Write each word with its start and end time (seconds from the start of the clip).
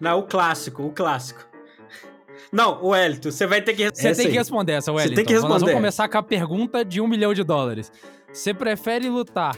Não, 0.00 0.18
o 0.20 0.22
clássico, 0.24 0.82
o 0.84 0.90
clássico. 0.90 1.40
Não, 2.52 2.82
o 2.82 2.94
Elito, 2.94 3.32
você 3.32 3.46
vai 3.46 3.60
ter 3.60 3.74
que 3.74 3.90
Você 3.90 4.14
tem 4.14 4.30
que 4.30 4.36
responder 4.36 4.72
essa, 4.72 4.92
Wellington. 4.92 5.14
tem 5.16 5.24
que 5.24 5.32
Nós 5.34 5.42
responder. 5.42 5.60
vamos 5.64 5.74
começar 5.74 6.08
com 6.08 6.18
a 6.18 6.22
pergunta 6.22 6.84
de 6.84 7.00
um 7.00 7.06
milhão 7.08 7.34
de 7.34 7.42
dólares. 7.42 7.90
Você 8.32 8.54
prefere 8.54 9.08
lutar 9.08 9.56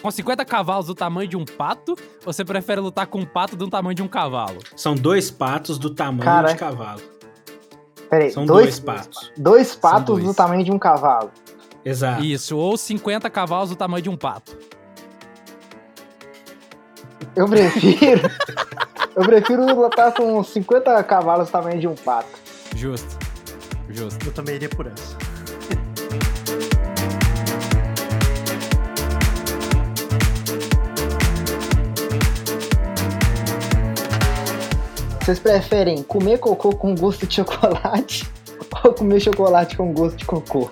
com 0.00 0.10
50 0.10 0.44
cavalos 0.44 0.86
do 0.86 0.94
tamanho 0.94 1.28
de 1.28 1.36
um 1.36 1.44
pato 1.44 1.92
ou 2.24 2.32
você 2.32 2.44
prefere 2.44 2.80
lutar 2.80 3.06
com 3.06 3.18
um 3.18 3.26
pato 3.26 3.56
do 3.56 3.68
tamanho 3.68 3.94
de 3.94 4.02
um 4.02 4.08
cavalo? 4.08 4.58
São 4.74 4.94
dois 4.94 5.30
patos 5.30 5.78
do 5.78 5.90
tamanho 5.90 6.22
Cara, 6.24 6.52
de 6.52 6.58
cavalo. 6.58 7.00
Peraí, 8.08 8.30
São 8.30 8.46
dois, 8.46 8.66
dois 8.66 8.80
patos. 8.80 9.32
dois 9.36 9.74
patos 9.74 10.06
dois. 10.14 10.24
do 10.24 10.34
tamanho 10.34 10.64
de 10.64 10.72
um 10.72 10.78
cavalo. 10.78 11.30
Exato. 11.84 12.24
Isso, 12.24 12.56
ou 12.56 12.76
50 12.76 13.28
cavalos 13.30 13.70
do 13.70 13.76
tamanho 13.76 14.02
de 14.02 14.08
um 14.10 14.16
pato. 14.16 14.56
Eu 17.36 17.46
prefiro. 17.48 18.22
eu 19.20 19.26
prefiro 19.26 19.66
lutar 19.66 20.14
com 20.14 20.42
50 20.42 21.04
cavalos 21.04 21.48
do 21.48 21.52
tamanho 21.52 21.78
de 21.78 21.86
um 21.86 21.94
pato. 21.94 22.30
Justo. 22.74 23.18
Justo. 23.90 24.26
Eu 24.26 24.32
também 24.32 24.54
iria 24.54 24.68
por 24.70 24.86
essa. 24.86 25.14
Vocês 35.20 35.38
preferem 35.38 36.02
comer 36.02 36.38
cocô 36.38 36.74
com 36.74 36.94
gosto 36.94 37.26
de 37.26 37.34
chocolate 37.34 38.26
ou 38.82 38.94
comer 38.94 39.20
chocolate 39.20 39.76
com 39.76 39.92
gosto 39.92 40.16
de 40.16 40.24
cocô? 40.24 40.70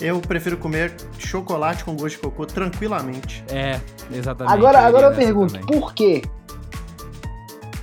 Eu 0.00 0.20
prefiro 0.20 0.56
comer 0.56 0.94
chocolate 1.18 1.84
com 1.84 1.94
gosto 1.94 2.16
de 2.16 2.22
cocô 2.22 2.46
tranquilamente. 2.46 3.44
É, 3.50 3.78
exatamente. 4.10 4.54
Agora, 4.54 4.78
iria 4.78 4.88
agora 4.88 5.06
eu 5.08 5.14
pergunto, 5.14 5.52
também. 5.52 5.66
por 5.66 5.92
quê? 5.92 6.22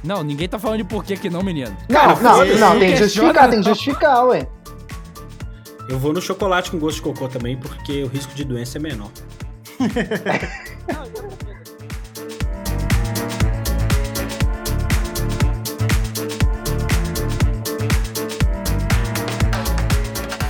Não, 0.04 0.24
ninguém 0.24 0.48
tá 0.48 0.58
falando 0.58 0.78
de 0.78 0.84
porquê 0.86 1.14
aqui 1.14 1.30
não, 1.30 1.44
menino. 1.44 1.76
Não, 1.90 2.20
não, 2.22 2.38
você 2.38 2.56
não, 2.56 2.80
tem 2.80 2.92
que 2.92 2.98
justificar, 2.98 3.50
tem 3.50 3.60
que 3.60 3.68
não. 3.68 3.74
justificar, 3.76 4.26
ué. 4.26 4.48
Eu 5.90 5.98
vou 5.98 6.14
no 6.14 6.22
chocolate 6.22 6.72
com 6.72 6.80
gosto 6.80 6.98
de 6.98 7.02
cocô 7.02 7.28
também, 7.28 7.58
porque 7.58 8.04
o 8.04 8.08
risco 8.08 8.34
de 8.34 8.46
doença 8.46 8.78
é 8.78 8.82
menor. 8.82 9.10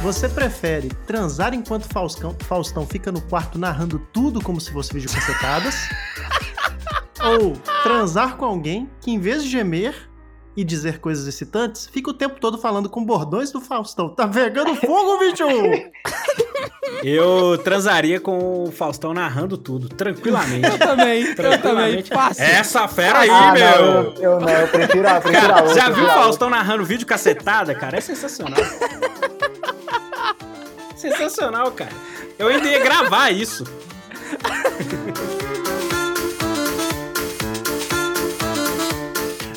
Você 0.02 0.30
prefere 0.30 0.90
transar 1.06 1.54
enquanto 1.54 1.84
Faustão, 1.84 2.36
Faustão 2.40 2.88
fica 2.88 3.12
no 3.12 3.22
quarto 3.22 3.60
narrando 3.60 4.00
tudo 4.12 4.42
como 4.42 4.60
se 4.60 4.72
fosse 4.72 4.94
vídeo 4.94 5.10
cacetadas? 5.10 5.76
Ou 7.24 7.54
transar 7.84 8.38
com 8.38 8.46
alguém 8.46 8.90
que, 9.02 9.12
em 9.12 9.20
vez 9.20 9.44
de 9.44 9.50
gemer 9.50 10.10
e 10.56 10.64
dizer 10.64 11.00
coisas 11.00 11.28
excitantes, 11.28 11.88
fica 11.88 12.10
o 12.10 12.14
tempo 12.14 12.40
todo 12.40 12.58
falando 12.58 12.90
com 12.90 13.04
bordões 13.04 13.52
do 13.52 13.62
Faustão? 13.62 14.10
Tá 14.10 14.28
pegando 14.28 14.76
fogo, 14.76 15.20
bicho! 15.20 15.44
Eu 17.04 17.58
transaria 17.64 18.20
com 18.20 18.64
o 18.64 18.72
Faustão 18.72 19.14
narrando 19.14 19.58
tudo, 19.58 19.88
tranquilamente. 19.88 20.68
Eu 20.68 20.78
também, 20.78 21.22
eu 21.22 21.36
também. 21.36 21.36
Tranquilamente. 21.36 22.10
Fácil. 22.10 22.44
Essa 22.44 22.88
fera 22.88 23.20
aí, 23.20 23.30
ah, 23.30 23.52
meu! 23.54 23.62
não, 23.64 24.02
eu, 24.02 24.14
eu 24.22 24.40
não, 24.40 24.50
eu 24.50 24.68
prefiro 24.68 25.08
a, 25.08 25.22
prefiro 25.22 25.46
a 25.46 25.48
Cara, 25.48 25.64
outra. 25.64 25.76
já 25.80 25.90
viu 25.90 26.04
o 26.04 26.08
a 26.08 26.14
Faustão 26.14 26.50
narrando 26.50 26.84
vídeo 26.84 27.08
cacetada, 27.08 27.74
cara? 27.74 27.98
É 27.98 28.02
sensacional. 28.02 28.60
sensacional, 30.98 31.72
cara. 31.72 31.92
Eu 32.38 32.48
ainda 32.48 32.68
ia 32.68 32.80
gravar 32.80 33.30
isso. 33.30 33.64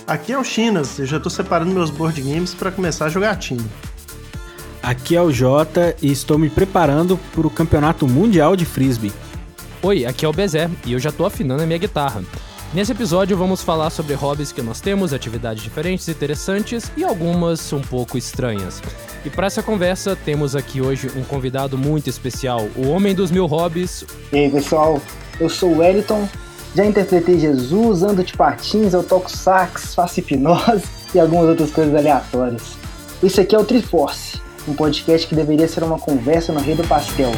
Aqui 0.06 0.32
é 0.32 0.38
o 0.38 0.42
Chinas, 0.42 0.98
eu 0.98 1.06
já 1.06 1.20
tô 1.20 1.30
separando 1.30 1.72
meus 1.72 1.88
board 1.88 2.20
games 2.20 2.54
pra 2.54 2.72
começar 2.72 3.06
a 3.06 3.08
jogar 3.08 3.36
time. 3.36 3.64
Aqui 4.82 5.14
é 5.14 5.22
o 5.22 5.30
Jota 5.30 5.94
e 6.02 6.10
estou 6.10 6.36
me 6.36 6.50
preparando 6.50 7.16
para 7.32 7.46
o 7.46 7.50
Campeonato 7.50 8.06
Mundial 8.08 8.56
de 8.56 8.64
Frisbee. 8.64 9.12
Oi, 9.80 10.04
aqui 10.04 10.24
é 10.24 10.28
o 10.28 10.32
Bezé 10.32 10.68
e 10.84 10.92
eu 10.92 10.98
já 10.98 11.12
tô 11.12 11.24
afinando 11.24 11.62
a 11.62 11.66
minha 11.66 11.78
guitarra. 11.78 12.24
Nesse 12.74 12.90
episódio 12.90 13.36
vamos 13.36 13.62
falar 13.62 13.90
sobre 13.90 14.14
hobbies 14.14 14.50
que 14.50 14.60
nós 14.60 14.80
temos, 14.80 15.12
atividades 15.12 15.62
diferentes, 15.62 16.08
interessantes 16.08 16.90
e 16.96 17.04
algumas 17.04 17.72
um 17.72 17.80
pouco 17.80 18.18
estranhas. 18.18 18.82
E 19.24 19.30
para 19.30 19.46
essa 19.46 19.62
conversa 19.62 20.16
temos 20.16 20.56
aqui 20.56 20.80
hoje 20.80 21.12
um 21.14 21.22
convidado 21.22 21.78
muito 21.78 22.10
especial, 22.10 22.68
o 22.74 22.88
homem 22.88 23.14
dos 23.14 23.30
mil 23.30 23.46
hobbies. 23.46 24.04
E 24.32 24.36
aí, 24.36 24.50
pessoal, 24.50 25.00
eu 25.38 25.48
sou 25.48 25.74
o 25.74 25.78
Wellington, 25.78 26.28
já 26.74 26.86
interpretei 26.86 27.38
Jesus, 27.38 28.02
ando 28.02 28.24
de 28.24 28.34
patins, 28.34 28.94
eu 28.94 29.02
toco 29.02 29.30
sax, 29.30 29.94
faço 29.94 30.20
hipnose 30.20 30.84
e 31.14 31.20
algumas 31.20 31.48
outras 31.48 31.70
coisas 31.70 31.94
aleatórias. 31.94 32.62
Esse 33.22 33.40
aqui 33.40 33.54
é 33.54 33.58
o 33.58 33.64
Triforce, 33.64 34.40
um 34.66 34.74
podcast 34.74 35.26
que 35.26 35.34
deveria 35.34 35.68
ser 35.68 35.84
uma 35.84 35.98
conversa 35.98 36.52
no 36.52 36.60
Rei 36.60 36.74
do 36.74 36.84
Pastel. 36.84 37.32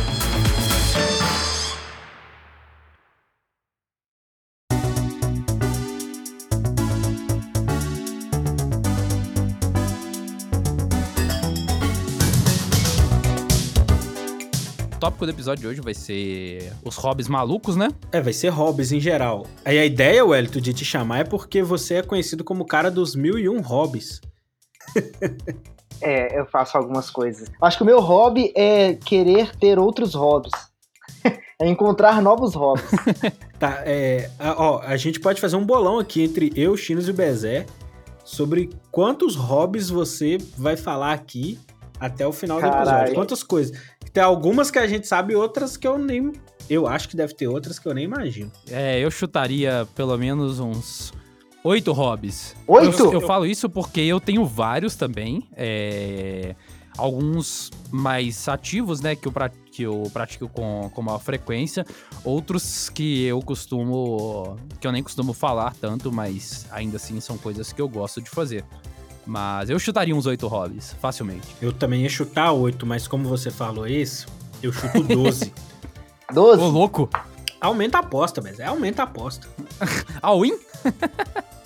Tópico 15.25 15.27
do 15.27 15.31
episódio 15.31 15.62
de 15.62 15.67
hoje 15.69 15.81
vai 15.81 15.95
ser 15.95 16.73
os 16.85 16.97
hobbies 16.97 17.29
malucos, 17.29 17.77
né? 17.77 17.89
É, 18.12 18.21
vai 18.21 18.33
ser 18.33 18.49
hobbies 18.51 18.93
em 18.93 19.01
geral. 19.01 19.47
Aí 19.65 19.79
a 19.79 19.85
ideia, 19.85 20.25
Wellington, 20.25 20.61
de 20.61 20.75
te 20.75 20.85
chamar 20.85 21.21
é 21.21 21.25
porque 21.25 21.62
você 21.62 21.97
é 21.97 22.03
conhecido 22.03 22.45
como 22.45 22.62
o 22.62 22.67
cara 22.67 22.91
dos 22.91 23.15
mil 23.15 23.39
e 23.39 23.49
um 23.49 23.61
hobbies. 23.61 24.21
É, 26.03 26.39
eu 26.39 26.45
faço 26.45 26.77
algumas 26.77 27.09
coisas. 27.09 27.49
Acho 27.62 27.79
que 27.79 27.83
o 27.83 27.87
meu 27.87 28.01
hobby 28.01 28.53
é 28.55 28.95
querer 28.95 29.57
ter 29.57 29.79
outros 29.79 30.12
hobbies. 30.12 30.53
é 31.25 31.67
encontrar 31.67 32.21
novos 32.21 32.55
hobbies. 32.55 32.91
Tá, 33.59 33.83
é. 33.87 34.29
Ó, 34.59 34.81
a 34.83 34.97
gente 34.97 35.21
pode 35.21 35.41
fazer 35.41 35.56
um 35.56 35.65
bolão 35.65 36.01
aqui 36.01 36.23
entre 36.23 36.53
eu, 36.56 36.77
Chinos 36.77 37.06
e 37.06 37.12
o 37.12 37.15
Bezé 37.15 37.65
sobre 38.25 38.69
quantos 38.91 39.37
hobbies 39.37 39.89
você 39.89 40.37
vai 40.59 40.77
falar 40.77 41.12
aqui 41.15 41.59
até 41.99 42.27
o 42.27 42.32
final 42.32 42.60
do 42.60 42.66
episódio. 42.66 43.15
Quantas 43.15 43.43
coisas. 43.43 43.77
Tem 44.12 44.22
algumas 44.22 44.71
que 44.71 44.78
a 44.78 44.87
gente 44.87 45.06
sabe, 45.06 45.34
outras 45.34 45.77
que 45.77 45.87
eu 45.87 45.99
nem. 45.99 46.32
Eu 46.71 46.87
acho 46.87 47.09
que 47.09 47.16
deve 47.16 47.34
ter 47.34 47.47
outras 47.49 47.78
que 47.78 47.87
eu 47.87 47.94
nem 47.94 48.05
imagino. 48.05 48.50
É, 48.71 48.99
eu 48.99 49.10
chutaria 49.10 49.87
pelo 49.94 50.16
menos 50.16 50.60
uns 50.60 51.12
oito 51.62 51.93
hobbies. 51.93 52.55
Oito? 52.66 53.05
Eu, 53.05 53.12
eu 53.15 53.21
falo 53.21 53.44
isso 53.47 53.69
porque 53.69 54.00
eu 54.00 54.21
tenho 54.21 54.44
vários 54.47 54.94
também. 54.97 55.49
é, 55.56 56.55
alguns 56.97 57.71
mais 57.91 58.49
ativos, 58.49 59.00
né? 59.00 59.16
Que 59.16 59.26
eu, 59.28 59.32
pra- 59.32 59.49
que 59.49 59.82
eu 59.82 60.09
pratico 60.12 60.49
com, 60.49 60.88
com 60.94 61.03
maior 61.03 61.19
frequência. 61.19 61.84
Outros 62.25 62.88
que 62.88 63.25
eu 63.25 63.41
costumo. 63.43 64.56
que 64.81 64.87
eu 64.87 64.93
nem 64.93 65.03
costumo 65.03 65.32
falar 65.32 65.75
tanto, 65.81 66.12
mas 66.12 66.66
ainda 66.71 66.97
assim 66.97 67.21
são 67.21 67.37
coisas 67.37 67.72
que 67.72 67.81
eu 67.82 67.88
gosto 67.88 68.22
de 68.22 68.31
fazer. 68.31 68.65
Mas 69.27 69.71
eu 69.71 69.79
chutaria 69.79 70.15
uns 70.15 70.27
oito 70.27 70.47
hobbies, 70.47 70.95
facilmente. 71.01 71.49
Eu 71.61 71.73
também 71.73 72.03
ia 72.03 72.09
chutar 72.09 72.53
oito, 72.53 72.85
mas 72.85 73.09
como 73.09 73.29
você 73.29 73.51
falou 73.51 73.87
esse, 73.87 74.27
eu 74.62 74.73
chuto 74.73 75.03
12. 75.03 75.53
Doze? 76.33 76.62
Ô, 76.62 76.69
louco! 76.69 77.09
aumenta 77.67 77.99
a 77.99 78.01
aposta, 78.01 78.41
Bezé. 78.41 78.65
Aumenta 78.65 79.03
a 79.03 79.05
aposta. 79.05 79.49
All-in? 80.21 80.59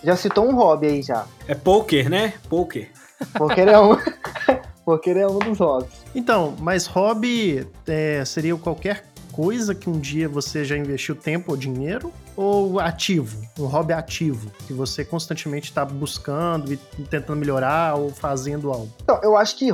Já 0.03 0.17
citou 0.17 0.49
um 0.49 0.55
hobby 0.55 0.87
aí 0.87 1.03
já. 1.03 1.27
É 1.47 1.55
poker, 1.55 2.09
né? 2.09 2.35
Poker. 2.49 2.91
Porque 3.35 3.61
é 3.61 3.79
um. 3.79 3.97
Porque 4.85 5.11
é 5.11 5.27
um 5.27 5.39
dos 5.39 5.59
hobbies. 5.59 5.93
Então, 6.15 6.57
mas 6.61 6.87
hobby 6.87 7.67
é, 7.87 8.25
seria 8.25 8.57
qualquer 8.57 9.05
coisa 9.33 9.75
que 9.75 9.91
um 9.91 9.99
dia 9.99 10.29
você 10.29 10.65
já 10.65 10.77
investiu 10.77 11.15
tempo 11.15 11.51
ou 11.51 11.57
dinheiro? 11.57 12.11
Ou 12.41 12.79
ativo? 12.79 13.37
Um 13.59 13.67
hobby 13.67 13.93
ativo, 13.93 14.49
que 14.65 14.73
você 14.73 15.05
constantemente 15.05 15.71
está 15.71 15.85
buscando 15.85 16.73
e 16.73 16.77
tentando 17.11 17.37
melhorar 17.37 17.97
ou 17.97 18.11
fazendo 18.11 18.71
algo. 18.71 18.89
Então, 19.03 19.19
eu 19.25 19.37
acho 19.37 19.57
que 19.57 19.71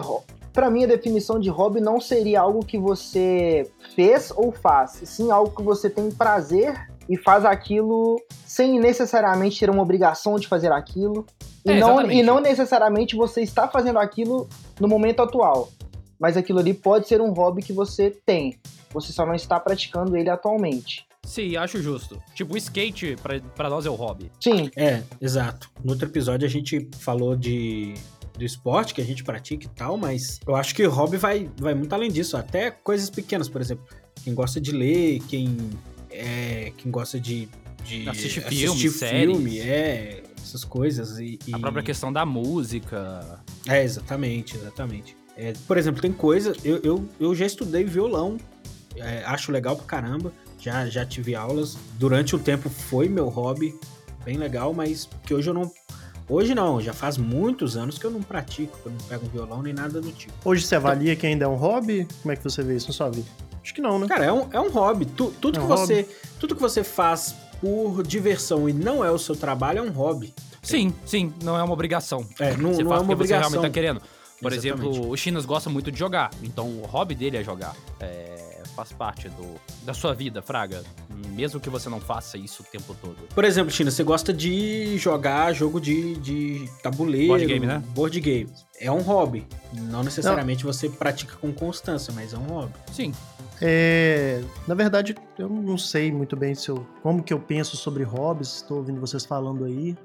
pra 0.50 0.70
mim 0.70 0.84
a 0.84 0.86
definição 0.86 1.38
de 1.38 1.50
hobby 1.50 1.78
não 1.78 2.00
seria 2.00 2.40
algo 2.40 2.64
que 2.64 2.78
você 2.78 3.70
fez 3.94 4.32
ou 4.34 4.50
faz, 4.50 5.02
e 5.02 5.06
sim 5.06 5.30
algo 5.30 5.54
que 5.54 5.62
você 5.62 5.90
tem 5.90 6.10
prazer 6.10 6.88
e 7.06 7.18
faz 7.18 7.44
aquilo 7.44 8.16
sem 8.46 8.80
necessariamente 8.80 9.60
ter 9.60 9.68
uma 9.68 9.82
obrigação 9.82 10.36
de 10.36 10.48
fazer 10.48 10.72
aquilo. 10.72 11.26
E, 11.66 11.70
É, 11.70 11.78
não, 11.78 11.90
exatamente. 11.90 12.18
e 12.18 12.22
não 12.22 12.40
necessariamente 12.40 13.14
você 13.14 13.42
está 13.42 13.68
fazendo 13.68 13.98
aquilo 13.98 14.48
no 14.80 14.88
momento 14.88 15.20
atual. 15.20 15.68
Mas 16.18 16.34
aquilo 16.34 16.60
ali 16.60 16.72
pode 16.72 17.08
ser 17.08 17.20
um 17.20 17.34
hobby 17.34 17.60
que 17.60 17.74
você 17.74 18.10
tem. 18.24 18.58
Você 18.94 19.12
só 19.12 19.26
não 19.26 19.34
está 19.34 19.60
praticando 19.60 20.16
ele 20.16 20.30
atualmente. 20.30 21.04
Sim, 21.24 21.56
acho 21.56 21.82
justo. 21.82 22.20
Tipo, 22.34 22.54
o 22.54 22.56
skate 22.56 23.16
pra, 23.22 23.40
pra 23.40 23.70
nós 23.70 23.86
é 23.86 23.90
o 23.90 23.94
hobby. 23.94 24.30
Sim, 24.40 24.70
É, 24.76 25.02
exato. 25.20 25.70
No 25.82 25.92
outro 25.92 26.06
episódio 26.08 26.46
a 26.46 26.50
gente 26.50 26.88
falou 26.98 27.34
de 27.36 27.94
do 28.36 28.44
esporte 28.44 28.94
que 28.94 29.00
a 29.00 29.04
gente 29.04 29.22
pratica 29.22 29.64
e 29.66 29.68
tal, 29.68 29.96
mas 29.96 30.40
eu 30.44 30.56
acho 30.56 30.74
que 30.74 30.84
hobby 30.84 31.16
vai, 31.16 31.48
vai 31.56 31.72
muito 31.72 31.92
além 31.92 32.10
disso. 32.10 32.36
Até 32.36 32.68
coisas 32.70 33.08
pequenas, 33.08 33.48
por 33.48 33.60
exemplo. 33.60 33.84
Quem 34.24 34.34
gosta 34.34 34.60
de 34.60 34.72
ler, 34.72 35.20
quem, 35.28 35.56
é, 36.10 36.72
quem 36.76 36.90
gosta 36.90 37.20
de, 37.20 37.48
de 37.84 38.08
assistir 38.08 38.40
filme, 38.42 38.88
filme, 38.88 38.90
séries. 38.90 39.66
é. 39.66 40.22
essas 40.42 40.64
coisas. 40.64 41.18
E, 41.20 41.38
A 41.52 41.56
e- 41.56 41.60
própria 41.60 41.82
questão 41.82 42.12
da 42.12 42.26
música. 42.26 43.40
É, 43.68 43.82
exatamente, 43.84 44.56
exatamente. 44.56 45.16
É, 45.36 45.52
por 45.66 45.76
exemplo, 45.78 46.00
tem 46.02 46.12
coisa. 46.12 46.54
Eu, 46.64 46.78
eu, 46.82 47.08
eu 47.20 47.34
já 47.36 47.46
estudei 47.46 47.84
violão, 47.84 48.36
é, 48.96 49.22
acho 49.26 49.52
legal 49.52 49.76
pra 49.76 49.84
caramba. 49.86 50.32
Já, 50.64 50.86
já 50.86 51.04
tive 51.04 51.34
aulas. 51.34 51.76
Durante 51.98 52.34
um 52.34 52.38
tempo 52.38 52.70
foi 52.70 53.06
meu 53.06 53.28
hobby, 53.28 53.78
bem 54.24 54.38
legal, 54.38 54.72
mas 54.72 55.06
que 55.26 55.34
hoje 55.34 55.50
eu 55.50 55.54
não. 55.54 55.70
Hoje 56.26 56.54
não, 56.54 56.80
já 56.80 56.94
faz 56.94 57.18
muitos 57.18 57.76
anos 57.76 57.98
que 57.98 58.06
eu 58.06 58.10
não 58.10 58.22
pratico, 58.22 58.78
que 58.78 58.86
eu 58.86 58.92
não 58.92 58.98
pego 59.06 59.26
um 59.26 59.28
violão 59.28 59.62
nem 59.62 59.74
nada 59.74 60.00
do 60.00 60.10
tipo. 60.10 60.32
Hoje 60.42 60.64
você 60.64 60.74
avalia 60.74 61.14
que 61.14 61.26
ainda 61.26 61.44
é 61.44 61.48
um 61.48 61.54
hobby? 61.56 62.08
Como 62.22 62.32
é 62.32 62.36
que 62.36 62.42
você 62.42 62.62
vê 62.62 62.76
isso 62.76 62.86
na 62.88 62.94
sua 62.94 63.10
vida? 63.10 63.28
Acho 63.62 63.74
que 63.74 63.82
não, 63.82 63.98
né? 63.98 64.06
Cara, 64.08 64.24
é 64.24 64.32
um, 64.32 64.48
é 64.50 64.58
um 64.58 64.70
hobby. 64.70 65.04
Tu- 65.04 65.34
tudo, 65.38 65.58
É 65.58 65.60
que 65.60 65.66
um 65.66 65.68
você, 65.68 66.08
tudo 66.40 66.54
que 66.54 66.62
você 66.62 66.82
faz 66.82 67.34
por 67.60 68.02
diversão 68.02 68.66
e 68.66 68.72
não 68.72 69.04
é 69.04 69.10
o 69.10 69.18
seu 69.18 69.36
trabalho 69.36 69.80
é 69.80 69.82
um 69.82 69.90
hobby. 69.90 70.32
Sim, 70.62 70.94
sim, 71.04 71.30
não 71.42 71.58
é 71.58 71.62
uma 71.62 71.74
obrigação. 71.74 72.26
É, 72.38 72.56
não, 72.56 72.72
você 72.72 72.82
não 72.82 72.90
faz 72.90 73.02
é 73.02 73.04
uma 73.04 73.14
porque 73.16 73.26
você 73.26 73.34
realmente 73.36 73.58
obrigação. 73.58 73.62
tá 73.62 73.68
querendo. 73.70 74.00
Por 74.40 74.50
Exatamente. 74.52 74.88
exemplo, 74.96 75.10
o 75.10 75.16
Chinas 75.18 75.44
gosta 75.44 75.68
muito 75.68 75.92
de 75.92 75.98
jogar, 75.98 76.30
então 76.42 76.66
o 76.68 76.86
hobby 76.86 77.14
dele 77.14 77.36
é 77.36 77.44
jogar. 77.44 77.74
É, 78.00 78.53
faz 78.74 78.92
parte 78.92 79.28
do, 79.28 79.54
da 79.84 79.94
sua 79.94 80.12
vida, 80.12 80.42
Fraga. 80.42 80.82
Mesmo 81.34 81.58
que 81.60 81.70
você 81.70 81.88
não 81.88 82.00
faça 82.00 82.36
isso 82.36 82.62
o 82.62 82.66
tempo 82.66 82.94
todo. 83.00 83.16
Por 83.34 83.44
exemplo, 83.44 83.70
China, 83.70 83.90
você 83.90 84.02
gosta 84.02 84.32
de 84.32 84.96
jogar 84.98 85.52
jogo 85.52 85.80
de, 85.80 86.16
de 86.16 86.68
tabuleiro, 86.82 87.28
Board 87.28 87.46
game, 87.46 87.66
né? 87.66 87.82
board 87.94 88.20
game. 88.20 88.50
É 88.78 88.90
um 88.90 89.00
hobby. 89.00 89.46
Não 89.72 90.02
necessariamente 90.02 90.64
você 90.64 90.88
pratica 90.88 91.36
com 91.36 91.52
constância, 91.52 92.12
mas 92.12 92.32
é 92.32 92.38
um 92.38 92.46
hobby. 92.46 92.72
Sim. 92.92 93.12
É, 93.60 94.42
na 94.66 94.74
verdade, 94.74 95.14
eu 95.38 95.48
não 95.48 95.78
sei 95.78 96.12
muito 96.12 96.36
bem 96.36 96.54
se 96.54 96.68
eu, 96.68 96.86
como 97.02 97.22
que 97.22 97.32
eu 97.32 97.40
penso 97.40 97.76
sobre 97.76 98.02
hobbies. 98.02 98.56
Estou 98.56 98.78
ouvindo 98.78 99.00
vocês 99.00 99.24
falando 99.24 99.64
aí. 99.64 99.96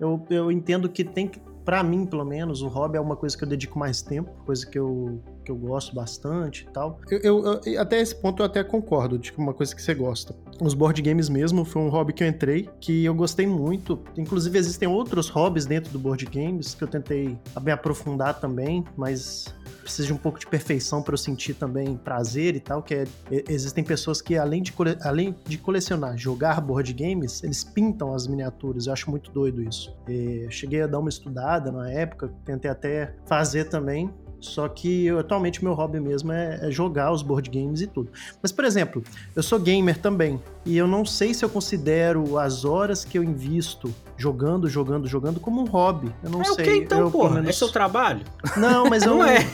Eu, 0.00 0.24
eu 0.30 0.50
entendo 0.50 0.88
que 0.88 1.04
tem 1.04 1.28
que, 1.28 1.40
para 1.64 1.82
mim, 1.82 2.06
pelo 2.06 2.24
menos, 2.24 2.62
o 2.62 2.68
hobby 2.68 2.96
é 2.98 3.00
uma 3.00 3.16
coisa 3.16 3.36
que 3.36 3.44
eu 3.44 3.48
dedico 3.48 3.78
mais 3.78 4.02
tempo, 4.02 4.30
coisa 4.44 4.66
que 4.66 4.78
eu, 4.78 5.22
que 5.44 5.50
eu 5.50 5.56
gosto 5.56 5.94
bastante 5.94 6.66
e 6.68 6.72
tal. 6.72 7.00
Eu, 7.10 7.20
eu- 7.44 7.60
eu- 7.64 7.80
até 7.80 8.00
esse 8.00 8.14
ponto 8.14 8.42
eu 8.42 8.46
até 8.46 8.64
concordo 8.64 9.18
de 9.18 9.32
que 9.32 9.38
uma 9.38 9.52
coisa 9.54 9.74
que 9.74 9.82
você 9.82 9.94
gosta. 9.94 10.34
Os 10.60 10.74
board 10.74 11.00
games 11.02 11.28
mesmo 11.28 11.64
foi 11.64 11.82
um 11.82 11.88
hobby 11.88 12.12
que 12.12 12.24
eu 12.24 12.28
entrei, 12.28 12.68
que 12.80 13.04
eu 13.04 13.14
gostei 13.14 13.46
muito. 13.46 13.98
Inclusive 14.16 14.58
existem 14.58 14.88
outros 14.88 15.28
hobbies 15.28 15.66
dentro 15.66 15.92
do 15.92 15.98
board 15.98 16.24
games 16.26 16.74
que 16.74 16.82
eu 16.82 16.88
tentei 16.88 17.36
me 17.62 17.70
aprofundar 17.72 18.40
também, 18.40 18.84
mas 18.96 19.52
precisa 19.82 20.06
de 20.06 20.14
um 20.14 20.16
pouco 20.16 20.38
de 20.38 20.46
perfeição 20.46 21.02
para 21.02 21.12
eu 21.12 21.18
sentir 21.18 21.52
também 21.52 21.94
prazer 21.94 22.56
e 22.56 22.60
tal, 22.60 22.82
que 22.82 22.94
é, 22.94 23.04
existem 23.48 23.84
pessoas 23.84 24.22
que 24.22 24.34
além 24.38 24.62
de, 24.62 24.72
cole- 24.72 24.96
além 25.02 25.34
de 25.46 25.58
colecionar, 25.58 26.16
jogar 26.16 26.58
board 26.62 26.90
games, 26.94 27.44
eles 27.44 27.62
pintam 27.62 28.14
as 28.14 28.26
miniaturas, 28.26 28.86
eu 28.86 28.94
acho 28.94 29.10
muito 29.10 29.30
doido 29.30 29.62
isso. 29.62 29.94
E 30.08 30.46
cheguei 30.48 30.80
a 30.80 30.86
dar 30.86 30.98
uma 31.00 31.10
estudada 31.10 31.70
na 31.70 31.90
época, 31.90 32.30
tentei 32.46 32.70
até 32.70 33.14
fazer 33.26 33.64
também, 33.64 34.10
só 34.44 34.68
que 34.68 35.06
eu, 35.06 35.18
atualmente 35.18 35.62
meu 35.64 35.72
hobby 35.74 35.98
mesmo 36.00 36.32
é, 36.32 36.58
é 36.62 36.70
jogar 36.70 37.12
os 37.12 37.22
board 37.22 37.48
games 37.50 37.80
e 37.80 37.86
tudo. 37.86 38.10
Mas, 38.42 38.52
por 38.52 38.64
exemplo, 38.64 39.02
eu 39.34 39.42
sou 39.42 39.58
gamer 39.58 39.98
também, 39.98 40.40
e 40.64 40.76
eu 40.76 40.86
não 40.86 41.04
sei 41.04 41.32
se 41.34 41.44
eu 41.44 41.48
considero 41.48 42.38
as 42.38 42.64
horas 42.64 43.04
que 43.04 43.18
eu 43.18 43.24
invisto 43.24 43.92
jogando, 44.16 44.68
jogando, 44.68 45.06
jogando 45.08 45.40
como 45.40 45.60
um 45.60 45.66
hobby. 45.66 46.14
Eu 46.22 46.30
não 46.30 46.40
é 46.40 46.44
sei. 46.44 46.52
o 46.52 46.56
que 46.56 46.76
então, 46.84 47.00
eu, 47.00 47.10
porra? 47.10 47.38
É 47.38 47.40
menos- 47.42 47.58
seu 47.58 47.70
trabalho? 47.70 48.20
Não, 48.56 48.88
mas 48.88 49.02
eu 49.04 49.14
Não 49.16 49.24
é. 49.24 49.46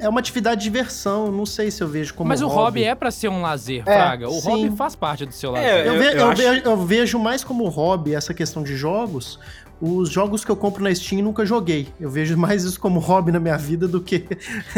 é 0.00 0.08
uma 0.08 0.18
atividade 0.20 0.58
de 0.60 0.64
diversão, 0.64 1.30
não 1.32 1.46
sei 1.46 1.70
se 1.70 1.82
eu 1.82 1.88
vejo 1.88 2.14
como 2.14 2.28
Mas 2.28 2.40
o 2.42 2.46
hobby. 2.46 2.58
hobby 2.60 2.84
é 2.84 2.94
pra 2.94 3.10
ser 3.10 3.28
um 3.28 3.42
lazer, 3.42 3.82
É, 3.86 3.92
Fraga. 3.94 4.28
O 4.28 4.32
sim. 4.40 4.48
hobby 4.50 4.76
faz 4.76 4.94
parte 4.96 5.24
do 5.26 5.32
seu 5.32 5.50
lazer. 5.52 5.68
É, 5.68 5.88
Eu, 5.88 5.92
Eu- 5.94 5.98
ve- 6.00 6.06
eu 6.08 6.12
eu 6.18 6.26
acho- 6.30 6.42
ve- 6.42 6.62
eu 6.64 6.76
vejo 6.84 7.18
mais 7.18 7.42
como 7.44 7.66
hobby 7.68 8.14
essa 8.14 8.32
questão 8.34 8.62
de 8.62 8.76
jogos. 8.76 9.38
Os 9.86 10.08
jogos 10.08 10.44
que 10.44 10.50
eu 10.50 10.56
compro 10.56 10.82
na 10.82 10.94
Steam 10.94 11.20
nunca 11.22 11.44
joguei. 11.44 11.88
Eu 12.00 12.08
vejo 12.08 12.36
mais 12.38 12.64
isso 12.64 12.80
como 12.80 12.98
hobby 13.00 13.30
na 13.30 13.38
minha 13.38 13.56
vida 13.58 13.86
do 13.86 14.00
que 14.00 14.24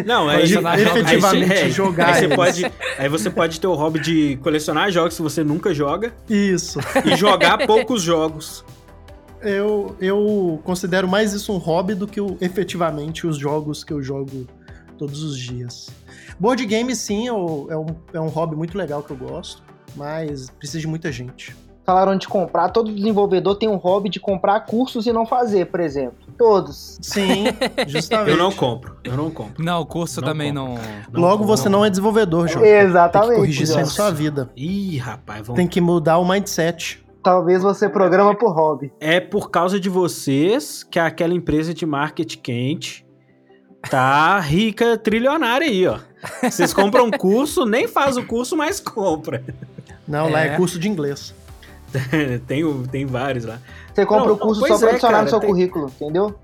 Não, 0.05 0.29
aí, 0.29 0.39
aí- 0.43 0.47
jogos. 0.47 0.81
efetivamente 0.81 1.53
aí- 1.53 1.71
jogar 1.71 2.07
Aí 2.09 2.15
você, 2.15 2.25
eles. 2.25 2.37
pode, 2.37 2.73
aí 2.99 3.09
você 3.09 3.31
pode 3.31 3.61
ter 3.61 3.67
o 3.69 3.75
hobby 3.75 4.01
de 4.01 4.37
colecionar 4.43 4.91
jogos 4.91 5.15
que 5.17 5.23
você 5.23 5.45
nunca 5.45 5.73
joga 5.73 6.13
isso. 6.29 6.81
e 7.05 7.15
jogar 7.17 7.67
poucos 7.67 8.03
jogos. 8.03 8.65
Eu, 9.41 9.95
eu 10.01 10.61
considero 10.65 11.07
mais 11.07 11.33
isso 11.33 11.53
um 11.53 11.59
hobby 11.59 11.95
do 11.95 12.07
que 12.09 12.21
o- 12.21 12.37
efetivamente 12.41 13.27
os 13.27 13.37
jogos 13.39 13.85
que 13.85 13.93
eu 13.93 14.03
jogo 14.03 14.47
todos 14.99 15.23
os 15.23 15.39
dias. 15.39 15.89
Board 16.41 16.65
game, 16.67 16.97
sim, 16.97 17.29
é 17.29 17.33
um- 17.33 17.71
é 17.71 17.77
um, 17.77 17.87
é 18.15 18.21
um 18.21 18.29
hobby 18.29 18.57
muito 18.57 18.77
legal 18.77 19.03
que 19.03 19.11
eu 19.13 19.17
gosto, 19.17 19.63
mas 19.95 20.51
precisa 20.51 20.81
de 20.81 20.87
muita 20.87 21.13
gente. 21.13 21.55
Falaram 21.87 22.17
de 22.17 22.27
comprar, 22.27 22.69
todo 22.71 22.93
desenvolvedor 22.93 23.55
tem 23.55 23.69
um 23.69 23.77
hobby 23.77 24.09
de 24.11 24.19
comprar 24.19 24.59
cursos 24.67 25.07
e 25.07 25.13
não 25.13 25.25
fazer, 25.25 25.67
por 25.67 25.79
exemplo. 25.79 26.17
Todos. 26.37 26.99
Sim, 27.01 27.45
justamente. 27.87 28.33
Eu 28.33 28.37
não 28.37 28.51
compro, 28.51 28.97
eu 29.05 29.17
não 29.17 29.31
compro. 29.31 29.63
Não, 29.65 29.81
o 29.83 29.87
curso 29.87 30.21
Não 30.21 30.27
também 30.29 30.53
compro. 30.53 30.83
não. 31.13 31.21
Logo, 31.23 31.45
você 31.45 31.69
não 31.69 31.85
é 31.85 31.89
desenvolvedor, 31.89 32.49
João. 32.49 32.65
Exatamente. 32.65 33.29
Tem 33.29 33.35
que 33.37 33.41
corrigir 33.41 33.63
isso 33.63 33.77
na 33.79 33.85
sua 33.85 34.11
vida. 34.11 34.51
Ih, 34.57 34.99
rapaz, 34.99 35.47
vamos... 35.47 35.57
Tem 35.57 35.69
que 35.69 35.81
mudar 35.81 36.19
o 36.19 36.29
mindset. 36.29 37.05
Talvez 37.23 37.63
você 37.63 37.89
programa 37.89 38.35
por 38.35 38.53
hobby. 38.53 38.93
É 39.01 39.21
por 39.21 39.49
causa 39.51 39.79
de 39.79 39.89
vocês 39.89 40.83
que 40.83 40.99
aquela 40.99 41.35
empresa 41.35 41.73
de 41.73 41.87
marketing 41.87 42.39
quente 42.39 43.07
tá 43.89 44.39
rica, 44.45 44.99
trilionária 44.99 45.69
aí, 45.69 45.87
ó. 45.87 45.99
Vocês 46.43 46.75
compram 46.75 47.07
um 47.07 47.11
curso, 47.13 47.65
nem 47.65 47.87
faz 47.87 48.17
o 48.17 48.27
curso, 48.27 48.57
mas 48.57 48.81
compra. 48.81 49.45
Não, 50.07 50.29
lá 50.29 50.45
É. 50.45 50.49
é 50.49 50.57
curso 50.57 50.79
de 50.81 50.89
inglês. 50.89 51.33
tem, 52.47 52.83
tem 52.85 53.07
vários 53.07 53.45
lá. 53.45 53.61
Você 53.95 54.05
compra 54.05 54.27
Não, 54.27 54.35
o 54.35 54.39
curso 54.39 54.67
só 54.67 54.79
pra 54.79 54.89
é, 54.89 54.91
adicionar 54.93 55.13
cara, 55.13 55.25
no 55.25 55.31
seu 55.31 55.41
tem- 55.41 55.49
currículo, 55.51 55.93
entendeu? 56.01 56.35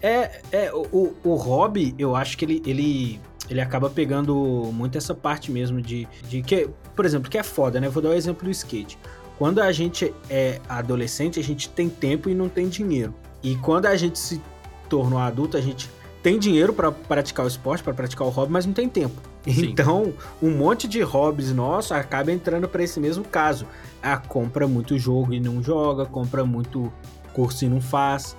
É, 0.00 0.40
é 0.50 0.72
o, 0.72 1.14
o- 1.22 1.34
hobby, 1.34 1.94
eu 1.98 2.16
acho 2.16 2.36
que 2.36 2.44
ele, 2.44 2.62
ele, 2.66 3.20
ele 3.48 3.60
acaba 3.60 3.88
pegando 3.90 4.34
muito 4.72 4.98
essa 4.98 5.14
parte 5.14 5.50
mesmo 5.52 5.80
de, 5.80 6.08
de 6.28 6.42
que, 6.42 6.68
por 6.96 7.04
exemplo, 7.04 7.30
que 7.30 7.38
é 7.38 7.42
foda, 7.42 7.80
né? 7.80 7.88
Vou 7.88 8.02
dar 8.02 8.10
o 8.10 8.14
exemplo 8.14 8.44
do 8.44 8.50
skate. 8.50 8.98
Quando 9.38 9.60
a 9.60 9.70
gente 9.72 10.12
é 10.30 10.60
adolescente, 10.68 11.38
a 11.38 11.42
gente 11.42 11.68
tem 11.68 11.88
tempo 11.88 12.28
e 12.28 12.34
não 12.34 12.48
tem 12.48 12.68
dinheiro. 12.68 13.14
E 13.42 13.56
quando 13.56 13.86
a 13.86 13.96
gente 13.96 14.18
se 14.18 14.40
tornou 14.88 15.18
adulto, 15.18 15.56
a 15.56 15.60
gente 15.60 15.88
tem 16.22 16.38
dinheiro 16.38 16.72
pra 16.72 16.92
praticar 16.92 17.44
o 17.44 17.48
esporte, 17.48 17.82
pra 17.82 17.92
praticar 17.92 18.26
o 18.26 18.30
hobby, 18.30 18.52
mas 18.52 18.64
não 18.64 18.72
tem 18.72 18.88
tempo. 18.88 19.20
Sim. 19.44 19.66
Então, 19.66 20.14
um 20.40 20.50
monte 20.50 20.86
de 20.86 21.02
hobbies 21.02 21.52
nossos 21.52 21.92
acaba 21.92 22.30
entrando 22.30 22.68
pra 22.68 22.82
esse 22.82 23.00
mesmo 23.00 23.24
caso. 23.24 23.66
A 24.00 24.16
compra 24.16 24.68
muito 24.68 24.96
jogo 24.98 25.34
e 25.34 25.40
não 25.40 25.62
joga, 25.62 26.06
compra 26.06 26.44
muito 26.44 26.92
curso 27.32 27.64
e 27.64 27.68
não 27.68 27.80
faz. 27.80 28.36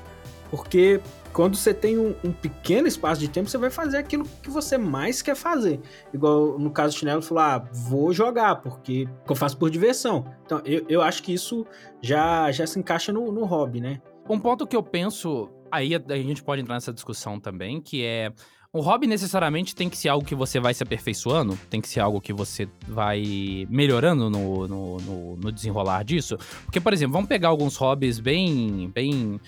Porque 0.50 1.02
quando 1.34 1.58
você 1.58 1.74
tem 1.74 1.98
um, 1.98 2.16
um 2.24 2.32
pequeno 2.32 2.88
espaço 2.88 3.20
de 3.20 3.28
tempo, 3.28 3.50
você 3.50 3.58
vai 3.58 3.72
fazer 3.72 3.98
aquilo 3.98 4.24
que 4.42 4.50
você 4.50 4.78
mais 4.78 5.22
quer 5.22 5.36
fazer. 5.36 5.82
Igual 6.14 6.60
no 6.60 6.70
caso 6.70 6.96
do 6.96 7.00
Chinelo, 7.00 7.22
falou: 7.22 7.44
ah, 7.44 7.68
vou 7.72 8.14
jogar, 8.14 8.58
porque 8.58 9.10
eu 9.28 9.36
faço 9.36 9.58
por 9.58 9.70
diversão. 9.70 10.26
Então, 10.46 10.62
eu, 10.64 10.86
eu 10.88 11.02
acho 11.02 11.24
que 11.24 11.34
isso 11.34 11.66
já, 12.02 12.52
já 12.52 12.66
se 12.66 12.80
encaixa 12.80 13.12
no, 13.12 13.32
no 13.32 13.44
hobby, 13.46 13.82
né? 13.82 14.00
Um 14.30 14.40
ponto 14.40 14.66
que 14.66 14.76
eu 14.76 14.84
penso, 14.84 15.50
aí 15.74 15.96
a 15.96 16.02
a 16.10 16.18
gente 16.18 16.44
pode 16.44 16.62
entrar 16.62 16.76
nessa 16.76 16.94
discussão 16.94 17.40
também, 17.40 17.82
que 17.82 18.04
é 18.04 18.32
o 18.72 18.80
hobby 18.82 19.06
necessariamente 19.06 19.76
tem 19.76 19.88
que 19.88 19.96
ser 19.96 20.10
algo 20.10 20.26
que 20.26 20.34
você 20.34 20.60
vai 20.60 20.74
se 20.74 20.82
aperfeiçoando, 20.82 21.56
tem 21.70 21.80
que 21.80 21.88
ser 21.88 22.00
algo 22.00 22.20
que 22.20 22.34
você 22.34 22.68
vai 22.88 23.68
melhorando 23.70 24.32
no, 24.32 24.68
no, 24.68 24.98
no- 24.98 25.36
no 25.38 25.52
desenrolar 25.52 26.04
disso. 26.04 26.38
Porque, 26.66 26.80
por 26.82 26.92
exemplo, 26.92 27.14
vamos 27.14 27.28
pegar 27.30 27.50
alguns 27.50 27.76
hobbies 27.78 28.20
bem, 28.20 28.90
bem 28.92 29.40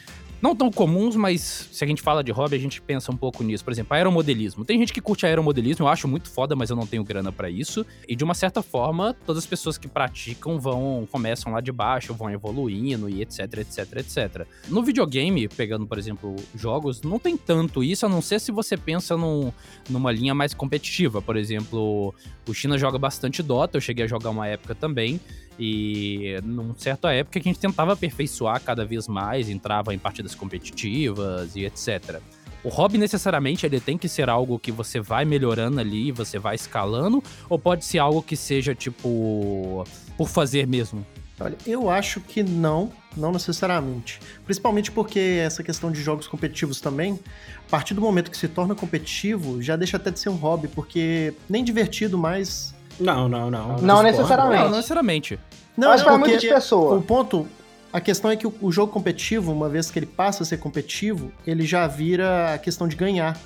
não 0.46 0.56
tão 0.56 0.72
comuns, 0.72 1.16
mas 1.16 1.68
se 1.72 1.84
a 1.84 1.88
gente 1.88 2.04
fala 2.04 2.24
de 2.24 2.32
hobby, 2.32 2.56
a 2.56 2.60
gente 2.60 2.80
pensa 2.80 3.12
um 3.12 3.18
pouco 3.18 3.44
nisso. 3.44 3.64
Por 3.64 3.74
exemplo, 3.74 3.96
aeromodelismo. 3.96 4.64
Tem 4.64 4.78
gente 4.78 4.94
que 4.94 5.02
curte 5.02 5.26
aeromodelismo, 5.26 5.86
eu 5.86 5.90
acho 5.90 6.08
muito 6.08 6.30
foda, 6.30 6.56
mas 6.56 6.70
eu 6.70 6.76
não 6.76 6.86
tenho 6.86 7.04
grana 7.04 7.32
pra 7.32 7.50
isso. 7.50 7.84
E 8.08 8.16
de 8.16 8.24
uma 8.24 8.36
certa 8.36 8.62
forma, 8.62 9.16
todas 9.26 9.42
as 9.44 9.48
pessoas 9.48 9.76
que 9.76 9.88
praticam 9.88 10.60
vão 10.60 11.08
começam 11.12 11.52
lá 11.52 11.62
de 11.62 11.72
baixo, 11.72 12.14
vão 12.14 12.30
evoluindo 12.30 13.10
e 13.10 13.24
etc, 13.24 13.40
etc, 13.58 13.98
etc. 13.98 14.48
No 14.68 14.84
videogame, 14.84 15.48
pegando, 15.48 15.88
por 15.88 15.98
exemplo, 15.98 16.36
jogos, 16.54 17.02
não 17.02 17.18
tem 17.18 17.36
tanto 17.36 17.84
isso, 17.84 18.06
a 18.06 18.10
não 18.10 18.22
ser 18.22 18.40
se 18.40 18.52
você 18.52 18.78
pensa 18.78 19.18
num, 19.18 19.52
numa 19.90 20.12
linha 20.12 20.36
mais 20.36 20.54
competitiva. 20.54 21.24
Por 21.24 21.38
exemplo, 21.38 22.14
o 22.48 22.54
China 22.54 22.78
joga 22.78 23.00
bastante 23.00 23.42
Dota, 23.42 23.78
eu 23.78 23.82
cheguei 23.82 24.06
a 24.06 24.08
jogar 24.08 24.30
uma 24.30 24.48
época 24.48 24.76
também. 24.76 25.20
E 25.58 26.40
numa 26.44 26.76
certa 26.78 27.14
época 27.14 27.40
a 27.40 27.42
gente 27.42 27.60
tentava 27.60 27.94
aperfeiçoar 27.94 28.62
cada 28.62 28.86
vez 28.86 29.08
mais, 29.08 29.50
entrava 29.50 29.94
em 29.94 29.98
partidas 29.98 30.36
competitivas 30.36 31.56
e 31.56 31.66
etc. 31.66 32.20
O 32.64 32.70
hobby 32.70 32.98
necessariamente 32.98 33.66
ele 33.66 33.80
tem 33.80 33.98
que 33.98 34.10
ser 34.10 34.28
algo 34.30 34.58
que 34.58 34.72
você 34.72 35.00
vai 35.00 35.24
melhorando 35.24 35.80
ali, 35.80 36.12
você 36.12 36.40
vai 36.40 36.56
escalando, 36.56 37.24
ou 37.48 37.60
pode 37.60 37.86
ser 37.86 38.00
algo 38.00 38.24
que 38.24 38.36
seja 38.36 38.74
tipo 38.74 39.86
por 40.18 40.28
fazer 40.28 40.66
mesmo? 40.66 41.06
Olha, 41.40 41.58
eu 41.68 41.90
acho 41.90 42.22
que 42.22 42.42
não, 42.42 42.92
não 43.16 43.32
necessariamente. 43.32 44.20
Principalmente 44.46 44.92
porque 44.92 45.20
essa 45.20 45.62
questão 45.62 45.92
de 45.92 46.02
jogos 46.02 46.28
competitivos 46.28 46.80
também, 46.80 47.20
a 47.68 47.70
partir 47.70 47.94
do 47.94 48.02
momento 48.02 48.32
que 48.32 48.38
se 48.38 48.48
torna 48.48 48.74
competitivo, 48.74 49.62
já 49.62 49.76
deixa 49.76 49.98
até 49.98 50.12
de 50.12 50.20
ser 50.20 50.30
um 50.30 50.36
hobby, 50.36 50.68
porque 50.68 51.34
nem 51.50 51.64
divertido 51.64 52.18
mais. 52.18 52.74
Não, 53.00 53.28
não, 53.28 53.52
não. 53.52 53.78
Não 53.78 54.04
necessariamente. 54.04 54.64
Não, 54.64 54.70
não 54.70 54.78
necessariamente. 54.78 55.40
Não, 55.78 55.92
Acho 55.92 56.04
que 56.04 56.10
é 56.10 56.12
vai 56.12 56.20
porque 56.20 56.32
muito 56.32 56.42
de 56.42 56.54
pessoa. 56.54 56.96
o 56.96 57.02
ponto. 57.02 57.48
A 57.92 58.02
questão 58.02 58.30
é 58.30 58.36
que 58.36 58.46
o, 58.46 58.54
o 58.62 58.72
jogo 58.72 58.92
competitivo, 58.92 59.52
uma 59.52 59.70
vez 59.70 59.90
que 59.90 59.98
ele 59.98 60.06
passa 60.06 60.44
a 60.44 60.46
ser 60.46 60.58
competitivo, 60.58 61.32
ele 61.48 61.66
já 61.66 61.88
vira 61.88 62.54
a 62.54 62.58
questão 62.58 62.88
de 62.88 62.96
ganhar. 62.96 63.38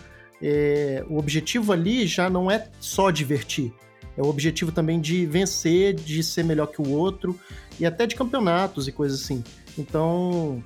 É, 0.42 1.04
o 1.08 1.18
objetivo 1.18 1.72
ali 1.72 2.08
já 2.08 2.30
não 2.30 2.50
é 2.50 2.68
só 2.80 3.12
divertir. 3.12 3.72
É 4.18 4.22
o 4.22 4.26
objetivo 4.28 4.72
também 4.72 5.00
de 5.00 5.26
vencer, 5.26 5.94
de 5.94 6.24
ser 6.24 6.44
melhor 6.44 6.68
que 6.68 6.82
o 6.82 6.90
outro, 6.90 7.40
e 7.80 7.86
até 7.86 8.06
de 8.06 8.16
campeonatos 8.16 8.88
e 8.88 8.92
coisas 8.92 9.22
assim. 9.22 9.44
Então, 9.78 10.64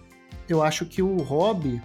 eu 0.47 0.63
acho 0.63 0.85
que 0.85 1.01
o 1.01 1.17
hobby 1.17 1.81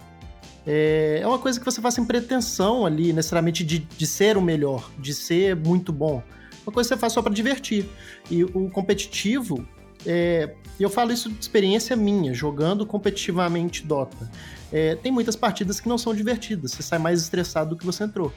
é, 0.65 1.19
é 1.21 1.27
uma 1.27 1.39
coisa 1.39 1.59
que 1.59 1.65
você 1.65 1.81
faz 1.81 1.95
sem 1.95 2.05
pretensão 2.05 2.85
ali, 2.85 3.11
necessariamente 3.13 3.63
de, 3.63 3.79
de 3.79 4.07
ser 4.07 4.37
o 4.37 4.41
melhor, 4.41 4.89
de 4.97 5.13
ser 5.13 5.55
muito 5.55 5.91
bom. 5.91 6.23
Uma 6.69 6.73
coisa 6.73 6.87
que 6.87 6.95
você 6.95 6.99
faz 6.99 7.13
só 7.13 7.21
para 7.23 7.33
divertir. 7.33 7.89
E 8.29 8.43
o 8.43 8.69
competitivo, 8.69 9.67
é, 10.05 10.53
eu 10.79 10.87
falo 10.87 11.11
isso 11.11 11.27
de 11.27 11.39
experiência 11.39 11.95
minha, 11.95 12.31
jogando 12.31 12.85
competitivamente 12.85 13.83
Dota. 13.83 14.29
É, 14.71 14.93
tem 14.93 15.11
muitas 15.11 15.35
partidas 15.35 15.79
que 15.79 15.89
não 15.89 15.97
são 15.97 16.13
divertidas, 16.13 16.71
você 16.71 16.83
sai 16.83 16.99
mais 16.99 17.23
estressado 17.23 17.71
do 17.71 17.75
que 17.75 17.83
você 17.83 18.03
entrou. 18.03 18.31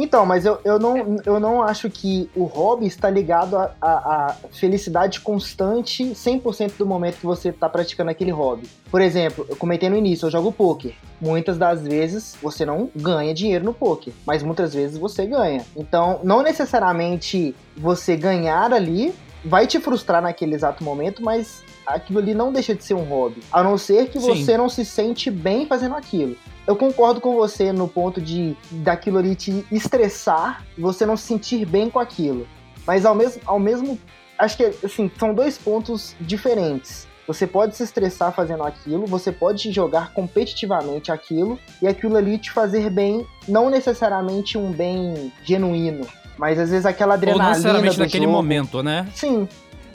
Então, 0.00 0.24
mas 0.24 0.46
eu, 0.46 0.60
eu, 0.64 0.78
não, 0.78 1.16
eu 1.26 1.40
não 1.40 1.60
acho 1.60 1.90
que 1.90 2.30
o 2.36 2.44
hobby 2.44 2.86
está 2.86 3.10
ligado 3.10 3.56
à 3.82 4.36
felicidade 4.52 5.20
constante 5.20 6.04
100% 6.04 6.74
do 6.78 6.86
momento 6.86 7.16
que 7.16 7.26
você 7.26 7.48
está 7.48 7.68
praticando 7.68 8.08
aquele 8.08 8.30
hobby. 8.30 8.68
Por 8.92 9.00
exemplo, 9.00 9.44
eu 9.48 9.56
comentei 9.56 9.90
no 9.90 9.96
início, 9.96 10.26
eu 10.26 10.30
jogo 10.30 10.52
poker. 10.52 10.94
Muitas 11.20 11.58
das 11.58 11.82
vezes 11.82 12.36
você 12.40 12.64
não 12.64 12.88
ganha 12.94 13.34
dinheiro 13.34 13.64
no 13.64 13.74
poker, 13.74 14.12
mas 14.24 14.40
muitas 14.40 14.72
vezes 14.72 14.96
você 14.96 15.26
ganha. 15.26 15.66
Então, 15.76 16.20
não 16.22 16.42
necessariamente 16.42 17.56
você 17.76 18.16
ganhar 18.16 18.72
ali 18.72 19.12
vai 19.44 19.66
te 19.66 19.80
frustrar 19.80 20.22
naquele 20.22 20.54
exato 20.54 20.84
momento, 20.84 21.22
mas 21.22 21.64
aquilo 21.84 22.20
ali 22.20 22.34
não 22.34 22.52
deixa 22.52 22.72
de 22.72 22.84
ser 22.84 22.94
um 22.94 23.02
hobby. 23.02 23.40
A 23.50 23.64
não 23.64 23.76
ser 23.76 24.10
que 24.10 24.18
você 24.18 24.52
Sim. 24.52 24.56
não 24.58 24.68
se 24.68 24.84
sente 24.84 25.28
bem 25.28 25.66
fazendo 25.66 25.96
aquilo. 25.96 26.36
Eu 26.68 26.76
concordo 26.76 27.18
com 27.18 27.34
você 27.34 27.72
no 27.72 27.88
ponto 27.88 28.20
de 28.20 28.54
daquilo 28.70 29.16
ali 29.16 29.34
te 29.34 29.64
estressar 29.72 30.66
e 30.76 30.82
você 30.82 31.06
não 31.06 31.16
se 31.16 31.22
sentir 31.22 31.64
bem 31.64 31.88
com 31.88 31.98
aquilo. 31.98 32.46
Mas 32.86 33.06
ao 33.06 33.14
mesmo, 33.14 33.40
ao 33.46 33.58
mesmo 33.58 33.98
acho 34.38 34.58
que 34.58 34.64
assim, 34.84 35.10
são 35.18 35.32
dois 35.32 35.56
pontos 35.56 36.14
diferentes. 36.20 37.08
Você 37.26 37.46
pode 37.46 37.74
se 37.74 37.82
estressar 37.82 38.34
fazendo 38.34 38.64
aquilo, 38.64 39.06
você 39.06 39.32
pode 39.32 39.72
jogar 39.72 40.12
competitivamente 40.12 41.10
aquilo 41.10 41.58
e 41.80 41.88
aquilo 41.88 42.18
ali 42.18 42.36
te 42.36 42.50
fazer 42.50 42.90
bem, 42.90 43.26
não 43.48 43.70
necessariamente 43.70 44.58
um 44.58 44.70
bem 44.70 45.32
genuíno, 45.42 46.06
mas 46.36 46.58
às 46.58 46.68
vezes 46.68 46.84
aquela 46.84 47.14
adrenalina. 47.14 47.46
Ou 47.46 47.50
necessariamente 47.50 47.98
naquele 47.98 48.24
jogo. 48.24 48.36
momento, 48.36 48.82
né? 48.82 49.08
Sim. 49.14 49.48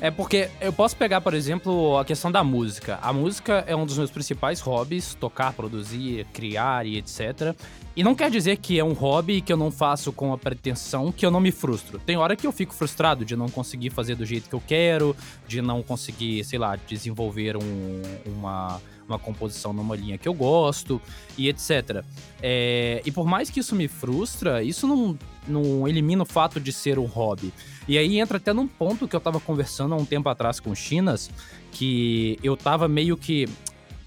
É 0.04 0.12
porque 0.12 0.50
eu 0.60 0.74
posso 0.74 0.98
pegar, 0.98 1.22
por 1.22 1.34
exemplo, 1.34 1.98
a 1.98 2.04
questão 2.04 2.30
da 2.30 2.44
música. 2.44 3.00
A 3.02 3.14
música 3.14 3.64
é 3.66 3.74
um 3.74 3.86
dos 3.86 3.98
meus 3.98 4.12
principais 4.12 4.60
hobbies, 4.60 5.16
tocar, 5.16 5.54
produzir, 5.54 6.28
criar 6.34 6.86
e 6.86 6.98
etc. 6.98 7.56
E 7.96 8.04
não 8.04 8.14
quer 8.14 8.30
dizer 8.30 8.58
que 8.58 8.78
é 8.78 8.84
um 8.84 8.92
hobby 8.92 9.40
que 9.40 9.54
eu 9.54 9.56
não 9.56 9.72
faço 9.72 10.12
com 10.12 10.34
a 10.34 10.38
pretensão 10.38 11.10
que 11.10 11.26
eu 11.26 11.32
não 11.32 11.40
me 11.40 11.54
frustro. 11.54 12.00
Tem 12.00 12.18
hora 12.18 12.36
que 12.36 12.46
eu 12.46 12.52
fico 12.52 12.74
frustrado 12.74 13.24
de 13.24 13.38
não 13.38 13.48
conseguir 13.48 13.92
fazer 13.92 14.16
do 14.16 14.26
jeito 14.26 14.50
que 14.50 14.56
eu 14.56 14.62
quero, 14.68 15.16
de 15.48 15.62
não 15.62 15.82
conseguir, 15.82 16.44
sei 16.44 16.60
lá, 16.60 16.76
desenvolver 16.76 17.56
um, 17.56 18.02
uma, 18.26 18.82
uma 19.08 19.18
composição 19.18 19.72
numa 19.72 19.96
linha 19.96 20.18
que 20.18 20.28
eu 20.28 20.34
gosto 20.34 21.02
e 21.38 21.48
etc. 21.48 22.04
É, 22.42 23.02
e 23.06 23.10
por 23.12 23.26
mais 23.26 23.50
que 23.50 23.62
isso 23.62 23.74
me 23.74 23.88
frustra, 23.88 24.62
isso 24.62 24.86
não, 24.86 25.18
não 25.48 25.88
elimina 25.88 26.24
o 26.24 26.26
fato 26.26 26.60
de 26.60 26.72
ser 26.72 27.00
um 27.00 27.06
hobby. 27.06 27.54
E 27.88 27.98
aí 27.98 28.20
entra 28.20 28.38
até 28.38 28.54
num 28.54 28.68
ponto 28.68 29.08
que 29.08 29.16
eu 29.16 29.20
tava 29.20 29.40
conversando 29.40 29.94
há 29.94 29.98
um 29.98 30.06
tempo 30.06 30.30
atrás 30.30 30.60
com 30.60 30.72
o 30.72 30.76
Chinas, 30.76 31.30
que 31.72 32.40
eu 32.44 32.56
tava 32.56 32.88
meio 32.88 33.18
que 33.18 33.48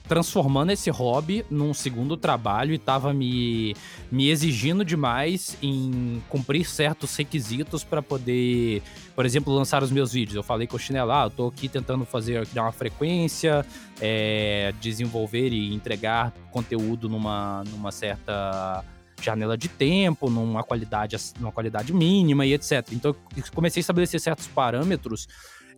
transformando 0.08 0.70
esse 0.70 0.88
hobby 0.90 1.44
num 1.50 1.74
segundo 1.74 2.16
trabalho 2.16 2.72
e 2.72 2.78
tava 2.78 3.12
me, 3.12 3.74
me 4.10 4.28
exigindo 4.30 4.84
demais 4.84 5.56
em 5.60 6.22
cumprir 6.28 6.64
certos 6.64 7.14
requisitos 7.16 7.82
para 7.82 8.00
poder, 8.00 8.82
por 9.14 9.26
exemplo, 9.26 9.52
lançar 9.52 9.82
os 9.82 9.90
meus 9.90 10.12
vídeos. 10.12 10.36
Eu 10.36 10.42
falei 10.42 10.66
com 10.66 10.76
o 10.76 10.78
Chinelo, 10.78 11.10
ah, 11.10 11.24
eu 11.24 11.30
tô 11.30 11.48
aqui 11.48 11.68
tentando 11.68 12.04
fazer 12.04 12.46
criar 12.46 12.62
uma 12.62 12.72
frequência, 12.72 13.66
é, 14.00 14.72
desenvolver 14.80 15.52
e 15.52 15.74
entregar 15.74 16.32
conteúdo 16.50 17.08
numa, 17.08 17.64
numa 17.64 17.90
certa 17.90 18.84
janela 19.20 19.56
de 19.56 19.68
tempo, 19.68 20.28
numa 20.30 20.62
qualidade, 20.62 21.16
numa 21.40 21.52
qualidade 21.52 21.92
mínima 21.92 22.44
e 22.46 22.52
etc. 22.54 22.92
Então 22.92 23.14
eu 23.36 23.42
comecei 23.54 23.80
a 23.80 23.82
estabelecer 23.82 24.20
certos 24.20 24.46
parâmetros 24.46 25.26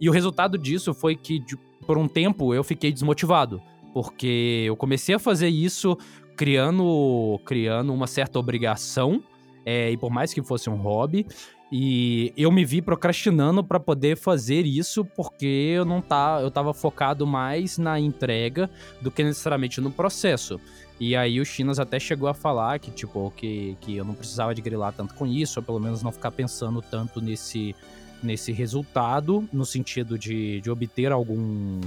e 0.00 0.08
o 0.08 0.12
resultado 0.12 0.56
disso 0.56 0.94
foi 0.94 1.16
que 1.16 1.38
de, 1.38 1.56
por 1.86 1.98
um 1.98 2.08
tempo 2.08 2.54
eu 2.54 2.62
fiquei 2.62 2.92
desmotivado, 2.92 3.60
porque 3.92 4.64
eu 4.66 4.76
comecei 4.76 5.14
a 5.14 5.18
fazer 5.18 5.48
isso 5.48 5.96
criando 6.36 7.40
criando 7.44 7.92
uma 7.92 8.06
certa 8.06 8.38
obrigação 8.38 9.22
é, 9.66 9.90
e 9.90 9.96
por 9.96 10.10
mais 10.10 10.32
que 10.32 10.42
fosse 10.42 10.70
um 10.70 10.76
hobby 10.76 11.26
e 11.70 12.32
eu 12.36 12.50
me 12.50 12.64
vi 12.64 12.80
procrastinando 12.80 13.62
para 13.62 13.78
poder 13.78 14.16
fazer 14.16 14.64
isso 14.64 15.04
porque 15.04 15.74
eu 15.76 15.84
não 15.84 16.00
tá, 16.00 16.38
eu 16.40 16.50
tava 16.50 16.72
focado 16.72 17.26
mais 17.26 17.76
na 17.76 18.00
entrega 18.00 18.70
do 19.02 19.10
que 19.10 19.22
necessariamente 19.22 19.80
no 19.80 19.90
processo. 19.90 20.58
E 21.00 21.14
aí 21.14 21.40
o 21.40 21.44
Chinas 21.44 21.78
até 21.78 21.98
chegou 22.00 22.28
a 22.28 22.34
falar 22.34 22.78
que, 22.78 22.90
tipo, 22.90 23.32
que, 23.36 23.76
que 23.80 23.96
eu 23.96 24.04
não 24.04 24.14
precisava 24.14 24.54
de 24.54 24.60
grilar 24.60 24.92
tanto 24.92 25.14
com 25.14 25.26
isso, 25.26 25.60
ou 25.60 25.64
pelo 25.64 25.78
menos 25.78 26.02
não 26.02 26.10
ficar 26.10 26.32
pensando 26.32 26.82
tanto 26.82 27.20
nesse, 27.20 27.74
nesse 28.22 28.52
resultado, 28.52 29.48
no 29.52 29.64
sentido 29.64 30.18
de, 30.18 30.60
de 30.60 30.70
obter 30.70 31.12
algum, 31.12 31.80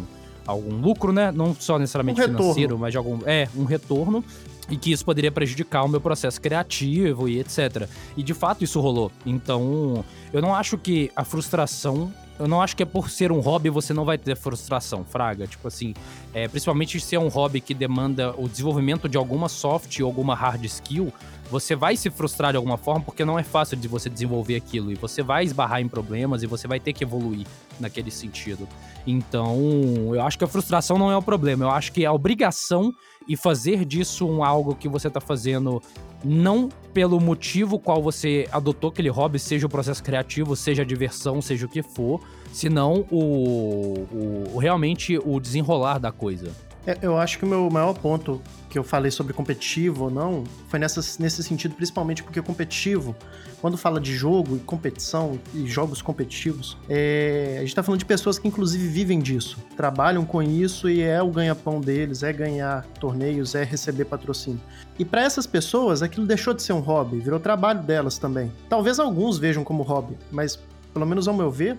algum 0.45 0.75
lucro, 0.77 1.11
né? 1.11 1.31
Não 1.31 1.53
só 1.53 1.77
necessariamente 1.77 2.21
um 2.21 2.25
financeiro, 2.25 2.79
mas 2.79 2.91
de 2.91 2.97
algum. 2.97 3.19
É, 3.25 3.47
um 3.55 3.65
retorno. 3.65 4.23
E 4.69 4.77
que 4.77 4.91
isso 4.93 5.03
poderia 5.03 5.31
prejudicar 5.31 5.83
o 5.83 5.89
meu 5.89 5.99
processo 5.99 6.39
criativo 6.39 7.27
e 7.27 7.39
etc. 7.39 7.89
E 8.15 8.23
de 8.23 8.33
fato 8.33 8.63
isso 8.63 8.79
rolou. 8.79 9.11
Então, 9.25 10.05
eu 10.31 10.41
não 10.41 10.55
acho 10.55 10.77
que 10.77 11.11
a 11.13 11.25
frustração 11.25 12.13
eu 12.41 12.47
não 12.47 12.59
acho 12.59 12.75
que 12.75 12.81
é 12.81 12.85
por 12.85 13.09
ser 13.09 13.31
um 13.31 13.39
hobby 13.39 13.69
você 13.69 13.93
não 13.93 14.03
vai 14.03 14.17
ter 14.17 14.35
frustração, 14.35 15.05
fraga. 15.05 15.45
Tipo 15.45 15.67
assim, 15.67 15.93
é, 16.33 16.47
principalmente 16.47 16.99
se 16.99 17.15
é 17.15 17.19
um 17.19 17.27
hobby 17.27 17.61
que 17.61 17.73
demanda 17.73 18.33
o 18.35 18.49
desenvolvimento 18.49 19.07
de 19.07 19.15
alguma 19.15 19.47
soft 19.47 19.99
ou 19.99 20.07
alguma 20.07 20.33
hard 20.33 20.63
skill, 20.65 21.13
você 21.51 21.75
vai 21.75 21.95
se 21.95 22.09
frustrar 22.09 22.51
de 22.51 22.57
alguma 22.57 22.77
forma 22.77 23.01
porque 23.01 23.23
não 23.23 23.37
é 23.37 23.43
fácil 23.43 23.77
de 23.77 23.87
você 23.87 24.09
desenvolver 24.09 24.55
aquilo 24.55 24.91
e 24.91 24.95
você 24.95 25.21
vai 25.21 25.43
esbarrar 25.43 25.81
em 25.81 25.87
problemas 25.87 26.41
e 26.41 26.47
você 26.47 26.67
vai 26.67 26.79
ter 26.79 26.93
que 26.93 27.03
evoluir 27.03 27.45
naquele 27.79 28.09
sentido. 28.09 28.67
Então, 29.05 30.15
eu 30.15 30.21
acho 30.21 30.37
que 30.37 30.43
a 30.43 30.47
frustração 30.47 30.97
não 30.97 31.11
é 31.11 31.17
o 31.17 31.21
problema, 31.21 31.65
eu 31.65 31.71
acho 31.71 31.91
que 31.91 32.05
a 32.05 32.11
obrigação 32.11 32.91
e 33.27 33.37
fazer 33.37 33.85
disso 33.85 34.27
um 34.27 34.43
algo 34.43 34.75
que 34.75 34.87
você 34.87 35.09
tá 35.09 35.19
fazendo 35.19 35.81
não 36.23 36.69
pelo 36.93 37.19
motivo 37.19 37.79
qual 37.79 38.01
você 38.01 38.47
adotou 38.51 38.89
aquele 38.89 39.09
hobby, 39.09 39.39
seja 39.39 39.65
o 39.65 39.69
processo 39.69 40.03
criativo, 40.03 40.55
seja 40.55 40.83
a 40.83 40.85
diversão, 40.85 41.41
seja 41.41 41.65
o 41.65 41.69
que 41.69 41.81
for, 41.81 42.21
senão 42.51 43.05
o, 43.09 44.05
o 44.53 44.57
realmente 44.59 45.17
o 45.17 45.39
desenrolar 45.39 45.97
da 45.97 46.11
coisa. 46.11 46.51
É, 46.85 46.97
eu 47.01 47.17
acho 47.17 47.37
que 47.37 47.45
o 47.45 47.47
meu 47.47 47.69
maior 47.69 47.93
ponto 47.93 48.41
que 48.69 48.79
eu 48.79 48.83
falei 48.83 49.11
sobre 49.11 49.33
competitivo 49.33 50.05
ou 50.05 50.09
não 50.09 50.43
foi 50.67 50.79
nessa, 50.79 51.01
nesse 51.21 51.43
sentido, 51.43 51.75
principalmente 51.75 52.23
porque 52.23 52.41
competitivo, 52.41 53.15
quando 53.59 53.77
fala 53.77 53.99
de 53.99 54.15
jogo 54.15 54.55
e 54.55 54.59
competição 54.59 55.39
e 55.53 55.67
jogos 55.67 56.01
competitivos, 56.01 56.77
é, 56.89 57.57
a 57.57 57.61
gente 57.61 57.75
tá 57.75 57.83
falando 57.83 57.99
de 57.99 58.05
pessoas 58.05 58.39
que 58.39 58.47
inclusive 58.47 58.87
vivem 58.87 59.19
disso, 59.19 59.57
trabalham 59.75 60.25
com 60.25 60.41
isso 60.41 60.89
e 60.89 61.01
é 61.01 61.21
o 61.21 61.29
ganha-pão 61.29 61.79
deles, 61.81 62.23
é 62.23 62.33
ganhar 62.33 62.83
torneios, 62.99 63.53
é 63.53 63.63
receber 63.63 64.05
patrocínio. 64.05 64.61
E 64.97 65.05
para 65.05 65.21
essas 65.21 65.45
pessoas, 65.45 66.01
aquilo 66.01 66.25
deixou 66.25 66.53
de 66.53 66.63
ser 66.63 66.73
um 66.73 66.79
hobby, 66.79 67.19
virou 67.19 67.39
trabalho 67.39 67.83
delas 67.83 68.17
também. 68.17 68.51
Talvez 68.69 68.99
alguns 68.99 69.37
vejam 69.37 69.63
como 69.63 69.83
hobby, 69.83 70.17
mas 70.31 70.57
pelo 70.93 71.05
menos 71.05 71.27
ao 71.27 71.33
meu 71.33 71.51
ver, 71.51 71.77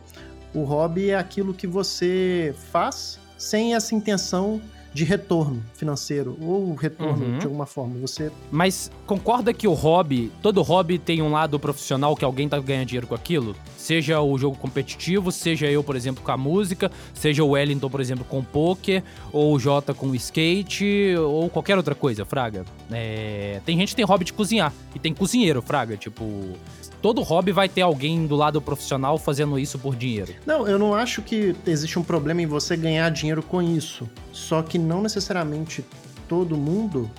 o 0.54 0.62
hobby 0.62 1.10
é 1.10 1.16
aquilo 1.16 1.54
que 1.54 1.66
você 1.66 2.54
faz 2.70 3.18
sem 3.36 3.74
essa 3.74 3.94
intenção 3.94 4.60
de 4.94 5.04
retorno 5.04 5.62
financeiro 5.74 6.36
ou 6.40 6.74
retorno 6.74 7.24
uhum. 7.24 7.38
de 7.38 7.46
alguma 7.46 7.66
forma. 7.66 7.98
Você 8.00 8.30
Mas 8.50 8.90
concorda 9.06 9.52
que 9.52 9.66
o 9.66 9.72
hobby, 9.72 10.30
todo 10.42 10.62
hobby 10.62 10.98
tem 10.98 11.22
um 11.22 11.30
lado 11.30 11.58
profissional 11.58 12.14
que 12.14 12.24
alguém 12.24 12.48
tá 12.48 12.58
ganhando 12.58 12.86
dinheiro 12.86 13.06
com 13.06 13.14
aquilo? 13.14 13.56
Seja 13.76 14.20
o 14.20 14.36
jogo 14.38 14.56
competitivo, 14.56 15.32
seja 15.32 15.66
eu, 15.66 15.82
por 15.82 15.96
exemplo, 15.96 16.22
com 16.22 16.30
a 16.30 16.36
música, 16.36 16.90
seja 17.14 17.42
o 17.42 17.50
Wellington, 17.50 17.88
por 17.88 18.00
exemplo, 18.00 18.24
com 18.24 18.40
o 18.40 18.44
poker, 18.44 19.02
ou 19.32 19.54
o 19.54 19.58
Jota 19.58 19.94
com 19.94 20.08
o 20.08 20.14
skate, 20.14 21.14
ou 21.16 21.48
qualquer 21.48 21.76
outra 21.76 21.94
coisa, 21.94 22.24
Fraga. 22.24 22.64
É... 22.90 23.60
Tem 23.64 23.76
gente 23.78 23.90
que 23.90 23.96
tem 23.96 24.04
hobby 24.04 24.24
de 24.24 24.32
cozinhar, 24.32 24.72
e 24.94 24.98
tem 24.98 25.12
cozinheiro, 25.14 25.62
Fraga, 25.62 25.96
tipo 25.96 26.56
todo 27.02 27.20
hobby 27.20 27.50
vai 27.50 27.68
ter 27.68 27.82
alguém 27.82 28.26
do 28.26 28.36
lado 28.36 28.62
profissional 28.62 29.18
fazendo 29.18 29.58
isso 29.58 29.78
por 29.78 29.96
dinheiro. 29.96 30.32
Não, 30.46 30.66
eu 30.66 30.78
não 30.78 30.94
acho 30.94 31.20
que 31.20 31.54
existe 31.66 31.98
um 31.98 32.04
problema 32.04 32.40
em 32.40 32.46
você 32.46 32.76
ganhar 32.76 33.10
dinheiro 33.10 33.42
com 33.42 33.60
isso. 33.60 34.08
Só 34.32 34.62
que 34.62 34.78
não 34.78 35.02
necessariamente 35.02 35.84
todo 36.28 36.56
mundo 36.56 37.10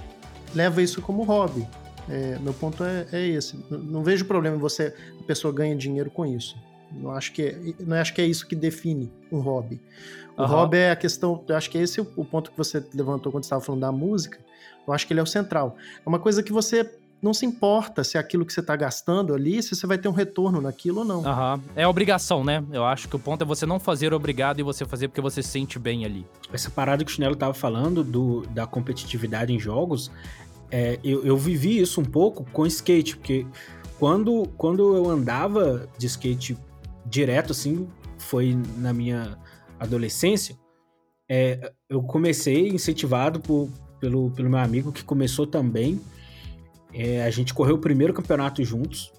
leva 0.56 0.82
isso 0.82 1.02
como 1.02 1.24
hobby. 1.24 1.68
É, 2.10 2.38
meu 2.40 2.54
ponto 2.54 2.84
é, 2.84 3.06
é 3.12 3.28
esse. 3.28 3.60
Não 3.70 4.04
vejo 4.04 4.26
problema 4.26 4.56
em 4.56 4.60
você, 4.60 4.96
a 5.20 5.24
pessoa 5.24 5.54
ganha 5.54 5.76
dinheiro 5.76 6.10
com 6.10 6.26
isso. 6.26 6.56
Não 6.92 7.12
acho 7.12 7.34
que 7.34 7.42
é, 7.42 7.74
não 7.80 7.98
acho 7.98 8.14
que 8.14 8.22
é 8.22 8.26
isso 8.26 8.48
que 8.48 8.56
define 8.56 9.12
um 9.32 9.40
hobby. 9.40 9.82
O 10.38 10.44
Aham. 10.44 10.56
hobby 10.56 10.78
é 10.78 10.92
a 10.92 10.96
questão, 10.96 11.44
eu 11.48 11.56
acho 11.56 11.70
que 11.70 11.78
esse 11.78 12.00
é 12.00 12.06
o 12.16 12.26
ponto 12.26 12.52
que 12.52 12.58
você 12.58 12.84
levantou 12.94 13.32
quando 13.32 13.44
estava 13.44 13.62
falando 13.62 13.82
da 13.82 13.92
música. 13.92 14.40
Eu 14.86 14.94
acho 14.94 15.08
que 15.08 15.14
ele 15.14 15.20
é 15.20 15.24
o 15.24 15.28
central. 15.28 15.78
É 16.06 16.10
uma 16.10 16.20
coisa 16.20 16.44
que 16.44 16.52
você 16.52 16.90
não 17.24 17.34
se 17.34 17.46
importa 17.46 18.04
se 18.04 18.18
é 18.18 18.20
aquilo 18.20 18.46
que 18.46 18.52
você 18.52 18.60
está 18.60 18.76
gastando 18.76 19.34
ali, 19.34 19.64
se 19.64 19.74
você 19.74 19.88
vai 19.88 19.98
ter 19.98 20.10
um 20.10 20.12
retorno 20.12 20.60
naquilo 20.60 21.00
ou 21.00 21.06
não. 21.06 21.26
Aham. 21.26 21.62
É 21.74 21.88
obrigação, 21.88 22.44
né? 22.44 22.64
Eu 22.72 22.84
acho 22.84 23.08
que 23.08 23.16
o 23.16 23.20
ponto 23.20 23.44
é 23.44 23.46
você 23.46 23.66
não 23.66 23.80
fazer 23.80 24.14
obrigado 24.14 24.60
e 24.60 24.64
você 24.64 24.86
fazer 24.86 25.08
porque 25.08 25.22
você 25.22 25.42
se 25.42 25.50
sente 25.50 25.80
bem 25.80 26.04
ali. 26.04 26.26
Essa 26.52 26.70
parada 26.70 27.04
que 27.06 27.10
o 27.10 27.14
Chinelo 27.14 27.36
tava 27.36 27.54
falando 27.54 28.04
do, 28.04 28.42
da 28.48 28.68
competitividade 28.68 29.54
em 29.54 29.60
jogos, 29.60 30.12
é, 30.70 31.00
eu, 31.02 31.26
eu 31.26 31.38
vivi 31.38 31.80
isso 31.80 32.02
um 32.02 32.06
pouco 32.06 32.46
com 32.52 32.66
skate, 32.66 33.16
porque 33.16 33.48
quando, 33.98 34.46
quando 34.58 34.96
eu 34.96 35.10
andava 35.10 35.88
de 35.98 36.08
skate 36.08 36.58
direto, 37.06 37.52
assim, 37.52 37.88
foi 38.18 38.58
na 38.78 38.92
minha 38.92 39.38
adolescência, 39.80 40.58
é, 41.30 41.72
eu 41.88 42.04
comecei 42.04 42.68
incentivado 42.68 43.40
por, 43.40 43.70
pelo, 44.00 44.30
pelo 44.32 44.50
meu 44.50 44.60
amigo 44.60 44.92
que 44.92 45.06
começou 45.06 45.48
também. 45.48 46.02
É, 46.94 47.24
a 47.24 47.30
gente 47.30 47.54
correu 47.54 47.76
o 47.76 47.80
primeiro 47.80 48.14
campeonato 48.14 48.64
juntos. 48.64 49.12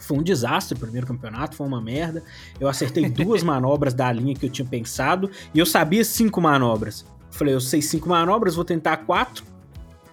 Foi 0.00 0.18
um 0.18 0.22
desastre 0.22 0.76
o 0.76 0.80
primeiro 0.80 1.06
campeonato, 1.06 1.56
foi 1.56 1.66
uma 1.66 1.80
merda. 1.80 2.22
Eu 2.58 2.68
acertei 2.68 3.08
duas 3.10 3.42
manobras 3.42 3.94
da 3.94 4.10
linha 4.12 4.34
que 4.34 4.46
eu 4.46 4.50
tinha 4.50 4.66
pensado 4.66 5.30
e 5.52 5.58
eu 5.58 5.66
sabia 5.66 6.04
cinco 6.04 6.40
manobras. 6.40 7.04
Falei, 7.30 7.54
eu 7.54 7.60
sei 7.60 7.82
cinco 7.82 8.08
manobras, 8.08 8.54
vou 8.54 8.64
tentar 8.64 8.98
quatro. 8.98 9.44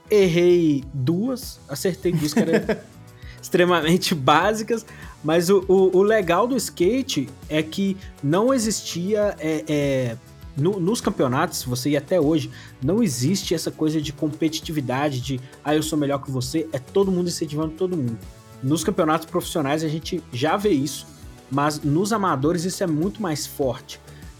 Errei 0.09 0.83
duas, 0.93 1.59
acertei 1.69 2.11
duas 2.11 2.33
que 2.33 2.39
eram 2.39 2.79
extremamente 3.41 4.13
básicas. 4.13 4.85
Mas 5.23 5.49
o, 5.49 5.63
o, 5.67 5.97
o 5.97 6.03
legal 6.03 6.47
do 6.47 6.57
skate 6.57 7.29
é 7.47 7.61
que 7.61 7.95
não 8.23 8.53
existia. 8.53 9.35
é, 9.39 9.63
é, 9.67 10.17
no- 10.57 10.79
nos 10.79 10.99
campeonatos, 11.01 11.59
se 11.59 11.67
você 11.69 11.91
ir 11.91 11.97
até 11.97 12.19
hoje, 12.19 12.49
não 12.83 13.01
existe 13.01 13.53
essa 13.55 13.71
coisa 13.71 14.01
de 14.01 14.11
competitividade, 14.13 15.21
de 15.21 15.39
ah, 15.63 15.75
eu 15.75 15.83
sou 15.83 15.97
melhor 15.97 16.19
que 16.21 16.29
você, 16.31 16.67
é 16.73 16.79
todo 16.79 17.11
mundo 17.11 17.27
incentivando 17.29 17.73
todo 17.73 17.95
mundo. 17.97 18.17
Nos 18.61 18.83
campeonatos 18.83 19.25
profissionais 19.25 19.83
a 19.83 19.87
gente 19.87 20.21
já 20.31 20.55
vê 20.57 20.69
isso, 20.69 21.07
mas 21.49 21.81
nos 21.81 22.13
amadores 22.13 22.63
isso 22.63 22.83
é 22.83 22.87
muito 22.87 23.21
mais 23.21 23.47
forte. 23.47 23.99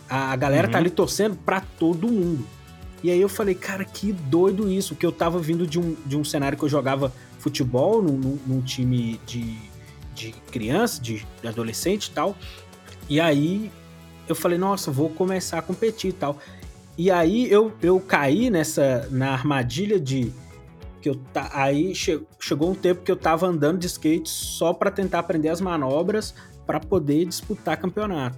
A, 0.09 0.31
a 0.31 0.35
galera 0.35 0.67
tá 0.67 0.77
Uhum. 0.77 0.81
ali 0.85 0.89
torcendo 0.89 1.35
pra 1.37 1.61
todo 1.61 2.07
mundo. 2.07 2.45
E 3.03 3.09
aí 3.09 3.19
eu 3.19 3.29
falei, 3.29 3.55
cara, 3.55 3.83
que 3.83 4.13
doido 4.13 4.69
isso, 4.69 4.95
que 4.95 5.05
eu 5.05 5.11
tava 5.11 5.39
vindo 5.39 5.65
de 5.65 5.79
um, 5.79 5.95
de 6.05 6.15
um 6.15 6.23
cenário 6.23 6.55
que 6.57 6.63
eu 6.63 6.69
jogava 6.69 7.11
futebol 7.39 7.99
num, 8.03 8.15
num- 8.15 8.39
num 8.45 8.61
time 8.61 9.19
de, 9.25 9.55
de 10.13 10.31
criança, 10.51 11.01
de, 11.01 11.25
de 11.41 11.47
adolescente 11.47 12.05
e 12.07 12.11
tal. 12.11 12.37
E 13.09 13.19
aí 13.19 13.71
eu 14.31 14.35
falei, 14.35 14.57
nossa, 14.57 14.91
vou 14.91 15.09
começar 15.09 15.59
a 15.59 15.61
competir 15.61 16.09
e 16.09 16.13
tal. 16.13 16.37
E 16.97 17.09
aí 17.09 17.51
eu, 17.51 17.71
eu 17.81 17.99
caí 17.99 18.49
nessa 18.49 19.07
na 19.11 19.31
armadilha 19.31 19.99
de 19.99 20.31
que 21.01 21.09
eu 21.09 21.15
tá 21.33 21.49
aí 21.53 21.95
che- 21.95 22.21
chegou 22.39 22.69
um 22.71 22.75
tempo 22.75 23.01
que 23.01 23.11
eu 23.11 23.15
tava 23.15 23.47
andando 23.47 23.79
de 23.79 23.87
skate 23.87 24.29
só 24.29 24.73
pra 24.73 24.91
tentar 24.91 25.19
aprender 25.19 25.49
as 25.49 25.59
manobras 25.59 26.33
pra 26.65 26.79
poder 26.79 27.25
disputar 27.25 27.77
campeonato. 27.77 28.37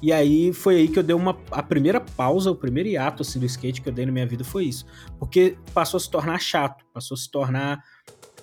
E 0.00 0.12
aí 0.12 0.52
foi 0.52 0.76
aí 0.76 0.88
que 0.88 0.98
eu 0.98 1.02
dei 1.02 1.16
uma 1.16 1.36
a 1.50 1.62
primeira 1.62 2.00
pausa, 2.00 2.50
o 2.50 2.54
primeiro 2.54 2.88
hiato 2.88 3.22
assim 3.22 3.40
do 3.40 3.46
skate 3.46 3.80
que 3.80 3.88
eu 3.88 3.92
dei 3.92 4.06
na 4.06 4.12
minha 4.12 4.26
vida 4.26 4.44
foi 4.44 4.66
isso, 4.66 4.86
porque 5.18 5.56
passou 5.74 5.98
a 5.98 6.00
se 6.00 6.08
tornar 6.08 6.38
chato, 6.38 6.84
passou 6.92 7.14
a 7.14 7.18
se 7.18 7.30
tornar 7.30 7.82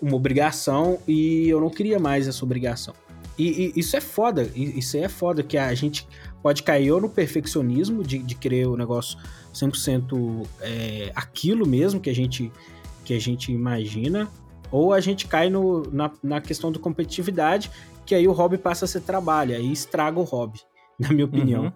uma 0.01 0.15
obrigação 0.15 0.99
e 1.07 1.47
eu 1.47 1.61
não 1.61 1.69
queria 1.69 1.99
mais 1.99 2.27
essa 2.27 2.43
obrigação. 2.43 2.93
E, 3.37 3.71
e 3.75 3.79
isso 3.79 3.95
é 3.95 4.01
foda, 4.01 4.49
isso 4.55 4.97
é 4.97 5.07
foda, 5.07 5.41
que 5.41 5.57
a 5.57 5.73
gente 5.73 6.07
pode 6.43 6.61
cair 6.61 6.91
ou 6.91 6.99
no 7.01 7.09
perfeccionismo 7.09 8.03
de, 8.03 8.19
de 8.19 8.35
querer 8.35 8.67
o 8.67 8.75
negócio 8.75 9.17
100% 9.53 10.45
é, 10.61 11.11
aquilo 11.15 11.65
mesmo 11.65 12.01
que 12.01 12.09
a 12.09 12.13
gente, 12.13 12.51
que 13.05 13.13
a 13.13 13.19
gente 13.19 13.51
imagina, 13.51 14.29
ou 14.69 14.91
a 14.93 14.99
gente 14.99 15.25
cai 15.27 15.49
no, 15.49 15.83
na, 15.91 16.11
na 16.21 16.41
questão 16.41 16.71
da 16.71 16.79
competitividade, 16.79 17.71
que 18.05 18.13
aí 18.13 18.27
o 18.27 18.33
hobby 18.33 18.57
passa 18.57 18.83
a 18.83 18.87
ser 18.87 19.01
trabalho, 19.01 19.55
aí 19.55 19.71
estraga 19.71 20.19
o 20.19 20.23
hobby, 20.23 20.59
na 20.99 21.09
minha 21.09 21.25
opinião. 21.25 21.63
Uhum. 21.63 21.71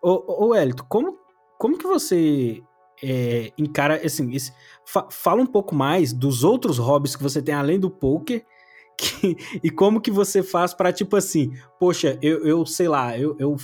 Ô, 0.00 0.46
ô 0.48 0.54
Elito, 0.54 0.84
como, 0.84 1.18
como 1.58 1.76
que 1.76 1.86
você 1.86 2.62
é, 3.02 3.50
encara, 3.58 4.00
assim, 4.04 4.32
esse, 4.32 4.52
fa- 4.86 5.08
fala 5.10 5.42
um 5.42 5.46
pouco 5.46 5.74
mais 5.74 6.12
dos 6.12 6.44
outros 6.44 6.78
hobbies 6.78 7.16
que 7.16 7.22
você 7.22 7.42
tem 7.42 7.54
além 7.54 7.80
do 7.80 7.90
poker 7.90 8.44
que- 8.96 9.36
e 9.64 9.68
como 9.70 10.00
que 10.00 10.10
você 10.12 10.42
faz 10.44 10.72
pra, 10.72 10.92
tipo 10.92 11.16
assim, 11.16 11.50
poxa, 11.80 12.16
eu, 12.22 12.46
eu 12.46 12.64
sei 12.64 12.86
lá, 12.86 13.18
eu, 13.18 13.34
eu 13.40 13.56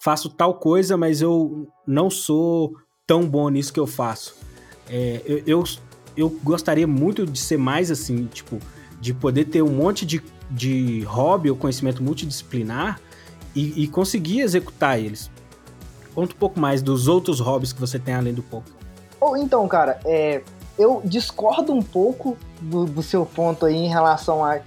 faço 0.00 0.30
tal 0.30 0.54
coisa, 0.54 0.96
mas 0.96 1.20
eu 1.20 1.68
não 1.86 2.10
sou 2.10 2.74
tão 3.06 3.28
bom 3.28 3.48
nisso 3.48 3.72
que 3.72 3.78
eu 3.78 3.86
faço. 3.86 4.34
É, 4.88 5.20
eu, 5.24 5.42
eu, 5.46 5.64
eu 6.16 6.30
gostaria 6.42 6.86
muito 6.86 7.26
de 7.26 7.38
ser 7.38 7.58
mais 7.58 7.90
assim, 7.90 8.26
tipo, 8.26 8.58
de 9.00 9.12
poder 9.12 9.44
ter 9.44 9.62
um 9.62 9.70
monte 9.70 10.06
de, 10.06 10.22
de 10.50 11.02
hobby 11.02 11.50
ou 11.50 11.56
conhecimento 11.56 12.02
multidisciplinar 12.02 13.00
e, 13.54 13.84
e 13.84 13.86
conseguir 13.88 14.40
executar 14.40 14.98
eles. 14.98 15.30
Conta 16.14 16.34
um 16.34 16.38
pouco 16.38 16.58
mais 16.58 16.82
dos 16.82 17.06
outros 17.06 17.38
hobbies 17.38 17.72
que 17.72 17.80
você 17.80 17.98
tem 17.98 18.14
além 18.14 18.34
do 18.34 18.42
poker. 18.42 18.72
Ou 19.20 19.36
então, 19.36 19.68
cara, 19.68 20.00
é, 20.04 20.42
eu 20.78 21.02
discordo 21.04 21.72
um 21.72 21.82
pouco 21.82 22.36
do, 22.60 22.86
do 22.86 23.02
seu 23.02 23.26
ponto 23.26 23.66
aí 23.66 23.76
em 23.76 23.88
relação 23.88 24.44
a 24.44 24.60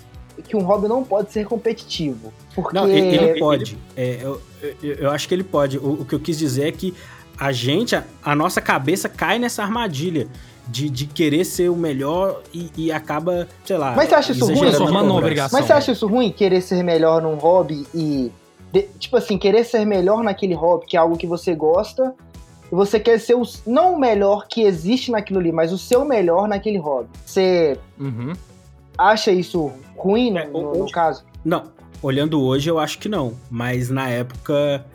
que 0.48 0.56
um 0.56 0.64
hobby 0.64 0.88
não 0.88 1.04
pode 1.04 1.32
ser 1.32 1.46
competitivo. 1.46 2.32
Porque 2.56 2.76
Não, 2.76 2.88
ele, 2.88 3.16
ele 3.16 3.40
pode. 3.40 3.78
É, 3.96 4.20
eu, 4.22 4.40
eu, 4.82 5.12
acho 5.12 5.28
que 5.28 5.34
ele 5.34 5.44
pode. 5.44 5.78
O, 5.78 6.02
o 6.02 6.06
que 6.06 6.14
eu 6.16 6.20
quis 6.20 6.38
dizer 6.38 6.68
é 6.68 6.72
que 6.72 6.94
a 7.38 7.52
gente, 7.52 7.96
a, 7.96 8.04
a 8.24 8.36
nossa 8.36 8.62
cabeça 8.62 9.10
cai 9.10 9.40
nessa 9.40 9.64
armadilha 9.64 10.28
de, 10.68 10.90
de 10.90 11.06
querer 11.08 11.44
ser 11.46 11.70
o 11.70 11.76
melhor 11.76 12.42
e, 12.54 12.72
e 12.78 12.92
acaba, 12.92 13.48
sei 13.66 13.78
lá. 13.78 13.94
Mas 13.96 14.10
você 14.10 14.16
acha 14.16 14.32
isso 14.32 14.46
ruim? 14.46 14.60
Transformando 14.60 15.00
cobrança. 15.08 15.18
obrigação. 15.20 15.60
Mas 15.60 15.68
você 15.68 15.74
acha 15.74 15.92
isso 15.92 16.08
ruim, 16.08 16.32
querer 16.32 16.62
ser 16.62 16.84
melhor 16.84 17.22
num 17.22 17.36
hobby 17.36 17.86
e. 17.94 18.32
de- 18.72 18.88
tipo 19.00 19.18
assim, 19.18 19.38
querer 19.38 19.64
ser 19.66 19.86
melhor 19.86 20.24
naquele 20.24 20.54
hobby, 20.54 20.86
que 20.86 20.96
é 20.96 21.00
algo 21.00 21.18
que 21.18 21.28
você 21.28 21.54
gosta, 21.54 22.14
e 22.72 22.76
você 22.76 23.00
quer 23.00 23.20
ser 23.20 23.36
o, 23.36 23.44
não 23.68 23.96
o 23.96 24.00
melhor 24.00 24.48
que 24.48 24.62
existe 24.62 25.12
naquilo 25.12 25.40
ali, 25.40 25.52
mas 25.52 25.74
o 25.74 25.78
seu 25.78 26.06
melhor 26.06 26.48
naquele 26.48 26.78
hobby. 26.78 27.10
Você 27.26 27.78
Uhum. 28.00 28.32
acha 28.98 29.32
isso 29.32 29.72
ruim 29.98 30.32
no, 30.32 30.38
É, 30.40 30.48
no- 30.48 30.74
no 30.78 30.92
caso? 30.92 31.26
Não, 31.44 31.64
olhando 32.04 32.40
hoje 32.42 32.70
eu 32.70 32.78
acho 32.78 33.00
que 33.00 33.10
não. 33.10 33.34
Mas 33.50 33.90
na 33.90 34.10
época 34.10 34.86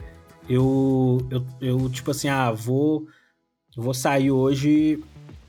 eu, 0.48 1.26
eu, 1.30 1.46
eu 1.60 1.88
tipo 1.90 2.10
assim, 2.10 2.28
ah, 2.28 2.52
vou, 2.52 3.06
vou 3.76 3.94
sair 3.94 4.30
hoje, 4.30 5.02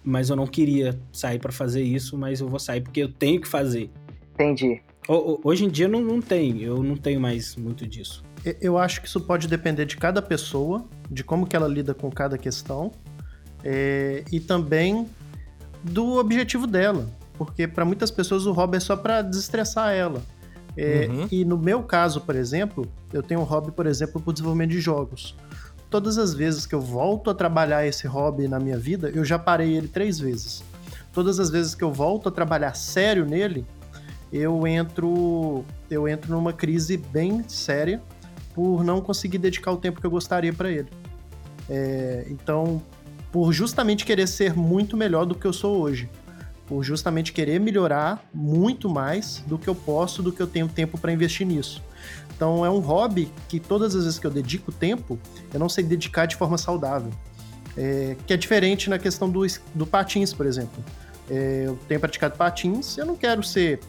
mas 0.04 0.30
eu 0.30 0.36
não 0.36 0.48
queria 0.48 1.00
sair 1.12 1.38
pra 1.38 1.52
fazer 1.52 1.84
isso, 1.84 2.18
mas 2.18 2.40
eu 2.42 2.48
vou 2.48 2.60
sair 2.60 2.82
porque 2.82 3.02
eu 3.04 3.12
tenho 3.12 3.40
que 3.42 3.48
fazer. 3.48 3.92
Entendi. 4.34 4.82
Ho- 5.08 5.40
Hoje 5.44 5.66
em 5.66 5.70
dia 5.70 5.88
não, 5.88 6.02
não 6.02 6.22
tem, 6.22 6.62
eu 6.62 6.82
não 6.82 6.96
tenho 6.96 7.20
mais 7.20 7.56
muito 7.56 7.86
disso. 7.86 8.24
Eu 8.62 8.78
acho 8.78 9.02
que 9.02 9.08
isso 9.08 9.20
pode 9.20 9.48
depender 9.50 9.86
de 9.86 9.98
cada 9.98 10.22
pessoa, 10.22 10.86
de 11.12 11.24
como 11.26 11.46
que 11.46 11.56
ela 11.58 11.68
lida 11.68 11.94
com 11.94 12.10
cada 12.10 12.38
questão, 12.38 12.90
é, 13.66 14.24
e 14.32 14.40
também 14.40 15.08
do 15.84 16.18
objetivo 16.18 16.66
dela. 16.66 17.10
Porque 17.38 17.68
para 17.68 17.84
muitas 17.84 18.12
pessoas 18.12 18.46
o 18.46 18.52
hobby 18.54 18.78
é 18.78 18.80
só 18.80 18.96
para 18.96 19.22
desestressar 19.22 19.94
ela. 19.94 20.22
É, 20.80 21.08
Uhum. 21.08 21.28
E 21.30 21.44
no 21.44 21.58
meu 21.58 21.84
caso, 21.84 22.22
por 22.22 22.36
exemplo, 22.36 22.88
eu 23.12 23.22
tenho 23.22 23.42
um 23.42 23.44
hobby, 23.44 23.72
por 23.72 23.86
exemplo, 23.86 24.22
por 24.22 24.32
desenvolvimento 24.32 24.72
de 24.72 24.80
jogos. 24.80 25.36
Todas 25.90 26.18
as 26.18 26.34
vezes 26.34 26.66
que 26.66 26.74
eu 26.74 26.80
volto 26.80 27.30
a 27.30 27.34
trabalhar 27.34 27.86
esse 27.86 28.08
hobby 28.08 28.48
na 28.48 28.60
minha 28.60 28.78
vida, 28.78 29.10
eu 29.10 29.26
já 29.26 29.38
parei 29.38 29.76
ele 29.76 29.88
três 29.88 30.20
vezes. 30.20 30.64
Todas 31.12 31.40
as 31.40 31.50
vezes 31.50 31.76
que 31.76 31.84
eu 31.84 31.92
volto 31.92 32.30
a 32.30 32.32
trabalhar 32.32 32.76
sério 32.76 33.26
nele, 33.26 33.66
eu 34.32 34.66
entro, 34.66 35.66
eu 35.90 36.08
entro 36.08 36.32
numa 36.32 36.54
crise 36.54 36.96
bem 36.96 37.44
séria 37.48 38.02
por 38.54 38.84
não 38.84 39.02
conseguir 39.02 39.40
dedicar 39.40 39.72
o 39.72 39.78
tempo 39.78 40.00
que 40.00 40.06
eu 40.06 40.12
gostaria 40.12 40.54
para 40.54 40.72
ele. 40.72 40.88
É, 41.68 42.26
então, 42.30 42.82
por 43.32 43.52
justamente 43.52 44.06
querer 44.06 44.28
ser 44.28 44.56
muito 44.56 44.96
melhor 44.96 45.26
do 45.26 45.36
que 45.36 45.46
eu 45.46 45.54
sou 45.54 45.82
hoje, 45.82 46.10
por 46.70 46.84
justamente 46.84 47.34
querer 47.34 47.60
melhorar 47.60 48.24
muito 48.32 48.88
mais 48.88 49.44
do 49.48 49.58
que 49.58 49.68
eu 49.68 49.74
posso, 49.74 50.22
do 50.22 50.32
que 50.32 50.40
eu 50.40 50.46
tenho 50.46 50.68
tempo 50.68 51.00
para 51.00 51.12
investir 51.12 51.46
nisso. 51.46 51.84
Então, 52.36 52.64
é 52.64 52.70
um 52.70 52.80
hobby 52.80 53.30
que 53.50 53.60
todas 53.60 53.96
as 53.96 54.04
vezes 54.04 54.20
que 54.20 54.28
eu 54.28 54.32
dedico 54.32 54.72
tempo, 54.72 55.20
eu 55.52 55.60
não 55.60 55.68
sei 55.68 55.84
dedicar 55.84 56.28
de 56.28 56.36
forma 56.36 56.60
saudável. 56.60 57.12
É, 57.76 58.16
que 58.28 58.34
é 58.34 58.38
diferente 58.38 58.90
na 58.90 59.00
questão 59.00 59.30
do, 59.30 59.42
do 59.74 59.88
patins, 59.88 60.32
por 60.32 60.46
exemplo. 60.46 60.84
É, 61.28 61.64
eu 61.66 61.78
tenho 61.88 62.00
praticado 62.00 62.38
patins, 62.38 62.98
eu 62.98 63.06
não 63.06 63.16
quero 63.16 63.44
ser 63.44 63.80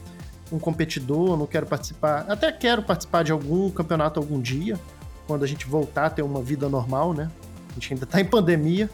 um 0.51 0.59
competidor, 0.59 1.37
não 1.37 1.47
quero 1.47 1.66
participar. 1.66 2.25
Até 2.29 2.51
quero 2.51 2.83
participar 2.83 3.23
de 3.23 3.31
algum 3.31 3.71
campeonato 3.71 4.19
algum 4.19 4.40
dia, 4.40 4.81
quando 5.27 5.45
a 5.45 5.47
gente 5.47 5.66
voltar 5.66 6.07
a 6.07 6.11
ter 6.11 6.23
uma 6.23 6.43
vida 6.43 6.69
normal, 6.69 7.12
né? 7.12 7.31
A 7.71 7.75
gente 7.75 7.93
ainda 7.93 8.07
tá 8.07 8.21
em 8.21 8.25
pandemia, 8.25 8.90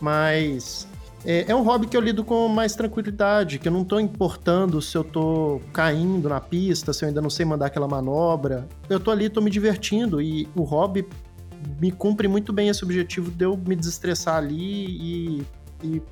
mas 0.00 0.88
É, 1.26 1.50
é 1.50 1.56
um 1.56 1.62
hobby 1.62 1.88
que 1.88 1.96
eu 1.96 2.00
lido 2.00 2.24
com 2.24 2.46
mais 2.46 2.76
tranquilidade, 2.76 3.58
que 3.58 3.66
eu 3.66 3.72
não 3.72 3.84
tô 3.84 3.98
importando 3.98 4.80
se 4.80 4.96
eu 4.96 5.02
tô 5.02 5.60
caindo 5.72 6.28
na 6.28 6.40
pista, 6.40 6.92
se 6.92 7.04
eu 7.04 7.08
ainda 7.08 7.20
não 7.20 7.28
sei 7.28 7.44
mandar 7.44 7.66
aquela 7.66 7.88
manobra. 7.88 8.68
Eu 8.88 9.00
tô 9.00 9.10
ali, 9.10 9.28
tô 9.28 9.40
me 9.40 9.50
divertindo 9.50 10.22
e 10.22 10.48
o 10.54 10.62
hobby 10.62 11.04
me 11.80 11.90
cumpre 11.90 12.28
muito 12.28 12.52
bem 12.52 12.68
esse 12.68 12.84
objetivo 12.84 13.28
de 13.32 13.44
eu 13.44 13.56
me 13.56 13.74
desestressar 13.74 14.36
ali 14.36 14.56
e, 14.56 15.46
e 15.82 16.02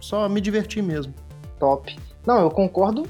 só 0.00 0.28
me 0.28 0.40
divertir 0.40 0.80
mesmo. 0.80 1.12
Top. 1.58 1.98
Não, 2.24 2.40
eu 2.42 2.50
concordo, 2.50 3.04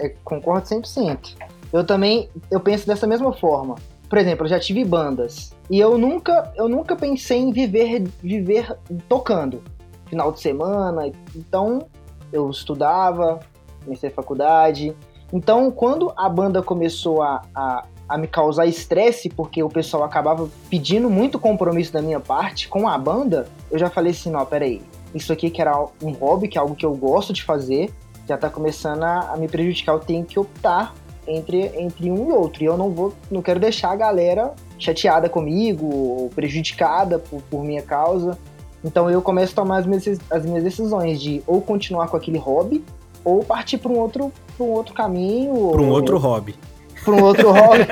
é, 0.00 0.08
concordo 0.24 0.66
100%. 0.66 1.36
Eu 1.72 1.84
também, 1.84 2.28
eu 2.50 2.58
penso 2.58 2.84
dessa 2.84 3.06
mesma 3.06 3.32
forma. 3.32 3.76
Por 4.08 4.18
exemplo, 4.18 4.44
eu 4.44 4.50
já 4.50 4.58
tive 4.58 4.84
bandas 4.84 5.54
e 5.70 5.78
eu 5.78 5.96
nunca, 5.96 6.52
eu 6.56 6.68
nunca 6.68 6.96
pensei 6.96 7.38
em 7.38 7.52
viver, 7.52 8.08
viver 8.20 8.76
tocando. 9.08 9.62
Final 10.06 10.32
de 10.32 10.40
semana, 10.40 11.10
então 11.34 11.86
eu 12.32 12.48
estudava, 12.50 13.40
comecei 13.84 14.08
a 14.08 14.12
faculdade. 14.12 14.94
Então, 15.32 15.70
quando 15.70 16.12
a 16.16 16.28
banda 16.28 16.62
começou 16.62 17.22
a, 17.22 17.42
a, 17.54 17.84
a 18.08 18.18
me 18.18 18.28
causar 18.28 18.66
estresse, 18.66 19.28
porque 19.28 19.62
o 19.62 19.68
pessoal 19.68 20.04
acabava 20.04 20.48
pedindo 20.70 21.10
muito 21.10 21.38
compromisso 21.38 21.92
da 21.92 22.00
minha 22.00 22.20
parte 22.20 22.68
com 22.68 22.88
a 22.88 22.96
banda, 22.96 23.48
eu 23.70 23.78
já 23.78 23.90
falei 23.90 24.12
assim, 24.12 24.30
não, 24.30 24.44
peraí, 24.46 24.82
isso 25.14 25.32
aqui 25.32 25.50
que 25.50 25.60
era 25.60 25.76
um 26.02 26.12
hobby, 26.12 26.48
que 26.48 26.58
é 26.58 26.60
algo 26.60 26.74
que 26.74 26.86
eu 26.86 26.94
gosto 26.94 27.32
de 27.32 27.42
fazer, 27.42 27.92
já 28.28 28.36
tá 28.36 28.48
começando 28.48 29.02
a, 29.02 29.32
a 29.32 29.36
me 29.36 29.48
prejudicar, 29.48 29.94
eu 29.94 30.00
tenho 30.00 30.24
que 30.24 30.38
optar 30.38 30.94
entre, 31.26 31.72
entre 31.78 32.10
um 32.10 32.28
e 32.28 32.32
outro. 32.32 32.62
E 32.62 32.66
eu 32.66 32.76
não 32.76 32.90
vou, 32.90 33.12
não 33.30 33.42
quero 33.42 33.58
deixar 33.58 33.90
a 33.90 33.96
galera 33.96 34.54
chateada 34.78 35.28
comigo, 35.28 35.86
ou 35.86 36.28
prejudicada 36.30 37.18
por, 37.18 37.42
por 37.42 37.64
minha 37.64 37.82
causa. 37.82 38.38
Então 38.84 39.10
eu 39.10 39.20
começo 39.20 39.52
a 39.52 39.56
tomar 39.56 39.78
as 39.78 39.86
minhas, 39.86 40.18
as 40.30 40.44
minhas 40.44 40.62
decisões 40.62 41.20
de 41.20 41.42
ou 41.46 41.60
continuar 41.60 42.08
com 42.08 42.16
aquele 42.16 42.38
hobby, 42.38 42.84
ou 43.24 43.44
partir 43.44 43.78
para 43.78 43.90
um 43.90 43.98
outro, 43.98 44.32
pra 44.56 44.64
um 44.64 44.70
outro 44.70 44.94
caminho. 44.94 45.70
Para 45.70 45.82
um 45.82 45.90
outro 45.90 46.18
hobby. 46.18 46.54
Para 47.04 47.14
um 47.14 47.22
outro 47.22 47.50
hobby. 47.50 47.86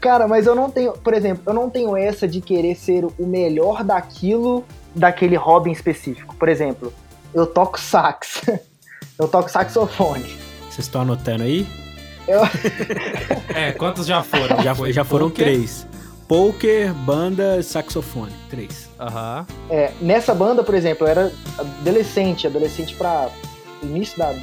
Cara, 0.00 0.28
mas 0.28 0.46
eu 0.46 0.54
não 0.54 0.70
tenho, 0.70 0.92
por 0.92 1.14
exemplo, 1.14 1.42
eu 1.46 1.54
não 1.54 1.68
tenho 1.68 1.96
essa 1.96 2.28
de 2.28 2.40
querer 2.40 2.76
ser 2.76 3.04
o 3.04 3.26
melhor 3.26 3.82
daquilo, 3.82 4.64
daquele 4.94 5.36
hobby 5.36 5.70
em 5.70 5.72
específico. 5.72 6.34
Por 6.36 6.48
exemplo, 6.48 6.92
eu 7.34 7.46
toco 7.46 7.80
sax. 7.80 8.42
eu 9.18 9.26
toco 9.26 9.50
saxofone. 9.50 10.36
Vocês 10.70 10.86
estão 10.86 11.00
anotando 11.00 11.44
aí? 11.44 11.66
Eu... 12.28 12.40
é, 13.54 13.72
quantos 13.72 14.06
já 14.06 14.22
foram? 14.22 14.62
Já, 14.62 14.74
já 14.92 15.04
foram 15.04 15.30
três. 15.30 15.86
Poker, 16.28 16.92
banda, 16.92 17.62
saxofone. 17.62 18.32
Três. 18.50 18.88
Aham. 18.98 19.46
Uhum. 19.48 19.76
É, 19.76 19.92
nessa 20.00 20.34
banda, 20.34 20.62
por 20.62 20.74
exemplo, 20.74 21.06
eu 21.06 21.10
era 21.10 21.32
adolescente, 21.58 22.46
adolescente 22.46 22.94
para 22.96 23.28
início 23.82 24.18
da, 24.18 24.34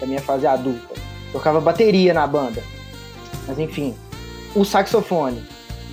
da 0.00 0.06
minha 0.06 0.20
fase 0.20 0.46
adulta. 0.46 0.94
Tocava 1.32 1.60
bateria 1.60 2.14
na 2.14 2.26
banda. 2.26 2.62
Mas 3.46 3.58
enfim, 3.58 3.94
o 4.54 4.64
saxofone. 4.64 5.42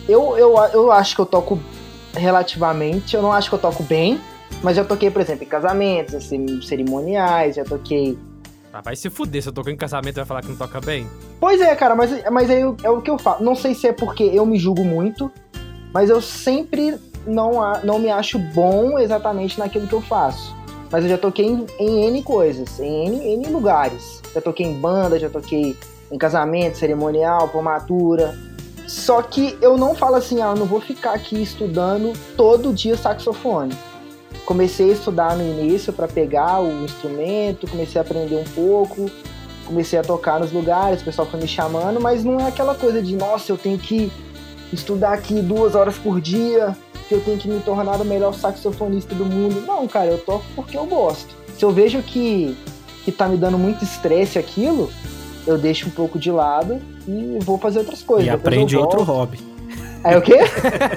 Eu, 0.07 0.38
eu, 0.38 0.55
eu 0.73 0.91
acho 0.91 1.15
que 1.15 1.21
eu 1.21 1.25
toco 1.25 1.59
relativamente, 2.13 3.15
eu 3.15 3.21
não 3.21 3.31
acho 3.31 3.49
que 3.49 3.55
eu 3.55 3.59
toco 3.59 3.83
bem, 3.83 4.19
mas 4.63 4.75
já 4.75 4.83
toquei, 4.83 5.09
por 5.09 5.21
exemplo, 5.21 5.43
em 5.43 5.47
casamentos, 5.47 6.31
em 6.31 6.62
cerimoniais, 6.62 7.55
já 7.55 7.63
toquei. 7.63 8.17
Ah, 8.71 8.82
vai 8.82 8.95
se 8.95 9.10
fuder, 9.10 9.41
se 9.41 9.49
eu 9.49 9.53
toco 9.53 9.69
em 9.69 9.75
casamento 9.75 10.15
vai 10.15 10.25
falar 10.25 10.41
que 10.41 10.49
não 10.49 10.55
toca 10.55 10.79
bem. 10.79 11.08
Pois 11.39 11.60
é, 11.60 11.75
cara, 11.75 11.95
mas, 11.95 12.12
mas 12.32 12.49
aí 12.49 12.62
é 12.84 12.89
o 12.89 13.01
que 13.01 13.10
eu 13.10 13.17
falo. 13.17 13.43
Não 13.43 13.55
sei 13.55 13.73
se 13.73 13.88
é 13.88 13.93
porque 13.93 14.23
eu 14.23 14.45
me 14.45 14.60
julgo 14.60 14.84
muito, 14.84 15.32
mas 15.91 16.10
eu 16.10 16.21
sempre 16.21 16.97
não, 17.25 17.60
não 17.84 17.97
me 17.97 18.10
acho 18.10 18.38
bom 18.38 18.99
exatamente 18.99 19.58
naquilo 19.58 19.88
que 19.88 19.93
eu 19.93 20.01
faço. 20.01 20.55
Mas 20.91 21.03
eu 21.03 21.10
já 21.10 21.17
toquei 21.17 21.45
em, 21.45 21.65
em 21.79 22.05
N 22.05 22.23
coisas, 22.23 22.79
em 22.79 23.08
N, 23.08 23.34
N 23.34 23.47
lugares. 23.47 24.21
Já 24.34 24.41
toquei 24.41 24.65
em 24.65 24.79
banda, 24.79 25.19
já 25.19 25.29
toquei 25.29 25.75
em 26.12 26.17
casamento, 26.17 26.77
cerimonial, 26.77 27.47
formatura. 27.49 28.38
Só 28.88 29.21
que 29.21 29.58
eu 29.62 29.77
não 29.77 29.93
falo 29.93 30.15
assim, 30.15 30.41
ah, 30.41 30.47
eu 30.47 30.55
não 30.55 30.65
vou 30.65 30.82
ficar 30.82 31.13
aqui 31.13 31.41
estudando 31.41 32.13
todo 32.36 32.73
dia 32.73 32.97
saxofone. 32.97 33.75
Comecei 34.45 34.89
a 34.89 34.93
estudar 34.93 35.38
no 35.38 35.43
início 35.43 35.93
para 35.93 36.08
pegar 36.08 36.60
o 36.60 36.84
instrumento, 36.84 37.67
comecei 37.67 37.99
a 37.99 38.04
aprender 38.04 38.36
um 38.36 38.43
pouco, 38.56 39.10
comecei 39.65 39.99
a 39.99 40.02
tocar 40.02 40.39
nos 40.39 40.52
lugares, 40.52 41.02
o 41.02 41.06
pessoal 41.06 41.28
foi 41.28 41.39
me 41.39 41.47
chamando, 41.47 41.99
mas 41.99 42.23
não 42.23 42.39
é 42.39 42.47
aquela 42.47 42.73
coisa 42.73 43.02
de, 43.02 43.15
nossa, 43.15 43.52
eu 43.52 43.58
tenho 43.58 43.78
que 43.78 44.12
estudar 44.73 45.13
aqui 45.13 45.36
duas 45.41 45.75
horas 45.75 45.97
por 45.97 46.19
dia, 46.19 46.75
que 47.08 47.15
eu 47.15 47.21
tenho 47.21 47.38
que 47.38 47.47
me 47.47 47.60
tornar 47.60 47.99
o 47.99 48.06
melhor 48.06 48.34
saxofonista 48.34 49.15
do 49.15 49.25
mundo. 49.25 49.62
Não, 49.65 49.88
cara, 49.88 50.08
eu 50.08 50.17
toco 50.19 50.45
porque 50.56 50.78
eu 50.78 50.86
gosto. 50.86 51.36
Se 51.58 51.65
eu 51.65 51.71
vejo 51.71 52.02
que, 52.02 52.56
que 53.04 53.12
tá 53.12 53.28
me 53.28 53.38
dando 53.38 53.58
muito 53.58 53.84
estresse 53.84 54.38
aquilo, 54.38 54.91
eu 55.45 55.58
deixo 55.58 55.88
um 55.88 55.91
pouco 55.91 56.19
de 56.19 56.32
lado 56.32 56.80
e 57.08 57.39
vou 57.41 57.58
fazer 57.58 57.80
outras 57.80 58.02
coisas. 58.02 58.28
E 58.28 58.30
aprende 58.30 58.78
outro 58.78 59.02
hobby. 59.04 59.39
Aí 60.03 60.15
o 60.17 60.21
quê? 60.21 60.39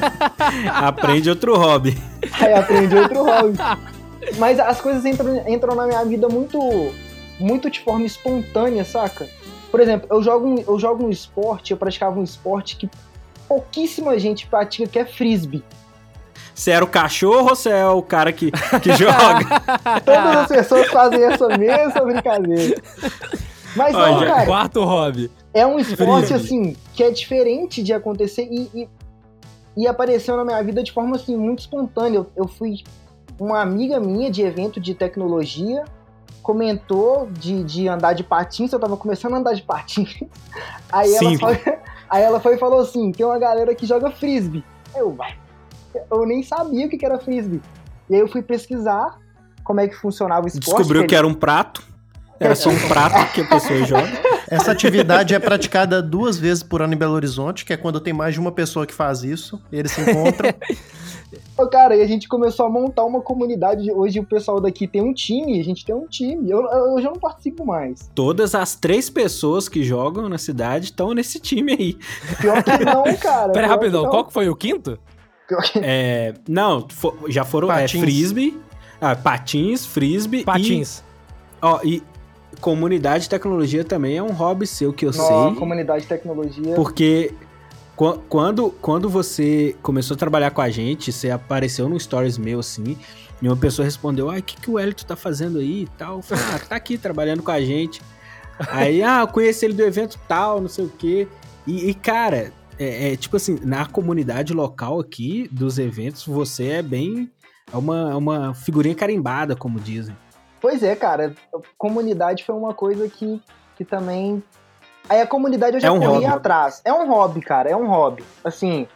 aprende 0.72 1.28
outro 1.28 1.56
hobby. 1.56 1.96
Aí 2.40 2.52
aprende 2.52 2.96
outro 2.96 3.24
hobby. 3.24 3.58
Mas 4.38 4.58
as 4.60 4.80
coisas 4.80 5.04
entram, 5.04 5.48
entram 5.48 5.74
na 5.74 5.86
minha 5.86 6.04
vida 6.04 6.28
muito, 6.28 6.58
muito 7.38 7.70
de 7.70 7.80
forma 7.80 8.04
espontânea, 8.06 8.84
saca? 8.84 9.28
Por 9.70 9.80
exemplo, 9.80 10.06
eu 10.10 10.22
jogo, 10.22 10.62
eu 10.66 10.78
jogo 10.78 11.04
um 11.04 11.10
esporte, 11.10 11.72
eu 11.72 11.76
praticava 11.76 12.18
um 12.18 12.22
esporte 12.22 12.76
que 12.76 12.88
pouquíssima 13.48 14.18
gente 14.18 14.46
pratica, 14.46 14.86
que 14.86 14.98
é 14.98 15.04
frisbee. 15.04 15.64
Você 16.54 16.70
era 16.70 16.84
o 16.84 16.88
cachorro 16.88 17.50
ou 17.50 17.56
você 17.56 17.70
é 17.70 17.86
o 17.86 18.02
cara 18.02 18.30
que, 18.32 18.50
que 18.82 18.94
joga? 18.94 19.60
Todas 20.04 20.36
as 20.36 20.48
pessoas 20.48 20.86
fazem 20.88 21.24
essa 21.24 21.48
mesma 21.56 22.04
brincadeira. 22.04 22.80
Mas 23.74 23.94
Olha, 23.94 24.12
não, 24.12 24.26
cara. 24.26 24.46
Quarto 24.46 24.84
hobby. 24.84 25.30
É 25.54 25.66
um 25.66 25.78
esporte, 25.78 26.32
assim, 26.32 26.76
que 26.94 27.02
é 27.02 27.10
diferente 27.10 27.82
de 27.82 27.92
acontecer 27.92 28.48
e, 28.50 28.70
e, 28.74 28.88
e, 29.76 29.86
apareceu 29.86 30.36
na 30.36 30.44
minha 30.44 30.62
vida 30.62 30.82
de 30.82 30.90
forma, 30.92 31.16
assim, 31.16 31.36
muito 31.36 31.60
espontânea. 31.60 32.18
Eu, 32.18 32.26
eu 32.36 32.48
fui. 32.48 32.82
Uma 33.38 33.60
amiga 33.60 33.98
minha 33.98 34.30
de 34.30 34.42
evento 34.42 34.80
de 34.80 34.94
tecnologia 34.94 35.84
comentou 36.42 37.28
de, 37.30 37.62
de 37.64 37.88
andar 37.88 38.12
de 38.12 38.24
patins, 38.24 38.72
eu 38.72 38.80
tava 38.80 38.96
começando 38.96 39.34
a 39.34 39.38
andar 39.38 39.54
de 39.54 39.62
patins. 39.62 40.20
Aí 40.90 41.14
ela, 41.14 41.38
foi, 41.38 41.60
aí 42.10 42.22
ela 42.22 42.40
foi 42.40 42.54
e 42.56 42.58
falou 42.58 42.80
assim: 42.80 43.10
tem 43.12 43.24
uma 43.24 43.38
galera 43.38 43.74
que 43.74 43.86
joga 43.86 44.10
frisbee. 44.10 44.64
Eu, 44.94 45.12
vai. 45.12 45.34
Eu 46.10 46.26
nem 46.26 46.42
sabia 46.42 46.86
o 46.86 46.88
que 46.88 47.04
era 47.04 47.18
frisbee. 47.18 47.62
E 48.10 48.14
aí 48.14 48.20
eu 48.20 48.28
fui 48.28 48.42
pesquisar 48.42 49.18
como 49.64 49.80
é 49.80 49.88
que 49.88 49.94
funcionava 49.94 50.44
o 50.44 50.48
esporte. 50.48 50.76
Descobriu 50.76 51.02
que, 51.02 51.08
que 51.08 51.14
era 51.14 51.26
um 51.26 51.34
prato. 51.34 51.82
Era 52.42 52.54
só 52.54 52.70
um 52.70 52.88
prato 52.88 53.32
que 53.32 53.40
a 53.40 53.44
pessoa 53.44 53.84
joga. 53.84 54.10
Essa 54.48 54.72
atividade 54.72 55.34
é 55.34 55.38
praticada 55.38 56.02
duas 56.02 56.38
vezes 56.38 56.62
por 56.62 56.82
ano 56.82 56.94
em 56.94 56.96
Belo 56.96 57.14
Horizonte, 57.14 57.64
que 57.64 57.72
é 57.72 57.76
quando 57.76 58.00
tem 58.00 58.12
mais 58.12 58.34
de 58.34 58.40
uma 58.40 58.52
pessoa 58.52 58.86
que 58.86 58.92
faz 58.92 59.22
isso. 59.22 59.62
eles 59.72 59.92
se 59.92 60.00
encontram. 60.00 60.52
Cara, 61.70 61.96
e 61.96 62.02
a 62.02 62.06
gente 62.06 62.28
começou 62.28 62.66
a 62.66 62.70
montar 62.70 63.04
uma 63.04 63.20
comunidade. 63.20 63.90
Hoje 63.92 64.18
o 64.18 64.24
pessoal 64.24 64.60
daqui 64.60 64.86
tem 64.86 65.00
um 65.00 65.14
time, 65.14 65.60
a 65.60 65.64
gente 65.64 65.84
tem 65.84 65.94
um 65.94 66.06
time. 66.06 66.50
Eu, 66.50 66.60
eu 66.62 67.00
já 67.00 67.08
não 67.08 67.18
participo 67.18 67.64
mais. 67.64 68.10
Todas 68.14 68.54
as 68.54 68.74
três 68.74 69.08
pessoas 69.08 69.68
que 69.68 69.82
jogam 69.82 70.28
na 70.28 70.38
cidade 70.38 70.86
estão 70.86 71.14
nesse 71.14 71.38
time 71.38 71.72
aí. 71.72 71.98
Pior 72.40 72.62
que 72.62 72.84
não, 72.84 73.04
cara. 73.16 73.52
Pera, 73.52 73.66
rapidão, 73.68 74.04
qual 74.10 74.24
que 74.24 74.32
foi 74.32 74.48
o 74.48 74.56
quinto? 74.56 74.98
É, 75.76 76.34
não, 76.48 76.86
for, 76.88 77.16
já 77.28 77.44
foram 77.44 77.70
é, 77.70 77.86
frisbee, 77.86 78.58
ah, 79.00 79.14
patins, 79.14 79.84
frisbee 79.84 80.44
patins. 80.44 80.98
E, 80.98 81.02
ó, 81.60 81.80
e 81.84 82.02
comunidade 82.60 83.24
de 83.24 83.30
tecnologia 83.30 83.84
também 83.84 84.16
é 84.16 84.22
um 84.22 84.32
hobby 84.32 84.66
seu 84.66 84.92
que 84.92 85.06
eu 85.06 85.12
Nossa, 85.12 85.48
sei. 85.48 85.58
comunidade 85.58 86.02
de 86.02 86.08
tecnologia. 86.08 86.74
Porque 86.74 87.32
quando, 88.28 88.70
quando 88.80 89.08
você 89.08 89.76
começou 89.82 90.14
a 90.14 90.18
trabalhar 90.18 90.50
com 90.50 90.60
a 90.60 90.70
gente, 90.70 91.12
você 91.12 91.30
apareceu 91.30 91.88
no 91.88 91.98
stories 91.98 92.38
meu 92.38 92.60
assim, 92.60 92.96
e 93.40 93.48
uma 93.48 93.56
pessoa 93.56 93.84
respondeu: 93.84 94.30
Ah, 94.30 94.36
o 94.36 94.42
que, 94.42 94.56
que 94.56 94.70
o 94.70 94.78
Elito 94.78 95.04
tá 95.04 95.16
fazendo 95.16 95.58
aí 95.58 95.82
e 95.82 95.88
tal? 95.98 96.22
Falei, 96.22 96.44
ah, 96.54 96.58
tá 96.60 96.76
aqui 96.76 96.96
trabalhando 96.96 97.42
com 97.42 97.50
a 97.50 97.60
gente. 97.60 98.00
Aí, 98.70 99.02
ah, 99.02 99.20
eu 99.20 99.28
conheci 99.28 99.64
ele 99.64 99.74
do 99.74 99.82
evento 99.82 100.18
tal, 100.28 100.60
não 100.60 100.68
sei 100.68 100.84
o 100.84 100.88
quê. 100.88 101.26
E, 101.66 101.90
e 101.90 101.94
cara, 101.94 102.52
é, 102.78 103.12
é, 103.12 103.16
tipo 103.16 103.36
assim, 103.36 103.58
na 103.62 103.86
comunidade 103.86 104.52
local 104.52 105.00
aqui 105.00 105.48
dos 105.50 105.78
eventos, 105.78 106.24
você 106.24 106.66
é 106.66 106.82
bem. 106.82 107.30
É 107.72 107.76
uma, 107.76 108.10
é 108.10 108.14
uma 108.14 108.54
figurinha 108.54 108.94
carimbada, 108.94 109.56
como 109.56 109.80
dizem. 109.80 110.14
Pois 110.62 110.80
é, 110.84 110.94
cara. 110.94 111.34
Comunidade 111.76 112.44
foi 112.44 112.54
uma 112.54 112.72
coisa 112.72 113.08
que, 113.08 113.42
que 113.76 113.84
também. 113.84 114.40
Aí 115.08 115.20
a 115.20 115.26
comunidade 115.26 115.74
eu 115.76 115.80
já 115.80 115.88
é 115.88 115.90
um 115.90 115.98
corri 115.98 116.24
atrás. 116.24 116.80
É 116.84 116.92
um 116.92 117.08
hobby, 117.08 117.40
cara. 117.40 117.68
É 117.68 117.76
um 117.76 117.88
hobby. 117.88 118.24
Assim, 118.44 118.86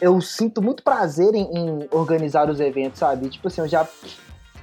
eu 0.00 0.20
sinto 0.20 0.62
muito 0.62 0.84
prazer 0.84 1.34
em, 1.34 1.50
em, 1.52 1.88
organizar 1.90 2.48
os 2.48 2.60
eventos, 2.60 3.00
sabe? 3.00 3.28
Tipo 3.28 3.48
assim, 3.48 3.62
eu 3.62 3.66
já, 3.66 3.86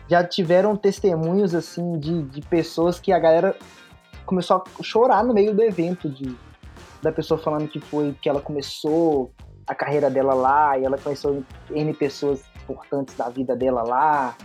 já 0.08 0.24
tiveram 0.24 0.78
testemunhos, 0.78 1.54
assim, 1.54 2.00
de, 2.00 2.24
de 2.24 2.40
pessoas 2.40 3.02
que 3.02 3.12
a 3.12 3.20
galera 3.20 3.54
começou 4.26 4.64
a 4.80 4.84
chorar 4.84 5.26
no 5.26 5.34
meio 5.34 5.54
do 5.54 5.62
evento, 5.62 6.10
de, 6.10 6.34
da 7.02 7.12
pessoa 7.12 7.38
falando 7.38 7.68
que 7.68 7.82
foi 7.82 8.16
que 8.22 8.30
ela 8.30 8.40
começou 8.40 9.30
a 9.68 9.76
carreira 9.76 10.10
dela 10.10 10.34
lá 10.34 10.78
e 10.78 10.86
ela 10.86 10.98
conheceu 10.98 11.44
N 11.70 11.94
pessoas 11.94 12.42
importantes 12.64 13.16
da 13.16 13.30
vida 13.30 13.56
dela 13.56 13.84
lá 13.84 14.36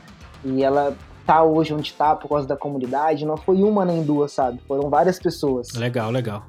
E 0.45 0.63
ela 0.65 0.97
tá 1.27 1.43
hoje 1.43 1.73
onde 1.75 1.93
tá 1.93 2.15
por 2.15 2.29
causa 2.29 2.47
da 2.47 2.57
comunidade. 2.57 3.25
Não 3.25 3.37
foi 3.37 3.63
uma 3.63 3.85
nem 3.85 4.03
duas, 4.03 4.33
sabe? 4.33 4.61
Foram 4.67 4.89
várias 4.91 5.19
pessoas. 5.19 5.69
Legal, 5.75 6.11
legal. 6.11 6.45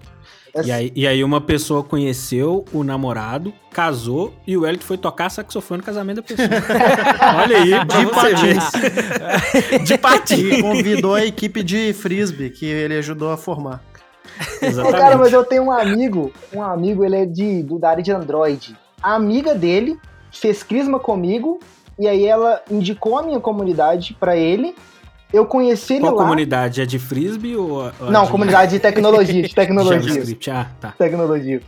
Essa- 0.54 0.68
E 0.68 0.72
aí, 0.72 0.92
e 0.96 1.08
aí 1.08 1.24
uma 1.24 1.40
pessoa 1.40 1.82
conheceu 1.82 2.66
o 2.74 2.84
namorado, 2.84 3.54
casou 3.72 4.34
e 4.46 4.58
o 4.58 4.66
Elton 4.68 4.84
foi 4.84 4.98
tocar 4.98 5.30
saxofone 5.30 5.78
no 5.80 5.84
casamento 5.86 6.18
da 6.18 6.24
pessoa. 6.24 6.50
Olha 7.42 7.58
aí, 7.58 7.70
De 7.86 8.06
patins. 8.14 9.84
De 9.88 9.98
patins. 9.98 10.58
E 10.58 10.62
convidou 10.62 11.16
a 11.16 11.26
equipe 11.26 11.64
de 11.64 11.94
frisbee 11.94 12.50
que 12.50 12.66
ele 12.66 12.98
ajudou 12.98 13.32
a 13.32 13.38
formar. 13.38 13.82
Exatamente. 14.62 14.98
cara, 15.00 15.18
mas 15.18 15.32
eu 15.34 15.44
tenho 15.46 15.64
um 15.64 15.72
amigo, 15.72 16.32
um 16.54 16.62
amigo, 16.62 17.04
ele 17.06 17.16
é 17.16 17.26
de, 17.26 17.64
do, 17.64 17.78
da 17.80 17.90
área 17.92 18.04
de 18.04 18.12
Android. 18.12 18.76
A 19.02 19.16
amiga 19.16 19.56
dele 19.56 19.98
fez 20.32 20.64
crisma 20.64 21.00
comigo 21.00 21.60
e 21.98 22.08
aí 22.08 22.26
ela 22.26 22.62
indicou 22.70 23.18
a 23.18 23.24
minha 23.24 23.40
comunidade 23.40 24.16
pra 24.20 24.36
ele. 24.36 24.76
Eu 25.32 25.46
conheci 25.46 25.94
ele 25.94 26.02
Qual 26.02 26.16
lá. 26.16 26.24
comunidade? 26.24 26.82
É 26.82 26.86
de 26.86 27.00
frisbee 27.00 27.56
ou... 27.56 27.92
ou 28.00 28.12
Não, 28.12 28.26
de 28.26 28.32
comunidade 28.32 28.72
de 28.72 28.80
tecnologia, 28.80 29.44
de 29.44 29.54
tecnologia. 29.56 30.02
JavaScript? 30.02 30.52
Ah, 30.52 30.68
tá. 30.80 30.94
tecnologia. 30.98 31.62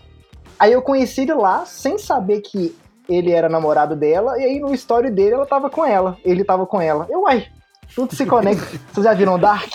Aí 0.59 0.73
eu 0.73 0.81
conheci 0.81 1.21
ele 1.21 1.33
lá, 1.33 1.65
sem 1.65 1.97
saber 1.97 2.41
que 2.41 2.75
ele 3.07 3.31
era 3.31 3.49
namorado 3.49 3.95
dela, 3.95 4.37
e 4.39 4.43
aí 4.43 4.59
no 4.59 4.73
story 4.73 5.09
dele 5.09 5.35
ela 5.35 5.45
tava 5.45 5.69
com 5.69 5.85
ela. 5.85 6.17
Ele 6.23 6.43
tava 6.43 6.65
com 6.65 6.79
ela. 6.81 7.07
Eu, 7.09 7.21
uai, 7.21 7.45
tudo 7.95 8.15
se 8.15 8.25
conecta. 8.25 8.65
Vocês 8.91 9.05
já 9.05 9.13
viram 9.13 9.39
Dark? 9.39 9.71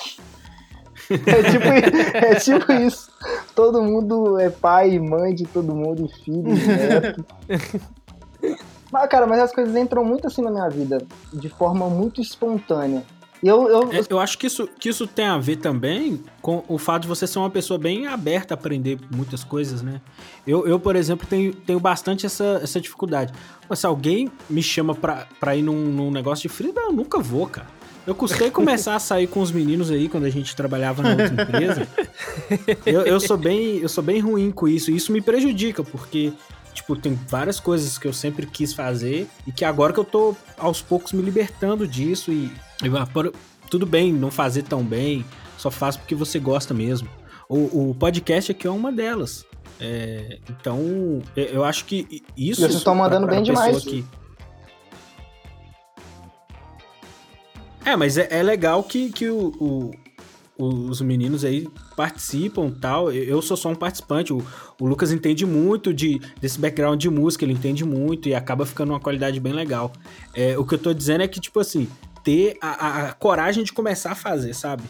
É 1.10 1.50
tipo, 1.50 1.66
é 2.16 2.34
tipo 2.34 2.72
isso. 2.72 3.10
Todo 3.54 3.82
mundo 3.82 4.38
é 4.38 4.50
pai 4.50 4.90
e 4.90 5.00
mãe 5.00 5.34
de 5.34 5.46
todo 5.46 5.74
mundo, 5.74 6.04
e 6.04 6.24
filho, 6.24 6.42
neto. 6.44 7.24
Mas, 8.92 9.08
cara, 9.08 9.26
mas 9.26 9.40
as 9.40 9.52
coisas 9.52 9.74
entram 9.76 10.04
muito 10.04 10.26
assim 10.26 10.42
na 10.42 10.50
minha 10.50 10.68
vida, 10.68 11.04
de 11.32 11.48
forma 11.48 11.88
muito 11.88 12.20
espontânea. 12.20 13.04
E 13.42 13.46
eu, 13.46 13.68
eu, 13.68 13.92
É, 13.92 14.00
Eu 14.08 14.18
acho 14.18 14.36
que 14.36 14.46
isso, 14.46 14.68
que 14.78 14.88
isso 14.88 15.06
tem 15.06 15.26
a 15.26 15.38
ver 15.38 15.56
também 15.56 16.20
com 16.42 16.64
o 16.66 16.76
fato 16.76 17.02
de 17.02 17.08
você 17.08 17.26
ser 17.26 17.38
uma 17.38 17.50
pessoa 17.50 17.78
bem 17.78 18.06
aberta 18.06 18.54
a 18.54 18.56
aprender 18.56 18.98
muitas 19.14 19.44
coisas, 19.44 19.80
né? 19.80 20.00
Eu, 20.46 20.66
eu 20.66 20.80
por 20.80 20.96
exemplo, 20.96 21.26
tenho, 21.26 21.54
tenho 21.54 21.78
bastante 21.78 22.26
essa, 22.26 22.60
essa 22.62 22.80
dificuldade. 22.80 23.32
Mas 23.68 23.78
se 23.78 23.86
alguém 23.86 24.30
me 24.50 24.62
chama 24.62 24.94
pra, 24.94 25.26
pra 25.38 25.54
ir 25.54 25.62
num, 25.62 25.84
num 25.84 26.10
negócio 26.10 26.42
de 26.42 26.48
frio, 26.48 26.72
eu 26.76 26.92
nunca 26.92 27.20
vou, 27.20 27.46
cara. 27.46 27.78
Eu 28.06 28.14
custei 28.14 28.50
começar 28.50 28.94
a 28.96 28.98
sair 28.98 29.26
com 29.26 29.40
os 29.40 29.52
meninos 29.52 29.90
aí 29.90 30.08
quando 30.08 30.24
a 30.24 30.30
gente 30.30 30.56
trabalhava 30.56 31.02
na 31.02 31.10
outra 31.10 31.42
empresa. 31.42 31.86
Eu, 32.86 33.02
eu 33.02 33.20
sou 33.20 33.36
bem, 33.36 33.76
eu 33.80 33.88
sou 33.88 34.02
bem 34.02 34.18
ruim 34.18 34.50
com 34.50 34.66
isso. 34.66 34.90
Isso 34.90 35.12
me 35.12 35.20
prejudica, 35.20 35.84
porque, 35.84 36.32
tipo, 36.78 36.96
tem 36.96 37.14
várias 37.28 37.60
coisas 37.60 37.96
que 37.98 38.06
eu 38.08 38.12
sempre 38.12 38.46
quis 38.46 38.72
fazer 38.72 39.28
e 39.46 39.52
que 39.52 39.64
agora 39.64 39.92
que 39.92 40.00
eu 40.00 40.04
tô 40.04 40.34
aos 40.56 40.80
poucos 40.82 41.12
me 41.12 41.22
libertando 41.22 41.86
disso 41.86 42.32
e, 42.32 42.46
e 42.82 42.88
ah, 42.96 43.06
tudo 43.70 43.84
bem 43.86 44.12
não 44.12 44.30
fazer 44.30 44.62
tão 44.62 44.82
bem, 44.82 45.24
só 45.56 45.70
faz 45.70 45.96
porque 45.96 46.14
você 46.14 46.38
gosta 46.38 46.72
mesmo. 46.74 47.08
O, 47.48 47.90
o 47.90 47.94
podcast 47.94 48.50
aqui 48.52 48.66
é 48.66 48.70
uma 48.70 48.90
delas. 48.92 49.44
É, 49.80 50.38
então, 50.50 51.22
eu- 51.36 51.64
acho 51.64 51.84
que 51.84 52.22
isso. 52.36 52.60
E 52.60 52.64
vocês 52.64 52.74
estão 52.74 52.94
mandando 52.94 53.26
pra- 53.26 53.36
pra 53.36 53.36
bem 53.36 53.42
demais. 53.44 53.84
que- 53.84 54.04
É, 57.84 57.96
mas 57.96 58.18
é, 58.18 58.28
é 58.30 58.42
legal 58.42 58.82
que, 58.82 59.10
que 59.10 59.28
o- 59.30 59.48
o- 59.60 59.90
os 60.58 61.00
meninos 61.00 61.44
aí 61.44 61.68
participam 61.96 62.70
tal. 62.70 63.12
Eu, 63.12 63.22
eu 63.24 63.42
sou 63.42 63.56
só 63.56 63.68
um 63.70 63.74
participante. 63.74 64.32
O, 64.32 64.44
o 64.80 64.86
Lucas 64.86 65.12
entende 65.12 65.46
muito 65.46 65.94
de, 65.94 66.20
desse 66.40 66.58
background 66.58 67.00
de 67.00 67.08
música, 67.08 67.44
ele 67.44 67.52
entende 67.52 67.84
muito 67.84 68.28
e 68.28 68.34
acaba 68.34 68.66
ficando 68.66 68.92
uma 68.92 69.00
qualidade 69.00 69.38
bem 69.40 69.52
legal. 69.52 69.92
É, 70.34 70.58
o 70.58 70.64
que 70.64 70.74
eu 70.74 70.78
tô 70.78 70.92
dizendo 70.92 71.22
é 71.22 71.28
que, 71.28 71.40
tipo 71.40 71.60
assim, 71.60 71.88
ter 72.24 72.56
a, 72.60 72.68
a- 72.86 73.08
a 73.08 73.12
coragem 73.12 73.62
de 73.64 73.72
começar 73.72 74.12
a 74.12 74.14
fazer, 74.14 74.54
sabe? 74.54 74.82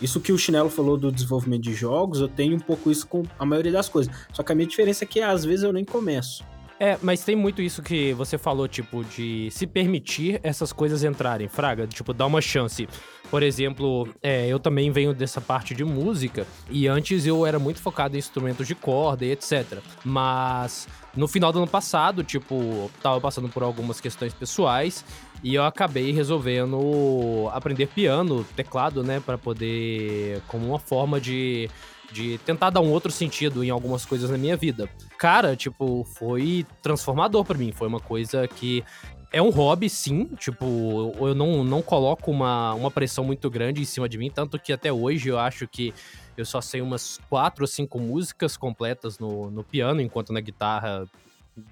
Isso 0.00 0.18
que 0.20 0.32
o 0.32 0.38
Chinelo 0.38 0.68
falou 0.68 0.96
do 0.96 1.12
desenvolvimento 1.12 1.62
de 1.62 1.74
jogos, 1.74 2.20
eu 2.20 2.26
tenho 2.28 2.56
um 2.56 2.60
pouco 2.60 2.90
isso 2.90 3.06
com 3.06 3.22
a 3.38 3.46
maioria 3.46 3.70
das 3.70 3.88
coisas. 3.88 4.12
Só 4.32 4.42
que 4.42 4.50
a 4.50 4.54
minha 4.54 4.66
diferença 4.66 5.04
é 5.04 5.06
que 5.06 5.20
às 5.20 5.44
vezes 5.44 5.62
eu 5.62 5.72
nem 5.72 5.84
começo. 5.84 6.42
É, 6.82 6.98
mas 7.00 7.22
tem 7.22 7.36
muito 7.36 7.62
isso 7.62 7.80
que 7.80 8.12
você 8.12 8.36
falou, 8.36 8.66
tipo, 8.66 9.04
de 9.04 9.48
se 9.52 9.68
permitir 9.68 10.40
essas 10.42 10.72
coisas 10.72 11.04
entrarem, 11.04 11.46
Fraga, 11.46 11.86
tipo, 11.86 12.12
dar 12.12 12.26
uma 12.26 12.40
chance. 12.40 12.88
Por 13.30 13.40
exemplo, 13.40 14.08
é, 14.20 14.48
eu 14.48 14.58
também 14.58 14.90
venho 14.90 15.14
dessa 15.14 15.40
parte 15.40 15.76
de 15.76 15.84
música, 15.84 16.44
e 16.68 16.88
antes 16.88 17.24
eu 17.24 17.46
era 17.46 17.56
muito 17.56 17.80
focado 17.80 18.16
em 18.16 18.18
instrumentos 18.18 18.66
de 18.66 18.74
corda 18.74 19.24
e 19.24 19.30
etc. 19.30 19.78
Mas 20.04 20.88
no 21.16 21.28
final 21.28 21.52
do 21.52 21.58
ano 21.58 21.68
passado, 21.68 22.24
tipo, 22.24 22.90
tava 23.00 23.20
passando 23.20 23.48
por 23.48 23.62
algumas 23.62 24.00
questões 24.00 24.34
pessoais, 24.34 25.04
e 25.40 25.54
eu 25.54 25.62
acabei 25.62 26.10
resolvendo 26.10 27.48
aprender 27.52 27.86
piano, 27.86 28.44
teclado, 28.56 29.04
né, 29.04 29.20
Pra 29.24 29.38
poder, 29.38 30.42
como 30.48 30.66
uma 30.66 30.80
forma 30.80 31.20
de 31.20 31.70
de 32.12 32.38
tentar 32.38 32.70
dar 32.70 32.80
um 32.80 32.90
outro 32.90 33.10
sentido 33.10 33.64
em 33.64 33.70
algumas 33.70 34.04
coisas 34.04 34.30
na 34.30 34.38
minha 34.38 34.56
vida. 34.56 34.88
Cara, 35.18 35.56
tipo, 35.56 36.04
foi 36.04 36.66
transformador 36.82 37.44
pra 37.44 37.56
mim. 37.56 37.72
Foi 37.72 37.88
uma 37.88 38.00
coisa 38.00 38.46
que 38.46 38.84
é 39.32 39.40
um 39.40 39.50
hobby, 39.50 39.88
sim. 39.88 40.26
Tipo, 40.38 41.14
eu 41.18 41.34
não, 41.34 41.64
não 41.64 41.80
coloco 41.80 42.30
uma, 42.30 42.74
uma 42.74 42.90
pressão 42.90 43.24
muito 43.24 43.48
grande 43.50 43.80
em 43.80 43.84
cima 43.84 44.08
de 44.08 44.18
mim. 44.18 44.30
Tanto 44.30 44.58
que 44.58 44.72
até 44.72 44.92
hoje 44.92 45.28
eu 45.28 45.38
acho 45.38 45.66
que 45.66 45.94
eu 46.36 46.44
só 46.44 46.60
sei 46.60 46.80
umas 46.80 47.18
quatro 47.28 47.64
ou 47.64 47.68
cinco 47.68 47.98
músicas 47.98 48.56
completas 48.56 49.18
no, 49.18 49.50
no 49.50 49.64
piano, 49.64 50.00
enquanto 50.00 50.32
na 50.32 50.40
guitarra 50.40 51.06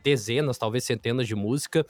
dezenas, 0.03 0.59
talvez 0.59 0.85
centenas 0.85 1.27
de 1.27 1.35
música. 1.35 1.85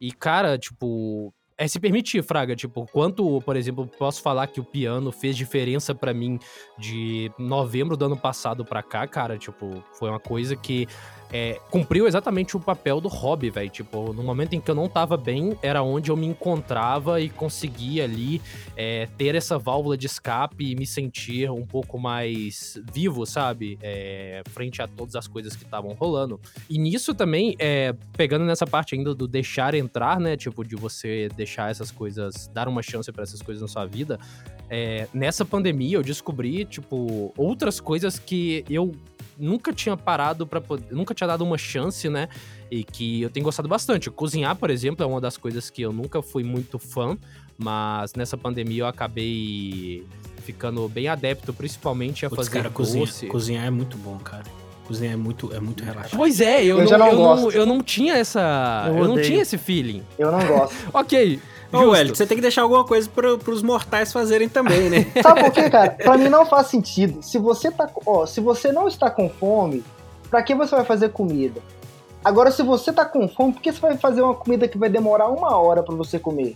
E, 0.00 0.12
cara, 0.12 0.58
tipo, 0.58 1.32
é 1.58 1.66
se 1.66 1.80
permitir, 1.80 2.22
Fraga. 2.22 2.54
Tipo, 2.54 2.86
quanto, 2.92 3.40
por 3.42 3.56
exemplo, 3.56 3.86
posso 3.86 4.22
falar 4.22 4.46
que 4.46 4.60
o 4.60 4.64
piano 4.64 5.10
fez 5.10 5.36
diferença 5.36 5.94
pra 5.94 6.12
mim 6.12 6.38
de 6.78 7.30
novembro 7.38 7.96
do 7.96 8.04
ano 8.04 8.16
passado 8.16 8.64
pra 8.64 8.82
cá, 8.82 9.06
cara, 9.06 9.38
tipo, 9.38 9.82
foi 9.98 10.10
uma 10.10 10.20
coisa 10.20 10.54
que 10.54 10.86
é, 11.32 11.58
cumpriu 11.70 12.06
exatamente 12.06 12.56
o 12.56 12.60
papel 12.60 13.00
do 13.00 13.08
hobby, 13.08 13.50
velho. 13.50 13.70
Tipo, 13.70 14.12
no 14.12 14.22
momento 14.22 14.54
em 14.54 14.60
que 14.60 14.70
eu 14.70 14.74
não 14.74 14.88
tava 14.88 15.16
bem, 15.16 15.56
era 15.62 15.82
onde 15.82 16.10
eu 16.10 16.16
me 16.16 16.26
encontrava 16.26 17.20
e 17.20 17.28
conseguia 17.28 18.04
ali 18.04 18.40
é, 18.76 19.08
ter 19.18 19.34
essa 19.34 19.58
válvula 19.58 19.96
de 19.96 20.06
escape 20.06 20.72
e 20.72 20.76
me 20.76 20.86
sentir 20.86 21.50
um 21.50 21.66
pouco 21.66 21.98
mais 21.98 22.80
vivo, 22.92 23.26
sabe? 23.26 23.78
É, 23.82 24.42
frente 24.50 24.80
a 24.80 24.88
todas 24.88 25.16
as 25.16 25.26
coisas 25.26 25.56
que 25.56 25.64
estavam 25.64 25.92
rolando. 25.94 26.40
E 26.70 26.78
nisso 26.78 27.14
também, 27.14 27.56
é, 27.58 27.94
pegando 28.16 28.44
nessa 28.44 28.66
parte 28.66 28.94
ainda 28.94 29.14
do 29.14 29.26
deixar 29.26 29.74
entrar, 29.74 30.20
né? 30.20 30.36
Tipo, 30.36 30.64
de 30.64 30.76
você 30.76 31.28
deixar 31.36 31.70
essas 31.70 31.90
coisas, 31.90 32.48
dar 32.52 32.68
uma 32.68 32.82
chance 32.82 33.10
pra 33.10 33.22
essas 33.22 33.42
coisas 33.42 33.62
na 33.62 33.68
sua 33.68 33.84
vida. 33.84 34.18
É, 34.68 35.06
nessa 35.14 35.44
pandemia 35.44 35.96
eu 35.96 36.02
descobri, 36.02 36.64
tipo, 36.64 37.32
outras 37.36 37.80
coisas 37.80 38.18
que 38.18 38.64
eu 38.68 38.92
nunca 39.38 39.72
tinha 39.72 39.96
parado 39.96 40.46
para 40.46 40.60
poder. 40.60 40.94
Nunca 40.94 41.14
tinha 41.14 41.26
dado 41.26 41.42
uma 41.44 41.58
chance, 41.58 42.08
né? 42.08 42.28
E 42.70 42.82
que 42.84 43.22
eu 43.22 43.30
tenho 43.30 43.44
gostado 43.44 43.68
bastante. 43.68 44.10
Cozinhar, 44.10 44.56
por 44.56 44.70
exemplo, 44.70 45.04
é 45.04 45.06
uma 45.06 45.20
das 45.20 45.36
coisas 45.36 45.70
que 45.70 45.82
eu 45.82 45.92
nunca 45.92 46.20
fui 46.22 46.42
muito 46.42 46.78
fã, 46.78 47.16
mas 47.58 48.14
nessa 48.14 48.36
pandemia 48.36 48.82
eu 48.82 48.86
acabei 48.86 50.04
ficando 50.42 50.88
bem 50.88 51.08
adepto, 51.08 51.52
principalmente 51.52 52.24
a 52.24 52.28
Putz, 52.30 52.46
fazer 52.46 52.58
cara, 52.58 52.70
cozinhar, 52.70 53.06
doce. 53.06 53.26
cozinhar 53.26 53.66
é 53.66 53.70
muito 53.70 53.96
bom, 53.96 54.16
cara. 54.18 54.44
Cozinhar 54.86 55.14
é 55.14 55.16
muito, 55.16 55.52
é 55.52 55.58
muito 55.58 55.82
relaxante. 55.82 56.16
Pois 56.16 56.40
é, 56.40 56.64
eu, 56.64 56.78
Eu 56.80 56.84
não, 56.84 56.98
não 56.98 57.06
eu, 57.08 57.12
não, 57.16 57.22
gosto. 57.42 57.56
eu 57.58 57.66
não 57.66 57.82
tinha 57.82 58.14
essa. 58.14 58.84
Eu 58.88 58.98
Eu, 58.98 59.08
não 59.08 59.20
tinha 59.20 59.42
esse 59.42 59.58
feeling. 59.58 60.02
eu 60.18 60.30
não 60.30 60.46
gosto. 60.46 60.74
Ok. 60.94 61.40
Ô, 61.72 61.78
justo. 61.78 61.94
Hélio, 61.96 62.16
você 62.16 62.26
tem 62.26 62.36
que 62.36 62.42
deixar 62.42 62.62
alguma 62.62 62.84
coisa 62.84 63.08
pro, 63.08 63.38
pros 63.38 63.62
mortais 63.62 64.12
fazerem 64.12 64.48
também, 64.48 64.88
né? 64.90 65.06
Sabe 65.22 65.42
por 65.44 65.52
quê, 65.52 65.68
cara? 65.70 65.90
Pra 65.90 66.16
mim 66.16 66.28
não 66.28 66.46
faz 66.46 66.68
sentido. 66.68 67.22
Se 67.22 67.38
você 67.38 67.70
tá, 67.70 67.88
ó, 68.04 68.24
se 68.26 68.40
você 68.40 68.72
não 68.72 68.86
está 68.88 69.10
com 69.10 69.28
fome, 69.28 69.82
pra 70.30 70.42
que 70.42 70.54
você 70.54 70.74
vai 70.74 70.84
fazer 70.84 71.10
comida? 71.10 71.60
Agora, 72.24 72.50
se 72.50 72.62
você 72.62 72.92
tá 72.92 73.04
com 73.04 73.28
fome, 73.28 73.52
por 73.52 73.62
que 73.62 73.70
você 73.72 73.80
vai 73.80 73.96
fazer 73.96 74.20
uma 74.22 74.34
comida 74.34 74.66
que 74.66 74.76
vai 74.78 74.88
demorar 74.88 75.28
uma 75.28 75.56
hora 75.56 75.82
pra 75.82 75.94
você 75.94 76.18
comer? 76.18 76.54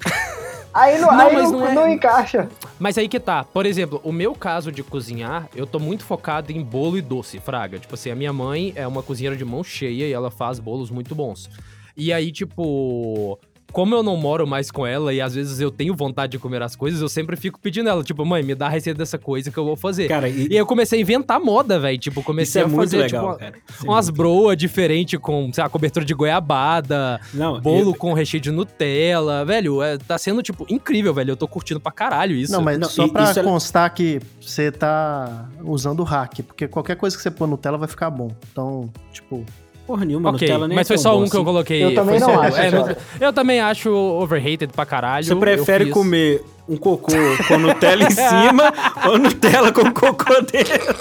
Aí 0.75 0.99
não, 0.99 1.09
Não, 1.15 1.27
aí 1.29 1.35
mas 1.35 1.51
não, 1.53 1.59
não 1.61 1.67
é- 1.69 1.75
não 1.75 1.89
encaixa. 1.89 2.49
Mas 2.79 2.97
aí 2.99 3.09
que 3.09 3.21
tá. 3.21 3.45
Por 3.45 3.67
exemplo, 3.67 4.01
o 4.03 4.11
meu 4.13 4.35
caso 4.35 4.73
de 4.73 4.83
cozinhar, 4.83 5.49
eu 5.55 5.67
tô 5.67 5.79
muito 5.79 6.05
focado 6.05 6.51
em 6.51 6.63
bolo 6.63 6.97
e 6.99 7.03
doce, 7.03 7.39
fraga. 7.39 7.79
Tipo 7.79 7.95
assim, 7.95 8.11
a 8.11 8.17
minha 8.17 8.33
mãe 8.33 8.73
é 8.75 8.87
uma 8.87 9.03
cozinheira 9.03 9.37
de 9.37 9.45
mão 9.45 9.63
cheia 9.63 10.07
e 10.07 10.13
ela 10.13 10.31
faz 10.31 10.59
bolos 10.59 10.91
muito 10.91 11.15
bons. 11.15 11.49
E 11.97 12.13
aí, 12.13 12.33
tipo. 12.33 13.39
Como 13.73 13.95
eu 13.95 14.03
não 14.03 14.17
moro 14.17 14.47
mais 14.47 14.71
com 14.71 14.87
ela 14.87 15.13
e 15.15 15.21
às 15.21 15.35
vezes 15.35 15.61
eu 15.61 15.71
tenho 15.71 15.95
vontade 15.95 16.33
de 16.33 16.39
comer 16.39 16.63
as 16.63 16.75
coisas, 16.77 17.01
eu 17.01 17.09
sempre 17.09 17.37
fico 17.37 17.59
pedindo 17.61 17.89
ela, 17.89 18.03
tipo, 18.03 18.25
mãe, 18.25 18.43
me 18.43 18.55
dá 18.55 18.67
a 18.67 18.69
receita 18.71 18.99
dessa 18.99 19.19
coisa 19.19 19.51
que 19.51 19.59
eu 19.59 19.65
vou 19.65 19.77
fazer. 19.77 20.09
Cara, 20.09 20.29
e, 20.29 20.49
E 20.49 20.53
aí 20.53 20.57
eu 20.59 20.67
comecei 20.67 20.99
a 20.99 21.03
inventar 21.03 21.41
moda, 21.41 21.79
velho. 21.79 21.99
Tipo, 21.99 22.21
isso 22.21 22.27
comecei 22.27 22.63
é 22.63 22.65
a 22.65 22.69
muito 22.69 22.81
fazer, 22.83 22.99
legal, 22.99 23.27
tipo, 23.29 23.39
cara. 23.39 23.55
Isso 23.69 23.87
é 23.87 23.89
umas 23.89 24.07
muito- 24.07 24.17
broa 24.17 24.57
diferente 24.57 25.19
com, 25.19 25.51
sei 25.53 25.63
lá, 25.63 25.71
cobertura 25.71 26.05
de 26.05 26.15
goiabada, 26.15 27.21
Não, 27.33 27.61
bolo 27.61 27.91
eu- 27.91 27.95
com 27.95 28.13
recheio 28.13 28.41
de 28.41 28.51
Nutella. 28.51 29.45
Velho, 29.45 29.83
é, 29.83 29.99
tá 29.99 30.19
sendo, 30.19 30.43
tipo, 30.43 30.67
incrível, 30.69 31.13
velho. 31.15 31.31
Eu 31.33 31.37
tô 31.37 31.47
curtindo 31.49 31.81
pra 31.81 31.93
caralho 31.93 32.35
isso. 32.35 32.53
Não, 32.53 32.63
mas 32.63 32.79
Não, 32.79 32.89
só 32.89 33.07
e- 33.07 33.11
pra 33.13 33.25
isso 33.31 33.41
é- 33.41 33.43
constar 33.43 33.93
que 33.95 34.21
você 34.41 34.71
tá 34.71 35.49
usando 35.63 36.01
o 36.01 36.05
hack, 36.05 36.43
porque 36.43 36.67
qualquer 36.69 36.97
coisa 36.97 37.17
que 37.17 37.23
você 37.23 37.31
pôr 37.31 37.47
Nutella 37.47 37.79
vai 37.79 37.89
ficar 37.89 38.11
bom. 38.11 38.31
Então, 38.51 38.91
tipo, 39.13 39.45
porra 39.91 40.05
nenhuma. 40.05 40.31
Ok, 40.31 40.47
Nutella 40.47 40.69
nem 40.69 40.77
mas 40.77 40.87
é 40.87 40.89
foi 40.89 40.99
só 40.99 41.19
um 41.19 41.25
que 41.29 41.35
eu 41.37 41.41
assim. 41.41 41.45
coloquei. 41.45 41.85
Eu 41.85 41.95
também 41.95 42.19
foi 42.21 42.29
não 42.29 42.35
só- 42.35 42.43
acho, 42.43 42.57
é. 42.61 42.97
Eu 43.21 43.33
também 43.33 43.61
acho 43.61 43.91
overrated 43.93 44.69
pra 44.73 44.87
caralho. 44.87 45.25
Você 45.27 45.35
prefere 45.35 45.85
fiz- 45.87 45.93
comer 45.95 46.45
um 46.69 46.77
cocô 46.77 47.11
com 47.49 47.59
Nutella 47.59 48.05
em 48.05 48.11
cima 48.11 48.73
ou 49.09 49.19
Nutella 49.19 49.73
com 49.73 49.91
cocô 49.93 50.35
dentro? 50.43 50.95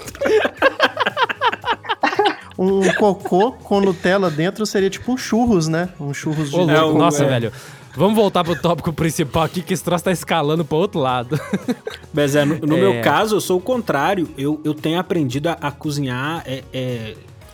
Um 2.57 2.93
cocô 2.95 3.51
com 3.53 3.79
Nutella 3.79 4.29
dentro 4.29 4.65
seria 4.65 4.89
tipo 4.89 5.13
um 5.13 5.17
churros, 5.17 5.67
né? 5.67 5.89
Um 5.99 6.13
churros 6.13 6.49
de. 6.49 6.55
Ô, 6.55 6.63
louco, 6.65 6.95
É, 6.95 6.99
nossa, 6.99 7.23
é. 7.23 7.27
velho. 7.27 7.51
Vamos 7.95 8.15
voltar 8.15 8.43
pro 8.43 8.55
tópico 8.59 8.91
principal 8.93 9.43
aqui, 9.43 9.61
que 9.61 9.73
esse 9.73 9.83
troço 9.83 10.03
tá 10.03 10.11
escalando 10.11 10.63
pro 10.65 10.77
outro 10.77 10.99
lado. 10.99 11.39
Mas 12.13 12.35
é, 12.35 12.45
no, 12.45 12.57
no 12.59 12.77
É. 12.77 12.79
meu 12.79 13.01
caso, 13.01 13.35
eu 13.35 13.41
sou 13.41 13.57
o 13.57 13.61
contrário. 13.61 14.27
Eu, 14.37 14.59
eu 14.63 14.73
tenho 14.73 14.99
aprendido 14.99 15.47
a, 15.47 15.53
a 15.53 15.71
cozinhar, 15.71 16.43
é, 16.45 16.63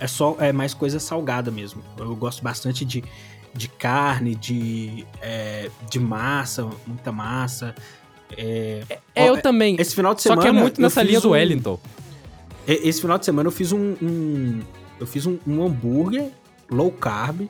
é, 0.06 0.08
é 0.08 0.08
só 0.08 0.36
é 0.40 0.52
mais 0.54 0.74
coisa 0.74 1.00
salgada 1.00 1.52
mesmo. 1.52 1.82
Eu 1.98 2.16
gosto 2.16 2.42
bastante 2.44 2.86
de, 2.86 3.04
de 3.54 3.68
carne, 3.68 4.36
de, 4.36 5.06
é, 5.22 5.70
de 5.90 6.00
massa, 6.00 6.68
muita 6.88 7.12
massa. 7.12 7.74
É, 8.38 8.84
É, 9.16 9.24
ó, 9.24 9.26
eu 9.36 9.42
também. 9.42 9.76
Esse 9.80 9.94
final 9.96 10.14
de 10.16 10.22
Só 10.22 10.30
semana. 10.30 10.42
que 10.42 10.48
é 10.58 10.62
muito 10.62 10.82
nessa 10.82 11.02
fiz 11.02 11.10
linha 11.10 11.22
do 11.22 11.28
um- 11.30 11.32
Wellington. 11.32 11.80
Esse 12.68 13.00
final 13.02 13.18
de 13.18 13.26
semana 13.26 13.48
eu 13.48 13.52
fiz 13.52 13.72
um. 13.72 13.96
um- 14.02 14.62
eu 15.00 15.06
fiz 15.06 15.26
um, 15.26 15.38
um 15.46 15.64
hambúrguer 15.66 16.30
low 16.70 16.92
carb. 16.92 17.48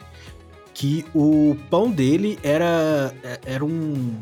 Que 0.74 1.06
o 1.16 1.56
pão 1.70 1.90
dele 1.90 2.38
era. 2.44 3.14
era 3.46 3.64
um. 3.64 4.14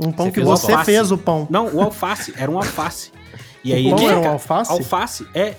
Um 0.00 0.12
pão 0.12 0.26
Você 0.26 0.30
que 0.30 0.34
fez 0.36 0.46
você 0.46 0.70
alface. 0.72 0.84
fez 0.92 1.10
o 1.10 1.18
pão. 1.18 1.48
Não, 1.50 1.74
o 1.74 1.80
alface. 1.82 2.32
Era 2.36 2.48
um 2.48 2.56
alface. 2.56 3.10
E 3.64 3.72
aí 3.74 3.86
o 3.86 3.90
pão 3.96 3.98
ele 3.98 4.06
era 4.06 4.16
um 4.16 4.22
fica- 4.22 4.32
alface? 4.32 4.72
Alface 4.72 5.26
é. 5.34 5.54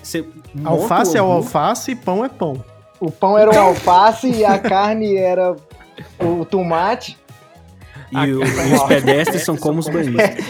Alface 0.64 1.16
é 1.16 1.22
o 1.22 1.30
alface 1.30 1.90
e 1.92 1.94
pão 1.96 2.24
é 2.24 2.28
pão. 2.28 2.64
O 2.98 3.10
pão 3.10 3.38
era 3.38 3.50
um 3.50 3.58
alface 3.60 4.28
e 4.30 4.44
a 4.44 4.58
carne 4.58 5.16
era 5.16 5.54
o 6.18 6.44
tomate. 6.44 7.16
E, 8.12 8.16
o- 8.32 8.42
e 8.44 8.72
os 8.74 8.82
pedestres 8.84 9.42
são 9.44 9.56
como 9.56 9.78
os 9.80 9.88
banhistas. 9.88 10.44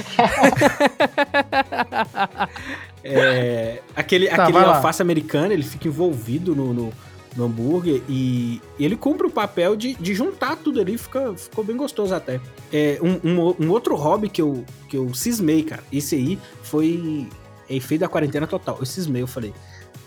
É, 3.03 3.81
aquele 3.97 4.29
Tá, 4.29 4.45
aquele 4.45 4.59
lá. 4.59 4.77
alface 4.77 5.01
americano, 5.03 5.53
ele 5.53 5.63
fica 5.63 5.89
envolvido 5.89 6.55
no, 6.55 6.73
no, 6.73 6.93
no 7.37 7.45
hambúrguer 7.45 8.03
e 8.09 8.61
ele 8.79 8.97
cumpre 8.97 9.27
o 9.27 9.31
papel 9.31 9.77
de, 9.77 9.95
de 9.95 10.14
juntar 10.14 10.57
tudo 10.57 10.81
ali, 10.81 10.99
fica, 10.99 11.33
ficou 11.35 11.62
bem 11.64 11.77
gostoso 11.77 12.14
até. 12.14 12.40
É, 12.73 12.99
um, 13.03 13.29
um, 13.29 13.55
um 13.66 13.71
outro 13.71 13.95
hobby 13.95 14.29
que 14.29 14.43
eu, 14.43 14.64
que 14.88 14.97
eu 14.97 15.12
cismei, 15.14 15.62
cara, 15.62 15.83
esse 15.93 16.14
aí 16.16 16.38
foi 16.62 17.29
efeito 17.69 18.01
da 18.01 18.09
quarentena 18.09 18.47
total. 18.47 18.77
Eu 18.81 18.87
cismei, 18.87 19.23
eu 19.23 19.27
falei, 19.29 19.55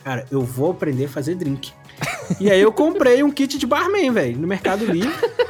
cara, 0.03 0.25
eu 0.29 0.41
vou 0.41 0.71
aprender 0.71 1.05
a 1.05 1.09
fazer 1.09 1.35
drink. 1.35 1.71
e 2.39 2.51
aí 2.51 2.59
eu 2.61 2.71
comprei 2.73 3.23
um 3.23 3.31
kit 3.31 3.57
de 3.57 3.65
barman, 3.65 4.11
velho, 4.11 4.37
no 4.37 4.47
Mercado 4.47 4.85
Livre. 4.85 5.13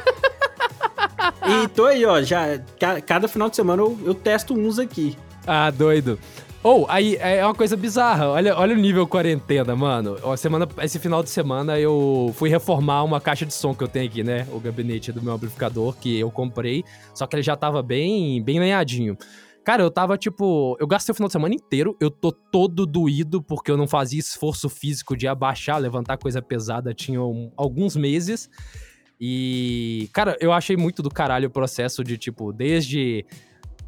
E 1.46 1.68
tô 1.68 1.84
aí, 1.84 2.04
ó, 2.06 2.22
já 2.22 2.58
ca- 2.80 3.00
cada 3.02 3.28
final 3.28 3.50
de 3.50 3.56
semana 3.56 3.82
eu, 3.82 3.98
eu 4.04 4.14
testo 4.14 4.54
uns 4.54 4.78
aqui. 4.78 5.16
Ah, 5.46 5.70
doido. 5.70 6.18
Ou, 6.64 6.86
aí 6.88 7.16
é 7.16 7.44
uma 7.44 7.54
coisa 7.54 7.76
bizarra. 7.76 8.26
Olha, 8.30 8.56
olha 8.56 8.74
o 8.74 8.78
nível 8.78 9.06
quarentena, 9.06 9.76
mano. 9.76 10.16
Semana, 10.38 10.66
esse 10.82 10.98
final 10.98 11.22
de 11.22 11.28
semana 11.28 11.78
eu 11.78 12.32
fui 12.36 12.48
reformar 12.48 13.02
uma 13.04 13.20
caixa 13.20 13.44
de 13.44 13.52
som 13.52 13.74
que 13.74 13.84
eu 13.84 13.88
tenho 13.88 14.06
aqui, 14.06 14.22
né? 14.24 14.48
O 14.50 14.58
gabinete 14.58 15.12
do 15.12 15.20
meu 15.20 15.34
amplificador 15.34 15.94
que 15.94 16.18
eu 16.18 16.30
comprei. 16.30 16.82
Só 17.14 17.26
que 17.26 17.36
ele 17.36 17.42
já 17.42 17.54
tava 17.54 17.82
bem, 17.82 18.42
bem 18.42 18.58
lenhadinho. 18.58 19.14
Cara, 19.62 19.82
eu 19.82 19.90
tava 19.90 20.16
tipo. 20.16 20.74
Eu 20.80 20.86
gastei 20.86 21.12
o 21.12 21.14
final 21.14 21.28
de 21.28 21.32
semana 21.32 21.54
inteiro. 21.54 21.96
Eu 22.00 22.10
tô 22.10 22.32
todo 22.32 22.86
doído 22.86 23.42
porque 23.42 23.70
eu 23.70 23.76
não 23.76 23.86
fazia 23.86 24.18
esforço 24.20 24.70
físico 24.70 25.14
de 25.14 25.28
abaixar, 25.28 25.78
levantar 25.78 26.16
coisa 26.16 26.40
pesada. 26.40 26.94
Tinha 26.94 27.22
um- 27.22 27.52
alguns 27.58 27.94
meses. 27.94 28.48
E, 29.20 30.08
cara, 30.14 30.34
eu 30.40 30.50
achei 30.52 30.76
muito 30.78 31.02
do 31.02 31.10
caralho 31.10 31.48
o 31.48 31.50
processo 31.50 32.02
de, 32.02 32.16
tipo, 32.18 32.52
desde 32.52 33.24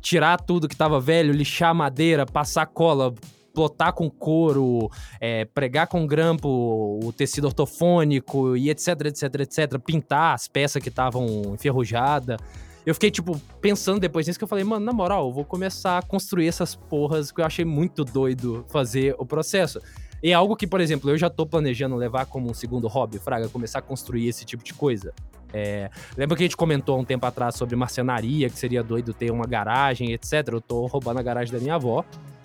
tirar 0.01 0.41
tudo 0.41 0.69
que 0.69 0.77
tava 0.77 1.01
velho, 1.01 1.33
lixar 1.33 1.75
madeira, 1.75 2.25
passar 2.25 2.67
cola, 2.67 3.15
plotar 3.53 3.93
com 3.95 4.11
couro, 4.11 4.91
é, 5.19 5.47
pregar 5.47 5.87
com 5.87 6.07
grampo 6.07 7.01
o 7.03 7.13
tecido 7.13 7.47
ortofônico 7.47 8.55
e 8.57 8.69
etc, 8.69 9.07
etc, 9.07 9.35
etc, 9.41 9.79
pintar 9.79 10.35
as 10.35 10.47
peças 10.47 10.83
que 10.83 10.91
estavam 10.91 11.27
enferrujadas. 11.55 12.37
Eu 12.85 12.95
fiquei, 12.95 13.11
tipo, 13.11 13.41
pensando 13.61 13.99
depois 13.99 14.27
nisso 14.27 14.39
que 14.39 14.45
eu 14.45 14.49
falei, 14.49 14.63
mano, 14.63 14.85
na 14.85 14.93
moral, 14.93 15.27
eu 15.27 15.33
vou 15.33 15.45
começar 15.45 15.99
a 15.99 16.03
construir 16.03 16.47
essas 16.47 16.77
porras 16.77 17.33
que 17.33 17.41
eu 17.41 17.45
achei 17.45 17.65
muito 17.65 18.05
doido 18.05 18.65
fazer 18.69 19.17
o 19.19 19.27
processo. 19.27 19.81
E 20.23 20.31
é 20.31 20.35
algo 20.35 20.55
que, 20.55 20.67
por 20.67 20.81
exemplo, 20.81 21.11
eu 21.11 21.19
já 21.19 21.29
tô 21.29 21.45
planejando 21.47 21.97
levar 21.97 22.27
como 22.27 22.51
um 22.51 22.55
segundo 22.55 22.87
hobby, 22.87 23.19
Fraga, 23.19 23.49
começar 23.49 23.81
a 23.81 23.83
construir 23.83 24.29
esse 24.29 24.45
tipo 24.45 24.63
de 24.63 24.73
coisa. 24.73 25.13
É, 25.59 25.89
lembra 26.19 26.37
que 26.37 26.43
a 26.43 26.47
gente 26.47 26.57
comentou 26.57 27.01
um 27.01 27.05
tempo 27.05 27.25
atrás 27.25 27.55
sobre 27.55 27.75
marcenaria, 27.77 28.51
que 28.51 28.59
seria 28.59 28.83
doido 28.83 29.15
ter 29.15 29.31
uma 29.31 29.47
garagem, 29.47 30.13
etc. 30.13 30.49
Eu 30.53 30.61
tô 30.61 30.85
roubando 30.85 31.19
a 31.19 31.23
garagem 31.23 31.51
da 31.51 31.59
minha 31.59 31.77
avó 31.77 32.05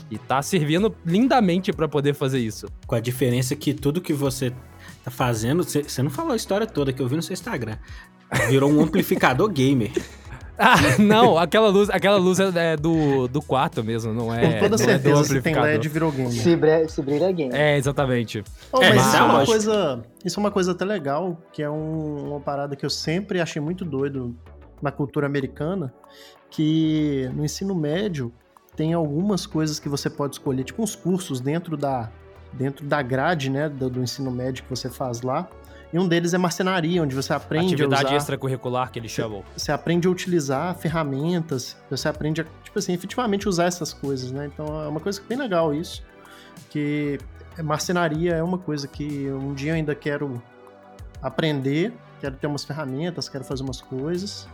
e 0.09 0.17
tá 0.17 0.41
servindo 0.41 0.95
lindamente 1.05 1.73
pra 1.73 1.89
poder 1.89 2.13
fazer 2.13 2.39
isso. 2.39 2.67
Com 2.87 2.95
a 2.95 3.01
diferença 3.01 3.53
que 3.53 3.73
tudo 3.73 3.99
que 3.99 4.13
você 4.13 4.53
tá 5.03 5.11
fazendo, 5.11 5.61
você 5.61 6.01
não 6.01 6.09
falou 6.09 6.31
a 6.31 6.37
história 6.37 6.65
toda 6.65 6.93
que 6.93 7.01
eu 7.01 7.07
vi 7.07 7.17
no 7.17 7.21
seu 7.21 7.33
Instagram. 7.33 7.77
Virou 8.47 8.71
um 8.71 8.81
amplificador 8.81 9.49
gamer. 9.49 9.91
Ah, 10.63 10.75
não, 11.01 11.37
aquela 11.37 11.69
luz, 11.69 11.89
aquela 11.89 12.17
luz 12.17 12.39
é 12.39 12.51
é 12.73 12.77
do, 12.77 13.27
do 13.27 13.41
quarto 13.41 13.83
mesmo, 13.83 14.13
não 14.13 14.33
é, 14.33 14.41
Com 14.53 14.59
toda 14.59 14.77
não 14.77 14.83
é 14.83 14.87
certeza, 14.87 15.23
se 15.23 15.41
tem. 15.41 15.55
LED, 15.55 15.89
virou 15.89 16.11
game. 16.11 16.31
Se, 16.31 16.55
bre 16.55 16.87
se 16.87 17.01
brilha 17.01 17.31
game. 17.31 17.53
É, 17.53 17.77
exatamente. 17.77 18.43
Oh, 18.71 18.81
É, 18.81 18.93
mas 18.93 18.97
mas 18.97 19.07
isso 19.07 19.15
é 19.15 19.19
é, 19.19 19.23
uma 19.23 19.45
coisa, 19.45 20.03
isso 20.23 20.39
é 20.39 20.43
uma 20.43 20.51
coisa 20.51 20.71
até 20.73 20.85
legal, 20.85 21.37
que 21.51 21.63
é 21.63 21.69
um- 21.69 22.27
uma 22.29 22.39
parada 22.39 22.75
que 22.75 22.85
eu 22.85 22.89
sempre 22.89 23.41
achei 23.41 23.61
muito 23.61 23.83
doido 23.83 24.35
na 24.81 24.91
cultura 24.91 25.25
americana, 25.25 25.91
que 26.49 27.29
no 27.33 27.43
ensino 27.43 27.73
médio 27.73 28.31
tem 28.75 28.93
algumas 28.93 29.45
coisas 29.45 29.79
que 29.79 29.89
você 29.89 30.09
pode 30.09 30.35
escolher, 30.35 30.63
tipo 30.63 30.81
uns 30.83 30.95
cursos 30.95 31.39
dentro 31.41 31.75
da 31.75 32.09
dentro 32.53 32.85
da 32.85 33.01
grade, 33.01 33.49
né, 33.49 33.69
do, 33.69 33.89
do 33.89 34.03
ensino 34.03 34.29
médio 34.29 34.63
que 34.65 34.69
você 34.69 34.89
faz 34.89 35.21
lá. 35.21 35.47
E 35.93 35.99
um 35.99 36.07
deles 36.07 36.33
é 36.33 36.37
marcenaria, 36.37 37.03
onde 37.03 37.13
você 37.13 37.33
aprende 37.33 37.73
a 37.73 37.75
Atividade 37.75 38.05
usar 38.05 38.15
extracurricular 38.17 38.91
que 38.91 38.97
eles 38.99 39.11
chamam. 39.11 39.43
você 39.57 39.71
aprende 39.73 40.07
a 40.07 40.11
utilizar 40.11 40.73
ferramentas, 40.75 41.75
você 41.89 42.07
aprende 42.07 42.41
a, 42.41 42.45
tipo 42.63 42.79
assim, 42.79 42.93
efetivamente 42.93 43.49
usar 43.49 43.65
essas 43.65 43.91
coisas, 43.93 44.31
né? 44.31 44.45
Então 44.53 44.81
é 44.83 44.87
uma 44.87 44.99
coisa 45.01 45.21
bem 45.27 45.37
legal 45.37 45.73
isso, 45.73 46.01
que 46.69 47.19
marcenaria 47.61 48.35
é 48.35 48.43
uma 48.43 48.57
coisa 48.57 48.87
que 48.87 49.29
um 49.29 49.53
dia 49.53 49.71
eu 49.71 49.75
ainda 49.75 49.93
quero 49.93 50.41
aprender, 51.21 51.93
quero 52.21 52.35
ter 52.37 52.47
umas 52.47 52.63
ferramentas, 52.63 53.27
quero 53.27 53.43
fazer 53.43 53.63
umas 53.63 53.81
coisas, 53.81 54.47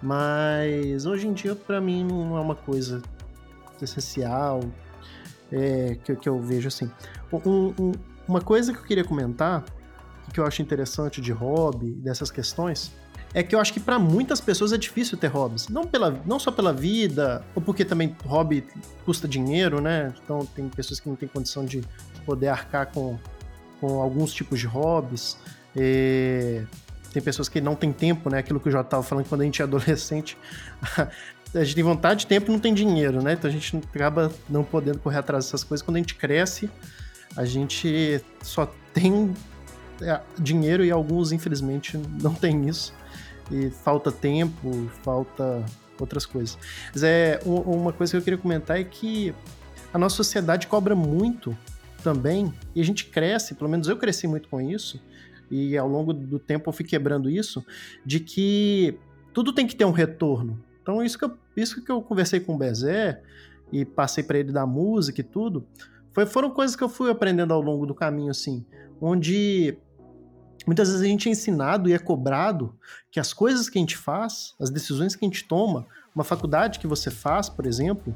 mas 0.00 1.04
hoje 1.04 1.26
em 1.26 1.32
dia 1.32 1.54
para 1.56 1.80
mim 1.80 2.04
não 2.04 2.36
é 2.36 2.40
uma 2.40 2.54
coisa 2.54 3.02
essencial 3.82 4.60
é, 5.50 5.96
que, 6.04 6.14
que 6.14 6.28
eu 6.28 6.38
vejo 6.40 6.68
assim. 6.68 6.90
Um- 7.32 7.74
um- 7.78 7.92
uma 8.28 8.40
coisa 8.40 8.72
que 8.72 8.78
eu 8.78 8.84
queria 8.84 9.02
comentar, 9.04 9.64
que 10.32 10.40
eu 10.40 10.46
acho 10.46 10.62
interessante 10.62 11.20
de 11.20 11.32
hobby, 11.32 11.90
dessas 11.92 12.30
questões, 12.30 12.92
é 13.32 13.42
que 13.42 13.54
eu 13.54 13.60
acho 13.60 13.72
que 13.72 13.80
para 13.80 13.98
muitas 13.98 14.40
pessoas 14.40 14.72
é 14.72 14.78
difícil 14.78 15.16
ter 15.16 15.28
hobbies. 15.28 15.68
Não, 15.68 15.86
pela, 15.86 16.20
não 16.26 16.38
só 16.38 16.50
pela 16.50 16.72
vida, 16.72 17.44
ou 17.54 17.62
porque 17.62 17.84
também 17.84 18.16
hobby 18.24 18.66
custa 19.04 19.28
dinheiro, 19.28 19.80
né? 19.80 20.12
Então 20.24 20.44
tem 20.46 20.68
pessoas 20.68 20.98
que 20.98 21.08
não 21.08 21.16
têm 21.16 21.28
condição 21.28 21.64
de 21.64 21.82
poder 22.26 22.48
arcar 22.48 22.86
com, 22.86 23.18
com 23.80 24.00
alguns 24.00 24.32
tipos 24.32 24.58
de 24.58 24.66
hobbies. 24.66 25.36
É, 25.76 26.64
tem 27.12 27.22
pessoas 27.22 27.48
que 27.48 27.60
não 27.60 27.76
têm 27.76 27.92
tempo, 27.92 28.28
né? 28.30 28.38
Aquilo 28.38 28.58
que 28.58 28.68
eu 28.68 28.72
já 28.72 28.80
estava 28.80 29.02
falando 29.02 29.28
quando 29.28 29.42
a 29.42 29.44
gente 29.44 29.62
é 29.62 29.64
adolescente. 29.64 30.36
a 31.54 31.64
gente 31.64 31.74
tem 31.74 31.84
vontade 31.84 32.20
de 32.20 32.26
tempo 32.26 32.50
e 32.50 32.52
não 32.52 32.60
tem 32.60 32.74
dinheiro, 32.74 33.22
né? 33.22 33.34
Então 33.34 33.48
a 33.48 33.52
gente 33.52 33.76
acaba 33.76 34.32
não 34.48 34.64
podendo 34.64 34.98
correr 34.98 35.18
atrás 35.18 35.44
dessas 35.44 35.62
coisas. 35.62 35.84
Quando 35.84 35.96
a 35.96 36.00
gente 36.00 36.16
cresce, 36.16 36.68
a 37.36 37.44
gente 37.44 38.20
só 38.42 38.72
tem 38.92 39.32
dinheiro 40.38 40.84
e 40.84 40.90
alguns, 40.90 41.32
infelizmente, 41.32 41.98
não 42.22 42.34
tem 42.34 42.68
isso. 42.68 42.94
E 43.50 43.70
falta 43.70 44.12
tempo, 44.12 44.88
falta 45.02 45.64
outras 45.98 46.24
coisas. 46.24 46.56
Mas 46.92 47.02
é, 47.02 47.40
uma 47.44 47.92
coisa 47.92 48.12
que 48.12 48.16
eu 48.16 48.22
queria 48.22 48.38
comentar 48.38 48.80
é 48.80 48.84
que 48.84 49.34
a 49.92 49.98
nossa 49.98 50.16
sociedade 50.16 50.66
cobra 50.66 50.94
muito 50.94 51.56
também, 52.02 52.52
e 52.74 52.80
a 52.80 52.84
gente 52.84 53.06
cresce, 53.06 53.54
pelo 53.54 53.68
menos 53.68 53.88
eu 53.88 53.96
cresci 53.96 54.26
muito 54.26 54.48
com 54.48 54.60
isso, 54.60 55.00
e 55.50 55.76
ao 55.76 55.88
longo 55.88 56.12
do 56.12 56.38
tempo 56.38 56.68
eu 56.70 56.72
fui 56.72 56.84
quebrando 56.84 57.28
isso, 57.28 57.64
de 58.06 58.20
que 58.20 58.98
tudo 59.34 59.52
tem 59.52 59.66
que 59.66 59.76
ter 59.76 59.84
um 59.84 59.90
retorno. 59.90 60.58
Então, 60.82 61.02
isso 61.02 61.18
que 61.18 61.24
eu, 61.24 61.36
isso 61.56 61.84
que 61.84 61.90
eu 61.90 62.00
conversei 62.00 62.40
com 62.40 62.54
o 62.54 62.58
Bezé 62.58 63.20
e 63.70 63.84
passei 63.84 64.24
para 64.24 64.38
ele 64.38 64.52
da 64.52 64.64
música 64.64 65.20
e 65.20 65.24
tudo, 65.24 65.66
foi, 66.12 66.24
foram 66.26 66.50
coisas 66.50 66.74
que 66.74 66.82
eu 66.82 66.88
fui 66.88 67.10
aprendendo 67.10 67.52
ao 67.52 67.60
longo 67.60 67.84
do 67.84 67.94
caminho, 67.94 68.30
assim, 68.30 68.64
onde 69.00 69.76
muitas 70.70 70.86
vezes 70.86 71.02
a 71.02 71.08
gente 71.08 71.28
é 71.28 71.32
ensinado 71.32 71.88
e 71.88 71.92
é 71.92 71.98
cobrado 71.98 72.78
que 73.10 73.18
as 73.18 73.32
coisas 73.32 73.68
que 73.68 73.76
a 73.76 73.80
gente 73.80 73.96
faz, 73.96 74.54
as 74.60 74.70
decisões 74.70 75.16
que 75.16 75.24
a 75.24 75.28
gente 75.28 75.42
toma, 75.42 75.84
uma 76.14 76.22
faculdade 76.22 76.78
que 76.78 76.86
você 76.86 77.10
faz, 77.10 77.48
por 77.48 77.66
exemplo, 77.66 78.14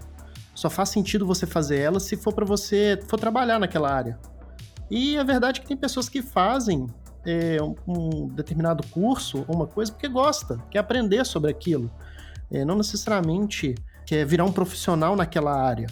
só 0.54 0.70
faz 0.70 0.90
sentido 0.90 1.26
você 1.26 1.46
fazer 1.46 1.80
ela 1.80 1.98
se 1.98 2.16
for 2.16 2.32
para 2.32 2.44
você 2.44 2.96
for 3.08 3.18
trabalhar 3.18 3.58
naquela 3.58 3.92
área. 3.92 4.20
E 4.88 5.18
a 5.18 5.24
verdade 5.24 5.58
é 5.58 5.62
que 5.62 5.66
tem 5.66 5.76
pessoas 5.76 6.08
que 6.08 6.22
fazem 6.22 6.86
é, 7.26 7.58
um, 7.60 7.74
um, 7.88 8.28
determinado 8.28 8.86
curso 8.86 9.44
ou 9.48 9.56
uma 9.56 9.66
coisa 9.66 9.90
porque 9.90 10.06
gosta, 10.06 10.56
quer 10.70 10.78
aprender 10.78 11.26
sobre 11.26 11.50
aquilo. 11.50 11.90
É, 12.52 12.64
não 12.64 12.76
necessariamente 12.76 13.74
quer 14.06 14.24
virar 14.24 14.44
um 14.44 14.52
profissional 14.52 15.16
naquela 15.16 15.60
área. 15.60 15.88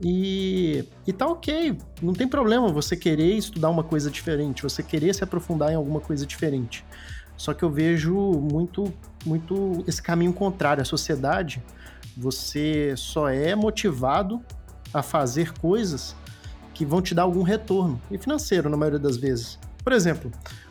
E, 0.00 0.84
e 1.06 1.12
tá 1.12 1.26
ok, 1.26 1.76
não 2.00 2.12
tem 2.12 2.28
problema 2.28 2.68
você 2.68 2.96
querer 2.96 3.34
estudar 3.34 3.68
uma 3.68 3.82
coisa 3.82 4.10
diferente, 4.10 4.62
você 4.62 4.82
querer 4.82 5.14
se 5.14 5.24
aprofundar 5.24 5.72
em 5.72 5.74
alguma 5.74 6.00
coisa 6.00 6.24
diferente. 6.24 6.84
Só 7.36 7.54
que 7.54 7.62
eu 7.62 7.70
vejo 7.70 8.14
muito, 8.16 8.92
muito 9.24 9.84
esse 9.86 10.02
caminho 10.02 10.32
contrário. 10.32 10.82
A 10.82 10.84
sociedade, 10.84 11.62
você 12.16 12.94
só 12.96 13.28
é 13.28 13.54
motivado 13.54 14.42
a 14.92 15.02
fazer 15.02 15.52
coisas 15.54 16.16
que 16.74 16.84
vão 16.84 17.02
te 17.02 17.14
dar 17.14 17.22
algum 17.22 17.42
retorno, 17.42 18.00
e 18.10 18.16
financeiro 18.18 18.68
na 18.70 18.76
maioria 18.76 19.00
das 19.00 19.16
vezes. 19.16 19.58
Por 19.82 19.92
exemplo, 19.92 20.30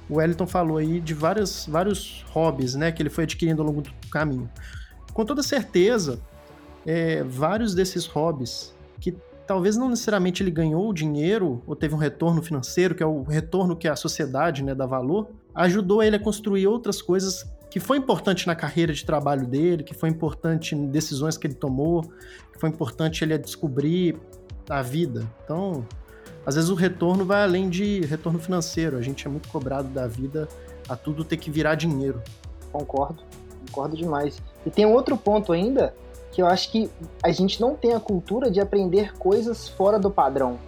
o 0.09 0.15
Wellington 0.15 0.47
falou 0.47 0.77
aí 0.77 1.01
de 1.01 1.13
várias, 1.13 1.65
vários 1.67 2.23
hobbies 2.29 2.75
né, 2.75 2.91
que 2.91 3.01
ele 3.01 3.09
foi 3.09 3.25
adquirindo 3.25 3.61
ao 3.61 3.67
longo 3.67 3.81
do 3.81 3.91
caminho. 4.09 4.49
Com 5.13 5.25
toda 5.25 5.43
certeza, 5.43 6.19
é, 6.85 7.23
vários 7.23 7.75
desses 7.75 8.05
hobbies 8.05 8.73
talvez 9.47 9.77
não 9.77 9.89
necessariamente 9.89 10.43
ele 10.43 10.51
ganhou 10.51 10.91
dinheiro 10.93 11.63
ou 11.65 11.75
teve 11.75 11.95
um 11.95 11.97
retorno 11.97 12.41
financeiro, 12.43 12.93
que 12.93 13.01
é 13.01 13.05
o 13.05 13.23
retorno 13.23 13.75
que 13.75 13.87
a 13.87 13.95
sociedade 13.95 14.61
né, 14.61 14.75
dá 14.75 14.85
valor, 14.85 15.29
ajudou 15.55 16.03
ele 16.03 16.17
a 16.17 16.19
construir 16.19 16.67
outras 16.67 17.01
coisas 17.01 17.45
que 17.69 17.79
foi 17.79 17.97
importante 17.97 18.45
na 18.45 18.55
carreira 18.55 18.93
de 18.93 19.05
trabalho 19.05 19.47
dele, 19.47 19.83
que 19.83 19.93
foi 19.93 20.09
importante 20.09 20.75
em 20.75 20.87
decisões 20.87 21.37
que 21.37 21.47
ele 21.47 21.53
tomou, 21.53 22.03
que 22.51 22.59
foi 22.59 22.69
importante 22.69 23.23
ele 23.23 23.37
descobrir 23.37 24.17
a 24.69 24.81
vida. 24.81 25.25
Então, 25.43 25.85
às 26.45 26.55
vezes 26.55 26.69
o 26.69 26.75
retorno 26.75 27.25
vai 27.25 27.43
além 27.43 27.69
de 27.69 28.01
retorno 28.01 28.39
financeiro. 28.39 28.97
A 28.97 29.01
gente 29.01 29.25
é 29.25 29.29
muito 29.29 29.47
cobrado 29.49 29.87
da 29.89 30.07
vida 30.07 30.47
a 30.87 30.95
tudo 30.95 31.23
ter 31.23 31.37
que 31.37 31.49
virar 31.49 31.75
dinheiro. 31.75 32.21
Concordo, 32.71 33.23
concordo 33.65 33.95
demais. 33.95 34.41
E 34.65 34.69
tem 34.69 34.85
outro 34.85 35.17
ponto 35.17 35.53
ainda 35.53 35.93
que 36.31 36.41
eu 36.41 36.47
acho 36.47 36.71
que 36.71 36.89
a 37.23 37.31
gente 37.31 37.59
não 37.59 37.75
tem 37.75 37.93
a 37.93 37.99
cultura 37.99 38.49
de 38.51 38.59
aprender 38.59 39.13
coisas 39.17 39.67
fora 39.67 39.97
do 39.97 40.11
padrão. 40.11 40.59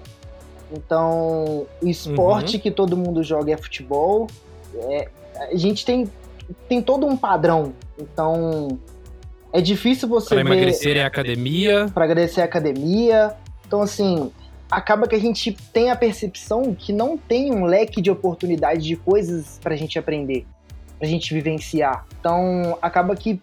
Então, 0.71 1.65
o 1.81 1.87
esporte 1.87 2.55
uhum. 2.55 2.61
que 2.61 2.71
todo 2.71 2.95
mundo 2.95 3.23
joga 3.23 3.53
é 3.53 3.57
futebol. 3.57 4.27
É, 4.75 5.09
a 5.51 5.55
gente 5.55 5.85
tem, 5.85 6.07
tem 6.67 6.81
todo 6.81 7.05
um 7.05 7.17
padrão. 7.17 7.73
Então, 7.97 8.79
é 9.51 9.61
difícil 9.61 10.07
você 10.07 10.35
pra 10.35 10.43
ver... 10.43 10.49
emagrecer 10.49 10.97
é 10.97 11.03
academia. 11.03 11.89
Pra 11.93 12.05
agradecer 12.05 12.41
a 12.41 12.45
academia. 12.45 13.35
Então, 13.65 13.81
assim, 13.81 14.31
acaba 14.69 15.07
que 15.07 15.15
a 15.15 15.19
gente 15.19 15.55
tem 15.73 15.89
a 15.89 15.95
percepção 15.95 16.75
que 16.75 16.93
não 16.93 17.17
tem 17.17 17.51
um 17.51 17.65
leque 17.65 18.01
de 18.01 18.11
oportunidades 18.11 18.85
de 18.85 18.95
coisas 18.95 19.59
pra 19.61 19.75
gente 19.75 19.97
aprender, 19.97 20.45
pra 20.99 21.07
gente 21.07 21.33
vivenciar. 21.33 22.05
Então, 22.19 22.77
acaba 22.81 23.15
que 23.15 23.41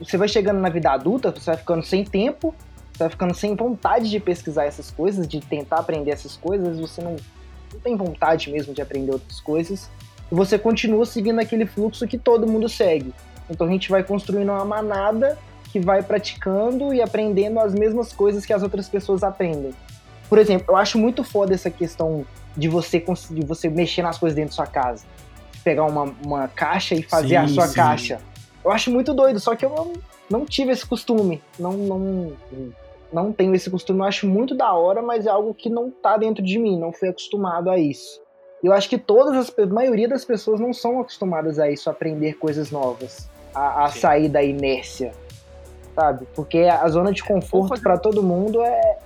você 0.00 0.16
vai 0.16 0.28
chegando 0.28 0.60
na 0.60 0.68
vida 0.68 0.90
adulta, 0.90 1.30
você 1.30 1.46
vai 1.46 1.56
ficando 1.56 1.82
sem 1.82 2.04
tempo, 2.04 2.54
você 2.92 3.04
vai 3.04 3.10
ficando 3.10 3.34
sem 3.34 3.54
vontade 3.54 4.10
de 4.10 4.20
pesquisar 4.20 4.64
essas 4.64 4.90
coisas, 4.90 5.26
de 5.26 5.40
tentar 5.40 5.78
aprender 5.78 6.10
essas 6.10 6.36
coisas, 6.36 6.78
você 6.78 7.02
não, 7.02 7.16
não 7.72 7.80
tem 7.80 7.96
vontade 7.96 8.50
mesmo 8.50 8.74
de 8.74 8.82
aprender 8.82 9.12
outras 9.12 9.40
coisas, 9.40 9.90
e 10.30 10.34
você 10.34 10.58
continua 10.58 11.06
seguindo 11.06 11.40
aquele 11.40 11.66
fluxo 11.66 12.06
que 12.06 12.18
todo 12.18 12.46
mundo 12.46 12.68
segue. 12.68 13.14
Então 13.48 13.66
a 13.66 13.70
gente 13.70 13.90
vai 13.90 14.02
construindo 14.02 14.50
uma 14.50 14.64
manada 14.64 15.38
que 15.70 15.78
vai 15.78 16.02
praticando 16.02 16.92
e 16.92 17.00
aprendendo 17.00 17.60
as 17.60 17.74
mesmas 17.74 18.12
coisas 18.12 18.44
que 18.44 18.52
as 18.52 18.62
outras 18.62 18.88
pessoas 18.88 19.22
aprendem. 19.22 19.74
Por 20.28 20.38
exemplo, 20.38 20.66
eu 20.70 20.76
acho 20.76 20.98
muito 20.98 21.22
foda 21.22 21.54
essa 21.54 21.70
questão 21.70 22.24
de 22.56 22.68
você, 22.68 23.04
de 23.30 23.44
você 23.44 23.68
mexer 23.68 24.02
nas 24.02 24.18
coisas 24.18 24.34
dentro 24.34 24.50
da 24.50 24.56
sua 24.56 24.66
casa. 24.66 25.04
Pegar 25.62 25.84
uma, 25.84 26.14
uma 26.24 26.48
caixa 26.48 26.94
e 26.94 27.02
fazer 27.02 27.28
sim, 27.28 27.36
a 27.36 27.48
sua 27.48 27.68
sim. 27.68 27.74
caixa. 27.74 28.20
Eu 28.66 28.72
acho 28.72 28.90
muito 28.90 29.14
doido, 29.14 29.38
só 29.38 29.54
que 29.54 29.64
eu 29.64 29.70
não, 29.70 29.92
não 30.28 30.44
tive 30.44 30.72
esse 30.72 30.84
costume. 30.84 31.40
Não, 31.56 31.72
não, 31.74 32.32
não 33.12 33.32
tenho 33.32 33.54
esse 33.54 33.70
costume. 33.70 34.00
Eu 34.00 34.06
acho 34.06 34.26
muito 34.26 34.56
da 34.56 34.72
hora, 34.74 35.00
mas 35.00 35.24
é 35.24 35.30
algo 35.30 35.54
que 35.54 35.70
não 35.70 35.88
tá 35.88 36.16
dentro 36.16 36.42
de 36.42 36.58
mim. 36.58 36.76
Não 36.76 36.92
fui 36.92 37.08
acostumado 37.08 37.70
a 37.70 37.78
isso. 37.78 38.20
Eu 38.64 38.72
acho 38.72 38.88
que 38.88 38.98
todas 38.98 39.36
as, 39.36 39.56
a 39.56 39.66
maioria 39.66 40.08
das 40.08 40.24
pessoas 40.24 40.58
não 40.58 40.72
são 40.72 40.98
acostumadas 40.98 41.60
a 41.60 41.70
isso, 41.70 41.88
a 41.88 41.92
aprender 41.92 42.38
coisas 42.38 42.72
novas, 42.72 43.30
a, 43.54 43.84
a 43.84 43.88
sair 43.88 44.28
da 44.28 44.42
inércia, 44.42 45.12
sabe? 45.94 46.26
Porque 46.34 46.58
a 46.58 46.88
zona 46.88 47.12
de 47.12 47.22
conforto 47.22 47.80
para 47.80 47.96
todo 47.96 48.20
mundo 48.20 48.62
é, 48.62 48.98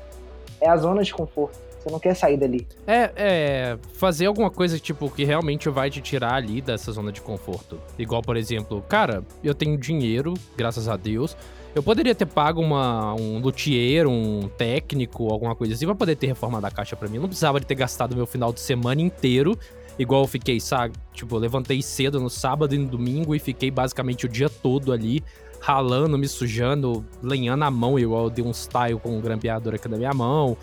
é 0.59 0.71
a 0.71 0.77
zona 0.79 1.03
de 1.03 1.13
conforto. 1.13 1.59
Você 1.81 1.91
não 1.91 1.99
quer 1.99 2.15
sair 2.15 2.37
dali. 2.37 2.67
É, 2.87 3.11
é. 3.17 3.79
Fazer 3.95 4.27
alguma 4.27 4.51
coisa, 4.51 4.79
tipo, 4.79 5.11
que 5.11 5.25
realmente 5.25 5.69
vai 5.71 5.89
te 5.89 6.01
tirar 6.03 6.35
ali 6.35 6.61
dessa 6.61 6.93
zona 6.93 7.11
de 7.11 7.23
conforto. 7.23 7.81
Igual, 7.99 8.21
por 8.21 8.37
exemplo, 8.37 8.85
cara, 8.87 9.25
eu 9.43 9.55
tenho 9.55 9.79
dinheiro, 9.79 10.35
graças 10.57 10.89
a 10.89 10.97
Deus. 10.97 11.35
Eu 11.75 11.83
poderia 11.83 12.15
ter 12.15 12.27
pago 12.27 12.61
uma, 12.61 13.15
um 13.15 13.39
luthier, 13.39 14.07
um 14.07 14.51
técnico, 14.59 15.33
alguma 15.33 15.55
coisa 15.55 15.73
assim, 15.73 15.87
pra 15.87 15.95
poder 15.95 16.17
ter 16.17 16.27
reformado 16.27 16.67
a 16.67 16.71
caixa 16.71 16.97
para 16.97 17.09
mim. 17.09 17.17
Eu 17.17 17.23
não 17.23 17.29
precisava 17.29 17.59
de 17.59 17.65
ter 17.65 17.77
gastado 17.77 18.15
meu 18.15 18.27
final 18.27 18.53
de 18.53 18.61
semana 18.61 19.01
inteiro, 19.01 19.57
igual 19.99 20.23
eu 20.23 20.29
fiquei, 20.29 20.61
sabe? 20.61 20.95
Tipo, 21.15 21.37
eu 21.37 21.41
levantei 21.41 21.81
cedo 21.81 22.21
no 22.21 22.29
sábado 22.29 22.75
e 22.75 22.79
no 22.79 22.89
domingo 22.89 23.35
e 23.35 23.39
fiquei 23.39 23.71
basicamente 23.71 24.27
o 24.27 24.29
dia 24.29 24.51
todo 24.51 24.93
ali, 24.93 25.23
ralando, 25.61 26.19
me 26.19 26.27
sujando, 26.27 27.07
lenhando 27.23 27.63
a 27.63 27.71
mão, 27.71 27.99
igual 27.99 28.25
eu 28.25 28.31
dei 28.31 28.45
um 28.45 28.53
style 28.53 28.99
com 28.99 29.17
um 29.17 29.21
grampeador 29.21 29.75
aqui 29.77 29.89
na 29.89 29.97
minha 29.97 30.13
mão 30.13 30.59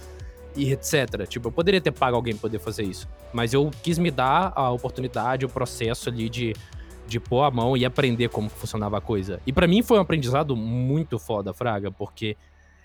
e 0.58 0.74
etc. 0.74 1.28
Tipo, 1.28 1.48
eu 1.48 1.52
poderia 1.52 1.80
ter 1.80 1.92
pago 1.92 2.16
alguém 2.16 2.34
pra 2.34 2.42
poder 2.42 2.60
fazer 2.60 2.84
isso. 2.84 3.08
Mas 3.32 3.54
eu 3.54 3.72
quis 3.84 3.98
me 3.98 4.10
dar 4.10 4.52
a 4.56 4.72
oportunidade, 4.72 5.46
o 5.46 5.50
processo 5.50 6.10
ali 6.10 6.28
de, 6.28 6.54
de 7.08 7.20
pôr 7.20 7.44
a 7.44 7.52
mão 7.52 7.78
e 7.78 7.86
aprender 7.86 8.30
como 8.30 8.50
funcionava 8.50 8.98
a 8.98 9.02
coisa. 9.02 9.40
E 9.46 9.54
para 9.54 9.68
mim 9.68 9.84
foi 9.84 9.98
um 9.98 10.02
aprendizado 10.02 10.56
muito 10.56 11.20
foda, 11.20 11.54
Fraga, 11.54 11.92
porque 11.92 12.36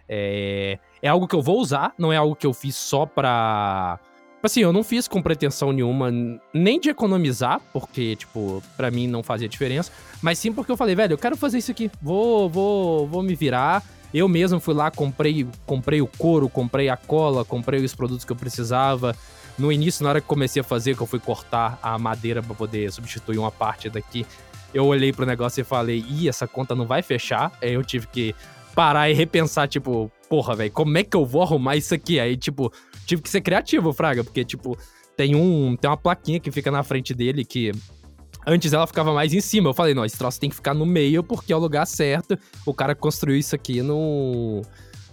é, 0.08 0.78
é 1.00 1.08
algo 1.08 1.26
que 1.26 1.34
eu 1.34 1.40
vou 1.42 1.58
usar, 1.58 1.94
não 1.98 2.12
é 2.12 2.16
algo 2.16 2.36
que 2.36 2.46
eu 2.46 2.52
fiz 2.52 2.76
só 2.76 3.06
pra. 3.06 3.98
Assim, 4.42 4.60
eu 4.60 4.72
não 4.72 4.82
fiz 4.82 5.06
com 5.06 5.22
pretensão 5.22 5.72
nenhuma, 5.72 6.10
nem 6.52 6.80
de 6.80 6.90
economizar, 6.90 7.60
porque, 7.72 8.16
tipo, 8.16 8.60
para 8.76 8.90
mim 8.90 9.06
não 9.06 9.22
fazia 9.22 9.48
diferença, 9.48 9.92
mas 10.20 10.36
sim 10.36 10.52
porque 10.52 10.72
eu 10.72 10.76
falei, 10.76 10.96
velho, 10.96 11.12
eu 11.12 11.18
quero 11.18 11.36
fazer 11.36 11.58
isso 11.58 11.70
aqui, 11.70 11.88
vou, 12.02 12.50
vou, 12.50 13.06
vou 13.06 13.22
me 13.22 13.36
virar 13.36 13.84
eu 14.18 14.28
mesmo 14.28 14.60
fui 14.60 14.74
lá, 14.74 14.90
comprei, 14.90 15.46
comprei 15.66 16.02
o 16.02 16.06
couro, 16.06 16.48
comprei 16.48 16.88
a 16.88 16.96
cola, 16.96 17.44
comprei 17.44 17.84
os 17.84 17.94
produtos 17.94 18.24
que 18.24 18.32
eu 18.32 18.36
precisava. 18.36 19.16
No 19.58 19.70
início, 19.70 20.02
na 20.02 20.10
hora 20.10 20.20
que 20.20 20.26
comecei 20.26 20.60
a 20.60 20.64
fazer, 20.64 20.96
que 20.96 21.02
eu 21.02 21.06
fui 21.06 21.18
cortar 21.18 21.78
a 21.82 21.98
madeira 21.98 22.42
para 22.42 22.54
poder 22.54 22.90
substituir 22.90 23.38
uma 23.38 23.50
parte 23.50 23.88
daqui, 23.90 24.26
eu 24.72 24.86
olhei 24.86 25.12
pro 25.12 25.26
negócio 25.26 25.60
e 25.60 25.64
falei, 25.64 26.04
ih, 26.08 26.28
essa 26.28 26.46
conta 26.46 26.74
não 26.74 26.86
vai 26.86 27.02
fechar. 27.02 27.52
Aí 27.60 27.74
eu 27.74 27.84
tive 27.84 28.06
que 28.06 28.34
parar 28.74 29.10
e 29.10 29.14
repensar, 29.14 29.68
tipo, 29.68 30.10
porra, 30.28 30.56
velho, 30.56 30.72
como 30.72 30.96
é 30.96 31.04
que 31.04 31.16
eu 31.16 31.26
vou 31.26 31.42
arrumar 31.42 31.76
isso 31.76 31.94
aqui? 31.94 32.18
Aí, 32.18 32.36
tipo, 32.36 32.72
tive 33.06 33.22
que 33.22 33.28
ser 33.28 33.42
criativo, 33.42 33.92
Fraga, 33.92 34.24
porque, 34.24 34.44
tipo, 34.44 34.78
tem 35.16 35.34
um. 35.34 35.76
Tem 35.76 35.90
uma 35.90 35.96
plaquinha 35.96 36.40
que 36.40 36.50
fica 36.50 36.70
na 36.70 36.82
frente 36.82 37.14
dele 37.14 37.44
que 37.44 37.72
Antes 38.46 38.72
ela 38.72 38.86
ficava 38.86 39.12
mais 39.12 39.32
em 39.32 39.40
cima. 39.40 39.70
Eu 39.70 39.74
falei, 39.74 39.94
não, 39.94 40.04
esse 40.04 40.18
troço 40.18 40.40
tem 40.40 40.50
que 40.50 40.56
ficar 40.56 40.74
no 40.74 40.84
meio 40.84 41.22
porque 41.22 41.52
é 41.52 41.56
o 41.56 41.58
lugar 41.58 41.86
certo. 41.86 42.38
O 42.66 42.74
cara 42.74 42.94
que 42.94 43.00
construiu 43.00 43.36
isso 43.36 43.54
aqui 43.54 43.82
não, 43.82 44.62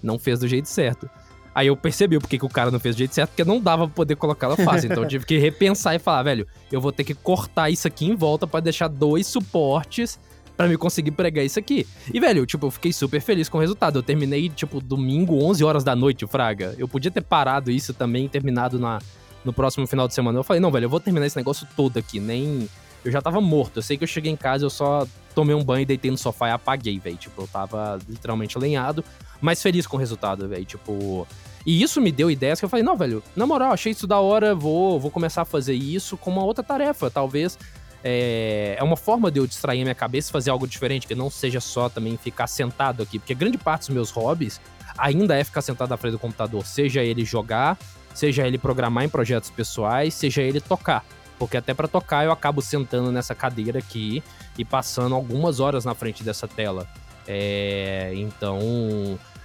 não 0.02 0.18
fez 0.18 0.40
do 0.40 0.48
jeito 0.48 0.68
certo. 0.68 1.10
Aí 1.54 1.68
eu 1.68 1.76
percebi 1.76 2.18
porque 2.20 2.38
que 2.38 2.46
o 2.46 2.50
cara 2.50 2.72
não 2.72 2.80
fez 2.80 2.96
do 2.96 3.00
jeito 3.00 3.14
certo, 3.14 3.32
porque 3.32 3.44
não 3.44 3.60
dava 3.60 3.86
pra 3.86 3.96
poder 3.96 4.16
colocar 4.16 4.48
ela 4.48 4.56
fácil. 4.56 4.90
Então 4.90 5.04
eu 5.04 5.10
tive 5.10 5.26
que 5.26 5.38
repensar 5.38 5.96
e 5.96 6.00
falar, 6.00 6.24
velho, 6.24 6.48
eu 6.72 6.80
vou 6.80 6.92
ter 6.92 7.04
que 7.04 7.14
cortar 7.14 7.70
isso 7.70 7.88
aqui 7.88 8.06
em 8.06 8.16
volta 8.16 8.48
para 8.48 8.60
deixar 8.62 8.88
dois 8.88 9.28
suportes 9.28 10.20
para 10.56 10.68
me 10.68 10.78
conseguir 10.78 11.12
pregar 11.12 11.46
isso 11.46 11.58
aqui. 11.58 11.88
E, 12.14 12.20
velho, 12.20 12.46
tipo, 12.46 12.66
eu 12.66 12.72
fiquei 12.72 12.92
super 12.92 13.22
feliz 13.22 13.48
com 13.48 13.58
o 13.58 13.62
resultado. 13.62 13.98
Eu 13.98 14.04
terminei, 14.04 14.50
tipo, 14.50 14.82
domingo, 14.82 15.42
11 15.42 15.64
horas 15.64 15.84
da 15.86 15.96
noite, 15.96 16.28
Fraga. 16.28 16.76
Eu 16.78 16.86
podia 16.86 17.10
ter 17.10 17.22
parado 17.22 17.72
isso 17.72 17.94
também, 17.94 18.28
terminado 18.28 18.78
na, 18.78 19.00
no 19.46 19.54
próximo 19.54 19.88
final 19.88 20.06
de 20.06 20.14
semana. 20.14 20.38
Eu 20.38 20.44
falei, 20.44 20.60
não, 20.60 20.70
velho, 20.70 20.84
eu 20.84 20.90
vou 20.90 21.00
terminar 21.00 21.26
esse 21.26 21.38
negócio 21.38 21.66
todo 21.78 21.98
aqui, 21.98 22.20
nem 22.20 22.68
eu 23.04 23.12
já 23.12 23.22
tava 23.22 23.40
morto. 23.40 23.78
Eu 23.78 23.82
sei 23.82 23.98
que 23.98 24.04
eu 24.04 24.08
cheguei 24.08 24.32
em 24.32 24.36
casa, 24.36 24.66
eu 24.66 24.70
só 24.70 25.08
tomei 25.34 25.56
um 25.56 25.64
banho, 25.64 25.86
deitei 25.86 26.12
no 26.12 26.18
sofá 26.18 26.50
e 26.50 26.52
apaguei, 26.52 27.00
velho. 27.00 27.18
Tipo, 27.18 27.44
eu 27.44 27.48
tava 27.48 28.00
literalmente 28.08 28.58
lenhado, 28.58 29.04
mas 29.42 29.62
feliz 29.62 29.88
com 29.88 29.98
o 29.98 30.00
resultado, 30.00 30.48
velho. 30.48 30.66
Tipo. 30.66 31.28
E 31.66 31.84
isso 31.84 32.00
me 32.00 32.12
deu 32.12 32.32
ideias 32.32 32.60
que 32.60 32.66
eu 32.66 32.70
falei, 32.70 32.84
não, 32.84 32.96
velho, 32.96 33.22
na 33.36 33.46
moral, 33.46 33.74
achei 33.74 33.92
isso 33.92 34.08
da 34.08 34.20
hora, 34.20 34.56
vou, 34.56 35.00
vou 35.00 35.12
começar 35.12 35.42
a 35.42 35.46
fazer 35.46 35.74
isso 35.74 36.18
com 36.18 36.32
uma 36.32 36.44
outra 36.44 36.64
tarefa. 36.64 37.12
Talvez 37.12 37.60
é, 38.04 38.76
é 38.78 38.84
uma 38.84 38.96
forma 38.96 39.30
de 39.30 39.40
eu 39.40 39.46
distrair 39.46 39.82
minha 39.82 39.96
cabeça 39.96 40.30
e 40.30 40.32
fazer 40.32 40.50
algo 40.50 40.66
diferente, 40.68 41.06
que 41.06 41.14
não 41.14 41.30
seja 41.30 41.60
só 41.60 41.90
também 41.90 42.18
ficar 42.18 42.48
sentado 42.48 43.04
aqui. 43.04 43.20
Porque 43.20 43.36
grande 43.36 43.58
parte 43.58 43.82
dos 43.82 43.90
meus 43.90 44.10
hobbies 44.10 44.60
ainda 44.98 45.36
é 45.36 45.44
ficar 45.44 45.62
sentado 45.62 45.90
na 45.90 45.98
frente 45.98 46.14
do 46.14 46.20
computador. 46.20 46.66
Seja 46.66 47.04
ele 47.04 47.26
jogar, 47.26 47.78
seja 48.14 48.48
ele 48.48 48.58
programar 48.58 49.04
em 49.04 49.10
projetos 49.10 49.50
pessoais, 49.50 50.14
seja 50.14 50.42
ele 50.42 50.62
tocar. 50.62 51.06
Porque 51.40 51.56
até 51.56 51.74
para 51.74 51.88
tocar 51.88 52.26
eu 52.26 52.32
acabo 52.32 52.62
sentando 52.62 53.12
nessa 53.12 53.34
cadeira 53.34 53.80
aqui 53.80 54.22
e 54.58 54.66
passando 54.66 55.16
algumas 55.16 55.62
horas 55.62 55.86
na 55.86 55.96
frente 55.96 56.22
dessa 56.22 56.48
tela. 56.48 56.86
É, 57.26 58.12
então 58.16 58.60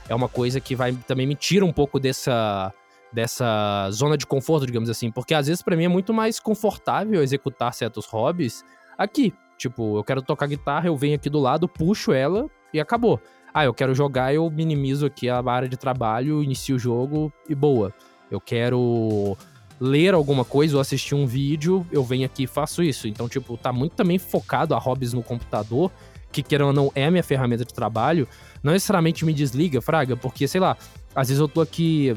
é 0.09 0.15
uma 0.15 0.29
coisa 0.29 0.61
que 0.61 0.75
vai 0.75 0.93
também 0.93 1.27
me 1.27 1.37
tira 1.37 1.65
um 1.65 1.73
pouco 1.73 2.01
dessa 2.01 2.73
dessa 3.13 3.89
zona 3.93 4.19
de 4.19 4.27
conforto, 4.27 4.67
digamos 4.67 4.91
assim. 4.91 5.11
Porque 5.11 5.33
às 5.33 5.47
vezes 5.47 5.63
para 5.63 5.77
mim 5.77 5.85
é 5.85 5.89
muito 5.89 6.13
mais 6.13 6.41
confortável 6.41 7.23
executar 7.23 7.73
certos 7.73 8.07
hobbies 8.07 8.65
aqui. 8.99 9.33
Tipo, 9.57 9.97
eu 9.97 10.03
quero 10.03 10.21
tocar 10.21 10.49
guitarra, 10.49 10.89
eu 10.89 10.97
venho 10.97 11.15
aqui 11.15 11.31
do 11.31 11.39
lado, 11.39 11.69
puxo 11.69 12.13
ela 12.13 12.51
e 12.73 12.81
acabou. 12.81 13.21
Ah, 13.53 13.65
eu 13.65 13.73
quero 13.73 13.95
jogar, 13.95 14.35
eu 14.35 14.51
minimizo 14.51 15.07
aqui 15.07 15.29
a 15.29 15.41
área 15.47 15.69
de 15.69 15.77
trabalho, 15.77 16.43
inicio 16.43 16.75
o 16.75 16.79
jogo 16.79 17.33
e 17.49 17.55
boa. 17.55 17.95
Eu 18.29 18.41
quero 18.41 19.37
ler 19.85 20.15
alguma 20.15 20.45
coisa 20.45 20.77
ou 20.77 20.81
assistir 20.81 21.15
um 21.15 21.27
vídeo, 21.27 21.87
eu 21.93 22.03
venho 22.03 22.25
aqui 22.25 22.45
e 22.45 22.47
faço 22.47 22.83
isso. 22.83 23.07
Então, 23.07 23.29
tipo, 23.29 23.57
tá 23.59 23.71
muito 23.71 23.93
também 23.93 24.19
focado 24.19 24.75
a 24.75 24.79
hobbies 24.79 25.13
no 25.13 25.23
computador, 25.23 25.91
que 26.33 26.43
querendo 26.43 26.69
ou 26.69 26.73
não 26.73 26.93
é 26.95 27.11
minha 27.11 27.23
ferramenta 27.23 27.67
de 27.67 27.75
trabalho, 27.75 28.27
não 28.63 28.73
necessariamente 28.73 29.27
me 29.27 29.35
desliga, 29.35 29.83
fraga, 29.83 30.17
porque, 30.17 30.49
sei 30.49 30.61
lá, 30.61 30.75
às 31.15 31.29
vezes 31.29 31.39
eu 31.41 31.47
tô 31.47 31.61
aqui 31.61 32.17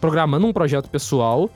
programando 0.00 0.46
um 0.46 0.52
projeto 0.52 0.90
pessoal, 0.90 1.48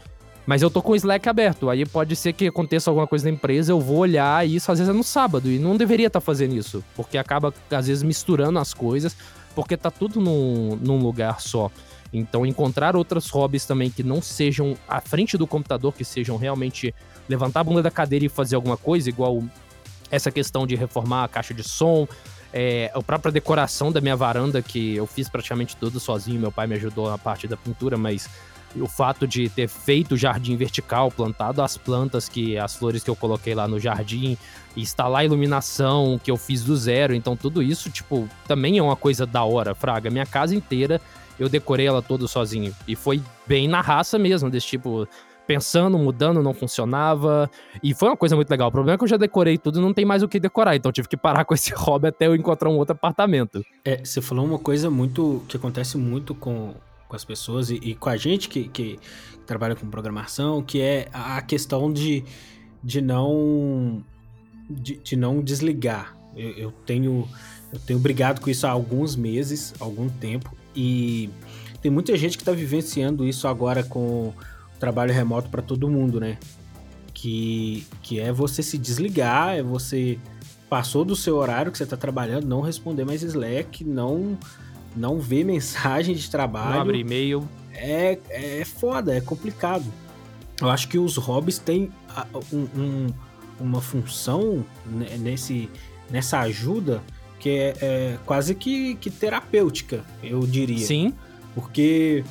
mas 0.47 0.63
eu 0.63 0.71
tô 0.71 0.81
com 0.81 0.93
o 0.93 0.97
Slack 0.97 1.29
aberto. 1.29 1.69
Aí 1.69 1.85
pode 1.85 2.15
ser 2.15 2.33
que 2.33 2.47
aconteça 2.47 2.91
alguma 2.91 3.07
coisa 3.07 3.25
na 3.25 3.35
empresa, 3.35 3.73
eu 3.73 3.81
vou 3.81 3.99
olhar 3.99 4.47
isso 4.47 4.71
às 4.71 4.79
vezes 4.79 4.95
é 4.95 4.97
no 4.97 5.03
sábado. 5.03 5.51
E 5.51 5.59
não 5.59 5.77
deveria 5.77 6.07
estar 6.07 6.21
tá 6.21 6.25
fazendo 6.25 6.55
isso. 6.55 6.85
Porque 6.95 7.19
acaba, 7.19 7.53
às 7.71 7.89
vezes, 7.89 8.03
misturando 8.03 8.59
as 8.59 8.73
coisas, 8.73 9.17
porque 9.55 9.77
tá 9.77 9.91
tudo 9.91 10.21
num, 10.21 10.79
num 10.81 10.99
lugar 10.99 11.41
só. 11.41 11.71
Então, 12.15 12.47
encontrar 12.47 12.95
outros 12.95 13.29
hobbies 13.29 13.67
também 13.67 13.91
que 13.91 14.03
não 14.03 14.23
sejam 14.23 14.77
à 14.89 15.01
frente 15.01 15.37
do 15.37 15.47
computador, 15.47 15.93
que 15.93 16.05
sejam 16.05 16.37
realmente 16.37 16.95
levantar 17.29 17.61
a 17.61 17.65
bunda 17.65 17.83
da 17.83 17.91
cadeira 17.91 18.25
e 18.25 18.29
fazer 18.29 18.55
alguma 18.55 18.77
coisa, 18.77 19.09
igual 19.09 19.43
essa 20.11 20.31
questão 20.31 20.67
de 20.67 20.77
reformar 20.77 21.25
a 21.25 21.29
caixa 21.29 21.53
de 21.53 21.65
som, 21.65 22.07
é, 22.53 22.89
a 22.95 23.03
própria 23.03 23.33
decoração 23.33 23.91
da 23.91 24.01
minha 24.01 24.15
varanda, 24.15 24.63
que 24.63 24.95
eu 24.95 25.07
fiz 25.07 25.29
praticamente 25.29 25.77
tudo 25.77 25.99
sozinho, 25.99 26.41
meu 26.41 26.53
pai 26.53 26.69
me 26.69 26.77
ajudou 26.77 27.11
na 27.11 27.19
parte 27.19 27.49
da 27.49 27.57
pintura, 27.57 27.97
mas 27.97 28.29
o 28.77 28.87
fato 28.87 29.27
de 29.27 29.49
ter 29.49 29.69
feito 29.69 30.13
o 30.13 30.17
jardim 30.17 30.57
vertical, 30.57 31.11
plantado 31.11 31.63
as 31.63 31.77
plantas 31.77 32.29
que 32.29 32.57
as 32.57 32.77
flores 32.77 33.03
que 33.03 33.11
eu 33.11 33.17
coloquei 33.17 33.55
lá 33.55 33.67
no 33.67 33.81
jardim, 33.81 34.39
instalar 34.77 35.23
a 35.23 35.25
iluminação 35.25 36.21
que 36.23 36.31
eu 36.31 36.37
fiz 36.37 36.63
do 36.63 36.77
zero, 36.77 37.15
então 37.15 37.37
tudo 37.37 37.63
isso, 37.63 37.91
tipo, 37.91 38.29
também 38.47 38.79
é 38.79 38.83
uma 38.83 38.97
coisa 38.97 39.27
da 39.27 39.43
hora, 39.45 39.75
fraga. 39.75 40.11
Minha 40.11 40.27
casa 40.27 40.55
inteira 40.55 41.01
eu 41.39 41.49
decorei 41.49 41.87
ela 41.87 42.03
toda 42.03 42.27
sozinho 42.27 42.75
e 42.87 42.95
foi 42.95 43.23
bem 43.47 43.69
na 43.69 43.81
raça 43.81 44.19
mesmo, 44.19 44.49
desse 44.51 44.67
tipo, 44.67 45.09
pensando, 45.47 45.99
mudando, 45.99 46.43
não 46.43 46.55
funcionava. 46.55 47.51
E 47.83 47.95
foi 47.95 48.09
uma 48.09 48.17
coisa 48.17 48.37
muito 48.37 48.51
legal. 48.51 48.69
O 48.69 48.73
problema 48.73 48.95
é 48.95 48.99
que 48.99 49.05
eu 49.05 49.09
já 49.09 49.17
decorei 49.17 49.59
tudo 49.59 49.79
e 49.79 49.83
não 49.83 49.93
tem 49.93 50.05
mais 50.05 50.23
o 50.23 50.29
que 50.29 50.41
decorar. 50.41 50.77
Então 50.77 50.93
tive 50.93 51.09
que 51.09 51.17
parar 51.17 51.45
com 51.47 51.55
esse 51.55 51.73
hobby 51.75 52.09
até 52.09 52.27
eu 52.27 52.35
encontrar 52.35 52.69
um 52.69 52.77
outro 52.77 52.95
apartamento. 52.95 53.65
É, 53.85 54.05
você 54.05 54.21
falou 54.21 54.45
uma 54.45 54.59
coisa 54.59 54.91
muito. 54.91 55.43
que 55.49 55.57
acontece 55.57 55.97
muito 55.97 56.35
com, 56.35 56.75
com 57.09 57.17
as 57.17 57.25
pessoas 57.25 57.71
e, 57.71 57.77
e 57.77 57.95
com 57.95 58.09
a 58.09 58.17
gente 58.17 58.49
que, 58.49 58.69
que 58.69 58.99
trabalha 59.47 59.75
com 59.75 59.87
programação, 59.89 60.63
que 60.63 60.81
é 60.81 61.09
a 61.13 61.41
questão 61.43 61.93
de, 61.93 62.25
de 62.83 63.01
não. 63.01 64.03
De, 64.69 64.97
de 64.97 65.15
não 65.17 65.43
desligar. 65.43 66.17
Eu, 66.35 66.51
eu 66.51 66.73
tenho. 66.87 67.29
Eu 67.73 67.81
tenho 67.81 67.99
brigado 67.99 68.41
com 68.41 68.49
isso 68.49 68.69
há 68.69 68.71
alguns 68.71 69.17
meses, 69.17 69.75
algum 69.81 70.09
tempo, 70.09 70.57
e 70.75 71.31
tem 71.81 71.91
muita 71.91 72.17
gente 72.17 72.37
que 72.37 72.43
está 72.43 72.53
vivenciando 72.53 73.27
isso 73.27 73.47
agora 73.47 73.83
com 73.83 74.33
trabalho 74.79 75.13
remoto 75.13 75.49
para 75.49 75.63
todo 75.63 75.89
mundo, 75.89 76.21
né? 76.21 76.39
Que, 77.13 77.87
que 78.03 78.19
é 78.19 78.33
você 78.33 78.63
se 78.63 78.77
desligar, 78.77 79.57
é 79.57 79.63
você 79.63 80.19
passou 80.69 81.05
do 81.05 81.15
seu 81.15 81.37
horário 81.37 81.71
que 81.71 81.79
você 81.79 81.85
está 81.85 81.97
trabalhando, 81.97 82.47
não 82.47 82.61
responder 82.61 83.05
mais 83.05 83.23
Slack, 83.23 83.85
não 83.85 84.37
não 84.97 85.19
ver 85.21 85.45
mensagem 85.47 86.15
de 86.15 86.31
trabalho. 86.31 86.75
Não 86.75 86.81
abrir 86.81 87.01
e-mail. 87.01 87.49
É, 87.73 88.19
é 88.31 88.65
foda, 88.65 89.15
é 89.15 89.21
complicado. 89.21 89.85
Eu 90.61 90.71
acho 90.71 90.89
que 90.89 90.99
os 90.99 91.17
hobbies 91.17 91.59
têm 91.59 91.91
um, 92.53 92.81
um, 92.81 93.07
uma 93.59 93.81
função 93.81 94.65
nesse, 95.21 95.69
nessa 96.11 96.41
ajuda 96.41 97.03
que 97.45 97.51
é, 97.51 97.77
é 97.83 98.19
quase 98.25 98.55
que, 98.55 98.95
que 98.95 99.11
terapêutica, 99.11 100.03
eu 100.23 100.41
diria. 100.47 100.79
Sim. 100.79 101.13
Porque 101.55 102.25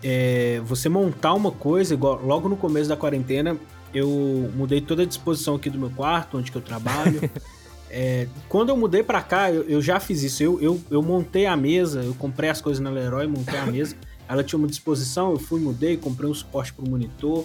é, 0.00 0.62
você 0.64 0.88
montar 0.88 1.34
uma 1.34 1.50
coisa, 1.50 1.92
igual 1.92 2.24
logo 2.24 2.48
no 2.48 2.56
começo 2.56 2.88
da 2.88 2.96
quarentena, 2.96 3.56
eu 3.92 4.48
mudei 4.54 4.80
toda 4.80 5.02
a 5.02 5.04
disposição 5.04 5.56
aqui 5.56 5.68
do 5.68 5.76
meu 5.76 5.90
quarto, 5.90 6.38
onde 6.38 6.52
que 6.52 6.56
eu 6.56 6.62
trabalho. 6.62 7.28
é, 7.90 8.28
quando 8.48 8.68
eu 8.68 8.76
mudei 8.76 9.02
para 9.02 9.20
cá, 9.22 9.50
eu, 9.50 9.64
eu, 9.64 9.82
já 9.82 9.98
fiz 9.98 10.22
isso. 10.22 10.40
Eu, 10.40 10.62
eu, 10.62 10.80
eu, 10.88 11.02
montei 11.02 11.44
a 11.44 11.56
mesa, 11.56 12.04
eu 12.04 12.14
comprei 12.14 12.48
as 12.48 12.60
coisas 12.60 12.80
na 12.80 12.90
Leroy, 12.90 13.26
montei 13.26 13.58
a 13.58 13.66
mesa. 13.66 13.96
Ela 14.28 14.44
tinha 14.44 14.56
uma 14.56 14.68
disposição, 14.68 15.32
eu 15.32 15.38
fui, 15.40 15.58
mudei, 15.60 15.96
comprei 15.96 16.30
um 16.30 16.34
suporte 16.34 16.72
pro 16.72 16.88
monitor, 16.88 17.44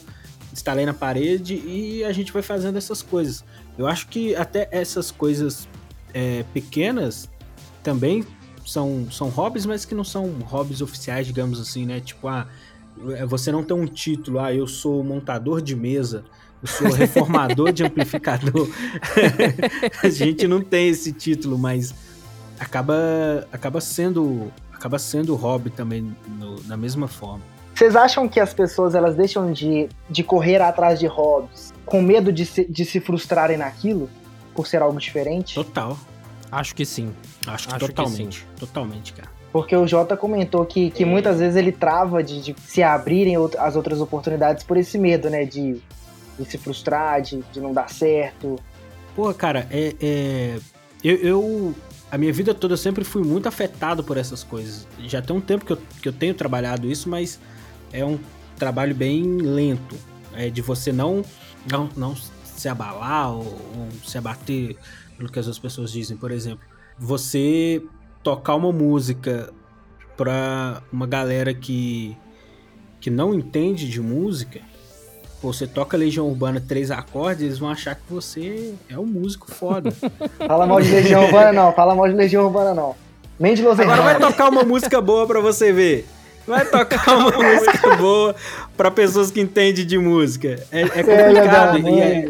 instalei 0.51 0.85
na 0.85 0.93
parede 0.93 1.55
e 1.55 2.03
a 2.03 2.11
gente 2.11 2.31
vai 2.31 2.43
fazendo 2.43 2.77
essas 2.77 3.01
coisas. 3.01 3.43
Eu 3.79 3.87
acho 3.87 4.07
que 4.09 4.35
até 4.35 4.67
essas 4.69 5.09
coisas 5.09 5.67
é, 6.13 6.43
pequenas 6.53 7.29
também 7.81 8.25
são, 8.65 9.07
são 9.11 9.29
hobbies, 9.29 9.65
mas 9.65 9.85
que 9.85 9.95
não 9.95 10.03
são 10.03 10.29
hobbies 10.45 10.81
oficiais, 10.81 11.27
digamos 11.27 11.59
assim, 11.59 11.85
né? 11.85 11.99
Tipo, 11.99 12.27
ah, 12.27 12.47
é, 13.11 13.25
você 13.25 13.51
não 13.51 13.63
tem 13.63 13.75
um 13.75 13.85
título, 13.85 14.39
ah, 14.39 14.53
eu 14.53 14.67
sou 14.67 15.03
montador 15.03 15.61
de 15.61 15.75
mesa, 15.75 16.23
eu 16.61 16.67
sou 16.67 16.89
reformador 16.93 17.71
de 17.71 17.83
amplificador. 17.83 18.69
a 20.01 20.09
gente 20.09 20.47
não 20.47 20.61
tem 20.61 20.89
esse 20.89 21.11
título, 21.11 21.57
mas 21.57 21.93
acaba, 22.59 23.47
acaba 23.51 23.81
sendo 23.81 24.51
acaba 24.71 24.99
sendo 24.99 25.33
hobby 25.35 25.69
também 25.69 26.13
no, 26.27 26.61
na 26.63 26.75
mesma 26.75 27.07
forma. 27.07 27.41
Vocês 27.73 27.95
acham 27.95 28.27
que 28.27 28.39
as 28.39 28.53
pessoas 28.53 28.93
elas 28.93 29.15
deixam 29.15 29.51
de, 29.51 29.87
de 30.09 30.23
correr 30.23 30.61
atrás 30.61 30.99
de 30.99 31.07
hobbies 31.07 31.73
com 31.85 32.01
medo 32.01 32.31
de 32.33 32.45
se, 32.45 32.65
de 32.65 32.83
se 32.83 32.99
frustrarem 32.99 33.57
naquilo 33.57 34.09
por 34.55 34.67
ser 34.67 34.81
algo 34.81 34.99
diferente? 34.99 35.55
Total. 35.55 35.97
Acho 36.51 36.75
que 36.75 36.85
sim. 36.85 37.11
Acho 37.47 37.67
que 37.67 37.75
Acho 37.75 37.87
totalmente. 37.87 38.47
Que 38.53 38.59
totalmente, 38.59 39.13
cara. 39.13 39.29
Porque 39.51 39.75
o 39.75 39.87
Jota 39.87 40.17
comentou 40.17 40.65
que, 40.65 40.89
que 40.89 41.03
é. 41.03 41.05
muitas 41.05 41.39
vezes 41.39 41.55
ele 41.55 41.71
trava 41.71 42.23
de, 42.23 42.41
de, 42.41 42.55
se 42.65 42.81
abrirem 42.81 43.35
as 43.59 43.75
outras 43.75 44.01
oportunidades 44.01 44.63
por 44.63 44.77
esse 44.77 44.97
medo, 44.97 45.29
né? 45.29 45.45
De, 45.45 45.81
de 46.39 46.45
se 46.45 46.57
frustrar, 46.57 47.21
de, 47.21 47.43
de 47.51 47.59
não 47.59 47.73
dar 47.73 47.89
certo. 47.89 48.59
Pô, 49.15 49.31
cara, 49.33 49.67
é, 49.69 49.95
é... 50.01 50.59
Eu, 51.03 51.15
eu, 51.17 51.75
A 52.11 52.17
minha 52.17 52.33
vida 52.33 52.53
toda 52.53 52.73
eu 52.73 52.77
sempre 52.77 53.03
fui 53.03 53.23
muito 53.23 53.47
afetado 53.47 54.03
por 54.03 54.17
essas 54.17 54.43
coisas. 54.43 54.87
Já 55.05 55.21
tem 55.21 55.35
um 55.35 55.41
tempo 55.41 55.65
que 55.65 55.73
eu, 55.73 55.77
que 56.01 56.07
eu 56.07 56.13
tenho 56.13 56.33
trabalhado 56.33 56.89
isso, 56.89 57.09
mas 57.09 57.39
é 57.91 58.03
um 58.03 58.17
trabalho 58.57 58.95
bem 58.95 59.23
lento. 59.23 59.95
É 60.35 60.49
de 60.49 60.61
você 60.61 60.91
não, 60.91 61.23
não, 61.69 61.89
não 61.95 62.15
se 62.55 62.69
abalar 62.69 63.31
ou, 63.31 63.43
ou 63.43 63.87
se 64.05 64.17
abater 64.17 64.75
pelo 65.17 65.31
que 65.31 65.39
as 65.39 65.59
pessoas 65.59 65.91
dizem. 65.91 66.17
Por 66.17 66.31
exemplo, 66.31 66.65
você 66.97 67.81
tocar 68.21 68.55
uma 68.55 68.71
música 68.71 69.53
pra 70.15 70.81
uma 70.91 71.07
galera 71.07 71.53
que, 71.53 72.15
que 72.99 73.09
não 73.09 73.33
entende 73.33 73.89
de 73.89 74.01
música, 74.01 74.61
você 75.41 75.67
toca 75.67 75.97
Legião 75.97 76.27
Urbana 76.27 76.63
três 76.65 76.89
acordes, 76.89 77.43
eles 77.43 77.59
vão 77.59 77.69
achar 77.69 77.95
que 77.95 78.03
você 78.09 78.73
é 78.89 78.97
um 78.97 79.05
músico 79.05 79.51
foda. 79.51 79.91
fala 80.47 80.65
mal 80.65 80.81
de 80.81 80.89
Legião 80.89 81.25
Urbana 81.25 81.51
não, 81.51 81.73
fala 81.73 81.93
mal 81.93 82.07
de 82.07 82.15
Legião 82.15 82.45
Urbana 82.45 82.73
não. 82.73 82.95
Nem 83.39 83.55
de 83.55 83.65
Agora 83.67 84.01
vai 84.01 84.19
tocar 84.19 84.49
uma 84.49 84.63
música 84.63 85.01
boa 85.01 85.25
pra 85.27 85.41
você 85.41 85.73
ver. 85.73 86.07
Vai 86.47 86.65
tocar 86.65 87.17
uma 87.17 87.31
música 87.37 87.95
boa 87.95 88.35
pra 88.75 88.91
pessoas 88.91 89.31
que 89.31 89.41
entendem 89.41 89.85
de 89.85 89.97
música. 89.97 90.63
É, 90.71 90.81
é 90.81 91.03
complicado. 91.03 91.77
e 91.79 91.99
é, 91.99 92.29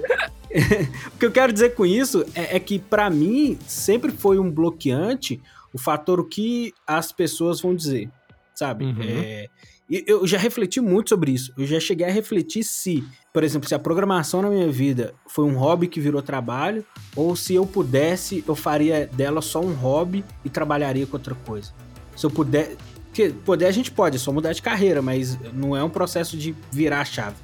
o 1.14 1.18
que 1.18 1.26
eu 1.26 1.32
quero 1.32 1.51
dizer 1.51 1.74
com 1.74 1.86
isso 1.86 2.24
é, 2.36 2.57
é 2.57 2.59
que, 2.59 2.78
para 2.78 3.09
mim, 3.09 3.57
sempre 3.68 4.11
foi 4.11 4.38
um 4.38 4.51
bloqueante 4.51 5.41
o 5.74 5.78
fator 5.80 6.20
o 6.20 6.24
que 6.24 6.72
as 6.86 7.11
pessoas 7.11 7.59
vão 7.59 7.76
dizer, 7.76 8.09
sabe? 8.53 8.86
Uhum. 8.86 9.01
É, 9.01 9.49
eu 9.89 10.26
já 10.26 10.38
refleti 10.38 10.80
muito 10.80 11.09
sobre 11.09 11.32
isso. 11.32 11.51
Eu 11.57 11.66
já 11.66 11.80
cheguei 11.80 12.07
a 12.07 12.11
refletir 12.11 12.64
se, 12.64 13.03
por 13.34 13.43
exemplo, 13.43 13.68
se 13.68 13.76
a 13.76 13.80
programação 13.80 14.41
na 14.41 14.49
minha 14.49 14.72
vida 14.72 15.14
foi 15.28 15.45
um 15.45 15.57
hobby 15.57 15.88
que 15.88 15.99
virou 15.99 16.22
trabalho, 16.22 16.86
ou 17.16 17.36
se 17.36 17.53
eu 17.55 17.66
pudesse, 17.66 18.43
eu 18.47 18.55
faria 18.55 19.07
dela 19.07 19.41
só 19.41 19.59
um 19.59 19.74
hobby 19.74 20.24
e 20.45 20.49
trabalharia 20.49 21.05
com 21.05 21.18
outra 21.18 21.36
coisa. 21.36 21.72
Se 22.16 22.26
eu 22.26 22.32
puder. 22.32 22.76
Porque 23.14 23.30
poder 23.30 23.68
a 23.68 23.72
gente 23.72 23.91
pode, 23.91 24.16
é 24.16 24.20
só 24.20 24.32
mudar 24.32 24.53
de 24.53 24.61
carreira, 24.64 24.99
mas 24.99 25.38
não 25.53 25.78
é 25.78 25.84
um 25.84 25.89
processo 25.89 26.36
de 26.36 26.55
virar 26.72 27.01
a 27.01 27.05
chave. 27.05 27.36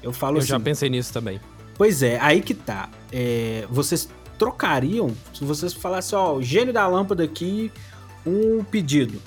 Eu 0.00 0.12
falo 0.12 0.36
eu 0.36 0.38
assim. 0.38 0.52
Eu 0.52 0.58
já 0.58 0.60
pensei 0.60 0.88
nisso 0.88 1.12
também. 1.12 1.40
Pois 1.74 2.00
é, 2.00 2.16
aí 2.20 2.40
que 2.40 2.54
tá. 2.54 2.88
É, 3.12 3.66
vocês 3.68 4.08
trocariam 4.38 5.12
se 5.34 5.44
vocês 5.44 5.72
falassem, 5.72 6.16
ó, 6.16 6.34
o 6.34 6.42
gênio 6.44 6.72
da 6.72 6.86
lâmpada 6.86 7.24
aqui, 7.24 7.72
um 8.24 8.62
pedido. 8.62 9.20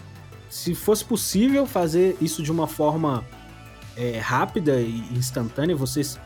Se 0.50 0.74
fosse 0.74 1.04
possível 1.04 1.66
fazer 1.66 2.16
isso 2.22 2.42
de 2.42 2.50
uma 2.50 2.66
forma 2.66 3.26
é, 3.98 4.20
rápida 4.20 4.80
e 4.80 5.04
instantânea, 5.12 5.76
vocês 5.76 6.18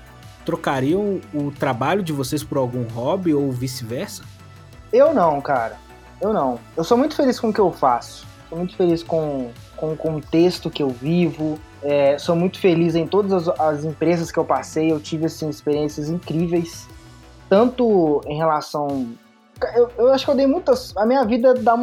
trocariam 0.45 1.19
o 1.33 1.49
trabalho 1.49 2.03
de 2.03 2.13
vocês 2.13 2.43
por 2.43 2.59
algum 2.59 2.83
hobby 2.83 3.33
ou 3.33 3.51
vice-versa? 3.51 4.21
Eu 4.91 5.15
não, 5.15 5.41
cara. 5.41 5.79
Eu 6.21 6.31
não. 6.31 6.59
Eu 6.77 6.83
sou 6.83 6.95
muito 6.95 7.15
feliz 7.15 7.39
com 7.39 7.49
o 7.49 7.53
que 7.53 7.59
eu 7.59 7.71
faço. 7.71 8.32
Sou 8.53 8.57
muito 8.57 8.75
feliz 8.75 9.01
com, 9.01 9.49
com 9.75 9.93
o 9.93 9.97
contexto 9.97 10.69
que 10.69 10.83
eu 10.83 10.89
vivo. 10.89 11.59
É, 11.81 12.17
sou 12.17 12.35
muito 12.35 12.59
feliz 12.59 12.95
em 12.95 13.07
todas 13.07 13.47
as, 13.47 13.59
as, 13.59 13.83
empresas 13.83 14.31
que 14.31 14.37
eu 14.37 14.45
passei. 14.45 14.91
Eu 14.91 14.99
tive 14.99 15.25
assim, 15.25 15.49
experiências 15.49 16.09
incríveis, 16.09 16.87
tanto 17.49 18.21
em 18.27 18.37
relação. 18.37 19.07
Eu, 19.75 19.89
eu 19.97 20.13
acho 20.13 20.25
que 20.25 20.31
eu 20.31 20.35
dei 20.35 20.47
muitas. 20.47 20.95
A 20.95 21.05
minha 21.05 21.25
vida 21.25 21.53
dá. 21.55 21.75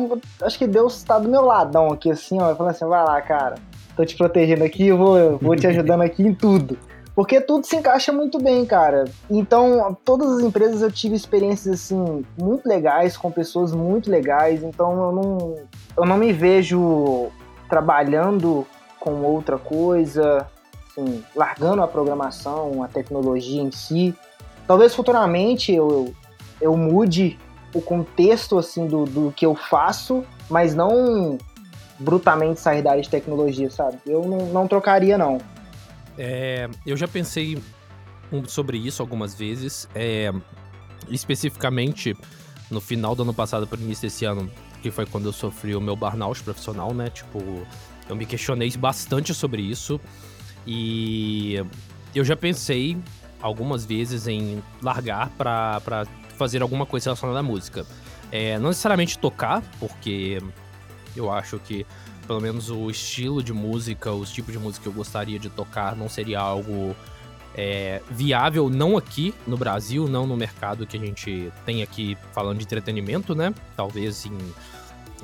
Acho 0.43 0.59
que 0.59 0.66
Deus 0.66 0.97
está 0.97 1.18
do 1.18 1.29
meu 1.29 1.45
ladão 1.45 1.89
aqui, 1.89 2.11
assim, 2.11 2.41
ó. 2.41 2.55
Falando 2.55 2.73
assim: 2.73 2.87
vai 2.87 3.05
lá, 3.05 3.21
cara, 3.21 3.57
tô 3.97 4.05
te 4.05 4.16
protegendo 4.16 4.64
aqui, 4.64 4.87
eu 4.87 4.97
vou, 4.97 5.39
vou 5.39 5.57
te 5.57 5.66
ajudando 5.68 6.03
aqui 6.03 6.23
em 6.23 6.35
tudo. 6.35 6.79
Porque 7.21 7.39
tudo 7.39 7.66
se 7.66 7.77
encaixa 7.77 8.11
muito 8.11 8.39
bem, 8.39 8.64
cara. 8.64 9.05
Então, 9.29 9.95
todas 10.07 10.39
as 10.39 10.41
empresas 10.41 10.81
eu 10.81 10.91
tive 10.91 11.14
experiências 11.14 11.75
assim 11.75 12.25
muito 12.39 12.66
legais 12.66 13.14
com 13.14 13.31
pessoas 13.31 13.75
muito 13.75 14.11
legais. 14.11 14.62
Então, 14.62 14.93
eu 14.93 15.12
não 15.12 15.55
eu 15.99 16.07
não 16.07 16.16
me 16.16 16.33
vejo 16.33 17.29
trabalhando 17.68 18.66
com 18.99 19.23
outra 19.23 19.59
coisa, 19.59 20.47
assim, 20.89 21.23
largando 21.37 21.83
a 21.83 21.87
programação, 21.87 22.83
a 22.83 22.89
tecnologia 22.89 23.61
em 23.61 23.71
si. 23.71 24.14
Talvez 24.66 24.95
futuramente 24.95 25.75
eu, 25.75 26.14
eu 26.59 26.75
mude 26.75 27.39
o 27.75 27.83
contexto 27.83 28.57
assim 28.57 28.87
do, 28.87 29.05
do 29.05 29.31
que 29.37 29.45
eu 29.45 29.55
faço, 29.55 30.25
mas 30.49 30.75
não 30.75 31.37
brutalmente 31.99 32.59
sair 32.61 32.81
da 32.81 32.93
área 32.93 33.03
de 33.03 33.11
tecnologia, 33.11 33.68
sabe? 33.71 33.99
Eu 34.07 34.23
não, 34.23 34.47
não 34.47 34.66
trocaria, 34.66 35.18
não. 35.18 35.39
É, 36.23 36.68
eu 36.85 36.99
já 36.99 37.09
pensei 37.09 37.59
sobre 38.47 38.77
isso 38.77 39.01
algumas 39.01 39.35
vezes. 39.35 39.89
É, 39.95 40.31
especificamente 41.09 42.14
no 42.71 42.79
final 42.79 43.16
do 43.16 43.23
ano 43.23 43.33
passado 43.33 43.66
para 43.66 43.79
o 43.79 43.83
início 43.83 44.03
desse 44.03 44.27
ano, 44.27 44.51
que 44.83 44.91
foi 44.91 45.07
quando 45.07 45.25
eu 45.25 45.33
sofri 45.33 45.75
o 45.75 45.81
meu 45.81 45.97
burnout 45.97 46.43
profissional, 46.43 46.93
né? 46.93 47.09
Tipo, 47.09 47.66
eu 48.07 48.14
me 48.14 48.27
questionei 48.27 48.71
bastante 48.77 49.33
sobre 49.33 49.62
isso. 49.62 49.99
E 50.66 51.57
eu 52.14 52.23
já 52.23 52.37
pensei 52.37 52.99
algumas 53.41 53.87
vezes 53.87 54.29
em 54.29 54.62
largar 54.83 55.31
para 55.31 56.07
fazer 56.37 56.61
alguma 56.61 56.85
coisa 56.85 57.07
relacionada 57.07 57.39
à 57.39 57.43
música. 57.43 57.87
É, 58.31 58.59
não 58.59 58.68
necessariamente 58.68 59.18
tocar, 59.18 59.62
porque 59.81 60.39
eu 61.16 61.33
acho 61.33 61.59
que 61.61 61.87
pelo 62.31 62.41
menos 62.41 62.70
o 62.70 62.89
estilo 62.89 63.43
de 63.43 63.53
música, 63.53 64.12
os 64.12 64.31
tipos 64.31 64.53
de 64.53 64.59
música 64.61 64.85
que 64.85 64.89
eu 64.89 64.93
gostaria 64.93 65.37
de 65.37 65.51
tocar 65.51 65.97
não 65.97 66.09
seria 66.09 66.39
algo 66.39 66.95
é, 67.57 68.01
viável, 68.09 68.70
não 68.70 68.97
aqui 68.97 69.35
no 69.49 69.57
Brasil, 69.57 70.07
não 70.07 70.28
no 70.28 70.37
mercado 70.37 70.87
que 70.87 70.97
a 70.97 71.01
gente 71.01 71.53
tem 71.66 71.83
aqui 71.83 72.16
falando 72.33 72.59
de 72.59 72.62
entretenimento, 72.62 73.35
né? 73.35 73.53
Talvez 73.76 74.26
em, 74.26 74.39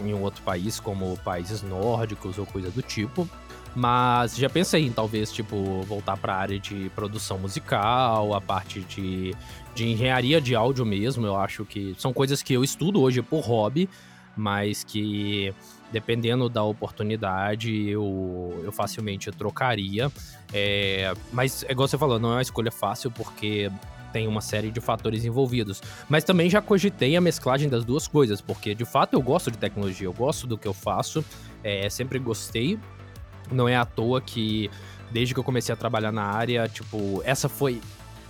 em 0.04 0.14
um 0.14 0.20
outro 0.20 0.42
país, 0.42 0.80
como 0.80 1.16
países 1.18 1.62
nórdicos 1.62 2.38
ou 2.38 2.44
coisa 2.44 2.72
do 2.72 2.82
tipo. 2.82 3.28
Mas 3.72 4.36
já 4.36 4.50
pensei 4.50 4.84
em 4.84 4.90
talvez, 4.90 5.30
tipo, 5.30 5.82
voltar 5.82 6.16
para 6.16 6.34
a 6.34 6.38
área 6.38 6.58
de 6.58 6.90
produção 6.92 7.38
musical, 7.38 8.34
a 8.34 8.40
parte 8.40 8.80
de, 8.80 9.32
de 9.76 9.86
engenharia 9.86 10.40
de 10.40 10.56
áudio 10.56 10.84
mesmo. 10.84 11.24
Eu 11.24 11.36
acho 11.36 11.64
que 11.64 11.94
são 11.98 12.12
coisas 12.12 12.42
que 12.42 12.52
eu 12.52 12.64
estudo 12.64 13.00
hoje 13.00 13.22
por 13.22 13.44
hobby, 13.44 13.88
mas 14.36 14.82
que 14.82 15.54
dependendo 15.92 16.48
da 16.48 16.62
oportunidade, 16.62 17.88
eu, 17.88 18.60
eu 18.64 18.72
facilmente 18.72 19.30
trocaria. 19.30 20.10
É, 20.52 21.12
mas, 21.32 21.64
é 21.64 21.72
igual 21.72 21.88
você 21.88 21.98
falou, 21.98 22.18
não 22.18 22.30
é 22.30 22.36
uma 22.36 22.42
escolha 22.42 22.70
fácil, 22.70 23.10
porque 23.10 23.70
tem 24.12 24.26
uma 24.26 24.40
série 24.40 24.70
de 24.70 24.80
fatores 24.80 25.24
envolvidos. 25.24 25.82
Mas 26.08 26.24
também 26.24 26.48
já 26.48 26.62
cogitei 26.62 27.16
a 27.16 27.20
mesclagem 27.20 27.68
das 27.68 27.84
duas 27.84 28.08
coisas, 28.08 28.40
porque 28.40 28.74
de 28.74 28.84
fato 28.84 29.14
eu 29.14 29.22
gosto 29.22 29.50
de 29.50 29.58
tecnologia, 29.58 30.06
eu 30.06 30.12
gosto 30.12 30.46
do 30.46 30.56
que 30.56 30.66
eu 30.66 30.72
faço, 30.72 31.24
é, 31.62 31.88
sempre 31.90 32.18
gostei. 32.18 32.78
Não 33.52 33.68
é 33.68 33.76
à 33.76 33.84
toa 33.84 34.20
que 34.20 34.70
desde 35.10 35.34
que 35.34 35.40
eu 35.40 35.44
comecei 35.44 35.72
a 35.72 35.76
trabalhar 35.76 36.12
na 36.12 36.24
área, 36.24 36.68
tipo, 36.68 37.22
essa 37.24 37.48
foi 37.48 37.80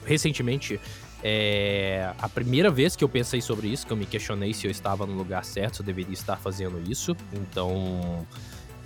recentemente 0.04 0.80
é 1.22 2.12
a 2.18 2.28
primeira 2.28 2.70
vez 2.70 2.94
que 2.94 3.02
eu 3.02 3.08
pensei 3.08 3.40
sobre 3.40 3.68
isso, 3.68 3.86
que 3.86 3.92
eu 3.92 3.96
me 3.96 4.06
questionei 4.06 4.52
se 4.52 4.66
eu 4.66 4.70
estava 4.70 5.06
no 5.06 5.14
lugar 5.14 5.44
certo, 5.44 5.76
se 5.76 5.82
eu 5.82 5.86
deveria 5.86 6.12
estar 6.12 6.36
fazendo 6.36 6.80
isso. 6.90 7.16
Então, 7.32 8.26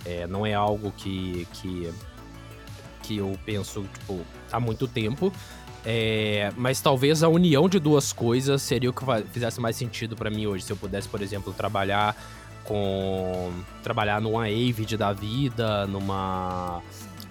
é, 0.05 0.25
não 0.27 0.45
é 0.45 0.53
algo 0.53 0.91
que, 0.91 1.47
que, 1.53 1.93
que 3.03 3.17
eu 3.17 3.37
penso 3.45 3.85
tipo, 3.93 4.21
há 4.51 4.59
muito 4.59 4.87
tempo. 4.87 5.31
É, 5.83 6.51
mas 6.55 6.79
talvez 6.79 7.23
a 7.23 7.27
união 7.27 7.67
de 7.67 7.79
duas 7.79 8.13
coisas 8.13 8.61
seria 8.61 8.89
o 8.89 8.93
que 8.93 9.03
fizesse 9.31 9.59
mais 9.59 9.75
sentido 9.75 10.15
para 10.15 10.29
mim 10.29 10.45
hoje. 10.45 10.63
Se 10.63 10.71
eu 10.71 10.77
pudesse, 10.77 11.07
por 11.07 11.21
exemplo, 11.21 11.53
trabalhar 11.53 12.15
com. 12.63 13.51
trabalhar 13.83 14.21
numa 14.21 14.45
Avid 14.45 14.95
da 14.95 15.11
vida, 15.11 15.87
numa 15.87 16.81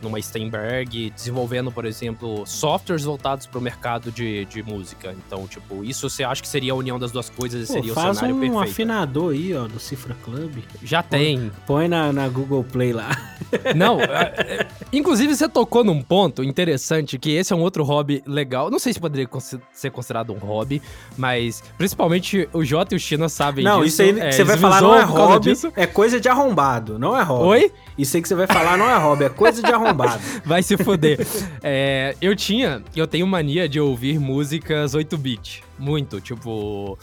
numa 0.02 0.20
Steinberg, 0.20 1.10
desenvolvendo, 1.10 1.70
por 1.70 1.84
exemplo, 1.84 2.44
softwares 2.46 3.04
voltados 3.04 3.46
para 3.46 3.58
o 3.58 3.62
mercado 3.62 4.10
de, 4.10 4.44
de 4.46 4.62
música. 4.62 5.14
Então, 5.26 5.46
tipo, 5.46 5.84
isso 5.84 6.08
você 6.08 6.24
acha 6.24 6.40
que 6.42 6.48
seria 6.48 6.72
a 6.72 6.76
união 6.76 6.98
das 6.98 7.12
duas 7.12 7.28
coisas 7.28 7.68
e 7.68 7.72
seria 7.72 7.92
o 7.92 7.94
cenário 7.94 8.34
um 8.34 8.40
perfeito? 8.40 8.54
Um 8.54 8.60
afinador 8.60 9.32
aí, 9.32 9.54
ó, 9.54 9.66
do 9.66 9.78
Cifra 9.78 10.16
Club. 10.22 10.58
Já 10.82 11.02
põe, 11.02 11.18
tem. 11.18 11.52
Põe 11.66 11.88
na, 11.88 12.12
na 12.12 12.28
Google 12.28 12.64
Play 12.64 12.92
lá. 12.92 13.10
Não, 13.74 14.00
é, 14.00 14.34
é, 14.38 14.66
inclusive 14.92 15.34
você 15.34 15.48
tocou 15.48 15.82
num 15.82 16.02
ponto 16.02 16.42
interessante, 16.42 17.18
que 17.18 17.30
esse 17.30 17.52
é 17.52 17.56
um 17.56 17.60
outro 17.60 17.82
hobby 17.84 18.22
legal. 18.26 18.70
Não 18.70 18.78
sei 18.78 18.92
se 18.92 19.00
poderia 19.00 19.28
ser 19.72 19.90
considerado 19.90 20.32
um 20.32 20.38
hobby, 20.38 20.80
mas 21.16 21.62
principalmente 21.76 22.48
o 22.52 22.64
Jota 22.64 22.94
e 22.94 22.96
o 22.96 23.00
China 23.00 23.28
sabem 23.28 23.64
não, 23.64 23.82
disso. 23.82 24.02
Não, 24.02 24.08
isso 24.08 24.20
aí 24.20 24.28
é, 24.28 24.32
você 24.32 24.44
vai 24.44 24.56
falar 24.56 24.80
não 24.80 24.94
é 24.94 25.02
hobby, 25.02 25.50
disso. 25.50 25.72
é 25.76 25.86
coisa 25.86 26.20
de 26.20 26.28
arrombado, 26.28 26.98
não 26.98 27.16
é 27.16 27.22
hobby. 27.22 27.44
Oi? 27.44 27.72
Isso 27.98 28.16
aí 28.16 28.22
que 28.22 28.28
você 28.28 28.34
vai 28.34 28.46
falar 28.46 28.76
não 28.76 28.88
é 28.88 28.96
hobby, 28.96 29.24
é 29.24 29.28
coisa 29.28 29.62
de 29.62 29.72
arrombado. 29.72 29.89
vai 30.44 30.62
se 30.62 30.76
foder. 30.76 31.26
É, 31.62 32.14
eu 32.20 32.34
tinha, 32.36 32.82
eu 32.94 33.06
tenho 33.06 33.26
mania 33.26 33.68
de 33.68 33.80
ouvir 33.80 34.18
músicas 34.18 34.94
8-bit. 34.94 35.62
Muito, 35.78 36.20
tipo... 36.20 36.98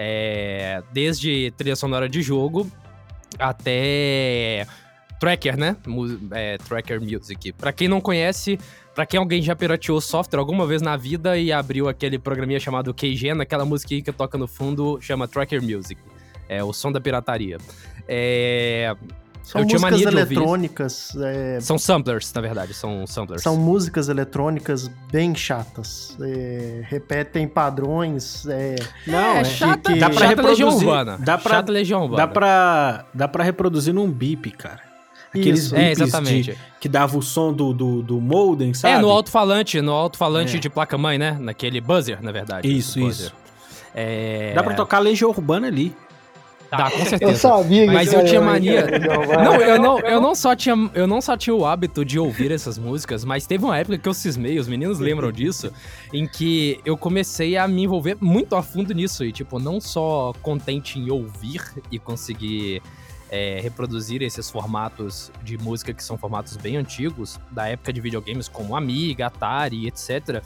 É, 0.00 0.80
desde 0.92 1.52
trilha 1.56 1.74
sonora 1.74 2.08
de 2.08 2.22
jogo 2.22 2.70
até 3.36 4.64
tracker, 5.18 5.56
né? 5.56 5.76
É, 6.30 6.56
tracker 6.58 7.00
Music. 7.00 7.52
Pra 7.52 7.72
quem 7.72 7.88
não 7.88 8.00
conhece, 8.00 8.58
pra 8.94 9.04
quem 9.04 9.18
alguém 9.18 9.42
já 9.42 9.54
pirateou 9.56 10.00
software 10.00 10.38
alguma 10.38 10.66
vez 10.66 10.80
na 10.80 10.96
vida 10.96 11.36
e 11.36 11.52
abriu 11.52 11.88
aquele 11.88 12.18
programinha 12.18 12.60
chamado 12.60 12.94
KGen, 12.94 13.40
aquela 13.40 13.64
música 13.64 14.00
que 14.00 14.12
toca 14.12 14.38
no 14.38 14.46
fundo 14.46 14.98
chama 15.00 15.26
Tracker 15.26 15.62
Music. 15.62 16.00
É 16.48 16.62
o 16.62 16.72
som 16.72 16.90
da 16.90 17.00
pirataria. 17.00 17.58
É... 18.06 18.94
São 19.48 19.62
eu 19.62 19.66
músicas 19.66 20.02
eletrônicas. 20.02 21.16
É... 21.16 21.58
São 21.58 21.78
samplers, 21.78 22.30
na 22.34 22.40
verdade, 22.42 22.74
são 22.74 23.06
samplers. 23.06 23.42
São 23.42 23.56
músicas 23.56 24.10
eletrônicas 24.10 24.90
bem 25.10 25.34
chatas. 25.34 26.14
É... 26.20 26.82
Repetem 26.84 27.48
padrões. 27.48 28.46
É... 28.46 28.76
Não, 29.06 29.18
é, 29.18 29.40
é 29.40 29.44
chata, 29.44 29.94
que... 29.94 29.98
dá 29.98 30.10
pra 30.10 30.18
chata 30.18 30.28
reproduzir. 30.28 30.66
Legião 30.66 30.90
Urbana. 30.90 31.18
Dá 31.18 31.38
pra, 31.38 31.54
chata 31.54 31.72
Legião 31.72 32.02
Urbana. 32.02 32.26
Dá 32.26 32.28
pra, 32.28 33.04
dá 33.14 33.26
pra 33.26 33.42
reproduzir 33.42 33.94
num 33.94 34.10
bip, 34.10 34.50
cara. 34.50 34.82
Aqueles 35.34 35.72
é, 35.72 35.92
exatamente. 35.92 36.52
De, 36.52 36.58
que 36.78 36.88
dava 36.88 37.16
o 37.16 37.22
som 37.22 37.50
do, 37.50 37.72
do, 37.72 38.02
do 38.02 38.20
modem, 38.20 38.74
sabe? 38.74 38.96
É, 38.96 38.98
no 38.98 39.08
alto-falante, 39.08 39.80
no 39.80 39.92
alto-falante 39.92 40.58
é. 40.58 40.60
de 40.60 40.68
placa-mãe, 40.68 41.16
né? 41.16 41.38
Naquele 41.40 41.80
buzzer, 41.80 42.22
na 42.22 42.32
verdade. 42.32 42.70
Isso, 42.70 43.00
isso. 43.00 43.32
É... 43.94 44.52
Dá 44.54 44.62
pra 44.62 44.74
tocar 44.74 44.98
Legião 44.98 45.30
Urbana 45.30 45.68
ali. 45.68 45.96
Dá, 46.70 46.90
com 46.90 47.04
certeza. 47.04 47.32
Eu 47.32 47.36
sabia 47.36 47.86
que 47.86 47.92
Mas 47.92 48.12
eu 48.12 48.24
tinha 48.24 48.40
mania. 48.40 48.86
Não, 49.42 49.54
eu 49.54 49.80
não, 49.80 49.98
eu 50.00 50.20
não 50.20 50.34
só 50.34 50.54
tinha, 50.54 50.74
eu 50.94 51.06
não 51.06 51.20
só 51.20 51.36
tinha 51.36 51.54
o 51.54 51.64
hábito 51.64 52.04
de 52.04 52.18
ouvir 52.18 52.50
essas 52.50 52.78
músicas, 52.78 53.24
mas 53.24 53.46
teve 53.46 53.64
uma 53.64 53.78
época 53.78 53.96
que 53.98 54.08
eu 54.08 54.14
cismei, 54.14 54.58
os 54.58 54.68
meninos 54.68 54.98
lembram 54.98 55.32
disso, 55.32 55.72
em 56.12 56.26
que 56.26 56.80
eu 56.84 56.96
comecei 56.96 57.56
a 57.56 57.66
me 57.66 57.84
envolver 57.84 58.16
muito 58.20 58.54
a 58.54 58.62
fundo 58.62 58.92
nisso 58.92 59.24
e 59.24 59.32
tipo, 59.32 59.58
não 59.58 59.80
só 59.80 60.32
contente 60.42 60.98
em 60.98 61.10
ouvir 61.10 61.62
e 61.90 61.98
conseguir 61.98 62.82
é, 63.30 63.60
reproduzir 63.62 64.22
esses 64.22 64.50
formatos 64.50 65.30
de 65.42 65.56
música 65.58 65.92
que 65.92 66.02
são 66.02 66.16
formatos 66.16 66.56
bem 66.56 66.76
antigos, 66.76 67.38
da 67.50 67.68
época 67.68 67.92
de 67.92 68.00
videogames 68.00 68.48
como 68.48 68.76
Amiga, 68.76 69.26
Atari, 69.26 69.86
etc. 69.86 70.42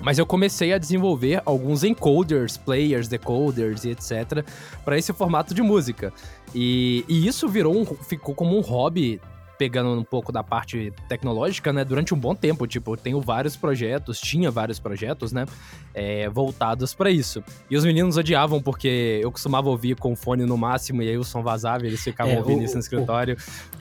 Mas 0.00 0.18
eu 0.18 0.26
comecei 0.26 0.72
a 0.72 0.78
desenvolver 0.78 1.40
alguns 1.44 1.82
encoders, 1.82 2.56
players, 2.56 3.08
decoders 3.08 3.84
e 3.84 3.90
etc. 3.90 4.44
para 4.84 4.98
esse 4.98 5.12
formato 5.12 5.54
de 5.54 5.62
música. 5.62 6.12
E, 6.54 7.04
e 7.08 7.26
isso 7.26 7.48
virou 7.48 7.76
um, 7.76 7.84
ficou 7.84 8.34
como 8.34 8.56
um 8.56 8.60
hobby 8.60 9.20
pegando 9.58 9.90
um 9.98 10.04
pouco 10.04 10.30
da 10.30 10.42
parte 10.42 10.92
tecnológica, 11.08 11.72
né, 11.72 11.84
durante 11.84 12.14
um 12.14 12.18
bom 12.18 12.34
tempo. 12.34 12.66
Tipo, 12.66 12.92
eu 12.92 12.96
tenho 12.96 13.20
vários 13.20 13.56
projetos, 13.56 14.20
tinha 14.20 14.50
vários 14.50 14.78
projetos, 14.78 15.32
né, 15.32 15.46
é, 15.94 16.28
voltados 16.28 16.94
para 16.94 17.10
isso. 17.10 17.42
E 17.70 17.76
os 17.76 17.84
meninos 17.84 18.16
odiavam 18.16 18.60
porque 18.60 19.20
eu 19.22 19.32
costumava 19.32 19.68
ouvir 19.68 19.96
com 19.96 20.14
fone 20.14 20.44
no 20.44 20.56
máximo 20.56 21.02
e 21.02 21.08
aí 21.08 21.16
o 21.16 21.24
som 21.24 21.42
vazava 21.42 21.84
e 21.84 21.88
eles 21.88 22.02
ficavam 22.02 22.34
é, 22.34 22.38
ouvindo 22.38 22.60
o, 22.60 22.64
isso 22.64 22.74
no 22.74 22.80
escritório. 22.80 23.36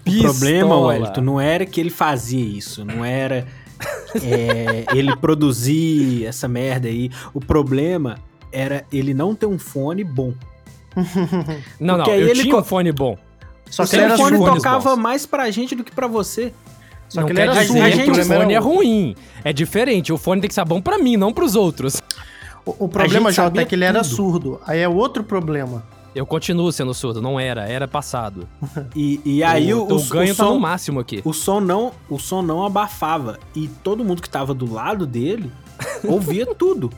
O, 0.07 0.09
o 0.09 0.21
problema, 0.21 0.77
Wellington, 0.77 1.21
não 1.21 1.41
era 1.41 1.65
que 1.65 1.79
ele 1.79 1.89
fazia 1.89 2.45
isso, 2.45 2.85
não 2.85 3.03
era 3.03 3.45
é, 4.21 4.85
ele 4.95 5.15
produzir 5.15 6.25
essa 6.25 6.47
merda 6.47 6.87
aí. 6.87 7.09
O 7.33 7.39
problema 7.39 8.17
era 8.51 8.85
ele 8.91 9.13
não 9.13 9.35
ter 9.35 9.45
um 9.45 9.59
fone 9.59 10.03
bom. 10.03 10.33
não, 11.79 11.97
Porque 11.97 12.11
não, 12.11 12.15
eu 12.15 12.29
ele 12.29 12.43
tinha 12.43 12.55
um 12.57 12.63
fone 12.63 12.91
bom. 12.91 13.17
Só 13.69 13.83
o 13.83 13.87
que 13.87 13.95
ele 13.95 14.03
era 14.03 14.17
fone 14.17 14.37
surdo. 14.37 14.55
tocava 14.55 14.95
bons. 14.95 15.01
mais 15.01 15.25
pra 15.25 15.49
gente 15.51 15.75
do 15.75 15.83
que 15.83 15.91
pra 15.91 16.07
você. 16.07 16.53
Só 17.09 17.21
não 17.21 17.27
que 17.27 17.33
ele 17.33 17.39
quer 17.41 17.47
era 17.49 17.65
dizer 17.65 18.03
que 18.03 18.11
o 18.11 18.25
fone 18.25 18.53
é 18.53 18.57
ruim. 18.59 19.15
É 19.43 19.53
diferente. 19.53 20.13
O 20.13 20.17
fone 20.17 20.41
tem 20.41 20.47
que 20.47 20.53
ser 20.53 20.65
bom 20.65 20.81
pra 20.81 20.97
mim, 20.97 21.17
não 21.17 21.33
pros 21.33 21.55
outros. 21.55 22.01
O, 22.65 22.85
o 22.85 22.89
problema, 22.89 23.31
Jota, 23.31 23.61
é 23.61 23.65
que 23.65 23.75
ele 23.75 23.85
era 23.85 24.01
tudo. 24.01 24.15
surdo. 24.15 24.61
Aí 24.65 24.79
é 24.79 24.89
outro 24.89 25.23
problema. 25.23 25.83
Eu 26.15 26.25
continuo 26.25 26.71
sendo 26.71 26.93
surdo. 26.93 27.21
Não 27.21 27.37
era. 27.39 27.67
Era 27.67 27.87
passado. 27.87 28.47
E, 28.95 29.19
e 29.25 29.43
aí 29.43 29.73
o, 29.73 29.83
o, 29.83 29.93
o, 29.93 29.97
o 29.97 30.03
ganho 30.07 30.33
o 30.33 30.35
tá 30.37 30.43
no 30.45 30.51
som, 30.51 30.59
máximo 30.59 30.99
aqui. 31.01 31.21
o 31.25 31.33
som 31.33 31.59
não, 31.59 31.91
o 32.09 32.17
som 32.17 32.41
não 32.41 32.65
abafava 32.65 33.37
e 33.53 33.67
todo 33.67 34.03
mundo 34.05 34.21
que 34.21 34.29
tava 34.29 34.53
do 34.53 34.71
lado 34.71 35.05
dele 35.05 35.51
ouvia 36.07 36.45
tudo. 36.45 36.89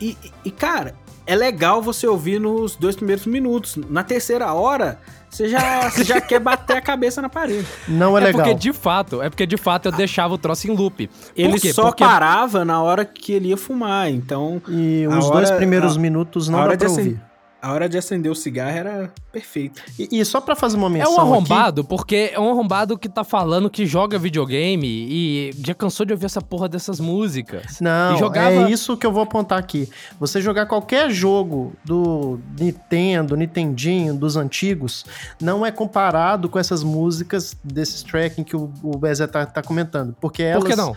E, 0.00 0.16
e- 0.44 0.50
cara, 0.50 0.94
é 1.26 1.34
legal 1.36 1.82
você 1.82 2.06
ouvir 2.06 2.40
nos 2.40 2.74
dois 2.76 2.96
primeiros 2.96 3.26
minutos. 3.26 3.76
Na 3.90 4.02
terceira 4.02 4.52
hora, 4.54 4.98
você 5.28 5.48
já, 5.48 5.90
você 5.90 6.04
já 6.04 6.20
quer 6.20 6.38
bater 6.40 6.76
a 6.76 6.80
cabeça 6.80 7.20
na 7.20 7.28
parede. 7.28 7.66
Não 7.88 8.16
é, 8.16 8.22
É 8.22 8.24
legal. 8.26 8.42
porque 8.46 8.58
de 8.58 8.72
fato, 8.72 9.20
é 9.20 9.28
porque 9.28 9.46
de 9.46 9.56
fato 9.56 9.86
eu 9.86 9.92
deixava 9.92 10.32
o 10.34 10.38
troço 10.38 10.70
em 10.70 10.74
loop. 10.74 11.06
Por 11.08 11.14
Ele 11.36 11.58
quê? 11.60 11.72
só 11.72 11.84
Porque 11.86 12.04
parava 12.04 12.64
na 12.64 12.80
hora 12.82 13.04
que 13.04 13.32
ele 13.32 13.48
ia 13.48 13.56
fumar. 13.56 14.10
Então, 14.10 14.62
E 14.68 15.06
os 15.06 15.30
dois 15.30 15.48
hora- 15.50 15.56
primeiros 15.56 15.96
a- 15.96 16.00
minutos 16.00 16.48
não 16.48 16.58
a 16.58 16.62
hora 16.62 16.76
dá 16.76 16.86
pra 16.86 16.88
ouvir. 16.90 17.20
A 17.66 17.72
hora 17.72 17.88
de 17.88 17.98
acender 17.98 18.30
o 18.30 18.34
cigarro 18.34 18.76
era 18.76 19.12
perfeita. 19.32 19.82
E, 19.98 20.08
e 20.20 20.24
só 20.24 20.40
pra 20.40 20.54
fazer 20.54 20.76
uma 20.76 20.86
É 20.86 20.90
menção 20.90 21.12
um 21.12 21.20
aqui- 21.20 21.22
arrombado, 21.32 21.84
porque 21.84 22.30
é 22.32 22.38
um 22.38 22.50
arrombado 22.50 22.96
que 22.96 23.08
tá 23.08 23.24
falando 23.24 23.68
que 23.68 23.84
joga 23.86 24.18
videogame 24.18 24.86
e 24.86 25.50
já 25.66 25.74
cansou 25.74 26.06
de 26.06 26.12
ouvir 26.12 26.26
essa 26.26 26.40
porra 26.40 26.68
dessas 26.68 27.00
músicas. 27.00 27.80
Não, 27.80 28.14
E 28.14 28.18
jogava- 28.18 28.50
é 28.50 28.70
isso 28.70 28.96
que 28.96 29.04
eu 29.06 29.12
vou 29.12 29.22
apontar 29.22 29.58
aqui. 29.58 29.88
Você 30.20 30.40
jogar 30.40 30.66
qualquer 30.66 31.10
jogo 31.10 31.72
do 31.84 32.38
Nintendo, 32.58 33.36
Nintendinho, 33.36 34.14
dos 34.14 34.36
antigos, 34.36 35.04
não 35.40 35.64
é 35.66 35.70
comparado 35.72 36.48
com 36.48 36.58
essas 36.58 36.82
músicas 36.82 37.56
desses 37.64 38.02
tracking 38.02 38.44
que 38.44 38.56
o, 38.56 38.70
o 38.82 38.96
Bezé 38.96 39.26
tá, 39.26 39.44
tá 39.44 39.62
comentando. 39.62 40.14
Porque 40.20 40.42
elas, 40.42 40.62
Por 40.62 40.70
que 40.70 40.76
não? 40.76 40.96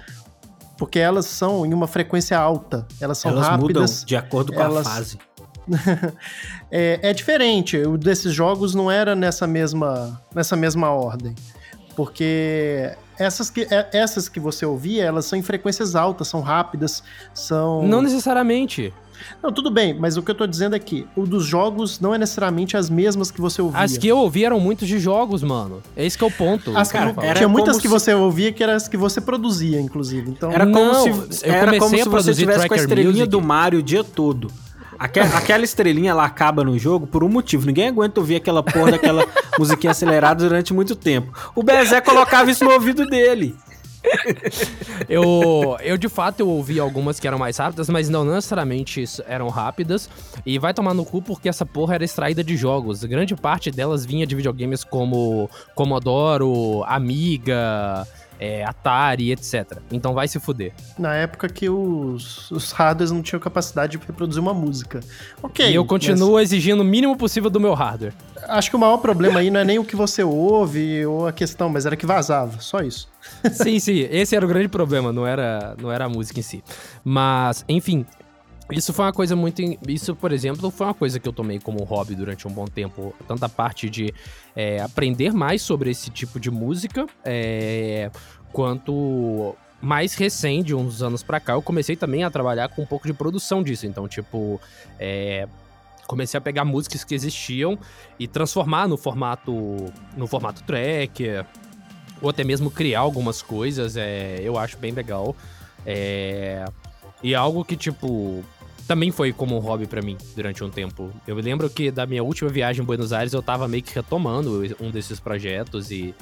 Porque 0.78 0.98
elas 0.98 1.26
são 1.26 1.66
em 1.66 1.74
uma 1.74 1.88
frequência 1.88 2.40
alta. 2.40 2.88
Elas 3.02 3.18
são 3.18 3.32
Elas 3.32 3.48
rápidas. 3.48 3.92
mudam 3.92 4.06
de 4.06 4.16
acordo 4.16 4.54
com 4.54 4.62
elas- 4.62 4.88
a 4.88 4.90
fase. 4.90 5.18
É, 6.72 7.00
é 7.02 7.14
diferente. 7.14 7.78
O 7.78 7.98
desses 7.98 8.34
jogos 8.34 8.76
não 8.76 8.92
era 8.92 9.16
nessa 9.16 9.48
mesma, 9.48 10.22
nessa 10.36 10.56
mesma 10.56 10.90
ordem. 10.92 11.34
Porque 11.96 12.92
essas 13.18 13.50
que, 13.50 13.62
é- 13.70 13.90
essas 13.92 14.30
que 14.30 14.40
você 14.40 14.66
ouvia, 14.66 15.04
elas 15.04 15.26
são 15.26 15.38
em 15.38 15.42
frequências 15.42 15.96
altas, 15.96 16.28
são 16.28 16.42
rápidas, 16.42 17.04
são. 17.34 17.86
Não 17.88 18.02
necessariamente. 18.02 18.94
Não, 19.44 19.52
tudo 19.52 19.70
bem, 19.70 19.94
mas 19.94 20.16
o 20.16 20.24
que 20.24 20.32
eu 20.32 20.36
tô 20.36 20.48
dizendo 20.48 20.78
é 20.78 20.80
que 20.80 21.06
o 21.14 21.26
dos 21.26 21.44
jogos 21.44 22.00
não 22.00 22.16
é 22.16 22.18
necessariamente 22.18 22.78
as 22.78 22.90
mesmas 22.90 23.30
que 23.30 23.42
você 23.42 23.62
ouvia. 23.62 23.82
As 23.82 23.98
que 23.98 24.08
eu 24.08 24.18
ouvi 24.18 24.46
eram 24.46 24.62
muitos 24.62 24.88
de 24.88 24.98
jogos, 24.98 25.44
mano. 25.44 25.82
É 25.94 26.06
isso 26.06 26.18
que 26.18 26.24
é 26.24 26.28
o 26.28 26.32
ponto. 26.32 26.72
As 26.78 26.90
Cara, 26.90 27.14
que, 27.14 27.34
tinha 27.34 27.50
muitas 27.50 27.72
como 27.74 27.82
que 27.82 27.88
se- 27.90 27.94
você 27.94 28.14
ouvia 28.14 28.54
que 28.54 28.64
eram 28.64 28.76
as 28.76 28.88
que 28.88 28.96
você 28.96 29.20
produzia, 29.20 29.82
inclusive. 29.82 30.30
Então, 30.32 30.50
Era 30.54 30.66
como 30.66 30.86
Não, 30.94 31.04
se, 31.04 31.46
eu 31.46 31.52
era 31.54 31.66
comecei 31.66 31.80
como 32.06 32.16
a 32.16 32.22
se 32.22 32.28
você 32.28 32.34
tivesse 32.40 32.68
com 32.70 32.74
a 32.74 32.78
estrelinha 32.78 33.10
music. 33.10 33.28
do 33.28 33.42
Mario 33.42 33.80
o 33.80 33.84
dia 33.84 34.06
todo. 34.06 34.50
Aque- 35.00 35.20
Aquela 35.22 35.64
estrelinha, 35.64 36.12
ela 36.12 36.26
acaba 36.26 36.64
no 36.64 36.78
jogo 36.78 37.08
por 37.08 37.24
um 37.24 37.30
motivo. 37.30 37.66
Ninguém 37.66 37.88
aguenta 37.88 38.20
ouvir 38.20 38.36
aquela 38.36 38.62
porra 38.62 38.92
daquela 38.92 39.26
musiquinha 39.58 39.92
acelerada 39.92 40.44
durante 40.44 40.74
muito 40.74 40.96
tempo. 40.96 41.32
O 41.56 41.64
Bezé 41.64 42.02
colocava 42.02 42.52
isso 42.52 42.66
no 42.66 42.72
ouvido 42.72 43.06
dele. 43.06 43.56
Eu, 45.08 45.78
eu 45.82 45.98
de 45.98 46.08
fato 46.08 46.40
eu 46.40 46.48
ouvi 46.48 46.80
algumas 46.80 47.20
que 47.20 47.28
eram 47.28 47.38
mais 47.38 47.58
rápidas, 47.58 47.90
mas 47.90 48.10
não 48.10 48.24
necessariamente 48.24 49.04
eram 49.28 49.50
rápidas. 49.50 50.10
E 50.46 50.58
vai 50.60 50.74
tomar 50.74 50.94
no 50.94 51.06
cu 51.06 51.22
porque 51.22 51.50
essa 51.50 51.66
porra 51.66 51.96
era 51.96 52.04
extraída 52.06 52.44
de 52.44 52.56
jogos. 52.56 53.04
Grande 53.04 53.36
parte 53.36 53.72
delas 53.72 54.06
vinha 54.06 54.26
de 54.26 54.36
videogames 54.36 54.84
como 54.84 55.50
Commodore, 55.76 56.44
Amiga, 56.86 58.08
é, 58.40 58.64
Atari, 58.64 59.32
etc. 59.32 59.80
Então 59.92 60.14
vai 60.14 60.28
se 60.28 60.40
fuder. 60.40 60.72
na 60.98 61.14
época 61.16 61.50
que 61.50 61.70
os, 61.70 62.50
os 62.52 62.72
hardwares 62.72 63.12
não 63.12 63.22
tinham 63.22 63.40
capacidade 63.40 63.98
de 63.98 64.06
reproduzir 64.06 64.42
uma 64.42 64.54
música. 64.54 65.02
Ok. 65.44 65.70
e 65.70 65.76
eu 65.76 65.84
mas- 65.84 65.90
continuo 65.90 66.40
exigindo 66.40 66.82
o 66.82 66.86
mínimo 66.86 67.18
possível 67.18 67.50
do 67.50 67.60
meu 67.60 67.74
hardware. 67.74 68.14
Acho 68.48 68.70
que 68.70 68.76
o 68.76 68.80
maior 68.80 68.98
problema 68.98 69.40
aí 69.42 69.52
não 69.52 69.60
é 69.60 69.66
nem 69.66 69.78
o 69.78 69.84
que 69.84 69.96
você 69.96 70.24
ouve 70.24 71.06
ou 71.06 71.28
a 71.28 71.32
questão, 71.34 71.70
mas 71.70 71.86
era 71.86 71.96
que 71.96 72.06
vazava, 72.06 72.60
só 72.62 72.80
isso. 72.80 73.08
sim, 73.52 73.80
sim, 73.80 74.08
esse 74.10 74.36
era 74.36 74.46
o 74.46 74.48
grande 74.50 74.70
problema, 74.70 75.12
não 75.12 75.28
era, 75.28 75.76
não 75.80 75.92
era 75.92 76.06
a 76.06 76.10
música 76.10 76.40
em 76.40 76.44
si. 76.44 76.64
Mas, 77.04 77.64
enfim, 77.68 78.06
isso 78.72 78.94
foi 78.94 79.06
uma 79.06 79.14
coisa 79.14 79.36
muito. 79.36 79.62
Isso, 79.88 80.16
por 80.16 80.32
exemplo, 80.32 80.70
foi 80.70 80.88
uma 80.88 80.94
coisa 80.94 81.20
que 81.20 81.28
eu 81.28 81.34
tomei 81.34 81.60
como 81.60 81.84
hobby 81.84 82.16
durante 82.16 82.48
um 82.48 82.52
bom 82.52 82.66
tempo. 82.66 83.16
Tanto 83.28 83.44
a 83.44 83.50
parte 83.50 83.90
de 83.90 84.14
é, 84.56 84.80
aprender 84.82 85.34
mais 85.34 85.62
sobre 85.62 85.90
esse 85.90 86.10
tipo 86.10 86.40
de 86.40 86.52
música, 86.52 87.08
é, 87.24 88.12
quanto 88.52 89.56
mais 89.82 90.14
recente, 90.14 90.74
uns 90.76 91.02
anos 91.02 91.24
pra 91.24 91.40
cá, 91.40 91.54
eu 91.54 91.62
comecei 91.62 91.96
também 91.96 92.24
a 92.24 92.30
trabalhar 92.30 92.70
com 92.70 92.82
um 92.82 92.86
pouco 92.86 93.08
de 93.08 93.14
produção 93.14 93.64
disso. 93.64 93.88
Então, 93.88 94.08
tipo, 94.08 94.60
é, 95.00 95.48
comecei 96.06 96.38
a 96.38 96.42
pegar 96.42 96.66
músicas 96.66 97.04
que 97.04 97.16
existiam 97.16 97.78
e 98.20 98.28
transformar 98.28 98.88
no 98.88 98.98
formato 98.98 99.54
no 100.18 100.28
formato 100.28 100.64
track, 100.64 101.46
ou 102.22 102.30
até 102.30 102.44
mesmo 102.44 102.70
criar 102.70 103.00
algumas 103.00 103.42
coisas, 103.42 103.96
é, 103.96 104.40
eu 104.42 104.58
acho 104.58 104.78
bem 104.78 104.92
legal. 104.92 105.36
É, 105.86 106.66
e 107.24 107.36
algo 107.36 107.66
que, 107.66 107.76
tipo, 107.76 108.44
também 108.90 109.12
foi 109.12 109.32
como 109.32 109.56
um 109.56 109.60
hobby 109.60 109.86
pra 109.86 110.02
mim 110.02 110.18
durante 110.36 110.64
um 110.64 110.70
tempo. 110.72 111.12
Eu 111.28 111.36
me 111.36 111.44
lembro 111.44 111.70
que 111.70 111.92
da 111.92 112.08
minha 112.08 112.24
última 112.24 112.50
viagem 112.50 112.82
em 112.82 112.86
Buenos 112.86 113.14
Aires 113.14 113.34
eu 113.34 113.44
tava 113.44 113.68
meio 113.68 113.84
que 113.84 113.94
retomando 113.94 114.64
um 114.82 114.90
desses 114.90 115.20
projetos 115.20 115.92
e 115.92 116.16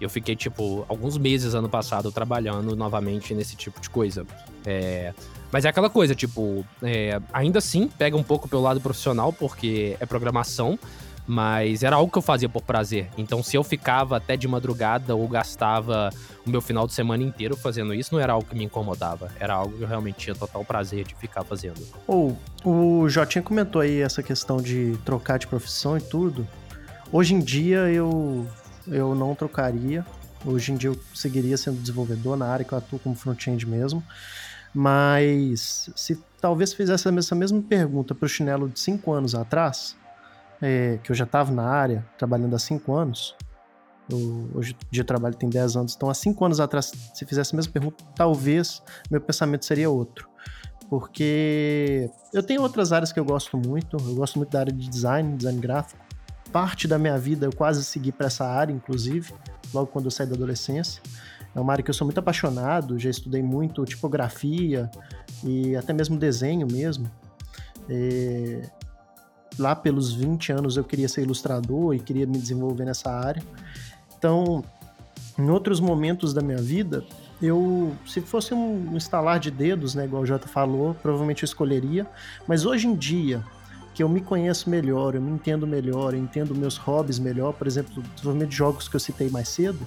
eu 0.00 0.08
fiquei, 0.08 0.36
tipo, 0.36 0.86
alguns 0.88 1.18
meses 1.18 1.52
ano 1.52 1.68
passado 1.68 2.12
trabalhando 2.12 2.76
novamente 2.76 3.34
nesse 3.34 3.56
tipo 3.56 3.80
de 3.80 3.90
coisa. 3.90 4.24
É, 4.64 5.12
mas 5.50 5.64
é 5.64 5.68
aquela 5.68 5.90
coisa, 5.90 6.14
tipo, 6.14 6.64
é, 6.80 7.20
ainda 7.32 7.58
assim 7.58 7.88
pega 7.88 8.16
um 8.16 8.22
pouco 8.22 8.48
pelo 8.48 8.62
lado 8.62 8.80
profissional, 8.80 9.32
porque 9.32 9.96
é 9.98 10.06
programação, 10.06 10.78
mas 11.26 11.82
era 11.82 11.96
algo 11.96 12.10
que 12.10 12.18
eu 12.18 12.22
fazia 12.22 12.48
por 12.48 12.62
prazer. 12.62 13.08
Então, 13.16 13.42
se 13.42 13.56
eu 13.56 13.62
ficava 13.62 14.16
até 14.16 14.36
de 14.36 14.48
madrugada 14.48 15.14
ou 15.14 15.26
gastava 15.28 16.10
o 16.46 16.50
meu 16.50 16.60
final 16.60 16.86
de 16.86 16.94
semana 16.94 17.22
inteiro 17.22 17.56
fazendo 17.56 17.94
isso, 17.94 18.14
não 18.14 18.20
era 18.20 18.32
algo 18.32 18.48
que 18.48 18.56
me 18.56 18.64
incomodava. 18.64 19.30
Era 19.38 19.54
algo 19.54 19.76
que 19.76 19.82
eu 19.82 19.88
realmente 19.88 20.18
tinha 20.18 20.34
total 20.34 20.64
prazer 20.64 21.04
de 21.04 21.14
ficar 21.14 21.44
fazendo. 21.44 21.80
Ou, 22.06 22.36
o 22.64 23.08
Jotinha 23.08 23.42
comentou 23.42 23.80
aí 23.80 24.00
essa 24.00 24.22
questão 24.22 24.56
de 24.56 24.98
trocar 25.04 25.38
de 25.38 25.46
profissão 25.46 25.96
e 25.96 26.00
tudo. 26.00 26.46
Hoje 27.12 27.34
em 27.34 27.40
dia 27.40 27.88
eu, 27.88 28.46
eu 28.88 29.14
não 29.14 29.34
trocaria. 29.34 30.04
Hoje 30.44 30.72
em 30.72 30.76
dia 30.76 30.90
eu 30.90 30.98
seguiria 31.14 31.56
sendo 31.56 31.78
desenvolvedor 31.78 32.36
na 32.36 32.46
área 32.46 32.64
que 32.64 32.72
eu 32.72 32.78
atuo 32.78 32.98
como 32.98 33.14
front-end 33.14 33.64
mesmo. 33.64 34.02
Mas 34.74 35.90
se 35.94 36.18
talvez 36.40 36.72
fizesse 36.72 37.06
essa 37.08 37.34
mesma 37.34 37.62
pergunta 37.62 38.14
para 38.14 38.26
o 38.26 38.28
chinelo 38.28 38.68
de 38.68 38.80
5 38.80 39.12
anos 39.12 39.34
atrás, 39.34 39.94
é, 40.62 40.98
que 41.02 41.10
eu 41.10 41.16
já 41.16 41.24
estava 41.24 41.50
na 41.50 41.64
área, 41.64 42.06
trabalhando 42.16 42.54
há 42.54 42.58
5 42.58 42.94
anos, 42.94 43.36
eu, 44.08 44.48
hoje 44.54 44.72
em 44.72 44.86
dia 44.90 45.02
eu 45.02 45.06
trabalho 45.06 45.34
tem 45.34 45.50
10 45.50 45.76
anos, 45.76 45.94
então 45.96 46.08
há 46.08 46.14
5 46.14 46.44
anos 46.44 46.60
atrás, 46.60 46.92
se 47.12 47.26
fizesse 47.26 47.54
a 47.54 47.56
mesma 47.56 47.72
pergunta, 47.72 48.04
talvez 48.14 48.80
meu 49.10 49.20
pensamento 49.20 49.64
seria 49.64 49.90
outro. 49.90 50.28
Porque 50.88 52.10
eu 52.32 52.42
tenho 52.42 52.62
outras 52.62 52.92
áreas 52.92 53.12
que 53.12 53.18
eu 53.18 53.24
gosto 53.24 53.56
muito, 53.56 53.96
eu 53.96 54.14
gosto 54.14 54.36
muito 54.36 54.50
da 54.50 54.60
área 54.60 54.72
de 54.72 54.88
design, 54.88 55.36
design 55.36 55.58
gráfico. 55.58 56.00
Parte 56.52 56.86
da 56.86 56.98
minha 56.98 57.16
vida 57.16 57.46
eu 57.46 57.52
quase 57.52 57.82
segui 57.82 58.12
para 58.12 58.26
essa 58.26 58.46
área, 58.46 58.72
inclusive, 58.72 59.32
logo 59.72 59.86
quando 59.86 60.04
eu 60.04 60.10
saí 60.10 60.26
da 60.26 60.34
adolescência. 60.34 61.02
É 61.54 61.60
uma 61.60 61.72
área 61.72 61.82
que 61.82 61.88
eu 61.88 61.94
sou 61.94 62.06
muito 62.06 62.18
apaixonado, 62.18 62.98
já 62.98 63.08
estudei 63.08 63.42
muito 63.42 63.84
tipografia 63.86 64.90
e 65.42 65.74
até 65.76 65.94
mesmo 65.94 66.18
desenho 66.18 66.66
mesmo. 66.70 67.10
É, 67.88 68.68
Lá 69.58 69.74
pelos 69.74 70.12
20 70.12 70.52
anos 70.52 70.76
eu 70.76 70.84
queria 70.84 71.08
ser 71.08 71.22
ilustrador 71.22 71.94
e 71.94 72.00
queria 72.00 72.26
me 72.26 72.38
desenvolver 72.38 72.84
nessa 72.84 73.10
área. 73.10 73.42
Então, 74.18 74.64
em 75.38 75.48
outros 75.50 75.80
momentos 75.80 76.32
da 76.32 76.40
minha 76.40 76.58
vida, 76.58 77.04
eu, 77.40 77.92
se 78.06 78.20
fosse 78.20 78.54
um 78.54 78.96
instalar 78.96 79.40
de 79.40 79.50
dedos, 79.50 79.94
né, 79.94 80.04
igual 80.04 80.22
o 80.22 80.26
Jota 80.26 80.46
falou, 80.46 80.94
provavelmente 80.94 81.42
eu 81.42 81.46
escolheria. 81.46 82.06
Mas 82.46 82.64
hoje 82.64 82.86
em 82.86 82.94
dia, 82.94 83.44
que 83.94 84.02
eu 84.02 84.08
me 84.08 84.20
conheço 84.20 84.70
melhor, 84.70 85.14
eu 85.14 85.20
me 85.20 85.30
entendo 85.32 85.66
melhor, 85.66 86.14
eu 86.14 86.20
entendo 86.20 86.54
meus 86.54 86.76
hobbies 86.76 87.18
melhor, 87.18 87.52
por 87.52 87.66
exemplo, 87.66 88.02
desenvolvimento 88.14 88.50
de 88.50 88.56
jogos 88.56 88.88
que 88.88 88.96
eu 88.96 89.00
citei 89.00 89.28
mais 89.28 89.48
cedo, 89.48 89.80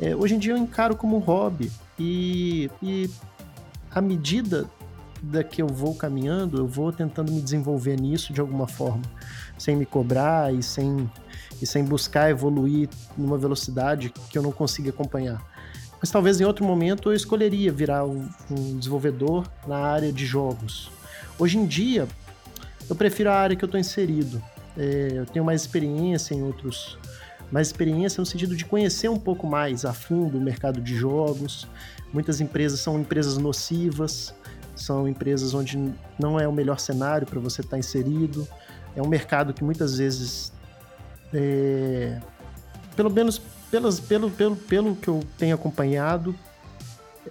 é, 0.00 0.14
hoje 0.14 0.34
em 0.34 0.38
dia 0.38 0.52
eu 0.52 0.56
encaro 0.56 0.96
como 0.96 1.18
hobby. 1.18 1.70
E, 1.98 2.70
e 2.82 3.10
à 3.90 4.00
medida 4.00 4.68
da 5.24 5.42
que 5.42 5.62
eu 5.62 5.66
vou 5.66 5.94
caminhando, 5.94 6.58
eu 6.58 6.66
vou 6.66 6.92
tentando 6.92 7.32
me 7.32 7.40
desenvolver 7.40 7.98
nisso 8.00 8.32
de 8.32 8.40
alguma 8.40 8.66
forma, 8.66 9.02
sem 9.58 9.76
me 9.76 9.86
cobrar 9.86 10.52
e 10.54 10.62
sem, 10.62 11.10
e 11.60 11.66
sem 11.66 11.84
buscar 11.84 12.30
evoluir 12.30 12.88
numa 13.16 13.38
velocidade 13.38 14.12
que 14.30 14.36
eu 14.36 14.42
não 14.42 14.52
consiga 14.52 14.90
acompanhar. 14.90 15.42
Mas 16.00 16.10
talvez 16.10 16.40
em 16.40 16.44
outro 16.44 16.64
momento 16.64 17.10
eu 17.10 17.14
escolheria 17.14 17.72
virar 17.72 18.04
um 18.04 18.28
desenvolvedor 18.78 19.48
na 19.66 19.78
área 19.78 20.12
de 20.12 20.26
jogos. 20.26 20.90
Hoje 21.38 21.56
em 21.56 21.66
dia, 21.66 22.06
eu 22.88 22.94
prefiro 22.94 23.30
a 23.30 23.34
área 23.34 23.56
que 23.56 23.64
eu 23.64 23.66
estou 23.66 23.80
inserido. 23.80 24.42
É, 24.76 25.12
eu 25.14 25.26
tenho 25.26 25.44
mais 25.44 25.62
experiência 25.62 26.34
em 26.34 26.42
outros, 26.42 26.98
mais 27.50 27.68
experiência 27.68 28.20
no 28.20 28.26
sentido 28.26 28.54
de 28.54 28.64
conhecer 28.64 29.08
um 29.08 29.18
pouco 29.18 29.46
mais 29.46 29.84
a 29.84 29.94
fundo 29.94 30.36
o 30.36 30.40
mercado 30.40 30.80
de 30.80 30.94
jogos. 30.94 31.66
Muitas 32.12 32.40
empresas 32.40 32.80
são 32.80 33.00
empresas 33.00 33.38
nocivas, 33.38 34.34
são 34.74 35.08
empresas 35.08 35.54
onde 35.54 35.92
não 36.18 36.38
é 36.38 36.46
o 36.48 36.52
melhor 36.52 36.78
cenário 36.78 37.26
para 37.26 37.40
você 37.40 37.60
estar 37.60 37.72
tá 37.72 37.78
inserido. 37.78 38.46
É 38.96 39.02
um 39.02 39.08
mercado 39.08 39.52
que 39.52 39.62
muitas 39.62 39.98
vezes, 39.98 40.52
é, 41.32 42.20
pelo 42.96 43.10
menos 43.10 43.40
pelas, 43.70 43.98
pelo, 43.98 44.30
pelo, 44.30 44.56
pelo 44.56 44.96
que 44.96 45.08
eu 45.08 45.20
tenho 45.36 45.54
acompanhado, 45.54 46.34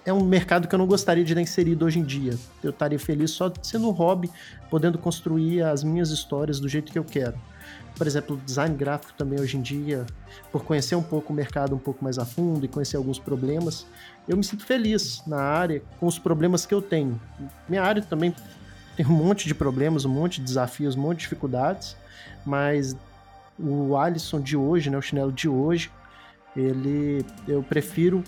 é 0.06 0.12
um 0.12 0.24
mercado 0.24 0.68
que 0.68 0.76
eu 0.76 0.80
não 0.80 0.88
gostaria 0.88 1.24
de 1.24 1.32
estar 1.32 1.41
inserido 1.41 1.86
hoje 1.86 2.00
em 2.00 2.04
dia. 2.04 2.38
Eu 2.64 2.72
estaria 2.72 3.00
feliz 3.00 3.32
só 3.32 3.52
sendo 3.62 3.88
um 3.88 3.91
hobby, 3.91 4.30
podendo 4.70 4.98
construir 4.98 5.62
as 5.64 5.84
minhas 5.84 6.10
histórias 6.10 6.60
do 6.60 6.68
jeito 6.68 6.91
que 6.91 7.00
eu 7.00 7.04
quero. 7.04 7.38
Por 7.95 8.07
exemplo, 8.07 8.38
design 8.43 8.76
gráfico 8.76 9.13
também 9.13 9.39
hoje 9.39 9.55
em 9.55 9.61
dia, 9.61 10.05
por 10.51 10.63
conhecer 10.63 10.95
um 10.95 11.03
pouco 11.03 11.32
o 11.32 11.36
mercado 11.36 11.76
um 11.76 11.80
pouco 11.80 12.03
mais 12.03 12.17
a 12.17 12.26
fundo 12.26 12.65
e 12.65 12.67
conhecer 12.67 12.97
alguns 12.97 13.19
problemas, 13.19 13.86
eu 14.28 14.36
me 14.36 14.43
sinto 14.43 14.65
feliz 14.65 15.21
na 15.28 15.39
área 15.39 15.82
com 15.99 16.07
os 16.07 16.17
problemas 16.17 16.65
que 16.65 16.74
eu 16.74 16.82
tenho. 16.82 17.21
Minha 17.69 17.84
área 17.84 18.01
também 18.01 18.36
tem 18.95 19.05
um 19.05 19.11
monte 19.11 19.47
de 19.47 19.53
problemas, 19.53 20.05
um 20.05 20.09
monte 20.09 20.39
de 20.39 20.45
desafios, 20.45 20.95
um 20.95 21.01
monte 21.01 21.17
de 21.17 21.24
dificuldades, 21.24 21.95
mas 22.45 22.95
o 23.59 23.95
Alisson 23.95 24.41
de 24.41 24.57
hoje, 24.57 24.89
né, 24.89 24.97
o 24.97 25.01
chinelo 25.01 25.32
de 25.32 25.47
hoje, 25.47 25.91
ele 26.55 27.26
eu 27.47 27.63
prefiro 27.63 28.24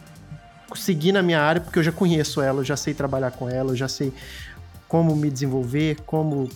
seguir 0.76 1.12
na 1.12 1.22
minha 1.22 1.42
área 1.42 1.62
porque 1.62 1.78
eu 1.78 1.84
já 1.84 1.92
conheço 1.92 2.42
ela, 2.42 2.60
eu 2.60 2.64
já 2.64 2.76
sei 2.76 2.94
trabalhar 2.94 3.32
com 3.32 3.50
ela, 3.50 3.72
eu 3.72 3.76
já 3.76 3.88
sei 3.88 4.14
como 4.88 5.16
me 5.16 5.30
desenvolver, 5.30 6.02
como 6.06 6.50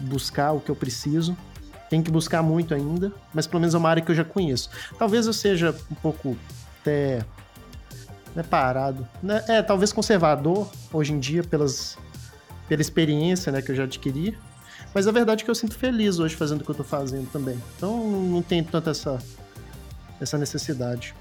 buscar 0.00 0.52
o 0.52 0.60
que 0.60 0.70
eu 0.70 0.76
preciso. 0.76 1.36
Tem 1.88 2.02
que 2.02 2.10
buscar 2.10 2.42
muito 2.42 2.74
ainda, 2.74 3.12
mas 3.32 3.46
pelo 3.46 3.60
menos 3.60 3.74
é 3.74 3.78
uma 3.78 3.88
área 3.88 4.02
que 4.02 4.10
eu 4.10 4.14
já 4.14 4.24
conheço. 4.24 4.68
Talvez 4.98 5.26
eu 5.26 5.32
seja 5.32 5.74
um 5.90 5.94
pouco 5.94 6.36
até 6.80 7.24
né, 8.34 8.42
parado, 8.42 9.08
né? 9.22 9.42
É, 9.48 9.62
talvez 9.62 9.92
conservador 9.92 10.70
hoje 10.92 11.12
em 11.12 11.18
dia 11.18 11.42
pelas 11.42 11.96
pela 12.68 12.82
experiência, 12.82 13.50
né, 13.50 13.62
que 13.62 13.72
eu 13.72 13.74
já 13.74 13.84
adquiri. 13.84 14.36
Mas 14.94 15.06
a 15.06 15.12
verdade 15.12 15.42
é 15.42 15.44
que 15.44 15.50
eu 15.50 15.54
sinto 15.54 15.74
feliz 15.74 16.18
hoje 16.18 16.36
fazendo 16.36 16.60
o 16.60 16.64
que 16.64 16.70
eu 16.70 16.74
tô 16.74 16.84
fazendo 16.84 17.30
também. 17.30 17.58
Então 17.76 18.10
não 18.10 18.42
tem 18.42 18.62
tanta 18.62 18.90
essa 18.90 19.18
essa 20.20 20.36
necessidade. 20.36 21.14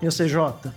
E 0.00 0.06
o 0.06 0.10
CJ? 0.10 0.70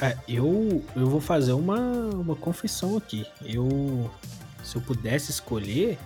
É, 0.00 0.16
eu, 0.28 0.84
eu 0.94 1.06
vou 1.06 1.20
fazer 1.20 1.52
uma, 1.52 1.78
uma 1.78 2.36
confissão 2.36 2.96
aqui. 2.96 3.26
Eu, 3.42 4.10
se 4.62 4.76
eu 4.76 4.82
pudesse 4.82 5.30
escolher, 5.30 5.98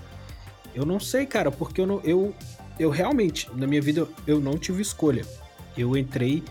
eu 0.75 0.85
não 0.85 1.01
sei, 1.01 1.27
cara, 1.27 1.51
porque 1.51 1.81
eu, 1.81 1.87
não, 1.87 2.01
eu, 2.03 2.35
eu 2.79 2.91
realmente, 2.91 3.51
na 3.55 3.66
minha 3.66 3.81
vida, 3.83 4.07
eu 4.27 4.41
não 4.41 4.57
tive 4.57 4.83
escolha. 4.83 5.27
Eu 5.77 5.97
entrei, 5.97 6.43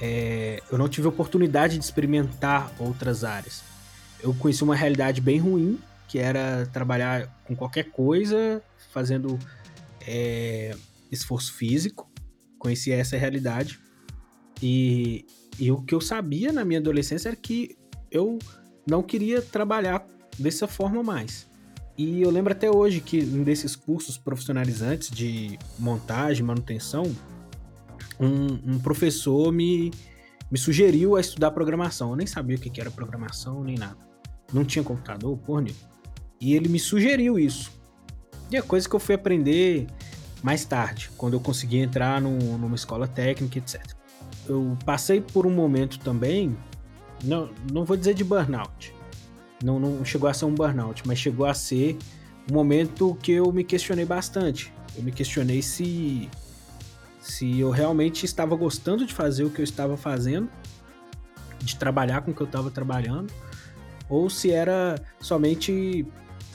é, 0.00 0.62
eu 0.70 0.78
não 0.78 0.88
tive 0.88 1.06
oportunidade 1.06 1.78
de 1.78 1.84
experimentar 1.84 2.72
outras 2.78 3.24
áreas. 3.24 3.62
Eu 4.22 4.34
conheci 4.34 4.62
uma 4.62 4.74
realidade 4.74 5.20
bem 5.20 5.38
ruim, 5.38 5.78
que 6.08 6.18
era 6.18 6.66
trabalhar 6.72 7.28
com 7.44 7.54
qualquer 7.54 7.90
coisa, 7.90 8.62
fazendo 8.92 9.38
é, 10.06 10.74
esforço 11.10 11.52
físico. 11.52 12.10
Conheci 12.58 12.92
essa 12.92 13.16
realidade. 13.16 13.78
E, 14.62 15.26
e 15.58 15.70
o 15.70 15.82
que 15.82 15.94
eu 15.94 16.00
sabia 16.00 16.52
na 16.52 16.64
minha 16.64 16.80
adolescência 16.80 17.28
era 17.28 17.36
que 17.36 17.76
eu 18.10 18.38
não 18.88 19.02
queria 19.02 19.42
trabalhar 19.42 20.06
dessa 20.38 20.66
forma 20.66 21.02
mais. 21.02 21.46
E 21.96 22.22
eu 22.22 22.30
lembro 22.30 22.52
até 22.52 22.70
hoje 22.70 23.00
que 23.00 23.20
um 23.22 23.42
desses 23.42 23.76
cursos 23.76 24.18
profissionalizantes 24.18 25.10
de 25.10 25.58
montagem, 25.78 26.44
manutenção, 26.44 27.04
um, 28.18 28.74
um 28.74 28.78
professor 28.78 29.52
me, 29.52 29.92
me 30.50 30.58
sugeriu 30.58 31.16
a 31.16 31.20
estudar 31.20 31.50
programação. 31.52 32.10
Eu 32.10 32.16
nem 32.16 32.26
sabia 32.26 32.56
o 32.56 32.60
que 32.60 32.80
era 32.80 32.90
programação, 32.90 33.62
nem 33.62 33.76
nada. 33.76 33.98
Não 34.52 34.64
tinha 34.64 34.82
computador, 34.82 35.36
porra 35.38 35.64
E 36.40 36.54
ele 36.54 36.68
me 36.68 36.78
sugeriu 36.78 37.38
isso. 37.38 37.70
E 38.50 38.56
é 38.56 38.62
coisa 38.62 38.88
que 38.88 38.94
eu 38.94 39.00
fui 39.00 39.14
aprender 39.14 39.86
mais 40.42 40.64
tarde, 40.64 41.10
quando 41.16 41.34
eu 41.34 41.40
consegui 41.40 41.78
entrar 41.78 42.20
no, 42.20 42.58
numa 42.58 42.74
escola 42.74 43.08
técnica, 43.08 43.58
etc 43.58 43.94
eu 44.48 44.76
passei 44.84 45.20
por 45.20 45.46
um 45.46 45.50
momento 45.50 45.98
também, 45.98 46.56
não, 47.22 47.50
não 47.72 47.84
vou 47.84 47.96
dizer 47.96 48.14
de 48.14 48.24
burnout, 48.24 48.93
não, 49.62 49.78
não 49.78 50.04
chegou 50.04 50.28
a 50.28 50.34
ser 50.34 50.44
um 50.44 50.54
burnout, 50.54 51.02
mas 51.06 51.18
chegou 51.18 51.46
a 51.46 51.54
ser 51.54 51.96
um 52.50 52.54
momento 52.54 53.16
que 53.22 53.32
eu 53.32 53.50
me 53.52 53.64
questionei 53.64 54.04
bastante. 54.04 54.72
Eu 54.96 55.02
me 55.02 55.12
questionei 55.12 55.62
se, 55.62 56.28
se 57.20 57.58
eu 57.58 57.70
realmente 57.70 58.24
estava 58.24 58.54
gostando 58.54 59.06
de 59.06 59.12
fazer 59.12 59.44
o 59.44 59.50
que 59.50 59.60
eu 59.60 59.64
estava 59.64 59.96
fazendo, 59.96 60.48
de 61.58 61.76
trabalhar 61.76 62.22
com 62.22 62.30
o 62.30 62.34
que 62.34 62.40
eu 62.40 62.46
estava 62.46 62.70
trabalhando, 62.70 63.32
ou 64.08 64.28
se 64.28 64.50
era 64.50 64.96
somente 65.18 66.06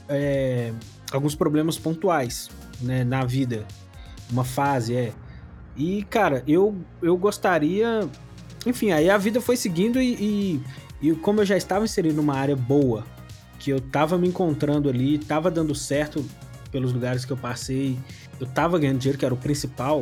é, 0.07 0.71
alguns 1.11 1.35
problemas 1.35 1.77
pontuais 1.77 2.49
né, 2.81 3.03
na 3.03 3.25
vida, 3.25 3.65
uma 4.31 4.43
fase, 4.43 4.95
é. 4.95 5.13
E, 5.75 6.03
cara, 6.03 6.43
eu, 6.47 6.75
eu 7.01 7.17
gostaria. 7.17 8.07
Enfim, 8.65 8.91
aí 8.91 9.09
a 9.09 9.17
vida 9.17 9.39
foi 9.39 9.55
seguindo 9.55 10.01
e, 10.01 10.13
e, 10.13 10.63
e 11.01 11.13
como 11.13 11.41
eu 11.41 11.45
já 11.45 11.55
estava 11.55 11.85
inserido 11.85 12.15
numa 12.15 12.35
área 12.35 12.55
boa, 12.55 13.05
que 13.57 13.71
eu 13.71 13.79
tava 13.79 14.17
me 14.17 14.27
encontrando 14.27 14.89
ali, 14.89 15.17
tava 15.17 15.51
dando 15.51 15.75
certo 15.75 16.25
pelos 16.71 16.93
lugares 16.93 17.25
que 17.25 17.31
eu 17.31 17.37
passei, 17.37 17.97
eu 18.39 18.47
tava 18.47 18.77
ganhando 18.79 18.99
dinheiro, 18.99 19.17
que 19.17 19.25
era 19.25 19.33
o 19.33 19.37
principal. 19.37 20.01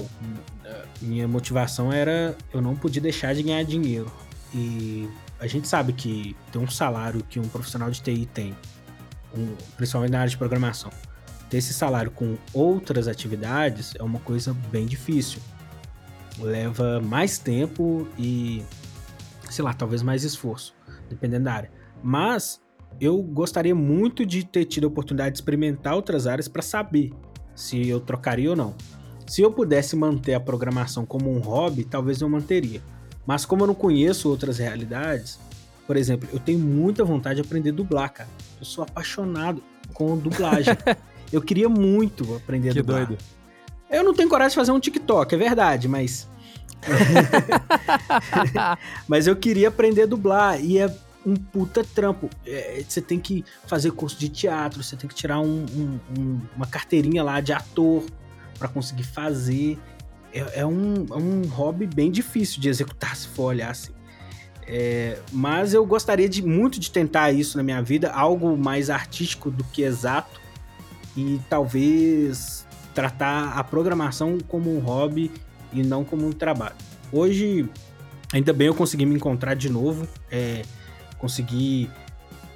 Minha 1.01 1.27
motivação 1.27 1.91
era 1.91 2.35
eu 2.53 2.61
não 2.61 2.75
podia 2.75 3.01
deixar 3.01 3.33
de 3.33 3.43
ganhar 3.43 3.63
dinheiro. 3.63 4.11
E 4.53 5.07
a 5.39 5.47
gente 5.47 5.67
sabe 5.67 5.93
que 5.93 6.35
tem 6.51 6.61
um 6.61 6.69
salário 6.69 7.23
que 7.29 7.39
um 7.39 7.47
profissional 7.47 7.89
de 7.89 8.01
TI 8.01 8.27
tem, 8.33 8.55
um, 9.35 9.55
principalmente 9.75 10.11
na 10.11 10.19
área 10.19 10.29
de 10.29 10.37
programação. 10.37 10.91
Ter 11.49 11.57
esse 11.57 11.73
salário 11.73 12.11
com 12.11 12.37
outras 12.53 13.07
atividades 13.07 13.93
é 13.97 14.03
uma 14.03 14.19
coisa 14.19 14.55
bem 14.71 14.85
difícil 14.85 15.41
leva 16.39 16.99
mais 17.01 17.37
tempo 17.37 18.07
e, 18.17 18.63
sei 19.53 19.63
lá, 19.63 19.73
talvez 19.73 20.01
mais 20.01 20.23
esforço, 20.23 20.75
dependendo 21.09 21.45
da 21.45 21.53
área. 21.53 21.71
Mas 22.03 22.61
eu 22.99 23.21
gostaria 23.21 23.75
muito 23.75 24.25
de 24.25 24.45
ter 24.45 24.65
tido 24.65 24.85
a 24.85 24.87
oportunidade 24.87 25.31
de 25.31 25.37
experimentar 25.37 25.93
outras 25.93 26.27
áreas 26.27 26.47
para 26.47 26.61
saber 26.61 27.11
se 27.55 27.87
eu 27.87 27.99
trocaria 27.99 28.49
ou 28.49 28.55
não. 28.55 28.75
Se 29.27 29.41
eu 29.41 29.51
pudesse 29.51 29.95
manter 29.95 30.33
a 30.33 30.39
programação 30.39 31.05
como 31.05 31.31
um 31.31 31.39
hobby, 31.39 31.83
talvez 31.83 32.21
eu 32.21 32.29
manteria. 32.29 32.81
Mas 33.25 33.45
como 33.45 33.63
eu 33.63 33.67
não 33.67 33.75
conheço 33.75 34.29
outras 34.29 34.57
realidades, 34.57 35.37
por 35.85 35.97
exemplo, 35.97 36.29
eu 36.31 36.39
tenho 36.39 36.59
muita 36.59 37.03
vontade 37.03 37.41
de 37.41 37.47
aprender 37.47 37.69
a 37.69 37.73
dublar, 37.73 38.13
cara. 38.13 38.29
Eu 38.59 38.65
sou 38.65 38.83
apaixonado 38.83 39.61
com 39.93 40.17
dublagem. 40.17 40.73
eu 41.31 41.41
queria 41.41 41.67
muito 41.67 42.35
aprender 42.35 42.69
a 42.69 42.73
que 42.73 42.81
dublar. 42.81 43.05
doido. 43.05 43.21
Eu 43.89 44.03
não 44.03 44.13
tenho 44.13 44.29
coragem 44.29 44.49
de 44.49 44.55
fazer 44.55 44.71
um 44.71 44.79
TikTok, 44.79 45.33
é 45.33 45.37
verdade, 45.37 45.87
mas. 45.87 46.29
mas 49.07 49.27
eu 49.27 49.35
queria 49.35 49.67
aprender 49.67 50.03
a 50.03 50.05
dublar 50.05 50.63
e 50.63 50.77
é 50.77 50.93
um 51.25 51.35
puta 51.35 51.83
trampo. 51.83 52.29
É, 52.45 52.83
você 52.87 53.01
tem 53.01 53.19
que 53.19 53.43
fazer 53.65 53.91
curso 53.91 54.17
de 54.17 54.29
teatro, 54.29 54.81
você 54.81 54.95
tem 54.95 55.09
que 55.09 55.15
tirar 55.15 55.39
um, 55.39 55.65
um, 55.75 55.99
um, 56.17 56.41
uma 56.55 56.65
carteirinha 56.65 57.23
lá 57.23 57.41
de 57.41 57.51
ator 57.51 58.03
para 58.57 58.67
conseguir 58.67 59.03
fazer. 59.03 59.77
É, 60.33 60.61
é, 60.61 60.65
um, 60.65 61.05
é 61.09 61.15
um 61.15 61.41
hobby 61.47 61.85
bem 61.85 62.11
difícil 62.11 62.61
de 62.61 62.69
executar, 62.69 63.15
se 63.15 63.27
for 63.27 63.45
olhar 63.45 63.71
assim. 63.71 63.93
É, 64.65 65.19
mas 65.31 65.73
eu 65.73 65.85
gostaria 65.85 66.27
de 66.27 66.41
muito 66.41 66.79
de 66.79 66.91
tentar 66.91 67.31
isso 67.31 67.57
na 67.57 67.63
minha 67.63 67.81
vida, 67.81 68.11
algo 68.11 68.57
mais 68.57 68.89
artístico 68.89 69.49
do 69.49 69.63
que 69.65 69.83
exato. 69.83 70.39
E 71.15 71.39
talvez 71.49 72.65
tratar 72.93 73.53
a 73.53 73.63
programação 73.63 74.37
como 74.47 74.75
um 74.75 74.79
hobby 74.79 75.31
e 75.79 75.83
não 75.83 76.03
como 76.03 76.27
um 76.27 76.31
trabalho. 76.31 76.75
Hoje, 77.11 77.69
ainda 78.33 78.53
bem 78.53 78.67
eu 78.67 78.75
consegui 78.75 79.05
me 79.05 79.15
encontrar 79.15 79.55
de 79.55 79.69
novo, 79.69 80.07
é, 80.31 80.63
consegui 81.17 81.89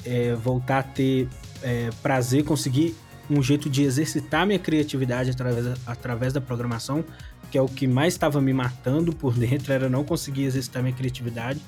é, 0.05 0.33
voltar 0.35 0.79
a 0.79 0.83
ter 0.83 1.27
é, 1.61 1.89
prazer, 2.01 2.43
conseguir 2.43 2.95
um 3.29 3.41
jeito 3.41 3.69
de 3.69 3.83
exercitar 3.83 4.45
minha 4.45 4.59
criatividade 4.59 5.29
através, 5.31 5.79
através 5.85 6.33
da 6.33 6.41
programação, 6.41 7.03
que 7.49 7.57
é 7.57 7.61
o 7.61 7.67
que 7.67 7.87
mais 7.87 8.13
estava 8.13 8.41
me 8.41 8.53
matando 8.53 9.13
por 9.13 9.33
dentro, 9.37 9.71
era 9.71 9.89
não 9.89 10.03
conseguir 10.03 10.43
exercitar 10.43 10.81
minha 10.81 10.95
criatividade. 10.95 11.61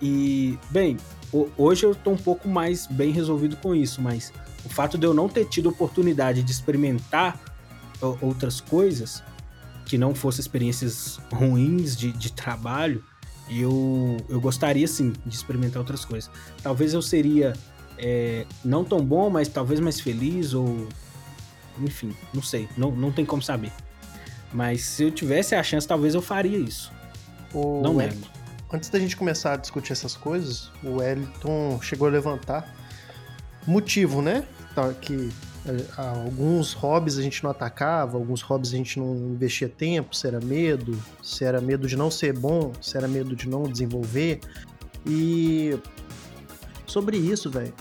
E, 0.00 0.58
bem, 0.70 0.96
hoje 1.58 1.84
eu 1.84 1.92
estou 1.92 2.14
um 2.14 2.18
pouco 2.18 2.48
mais 2.48 2.86
bem 2.86 3.10
resolvido 3.10 3.56
com 3.56 3.74
isso, 3.74 4.00
mas 4.00 4.32
o 4.64 4.68
fato 4.68 4.96
de 4.96 5.06
eu 5.06 5.12
não 5.12 5.28
ter 5.28 5.46
tido 5.46 5.68
oportunidade 5.68 6.42
de 6.42 6.50
experimentar 6.50 7.38
outras 8.20 8.60
coisas 8.60 9.22
que 9.90 9.98
não 9.98 10.14
fossem 10.14 10.40
experiências 10.40 11.18
ruins 11.32 11.96
de, 11.96 12.12
de 12.12 12.32
trabalho, 12.32 13.02
eu, 13.50 14.16
eu 14.28 14.40
gostaria 14.40 14.86
sim 14.86 15.12
de 15.26 15.34
experimentar 15.34 15.80
outras 15.80 16.04
coisas. 16.04 16.30
Talvez 16.62 16.94
eu 16.94 17.02
seria 17.02 17.54
é, 17.98 18.46
não 18.64 18.84
tão 18.84 19.04
bom, 19.04 19.28
mas 19.28 19.48
talvez 19.48 19.80
mais 19.80 19.98
feliz 19.98 20.54
ou. 20.54 20.86
Enfim, 21.80 22.14
não 22.32 22.40
sei, 22.40 22.68
não, 22.76 22.92
não 22.92 23.10
tem 23.10 23.24
como 23.24 23.42
saber. 23.42 23.72
Mas 24.52 24.82
se 24.82 25.02
eu 25.02 25.10
tivesse 25.10 25.56
a 25.56 25.62
chance, 25.64 25.88
talvez 25.88 26.14
eu 26.14 26.22
faria 26.22 26.58
isso. 26.58 26.92
O 27.52 27.82
Não 27.82 27.94
nego. 27.94 28.14
Antes 28.72 28.90
da 28.90 28.98
gente 29.00 29.16
começar 29.16 29.54
a 29.54 29.56
discutir 29.56 29.92
essas 29.92 30.16
coisas, 30.16 30.70
o 30.84 30.98
Wellington 30.98 31.80
chegou 31.82 32.06
a 32.06 32.10
levantar 32.12 32.76
motivo, 33.66 34.22
né? 34.22 34.44
Tá, 34.72 34.94
Que 34.94 35.30
alguns 35.96 36.72
hobbies 36.72 37.18
a 37.18 37.22
gente 37.22 37.42
não 37.44 37.50
atacava, 37.50 38.16
alguns 38.16 38.40
hobbies 38.40 38.72
a 38.72 38.76
gente 38.76 38.98
não 38.98 39.14
investia 39.14 39.68
tempo, 39.68 40.14
se 40.16 40.26
era 40.26 40.40
medo, 40.40 40.98
se 41.22 41.44
era 41.44 41.60
medo 41.60 41.86
de 41.86 41.96
não 41.96 42.10
ser 42.10 42.32
bom, 42.32 42.72
se 42.80 42.96
era 42.96 43.06
medo 43.06 43.36
de 43.36 43.48
não 43.48 43.64
desenvolver. 43.64 44.40
E 45.06 45.78
sobre 46.86 47.16
isso, 47.18 47.50
velho, 47.50 47.74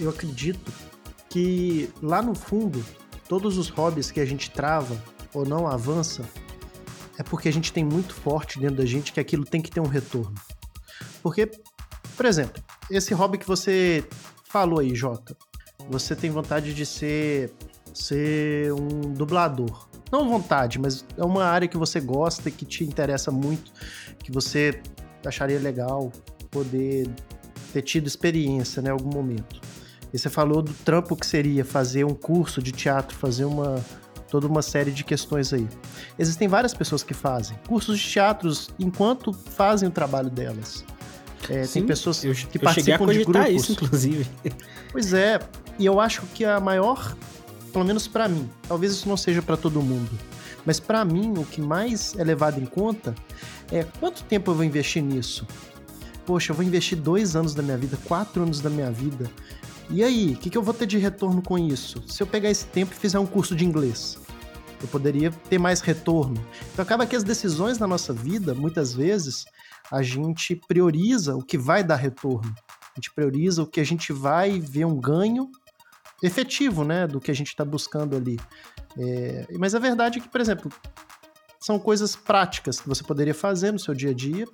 eu 0.00 0.10
acredito 0.10 0.72
que 1.28 1.90
lá 2.02 2.20
no 2.20 2.34
fundo, 2.34 2.84
todos 3.28 3.56
os 3.56 3.68
hobbies 3.68 4.10
que 4.10 4.20
a 4.20 4.26
gente 4.26 4.50
trava 4.50 5.00
ou 5.32 5.46
não 5.46 5.66
avança 5.66 6.24
é 7.18 7.22
porque 7.22 7.48
a 7.48 7.52
gente 7.52 7.72
tem 7.72 7.84
muito 7.84 8.14
forte 8.14 8.58
dentro 8.58 8.76
da 8.76 8.86
gente 8.86 9.12
que 9.12 9.20
aquilo 9.20 9.44
tem 9.44 9.62
que 9.62 9.70
ter 9.70 9.80
um 9.80 9.86
retorno. 9.86 10.34
Porque, 11.22 11.50
por 12.16 12.26
exemplo, 12.26 12.62
esse 12.90 13.14
hobby 13.14 13.38
que 13.38 13.46
você 13.46 14.06
falou 14.44 14.80
aí, 14.80 14.94
Jota, 14.94 15.36
você 15.88 16.14
tem 16.16 16.30
vontade 16.30 16.74
de 16.74 16.84
ser, 16.84 17.52
ser 17.92 18.72
um 18.72 19.12
dublador. 19.12 19.88
Não 20.10 20.28
vontade, 20.28 20.78
mas 20.78 21.04
é 21.16 21.24
uma 21.24 21.44
área 21.44 21.66
que 21.66 21.76
você 21.76 22.00
gosta, 22.00 22.50
que 22.50 22.64
te 22.64 22.84
interessa 22.84 23.30
muito, 23.30 23.72
que 24.18 24.30
você 24.30 24.80
acharia 25.24 25.58
legal 25.58 26.12
poder 26.50 27.08
ter 27.72 27.82
tido 27.82 28.06
experiência 28.06 28.80
né, 28.80 28.90
em 28.90 28.92
algum 28.92 29.10
momento. 29.10 29.60
E 30.12 30.18
você 30.18 30.30
falou 30.30 30.62
do 30.62 30.72
trampo 30.72 31.16
que 31.16 31.26
seria 31.26 31.64
fazer 31.64 32.04
um 32.04 32.14
curso 32.14 32.62
de 32.62 32.72
teatro, 32.72 33.16
fazer 33.16 33.44
uma 33.44 33.84
toda 34.28 34.46
uma 34.46 34.62
série 34.62 34.90
de 34.90 35.04
questões 35.04 35.52
aí. 35.52 35.68
Existem 36.18 36.48
várias 36.48 36.74
pessoas 36.74 37.02
que 37.02 37.14
fazem 37.14 37.56
cursos 37.68 37.98
de 37.98 38.08
teatros 38.12 38.70
enquanto 38.78 39.32
fazem 39.32 39.88
o 39.88 39.92
trabalho 39.92 40.30
delas. 40.30 40.84
É, 41.44 41.58
tem 41.58 41.64
Sim, 41.66 41.86
pessoas 41.86 42.24
Eu, 42.24 42.32
que 42.34 42.58
eu 42.58 42.70
cheguei 42.70 42.94
a 42.94 42.98
participam 42.98 43.06
de 43.12 43.24
grupos. 43.24 43.50
isso, 43.50 43.72
inclusive. 43.72 44.26
Pois 44.90 45.12
é, 45.12 45.38
e 45.78 45.86
eu 45.86 46.00
acho 46.00 46.22
que 46.34 46.44
a 46.44 46.58
maior, 46.58 47.16
pelo 47.72 47.84
menos 47.84 48.08
pra 48.08 48.28
mim, 48.28 48.48
talvez 48.66 48.92
isso 48.92 49.08
não 49.08 49.16
seja 49.16 49.42
pra 49.42 49.56
todo 49.56 49.82
mundo, 49.82 50.10
mas 50.64 50.80
pra 50.80 51.04
mim 51.04 51.34
o 51.36 51.44
que 51.44 51.60
mais 51.60 52.14
é 52.16 52.24
levado 52.24 52.60
em 52.60 52.66
conta 52.66 53.14
é 53.70 53.84
quanto 53.84 54.24
tempo 54.24 54.50
eu 54.50 54.54
vou 54.54 54.64
investir 54.64 55.02
nisso. 55.02 55.46
Poxa, 56.24 56.50
eu 56.50 56.56
vou 56.56 56.64
investir 56.64 56.98
dois 56.98 57.36
anos 57.36 57.54
da 57.54 57.62
minha 57.62 57.76
vida, 57.76 57.96
quatro 58.04 58.42
anos 58.42 58.60
da 58.60 58.68
minha 58.68 58.90
vida. 58.90 59.30
E 59.88 60.02
aí, 60.02 60.32
o 60.32 60.36
que, 60.36 60.50
que 60.50 60.58
eu 60.58 60.62
vou 60.62 60.74
ter 60.74 60.86
de 60.86 60.98
retorno 60.98 61.40
com 61.40 61.56
isso? 61.56 62.02
Se 62.08 62.20
eu 62.20 62.26
pegar 62.26 62.50
esse 62.50 62.66
tempo 62.66 62.92
e 62.92 62.96
fizer 62.96 63.20
um 63.20 63.26
curso 63.26 63.54
de 63.54 63.64
inglês, 63.64 64.18
eu 64.82 64.88
poderia 64.88 65.30
ter 65.30 65.58
mais 65.58 65.80
retorno. 65.80 66.44
Então 66.72 66.82
acaba 66.82 67.06
que 67.06 67.14
as 67.14 67.22
decisões 67.22 67.78
na 67.78 67.86
nossa 67.86 68.12
vida, 68.12 68.52
muitas 68.52 68.92
vezes, 68.92 69.44
a 69.90 70.02
gente 70.02 70.56
prioriza 70.66 71.36
o 71.36 71.42
que 71.42 71.56
vai 71.56 71.84
dar 71.84 71.96
retorno. 71.96 72.52
A 72.80 72.96
gente 72.96 73.12
prioriza 73.14 73.62
o 73.62 73.66
que 73.66 73.80
a 73.80 73.84
gente 73.84 74.12
vai 74.12 74.58
ver 74.58 74.84
um 74.84 74.98
ganho 74.98 75.50
efetivo, 76.22 76.84
né, 76.84 77.06
do 77.06 77.20
que 77.20 77.30
a 77.30 77.34
gente 77.34 77.48
está 77.48 77.64
buscando 77.64 78.16
ali. 78.16 78.38
É, 78.98 79.46
mas 79.58 79.74
a 79.74 79.78
verdade 79.78 80.18
é 80.18 80.22
que, 80.22 80.28
por 80.28 80.40
exemplo, 80.40 80.70
são 81.60 81.78
coisas 81.78 82.16
práticas 82.16 82.80
que 82.80 82.88
você 82.88 83.02
poderia 83.02 83.34
fazer 83.34 83.72
no 83.72 83.78
seu 83.78 83.94
dia 83.94 84.10
a 84.10 84.14
dia 84.14 84.46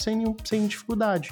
sem, 0.00 0.16
nenhum- 0.16 0.36
sem 0.44 0.66
dificuldade. 0.66 1.30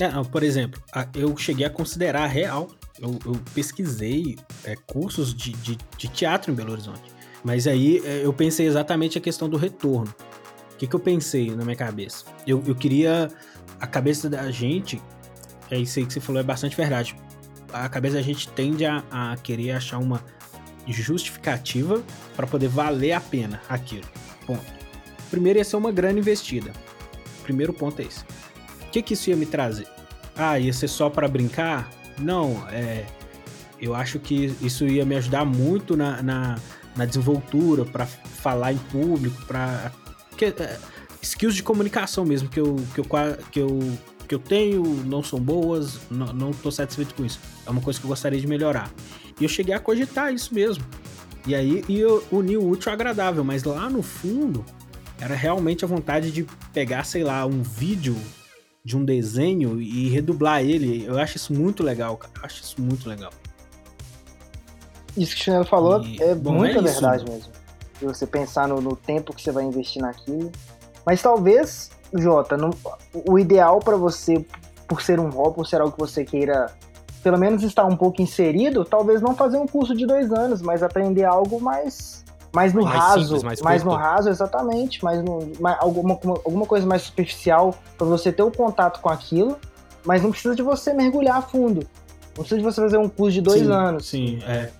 É, 0.00 0.10
não, 0.10 0.24
por 0.24 0.42
exemplo, 0.42 0.82
eu 1.14 1.36
cheguei 1.36 1.64
a 1.66 1.70
considerar 1.70 2.26
real. 2.26 2.68
Eu, 2.98 3.18
eu 3.24 3.40
pesquisei 3.54 4.36
é, 4.64 4.74
cursos 4.86 5.34
de, 5.34 5.52
de, 5.52 5.78
de 5.96 6.08
teatro 6.08 6.52
em 6.52 6.54
Belo 6.54 6.72
Horizonte. 6.72 7.02
Mas 7.44 7.66
aí 7.66 8.02
é, 8.04 8.24
eu 8.24 8.32
pensei 8.32 8.66
exatamente 8.66 9.16
a 9.16 9.20
questão 9.20 9.48
do 9.48 9.56
retorno. 9.56 10.14
O 10.72 10.76
que, 10.76 10.86
que 10.86 10.94
eu 10.94 11.00
pensei 11.00 11.54
na 11.54 11.64
minha 11.64 11.76
cabeça? 11.76 12.24
Eu, 12.46 12.62
eu 12.66 12.74
queria. 12.74 13.28
A 13.80 13.86
cabeça 13.86 14.28
da 14.28 14.50
gente. 14.50 15.00
É 15.70 15.78
isso 15.78 15.98
aí 15.98 16.06
que 16.06 16.12
você 16.12 16.20
falou, 16.20 16.40
é 16.40 16.44
bastante 16.44 16.76
verdade. 16.76 17.16
A 17.72 17.88
cabeça 17.88 18.16
da 18.16 18.22
gente 18.22 18.48
tende 18.48 18.84
a, 18.84 19.02
a 19.10 19.36
querer 19.36 19.72
achar 19.72 19.98
uma 19.98 20.22
justificativa 20.86 22.02
para 22.36 22.46
poder 22.46 22.68
valer 22.68 23.12
a 23.12 23.20
pena 23.20 23.60
aquilo. 23.68 24.06
Ponto. 24.46 24.64
Primeiro 25.30 25.58
ia 25.58 25.64
ser 25.64 25.76
uma 25.76 25.90
grana 25.90 26.18
investida. 26.18 26.72
Primeiro 27.42 27.72
ponto 27.72 28.00
é 28.00 28.04
esse. 28.04 28.24
O 28.82 28.90
que, 28.90 29.02
que 29.02 29.14
isso 29.14 29.30
ia 29.30 29.36
me 29.36 29.46
trazer? 29.46 29.86
Ah, 30.36 30.58
ia 30.58 30.72
ser 30.72 30.88
só 30.88 31.10
para 31.10 31.26
brincar? 31.28 31.90
Não, 32.18 32.64
é. 32.70 33.04
Eu 33.80 33.94
acho 33.94 34.18
que 34.18 34.56
isso 34.62 34.86
ia 34.86 35.04
me 35.04 35.16
ajudar 35.16 35.44
muito 35.44 35.96
na, 35.96 36.22
na, 36.22 36.58
na 36.96 37.04
desenvoltura, 37.04 37.84
para 37.84 38.06
falar 38.06 38.72
em 38.72 38.78
público, 38.78 39.44
para 39.44 39.92
skills 41.20 41.54
de 41.54 41.62
comunicação 41.62 42.24
mesmo 42.24 42.48
que 42.48 42.60
eu, 42.60 42.76
que 42.94 43.00
eu, 43.00 43.06
que 43.50 43.60
eu, 43.60 43.98
que 44.26 44.34
eu 44.34 44.38
tenho 44.38 44.82
não 45.04 45.22
são 45.22 45.38
boas, 45.40 45.98
não, 46.10 46.32
não 46.32 46.52
tô 46.52 46.70
satisfeito 46.70 47.14
com 47.14 47.24
isso. 47.24 47.40
É 47.66 47.70
uma 47.70 47.80
coisa 47.80 47.98
que 47.98 48.04
eu 48.04 48.08
gostaria 48.08 48.40
de 48.40 48.46
melhorar. 48.46 48.90
E 49.40 49.44
eu 49.44 49.48
cheguei 49.48 49.74
a 49.74 49.80
cogitar 49.80 50.32
isso 50.32 50.54
mesmo. 50.54 50.84
E 51.46 51.54
aí 51.54 51.84
e 51.88 51.98
eu 51.98 52.24
uni 52.32 52.56
o 52.56 52.68
útil 52.68 52.90
ao 52.90 52.94
agradável, 52.94 53.44
mas 53.44 53.62
lá 53.64 53.88
no 53.88 54.02
fundo 54.02 54.64
era 55.20 55.34
realmente 55.34 55.84
a 55.84 55.88
vontade 55.88 56.30
de 56.30 56.44
pegar, 56.72 57.04
sei 57.04 57.22
lá, 57.22 57.46
um 57.46 57.62
vídeo 57.62 58.16
de 58.84 58.96
um 58.96 59.04
desenho 59.04 59.80
e 59.80 60.08
redublar 60.08 60.62
ele. 60.62 61.04
Eu 61.04 61.18
acho 61.18 61.36
isso 61.36 61.52
muito 61.52 61.82
legal, 61.82 62.16
cara. 62.16 62.32
Eu 62.38 62.44
acho 62.44 62.62
isso 62.62 62.80
muito 62.80 63.08
legal. 63.08 63.32
Isso 65.16 65.34
que 65.34 65.40
o 65.40 65.44
Chinelo 65.44 65.64
falou 65.64 66.02
E, 66.02 66.22
é 66.22 66.34
bom, 66.34 66.52
muita 66.52 66.78
é 66.78 66.82
verdade 66.82 67.24
mesmo. 67.24 67.52
E 68.00 68.04
você 68.04 68.26
pensar 68.26 68.68
no, 68.68 68.80
no 68.80 68.94
tempo 68.94 69.34
que 69.34 69.42
você 69.42 69.50
vai 69.50 69.64
investir 69.64 70.02
naquilo. 70.02 70.52
Mas 71.04 71.22
talvez, 71.22 71.90
Jota, 72.14 72.56
não- 72.56 72.70
o 73.28 73.38
ideal 73.38 73.80
pra 73.80 73.96
você, 73.96 74.44
por 74.88 75.02
ser 75.02 75.18
um 75.20 75.28
hobby, 75.30 75.56
por 75.56 75.66
ser 75.66 75.80
algo 75.80 75.92
que 75.92 75.98
você 76.00 76.24
queira 76.24 76.70
pelo 77.22 77.38
menos 77.38 77.64
estar 77.64 77.84
um 77.84 77.96
pouco 77.96 78.22
inserido, 78.22 78.84
talvez 78.84 79.20
não 79.20 79.34
fazer 79.34 79.56
um 79.58 79.66
curso 79.66 79.96
de 79.96 80.06
dois 80.06 80.32
anos, 80.32 80.62
mas 80.62 80.80
aprender 80.80 81.24
algo 81.24 81.60
mais, 81.60 82.24
mais 82.54 82.72
no 82.72 82.84
Mais 82.84 82.96
raso. 82.96 83.22
simples, 83.24 83.42
mais 83.42 83.60
mais 83.62 83.82
no 83.82 83.90
raso, 83.90 84.28
exatamente. 84.28 85.02
Mais 85.02 85.20
no, 85.24 85.40
mais- 85.58 85.76
alguma, 85.80 86.14
alguma 86.44 86.66
coisa 86.66 86.86
mais 86.86 87.02
superficial 87.02 87.74
pra 87.98 88.06
você 88.06 88.30
ter 88.30 88.44
o 88.44 88.50
contato 88.52 89.00
com 89.00 89.08
aquilo, 89.08 89.56
mas 90.04 90.22
não 90.22 90.30
precisa 90.30 90.54
de 90.54 90.62
você 90.62 90.92
mergulhar 90.92 91.38
a 91.38 91.42
fundo. 91.42 91.80
Não 92.36 92.44
precisa 92.44 92.58
de 92.58 92.64
você 92.64 92.80
fazer 92.80 92.96
um 92.98 93.08
curso 93.08 93.32
de 93.32 93.40
dois 93.40 93.62
Sim, 93.62 93.72
anos. 93.72 94.06
Sim, 94.06 94.38
é. 94.46 94.70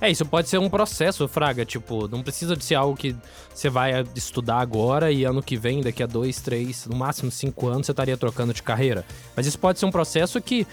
É, 0.00 0.10
isso 0.10 0.24
pode 0.24 0.48
ser 0.48 0.58
um 0.58 0.70
processo, 0.70 1.28
Fraga. 1.28 1.64
Tipo, 1.64 2.08
não 2.08 2.22
precisa 2.22 2.56
de 2.56 2.64
ser 2.64 2.74
algo 2.74 2.96
que 2.96 3.14
você 3.54 3.68
vai 3.68 4.04
estudar 4.14 4.60
agora 4.60 5.12
e 5.12 5.24
ano 5.24 5.42
que 5.42 5.56
vem, 5.56 5.82
daqui 5.82 6.02
a 6.02 6.06
dois, 6.06 6.40
três, 6.40 6.86
no 6.86 6.96
máximo 6.96 7.30
cinco 7.30 7.68
anos, 7.68 7.86
você 7.86 7.92
estaria 7.92 8.16
trocando 8.16 8.54
de 8.54 8.62
carreira. 8.62 9.04
Mas 9.36 9.46
isso 9.46 9.58
pode 9.58 9.78
ser 9.78 9.86
um 9.86 9.90
processo 9.90 10.40
que 10.40 10.66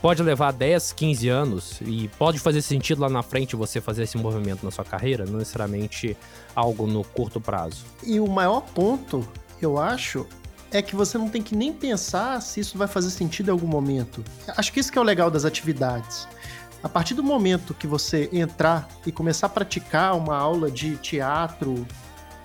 pode 0.00 0.22
levar 0.22 0.52
10, 0.52 0.92
15 0.92 1.28
anos 1.28 1.80
e 1.82 2.08
pode 2.18 2.38
fazer 2.38 2.62
sentido 2.62 3.02
lá 3.02 3.08
na 3.08 3.22
frente 3.22 3.54
você 3.54 3.80
fazer 3.80 4.04
esse 4.04 4.16
movimento 4.16 4.64
na 4.64 4.70
sua 4.70 4.84
carreira, 4.84 5.26
não 5.26 5.38
necessariamente 5.38 6.16
algo 6.54 6.86
no 6.86 7.04
curto 7.04 7.40
prazo. 7.40 7.84
E 8.02 8.18
o 8.18 8.26
maior 8.26 8.62
ponto, 8.62 9.26
eu 9.60 9.78
acho, 9.78 10.26
é 10.72 10.80
que 10.80 10.96
você 10.96 11.18
não 11.18 11.28
tem 11.28 11.42
que 11.42 11.54
nem 11.54 11.72
pensar 11.72 12.40
se 12.40 12.60
isso 12.60 12.78
vai 12.78 12.88
fazer 12.88 13.10
sentido 13.10 13.48
em 13.48 13.52
algum 13.52 13.66
momento. 13.66 14.24
Acho 14.56 14.72
que 14.72 14.80
isso 14.80 14.90
que 14.90 14.98
é 14.98 15.00
o 15.00 15.04
legal 15.04 15.30
das 15.30 15.44
atividades. 15.44 16.26
A 16.82 16.88
partir 16.88 17.14
do 17.14 17.22
momento 17.22 17.74
que 17.74 17.86
você 17.86 18.28
entrar 18.32 18.88
e 19.06 19.12
começar 19.12 19.46
a 19.46 19.50
praticar 19.50 20.16
uma 20.16 20.36
aula 20.36 20.70
de 20.70 20.96
teatro 20.96 21.86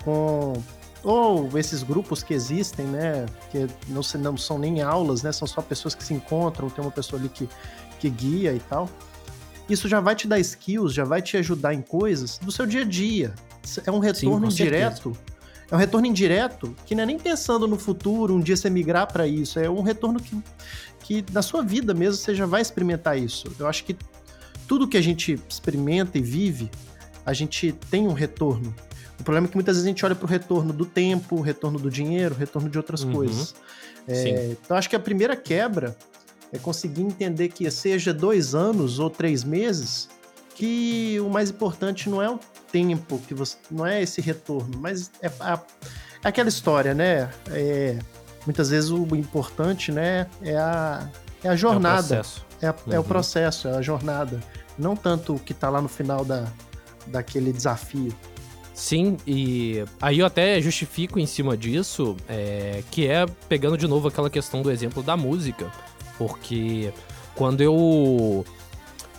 com 0.04 0.52
ou 1.02 1.56
esses 1.56 1.84
grupos 1.84 2.24
que 2.24 2.34
existem, 2.34 2.84
né, 2.84 3.26
que 3.52 3.68
não, 3.86 4.00
não 4.20 4.36
são 4.36 4.58
nem 4.58 4.82
aulas, 4.82 5.22
né, 5.22 5.30
são 5.30 5.46
só 5.46 5.62
pessoas 5.62 5.94
que 5.94 6.02
se 6.02 6.12
encontram, 6.12 6.68
tem 6.68 6.84
uma 6.84 6.90
pessoa 6.90 7.20
ali 7.20 7.28
que, 7.28 7.48
que 8.00 8.10
guia 8.10 8.52
e 8.52 8.58
tal. 8.58 8.90
Isso 9.68 9.88
já 9.88 10.00
vai 10.00 10.16
te 10.16 10.26
dar 10.26 10.40
skills, 10.40 10.92
já 10.92 11.04
vai 11.04 11.22
te 11.22 11.36
ajudar 11.36 11.74
em 11.74 11.80
coisas 11.80 12.38
do 12.38 12.50
seu 12.50 12.66
dia 12.66 12.82
a 12.82 12.84
dia. 12.84 13.32
É 13.84 13.90
um 13.90 14.00
retorno 14.00 14.46
com 14.46 14.52
indireto. 14.52 15.16
É 15.70 15.74
um 15.74 15.78
retorno 15.78 16.06
indireto 16.06 16.74
que 16.84 16.94
não 16.94 17.04
é 17.04 17.06
nem 17.06 17.18
pensando 17.18 17.66
no 17.68 17.78
futuro, 17.78 18.34
um 18.34 18.40
dia 18.40 18.56
você 18.56 18.68
migrar 18.68 19.06
para 19.12 19.26
isso. 19.26 19.58
É 19.58 19.70
um 19.70 19.82
retorno 19.82 20.20
que, 20.20 20.42
que 21.00 21.24
na 21.32 21.42
sua 21.42 21.62
vida 21.62 21.94
mesmo 21.94 22.14
você 22.14 22.34
já 22.34 22.46
vai 22.46 22.62
experimentar 22.62 23.16
isso. 23.16 23.46
Eu 23.58 23.66
acho 23.68 23.84
que 23.84 23.96
tudo 24.66 24.88
que 24.88 24.96
a 24.96 25.00
gente 25.02 25.38
experimenta 25.48 26.18
e 26.18 26.20
vive, 26.22 26.70
a 27.24 27.32
gente 27.32 27.72
tem 27.90 28.06
um 28.06 28.12
retorno. 28.12 28.74
O 29.18 29.24
problema 29.24 29.46
é 29.46 29.50
que 29.50 29.56
muitas 29.56 29.76
vezes 29.76 29.86
a 29.86 29.88
gente 29.88 30.04
olha 30.04 30.14
para 30.14 30.26
o 30.26 30.28
retorno 30.28 30.72
do 30.72 30.84
tempo, 30.84 31.36
o 31.36 31.40
retorno 31.40 31.78
do 31.78 31.90
dinheiro, 31.90 32.34
o 32.34 32.38
retorno 32.38 32.68
de 32.68 32.76
outras 32.76 33.02
Uhum. 33.02 33.12
coisas. 33.12 33.54
É, 34.06 34.50
então 34.62 34.76
acho 34.76 34.88
que 34.90 34.94
a 34.96 35.00
primeira 35.00 35.34
quebra 35.34 35.96
é 36.52 36.58
conseguir 36.58 37.02
entender 37.02 37.48
que 37.48 37.68
seja 37.70 38.12
dois 38.14 38.54
anos 38.54 38.98
ou 38.98 39.10
três 39.10 39.42
meses, 39.42 40.08
que 40.54 41.18
o 41.20 41.28
mais 41.28 41.50
importante 41.50 42.08
não 42.08 42.22
é 42.22 42.30
o 42.30 42.38
tempo, 42.70 43.18
que 43.26 43.34
você, 43.34 43.56
não 43.70 43.84
é 43.84 44.02
esse 44.02 44.20
retorno, 44.20 44.78
mas 44.78 45.10
é, 45.20 45.30
a- 45.40 45.60
é 46.24 46.28
aquela 46.28 46.48
história, 46.48 46.94
né? 46.94 47.28
É, 47.50 47.98
muitas 48.44 48.70
vezes 48.70 48.90
o 48.90 49.04
importante, 49.16 49.90
né, 49.90 50.26
é 50.42 50.56
a, 50.56 51.08
é 51.42 51.48
a 51.48 51.52
É 51.52 51.54
o 51.54 51.56
jornada. 51.56 51.96
processo. 52.06 52.45
É, 52.62 52.66
é 52.66 52.98
o 52.98 53.02
Uhum. 53.02 53.08
processo, 53.08 53.68
é 53.68 53.76
a 53.76 53.82
jornada. 53.82 54.40
Não 54.78 54.94
tanto 54.96 55.34
o 55.34 55.38
que 55.38 55.52
tá 55.54 55.68
lá 55.70 55.80
no 55.80 55.88
final 55.88 56.24
da, 56.24 56.46
daquele 57.06 57.52
desafio. 57.52 58.12
Sim, 58.74 59.16
e 59.26 59.82
aí 60.02 60.18
eu 60.18 60.26
até 60.26 60.60
justifico 60.60 61.18
em 61.18 61.24
cima 61.26 61.56
disso, 61.56 62.14
é, 62.28 62.82
que 62.90 63.06
é 63.06 63.24
pegando 63.48 63.78
de 63.78 63.88
novo 63.88 64.08
aquela 64.08 64.28
questão 64.28 64.60
do 64.60 64.70
exemplo 64.70 65.02
da 65.02 65.16
música, 65.16 65.72
porque 66.18 66.92
quando 67.34 67.62
eu 67.62 68.44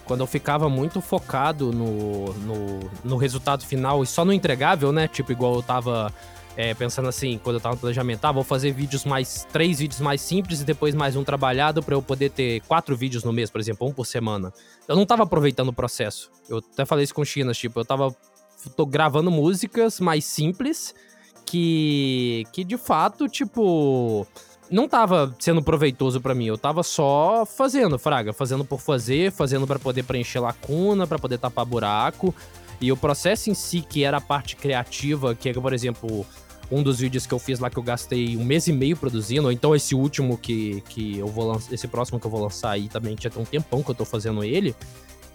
quando 0.05 0.21
eu 0.21 0.27
ficava 0.27 0.69
muito 0.69 1.01
focado 1.01 1.73
no, 1.73 2.31
no, 2.33 2.79
no 3.03 3.17
resultado 3.17 3.65
final 3.65 4.03
e 4.03 4.07
só 4.07 4.23
no 4.23 4.31
entregável, 4.31 4.91
né? 4.93 5.05
Tipo, 5.07 5.33
igual 5.33 5.55
eu 5.55 5.61
tava 5.63 6.13
é, 6.57 6.73
pensando 6.73 7.07
assim, 7.07 7.39
quando 7.43 7.57
eu 7.57 7.59
tava 7.59 7.75
no 7.75 7.81
planejamento, 7.81 8.25
ah, 8.25 8.31
vou 8.31 8.43
fazer 8.43 8.71
vídeos 8.71 9.05
mais. 9.05 9.45
três 9.53 9.77
vídeos 9.77 10.01
mais 10.01 10.19
simples 10.19 10.59
e 10.59 10.65
depois 10.65 10.95
mais 10.95 11.15
um 11.15 11.23
trabalhado 11.23 11.83
para 11.83 11.93
eu 11.93 12.01
poder 12.01 12.31
ter 12.31 12.61
quatro 12.61 12.97
vídeos 12.97 13.23
no 13.23 13.31
mês, 13.31 13.51
por 13.51 13.61
exemplo, 13.61 13.87
um 13.87 13.93
por 13.93 14.07
semana. 14.07 14.51
Eu 14.87 14.95
não 14.95 15.05
tava 15.05 15.21
aproveitando 15.21 15.69
o 15.69 15.73
processo. 15.73 16.31
Eu 16.49 16.57
até 16.57 16.83
falei 16.83 17.03
isso 17.03 17.13
com 17.13 17.21
o 17.21 17.25
Chinas, 17.25 17.59
tipo, 17.59 17.79
eu 17.79 17.85
tava. 17.85 18.13
tô 18.75 18.87
gravando 18.87 19.29
músicas 19.29 19.99
mais 19.99 20.25
simples 20.25 20.95
que. 21.45 22.43
que 22.51 22.63
de 22.63 22.75
fato, 22.75 23.29
tipo 23.29 24.25
não 24.69 24.85
tava 24.85 25.33
sendo 25.39 25.63
proveitoso 25.63 26.19
para 26.19 26.35
mim, 26.35 26.47
eu 26.47 26.57
tava 26.57 26.83
só 26.83 27.45
fazendo, 27.45 27.97
fraga, 27.97 28.33
fazendo 28.33 28.65
por 28.65 28.81
fazer, 28.81 29.31
fazendo 29.31 29.65
para 29.65 29.79
poder 29.79 30.03
preencher 30.03 30.39
lacuna, 30.39 31.07
para 31.07 31.17
poder 31.17 31.37
tapar 31.37 31.65
buraco. 31.65 32.35
E 32.81 32.91
o 32.91 32.97
processo 32.97 33.49
em 33.49 33.53
si, 33.53 33.81
que 33.81 34.03
era 34.03 34.17
a 34.17 34.21
parte 34.21 34.55
criativa, 34.55 35.33
que 35.33 35.49
é, 35.49 35.53
por 35.53 35.71
exemplo, 35.71 36.25
um 36.71 36.83
dos 36.83 36.99
vídeos 36.99 37.25
que 37.25 37.33
eu 37.33 37.39
fiz 37.39 37.59
lá 37.59 37.69
que 37.69 37.77
eu 37.77 37.83
gastei 37.83 38.35
um 38.35 38.43
mês 38.43 38.67
e 38.67 38.73
meio 38.73 38.97
produzindo, 38.97 39.45
ou 39.45 39.51
então 39.51 39.75
esse 39.75 39.95
último 39.95 40.37
que, 40.37 40.81
que 40.89 41.17
eu 41.17 41.27
vou 41.27 41.51
lançar, 41.51 41.73
esse 41.73 41.87
próximo 41.87 42.19
que 42.19 42.27
eu 42.27 42.31
vou 42.31 42.41
lançar 42.41 42.71
aí 42.71 42.89
também, 42.89 43.15
tinha 43.15 43.31
tem 43.31 43.41
um 43.41 43.45
tempão 43.45 43.81
que 43.81 43.91
eu 43.91 43.95
tô 43.95 44.05
fazendo 44.05 44.43
ele. 44.43 44.75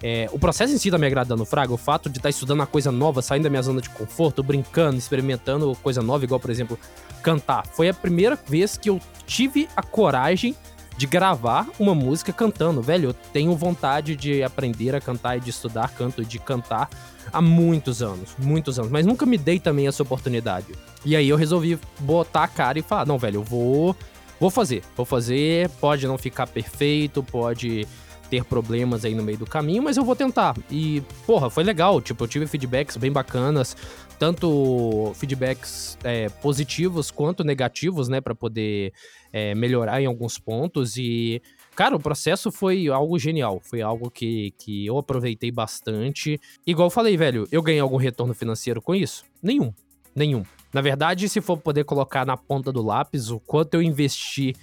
É, 0.03 0.29
o 0.33 0.39
processo 0.39 0.75
em 0.75 0.79
si 0.79 0.91
tá 0.91 0.99
me 0.99 1.07
agradando, 1.07 1.45
Fraga. 1.45 1.73
O 1.73 1.77
fato 1.77 2.11
de 2.11 2.19
estar 2.19 2.25
tá 2.25 2.31
estudando 2.31 2.59
uma 2.59 2.67
coisa 2.67 2.91
nova, 2.91 3.23
saindo 3.23 3.45
da 3.45 3.51
minha 3.51 3.63
zona 3.63 3.81
de 3.81 3.89
conforto, 3.89 4.43
brincando, 4.43 4.99
experimentando 4.99 5.77
coisa 5.81 6.03
nova, 6.03 6.25
igual, 6.25 6.41
por 6.41 6.51
exemplo, 6.51 6.77
cantar. 7.23 7.65
Foi 7.67 7.89
a 7.89 7.95
primeira 7.95 8.37
vez 8.47 8.77
que 8.77 8.91
eu 8.91 9.01
tive 9.27 9.69
a 9.77 9.83
coragem 9.83 10.57
de 10.97 11.07
gravar 11.07 11.69
uma 11.79 11.95
música 11.95 12.33
cantando. 12.33 12.83
Velho, 12.83 13.11
eu 13.11 13.15
tenho 13.15 13.57
vontade 13.57 14.15
de 14.17 14.43
aprender 14.43 14.95
a 14.95 15.01
cantar 15.01 15.37
e 15.37 15.41
de 15.41 15.51
estudar 15.51 15.91
canto 15.95 16.23
e 16.23 16.25
de 16.25 16.39
cantar 16.39 16.89
há 17.33 17.41
muitos 17.41 18.03
anos, 18.03 18.35
muitos 18.39 18.79
anos, 18.79 18.91
mas 18.91 19.07
nunca 19.07 19.25
me 19.25 19.39
dei 19.39 19.59
também 19.59 19.87
essa 19.87 20.03
oportunidade. 20.03 20.67
E 21.05 21.17
aí 21.17 21.29
eu 21.29 21.37
resolvi 21.37 21.79
botar 22.01 22.45
a 22.45 22.49
cara 22.49 22.79
e 22.79 22.83
falar: 22.83 23.07
"Não, 23.07 23.19
velho, 23.19 23.37
eu 23.37 23.45
vou 23.45 23.97
vou 24.43 24.51
fazer. 24.51 24.83
Vou 24.97 25.07
fazer, 25.07 25.69
pode 25.81 26.05
não 26.07 26.19
ficar 26.19 26.49
perfeito, 26.49 27.23
pode 27.23 27.87
ter 28.29 28.43
problemas 28.45 29.05
aí 29.05 29.15
no 29.15 29.23
meio 29.23 29.37
do 29.37 29.47
caminho, 29.47 29.83
mas 29.83 29.99
eu 29.99 30.05
vou 30.05 30.17
tentar. 30.17 30.57
E, 30.71 31.03
porra, 31.27 31.51
foi 31.51 31.63
legal. 31.63 32.01
Tipo, 32.01 32.25
eu 32.25 32.29
tive 32.29 32.47
feedbacks 32.47 32.97
bem 32.97 33.13
bacanas, 33.13 33.77
tanto 34.23 35.11
feedbacks 35.17 35.99
é, 36.05 36.29
positivos 36.29 37.11
quanto 37.11 37.43
negativos, 37.43 38.09
né, 38.09 38.21
para 38.21 38.37
poder 38.37 38.93
é, 39.33 39.53
melhorar 39.53 40.01
em 40.01 40.07
alguns 40.07 40.39
pontos. 40.39 40.97
E, 40.97 41.43
cara, 41.75 41.97
o 41.97 41.99
processo 41.99 42.53
foi 42.53 42.87
algo 42.87 43.19
genial. 43.19 43.61
Foi 43.61 43.83
algo 43.83 44.09
que, 44.09 44.53
que 44.53 44.87
eu 44.87 44.97
aproveitei 44.97 45.51
bastante. 45.51 46.41
Igual 46.65 46.87
eu 46.87 46.91
falei, 46.91 47.17
velho, 47.17 47.49
eu 47.51 47.61
ganhei 47.61 47.81
algum 47.81 47.97
retorno 47.97 48.33
financeiro 48.33 48.81
com 48.81 48.95
isso? 48.95 49.25
Nenhum. 49.43 49.75
Nenhum. 50.15 50.45
Na 50.73 50.81
verdade, 50.81 51.29
se 51.29 51.41
for 51.41 51.57
poder 51.57 51.83
colocar 51.83 52.25
na 52.25 52.37
ponta 52.37 52.71
do 52.71 52.81
lápis 52.81 53.29
o 53.29 53.41
quanto 53.41 53.75
eu 53.75 53.83
investi 53.83 54.55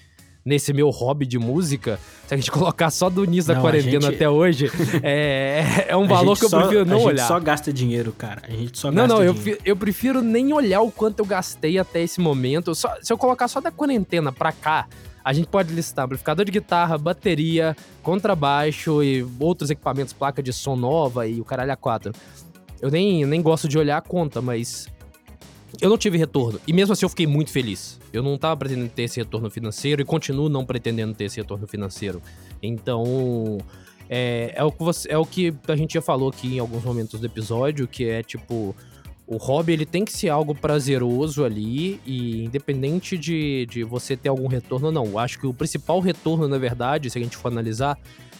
nesse 0.49 0.73
meu 0.73 0.89
hobby 0.89 1.27
de 1.27 1.37
música, 1.37 1.99
se 2.27 2.33
a 2.33 2.37
gente 2.37 2.49
colocar 2.51 2.89
só 2.89 3.07
do 3.09 3.23
início 3.23 3.53
da 3.53 3.61
quarentena 3.61 4.01
gente... 4.01 4.15
até 4.15 4.27
hoje, 4.27 4.71
é, 5.03 5.85
é 5.87 5.95
um 5.95 6.07
valor 6.07 6.37
que 6.37 6.45
eu 6.45 6.49
só, 6.49 6.61
prefiro 6.61 6.85
não 6.85 7.03
olhar. 7.03 7.13
A 7.13 7.17
gente 7.17 7.27
só 7.27 7.39
gasta 7.39 7.71
dinheiro, 7.71 8.11
cara. 8.11 8.41
A 8.47 8.51
gente 8.51 8.77
só 8.77 8.91
não, 8.91 9.03
gasta 9.03 9.13
não. 9.13 9.33
Não, 9.33 9.33
não, 9.33 9.57
eu, 9.63 9.75
prefiro 9.75 10.21
nem 10.23 10.51
olhar 10.51 10.81
o 10.81 10.91
quanto 10.91 11.19
eu 11.19 11.25
gastei 11.25 11.77
até 11.77 12.01
esse 12.01 12.19
momento. 12.19 12.73
Só, 12.73 12.93
se 13.01 13.13
eu 13.13 13.17
colocar 13.17 13.47
só 13.47 13.61
da 13.61 13.71
quarentena 13.71 14.31
pra 14.31 14.51
cá, 14.51 14.87
a 15.23 15.31
gente 15.31 15.47
pode 15.47 15.71
listar 15.71 16.05
amplificador 16.05 16.43
de 16.43 16.51
guitarra, 16.51 16.97
bateria, 16.97 17.77
contrabaixo 18.01 19.03
e 19.03 19.23
outros 19.39 19.69
equipamentos, 19.69 20.13
placa 20.13 20.41
de 20.41 20.51
som 20.51 20.75
nova 20.75 21.27
e 21.27 21.39
o 21.39 21.45
caralho 21.45 21.71
a 21.71 21.75
quatro. 21.75 22.11
Eu 22.81 22.89
nem, 22.89 23.23
nem 23.25 23.41
gosto 23.41 23.67
de 23.67 23.77
olhar 23.77 23.97
a 23.97 24.01
conta, 24.01 24.41
mas 24.41 24.87
eu 25.81 25.89
não 25.89 25.97
tive 25.97 26.17
retorno. 26.17 26.59
E 26.67 26.73
mesmo 26.73 26.93
assim 26.93 27.05
eu 27.05 27.09
fiquei 27.09 27.27
muito 27.27 27.51
feliz. 27.51 27.99
Eu 28.11 28.23
não 28.23 28.35
estava 28.35 28.57
pretendendo 28.57 28.89
ter 28.89 29.03
esse 29.03 29.19
retorno 29.19 29.49
financeiro 29.49 30.01
e 30.01 30.05
continuo 30.05 30.49
não 30.49 30.65
pretendendo 30.65 31.13
ter 31.13 31.25
esse 31.25 31.37
retorno 31.37 31.67
financeiro. 31.67 32.21
Então, 32.61 33.59
é, 34.09 34.53
é, 34.55 34.63
o 34.63 34.71
que 34.71 34.83
você, 34.83 35.11
é 35.11 35.17
o 35.17 35.25
que 35.25 35.53
a 35.67 35.75
gente 35.75 35.93
já 35.93 36.01
falou 36.01 36.29
aqui 36.29 36.55
em 36.55 36.59
alguns 36.59 36.83
momentos 36.83 37.19
do 37.19 37.25
episódio, 37.25 37.87
que 37.87 38.05
é 38.05 38.23
tipo. 38.23 38.75
O 39.31 39.37
hobby 39.37 39.73
ele 39.73 39.85
tem 39.85 40.03
que 40.03 40.11
ser 40.11 40.29
algo 40.29 40.55
prazeroso 40.55 41.45
ali 41.45 42.01
e 42.03 42.43
independente 42.45 43.15
de, 43.15 43.67
de 43.67 43.83
você 43.83 44.17
ter 44.17 44.27
algum 44.27 44.47
retorno 44.47 44.87
ou 44.87 44.91
não. 44.91 45.05
Eu 45.05 45.19
acho 45.19 45.37
que 45.37 45.45
o 45.45 45.53
principal 45.53 45.99
retorno, 45.99 46.47
na 46.47 46.57
verdade, 46.57 47.11
se 47.11 47.19
a 47.19 47.21
gente 47.21 47.37
for 47.37 47.51
analisar, 47.51 47.95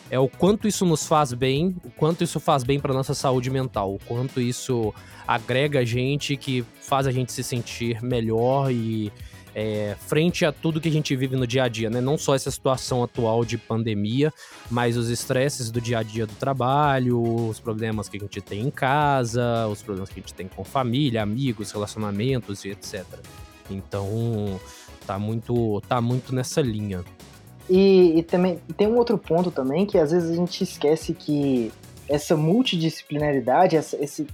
é 0.09 0.19
o 0.19 0.27
quanto 0.27 0.67
isso 0.67 0.85
nos 0.85 1.05
faz 1.05 1.33
bem, 1.33 1.75
o 1.83 1.91
quanto 1.91 2.23
isso 2.23 2.39
faz 2.39 2.63
bem 2.63 2.79
para 2.79 2.93
nossa 2.93 3.13
saúde 3.13 3.49
mental, 3.49 3.95
o 3.95 3.99
quanto 3.99 4.41
isso 4.41 4.93
agrega 5.27 5.79
a 5.79 5.85
gente, 5.85 6.35
que 6.35 6.65
faz 6.81 7.05
a 7.05 7.11
gente 7.11 7.31
se 7.31 7.43
sentir 7.43 8.01
melhor 8.01 8.71
e 8.71 9.11
é, 9.53 9.95
frente 9.99 10.45
a 10.45 10.51
tudo 10.51 10.79
que 10.79 10.87
a 10.89 10.91
gente 10.91 11.15
vive 11.15 11.35
no 11.35 11.45
dia 11.45 11.63
a 11.63 11.67
dia, 11.67 11.89
né? 11.89 12.01
Não 12.01 12.17
só 12.17 12.35
essa 12.35 12.49
situação 12.49 13.03
atual 13.03 13.43
de 13.43 13.57
pandemia, 13.57 14.33
mas 14.69 14.97
os 14.97 15.09
estresses 15.09 15.69
do 15.71 15.81
dia 15.81 15.99
a 15.99 16.03
dia 16.03 16.25
do 16.25 16.33
trabalho, 16.35 17.21
os 17.49 17.59
problemas 17.59 18.07
que 18.07 18.17
a 18.17 18.19
gente 18.19 18.41
tem 18.41 18.61
em 18.61 18.71
casa, 18.71 19.67
os 19.67 19.81
problemas 19.81 20.09
que 20.09 20.19
a 20.19 20.21
gente 20.21 20.33
tem 20.33 20.47
com 20.47 20.63
família, 20.63 21.21
amigos, 21.21 21.71
relacionamentos 21.71 22.63
e 22.65 22.69
etc. 22.69 23.03
Então, 23.69 24.59
tá 25.05 25.19
muito, 25.19 25.81
tá 25.87 26.01
muito 26.01 26.33
nessa 26.33 26.61
linha. 26.61 27.03
E, 27.69 28.17
e, 28.17 28.23
também 28.23 28.59
tem 28.75 28.87
um 28.87 28.97
outro 28.97 29.17
ponto 29.17 29.51
também 29.51 29.85
que 29.85 29.97
às 29.97 30.11
vezes 30.11 30.31
a 30.31 30.35
gente 30.35 30.63
esquece 30.63 31.13
que 31.13 31.71
essa 32.07 32.35
multidisciplinaridade, 32.35 33.75
essa, 33.75 33.95
esse 34.03 34.27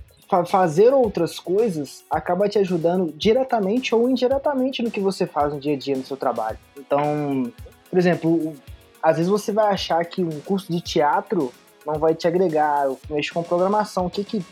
fazer 0.48 0.94
outras 0.94 1.40
coisas 1.40 2.04
acaba 2.10 2.50
te 2.50 2.58
ajudando 2.58 3.14
diretamente 3.16 3.94
ou 3.94 4.10
indiretamente 4.10 4.82
no 4.82 4.90
que 4.90 5.00
você 5.00 5.28
faz 5.28 5.54
no 5.54 5.60
dia 5.60 5.74
a 5.74 5.78
dia 5.78 5.96
no 5.96 6.04
seu 6.04 6.18
trabalho. 6.18 6.58
Então, 6.78 7.52
por 7.90 8.00
exemplo, 8.00 8.54
às 9.02 9.18
vezes 9.18 9.30
você 9.30 9.52
vai 9.52 9.68
achar 9.68 10.04
que 10.06 10.24
um 10.24 10.40
curso 10.42 10.72
de 10.72 10.82
teatro 10.82 11.54
não 11.86 11.96
vai 11.96 12.16
te 12.16 12.28
agregar, 12.28 12.86
eu 12.86 13.00
mexo 13.10 13.34
com 13.34 13.44
programação, 13.44 14.08
o 14.08 14.10
que 14.10 14.24
que 14.24 14.44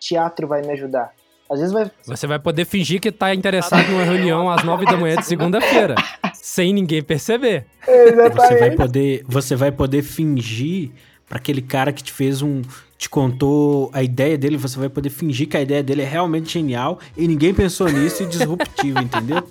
teatro 0.00 0.48
vai 0.48 0.62
me 0.62 0.72
ajudar? 0.72 1.12
Às 1.52 1.58
vezes 1.58 1.72
vai... 1.72 1.90
Você 2.06 2.26
vai 2.26 2.38
poder 2.38 2.64
fingir 2.64 2.98
que 2.98 3.12
tá 3.12 3.34
interessado 3.34 3.86
numa 3.90 4.04
reunião 4.04 4.48
às 4.48 4.64
nove 4.64 4.86
da 4.86 4.96
manhã 4.96 5.16
de 5.16 5.26
segunda-feira, 5.26 5.94
sem 6.32 6.72
ninguém 6.72 7.02
perceber. 7.02 7.66
Exatamente. 7.86 8.34
Você 8.34 8.58
vai 8.58 8.70
poder, 8.70 9.24
você 9.28 9.56
vai 9.56 9.70
poder 9.70 10.02
fingir 10.02 10.90
para 11.28 11.36
aquele 11.36 11.60
cara 11.60 11.92
que 11.92 12.02
te 12.02 12.10
fez 12.10 12.40
um 12.40 12.62
te 12.96 13.08
contou 13.08 13.90
a 13.92 14.00
ideia 14.00 14.38
dele, 14.38 14.56
você 14.56 14.78
vai 14.78 14.88
poder 14.88 15.10
fingir 15.10 15.48
que 15.48 15.56
a 15.56 15.60
ideia 15.60 15.82
dele 15.82 16.02
é 16.02 16.06
realmente 16.06 16.52
genial 16.52 17.00
e 17.16 17.26
ninguém 17.26 17.52
pensou 17.52 17.88
nisso 17.88 18.22
e 18.22 18.26
disruptivo, 18.26 19.00
entendeu? 19.02 19.42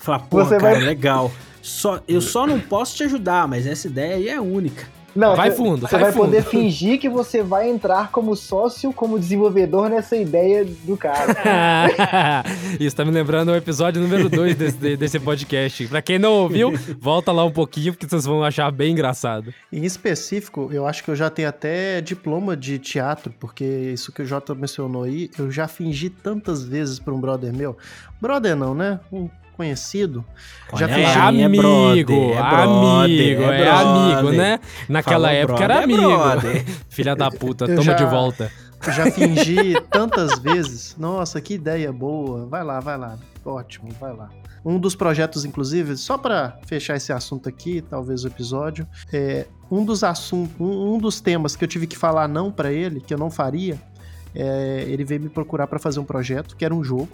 Falar, 0.00 0.18
pô, 0.18 0.44
cara, 0.44 0.58
vai... 0.58 0.80
legal. 0.80 1.30
Só, 1.62 2.00
eu 2.08 2.20
só 2.20 2.48
não 2.48 2.58
posso 2.58 2.96
te 2.96 3.04
ajudar, 3.04 3.46
mas 3.46 3.64
essa 3.64 3.86
ideia 3.86 4.16
aí 4.16 4.28
é 4.28 4.40
única. 4.40 4.88
Não, 5.16 5.34
vai 5.34 5.50
fundo. 5.50 5.86
Você 5.86 5.94
vai, 5.94 6.04
vai 6.04 6.12
fundo. 6.12 6.26
poder 6.26 6.42
fingir 6.44 7.00
que 7.00 7.08
você 7.08 7.42
vai 7.42 7.68
entrar 7.68 8.10
como 8.10 8.36
sócio, 8.36 8.92
como 8.92 9.18
desenvolvedor 9.18 9.88
nessa 9.88 10.16
ideia 10.16 10.64
do 10.64 10.96
cara. 10.96 12.44
Isso 12.78 12.94
tá 12.94 13.04
me 13.04 13.10
lembrando 13.10 13.50
o 13.50 13.56
episódio 13.56 14.00
número 14.00 14.28
2 14.28 14.54
desse, 14.54 14.96
desse 14.96 15.18
podcast. 15.18 15.86
Pra 15.88 16.02
quem 16.02 16.18
não 16.18 16.32
ouviu, 16.32 16.72
volta 17.00 17.32
lá 17.32 17.44
um 17.44 17.50
pouquinho, 17.50 17.92
porque 17.92 18.06
vocês 18.06 18.26
vão 18.26 18.44
achar 18.44 18.70
bem 18.70 18.92
engraçado. 18.92 19.52
Em 19.72 19.84
específico, 19.84 20.68
eu 20.72 20.86
acho 20.86 21.02
que 21.02 21.10
eu 21.10 21.16
já 21.16 21.30
tenho 21.30 21.48
até 21.48 22.00
diploma 22.00 22.56
de 22.56 22.78
teatro, 22.78 23.32
porque 23.40 23.64
isso 23.64 24.12
que 24.12 24.22
o 24.22 24.26
Jota 24.26 24.54
mencionou 24.54 25.04
aí, 25.04 25.30
eu 25.38 25.50
já 25.50 25.66
fingi 25.66 26.10
tantas 26.10 26.64
vezes 26.64 26.98
pra 26.98 27.14
um 27.14 27.20
brother 27.20 27.52
meu. 27.52 27.76
Brother 28.20 28.54
não, 28.56 28.74
né? 28.74 29.00
Um 29.12 29.28
conhecido. 29.56 30.24
já 30.74 30.88
é, 30.88 31.02
é 31.02 31.14
amigo, 31.16 31.46
é 31.46 32.04
brother, 32.04 32.36
é 32.36 32.38
amigo, 32.38 33.42
é, 33.42 33.62
é 33.62 33.70
amigo, 33.70 34.30
né? 34.32 34.60
Naquela 34.88 35.28
Falou 35.28 35.42
época 35.42 35.64
era 35.64 35.80
é 35.80 35.84
amigo. 35.84 36.02
Filha 36.88 37.16
da 37.16 37.30
puta, 37.30 37.66
toma 37.66 37.82
já, 37.82 37.94
de 37.94 38.04
volta. 38.04 38.52
Já 38.94 39.10
fingi 39.10 39.80
tantas 39.90 40.38
vezes. 40.38 40.94
Nossa, 40.98 41.40
que 41.40 41.54
ideia 41.54 41.92
boa. 41.92 42.46
Vai 42.46 42.62
lá, 42.62 42.80
vai 42.80 42.98
lá. 42.98 43.18
Ótimo, 43.44 43.90
vai 43.98 44.14
lá. 44.14 44.28
Um 44.64 44.78
dos 44.78 44.96
projetos, 44.96 45.44
inclusive, 45.44 45.96
só 45.96 46.18
para 46.18 46.58
fechar 46.66 46.96
esse 46.96 47.12
assunto 47.12 47.48
aqui, 47.48 47.80
talvez 47.80 48.24
o 48.24 48.26
episódio, 48.26 48.86
é 49.12 49.46
um 49.70 49.84
dos 49.84 50.02
assuntos, 50.02 50.54
um, 50.58 50.94
um 50.94 50.98
dos 50.98 51.20
temas 51.20 51.54
que 51.54 51.62
eu 51.62 51.68
tive 51.68 51.86
que 51.86 51.96
falar 51.96 52.26
não 52.26 52.50
para 52.50 52.72
ele, 52.72 53.00
que 53.00 53.14
eu 53.14 53.18
não 53.18 53.30
faria, 53.30 53.80
é, 54.34 54.84
ele 54.88 55.04
veio 55.04 55.20
me 55.20 55.28
procurar 55.28 55.68
para 55.68 55.78
fazer 55.78 56.00
um 56.00 56.04
projeto 56.04 56.56
que 56.56 56.64
era 56.64 56.74
um 56.74 56.82
jogo 56.82 57.08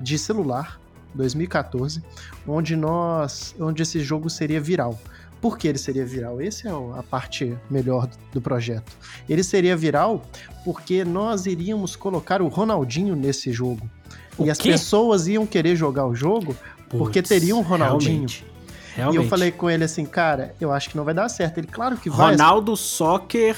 de 0.00 0.18
celular 0.18 0.80
2014, 1.14 2.02
onde 2.46 2.76
nós, 2.76 3.54
onde 3.60 3.82
esse 3.82 4.00
jogo 4.00 4.28
seria 4.30 4.60
viral. 4.60 4.98
Por 5.40 5.58
que 5.58 5.66
ele 5.66 5.78
seria 5.78 6.06
viral? 6.06 6.40
Essa 6.40 6.68
é 6.68 6.72
a 6.72 7.02
parte 7.02 7.56
melhor 7.68 8.08
do 8.32 8.40
projeto. 8.40 8.92
Ele 9.28 9.42
seria 9.42 9.76
viral 9.76 10.24
porque 10.64 11.04
nós 11.04 11.46
iríamos 11.46 11.96
colocar 11.96 12.40
o 12.40 12.46
Ronaldinho 12.46 13.16
nesse 13.16 13.52
jogo. 13.52 13.90
O 14.38 14.46
e 14.46 14.50
as 14.50 14.58
quê? 14.58 14.70
pessoas 14.70 15.26
iam 15.26 15.44
querer 15.44 15.74
jogar 15.74 16.06
o 16.06 16.14
jogo 16.14 16.56
porque 16.88 17.20
Putz, 17.20 17.28
teria 17.28 17.56
um 17.56 17.60
Ronaldinho. 17.60 18.26
Realmente. 18.28 18.51
E 18.92 18.96
realmente. 18.96 19.22
eu 19.22 19.28
falei 19.28 19.50
com 19.50 19.70
ele 19.70 19.84
assim, 19.84 20.04
cara, 20.04 20.54
eu 20.60 20.72
acho 20.72 20.90
que 20.90 20.96
não 20.96 21.04
vai 21.04 21.14
dar 21.14 21.28
certo. 21.28 21.58
Ele, 21.58 21.66
claro 21.66 21.96
que 21.96 22.10
vai. 22.10 22.32
Ronaldo 22.32 22.76
Soccer 22.76 23.56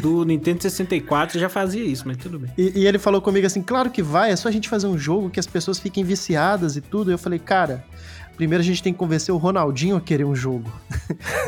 do 0.00 0.24
Nintendo 0.24 0.62
64 0.62 1.38
já 1.38 1.48
fazia 1.48 1.84
isso, 1.84 2.04
mas 2.06 2.16
tudo 2.16 2.38
bem. 2.38 2.50
E, 2.56 2.80
e 2.80 2.86
ele 2.86 2.98
falou 2.98 3.20
comigo 3.20 3.46
assim, 3.46 3.62
claro 3.62 3.90
que 3.90 4.02
vai, 4.02 4.30
é 4.30 4.36
só 4.36 4.48
a 4.48 4.52
gente 4.52 4.68
fazer 4.68 4.86
um 4.86 4.98
jogo 4.98 5.30
que 5.30 5.40
as 5.40 5.46
pessoas 5.46 5.78
fiquem 5.78 6.04
viciadas 6.04 6.76
e 6.76 6.80
tudo. 6.80 7.10
E 7.10 7.14
eu 7.14 7.18
falei, 7.18 7.38
cara, 7.38 7.84
primeiro 8.36 8.62
a 8.62 8.64
gente 8.64 8.82
tem 8.82 8.92
que 8.92 8.98
convencer 8.98 9.34
o 9.34 9.38
Ronaldinho 9.38 9.96
a 9.96 10.00
querer 10.00 10.24
um 10.24 10.34
jogo. 10.34 10.72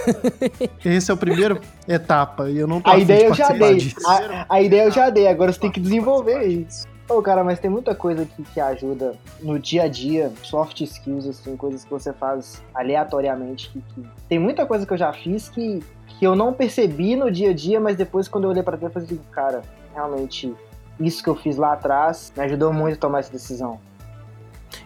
Esse 0.84 1.10
é 1.10 1.14
o 1.14 1.16
primeiro 1.16 1.58
etapa, 1.88 2.50
e 2.50 2.58
eu 2.58 2.66
não 2.66 2.80
tô 2.80 2.90
A 2.90 2.98
ideia 2.98 3.26
eu 3.26 3.34
já 3.34 3.48
dei. 3.48 3.92
A, 4.06 4.46
a 4.56 4.62
ideia 4.62 4.82
eu 4.82 4.90
já 4.90 5.08
dei, 5.08 5.26
agora 5.26 5.52
você 5.52 5.60
tem 5.60 5.70
que 5.70 5.80
desenvolver 5.80 6.42
isso. 6.42 6.91
Pô, 7.06 7.20
cara, 7.20 7.42
mas 7.44 7.58
tem 7.58 7.70
muita 7.70 7.94
coisa 7.94 8.24
que, 8.24 8.42
que 8.42 8.60
ajuda 8.60 9.14
no 9.40 9.58
dia 9.58 9.82
a 9.84 9.88
dia, 9.88 10.32
soft 10.42 10.80
skills, 10.80 11.26
assim, 11.26 11.56
coisas 11.56 11.84
que 11.84 11.90
você 11.90 12.12
faz 12.12 12.62
aleatoriamente. 12.74 13.70
Que, 13.70 13.80
que- 13.80 14.08
Tem 14.28 14.38
muita 14.38 14.64
coisa 14.64 14.86
que 14.86 14.92
eu 14.92 14.96
já 14.96 15.12
fiz 15.12 15.48
que, 15.48 15.82
que 16.06 16.24
eu 16.24 16.34
não 16.36 16.52
percebi 16.52 17.16
no 17.16 17.30
dia 17.30 17.50
a 17.50 17.52
dia, 17.54 17.80
mas 17.80 17.96
depois 17.96 18.28
quando 18.28 18.44
eu 18.44 18.50
olhei 18.50 18.62
pra 18.62 18.76
trás, 18.76 18.94
eu 18.94 19.06
falei, 19.06 19.20
cara, 19.30 19.62
realmente, 19.92 20.54
isso 21.00 21.22
que 21.22 21.28
eu 21.28 21.34
fiz 21.36 21.56
lá 21.56 21.72
atrás 21.72 22.32
me 22.36 22.44
ajudou 22.44 22.72
muito 22.72 22.94
a 22.94 22.98
tomar 23.00 23.18
essa 23.18 23.32
decisão. 23.32 23.78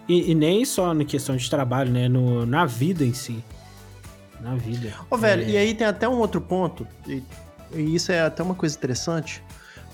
E, 0.08 0.30
e 0.30 0.34
nem 0.34 0.64
só 0.64 0.92
na 0.94 1.04
questão 1.04 1.36
de 1.36 1.48
trabalho, 1.48 1.92
né? 1.92 2.08
No, 2.08 2.46
na 2.46 2.64
vida 2.64 3.04
em 3.04 3.12
si. 3.12 3.44
Na 4.40 4.54
vida. 4.54 4.92
Ô, 5.10 5.16
velho, 5.16 5.42
É. 5.42 5.48
e 5.50 5.56
aí 5.56 5.74
tem 5.74 5.86
até 5.86 6.08
um 6.08 6.18
outro 6.18 6.40
ponto, 6.40 6.86
e, 7.06 7.22
e 7.74 7.94
isso 7.94 8.10
é 8.10 8.20
até 8.22 8.42
uma 8.42 8.54
coisa 8.54 8.76
interessante, 8.76 9.42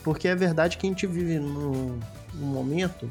porque 0.02 0.28
é 0.28 0.34
verdade 0.34 0.76
que 0.76 0.86
a 0.86 0.88
gente 0.90 1.06
vive 1.06 1.38
num, 1.38 1.98
num 2.34 2.46
momento 2.46 3.10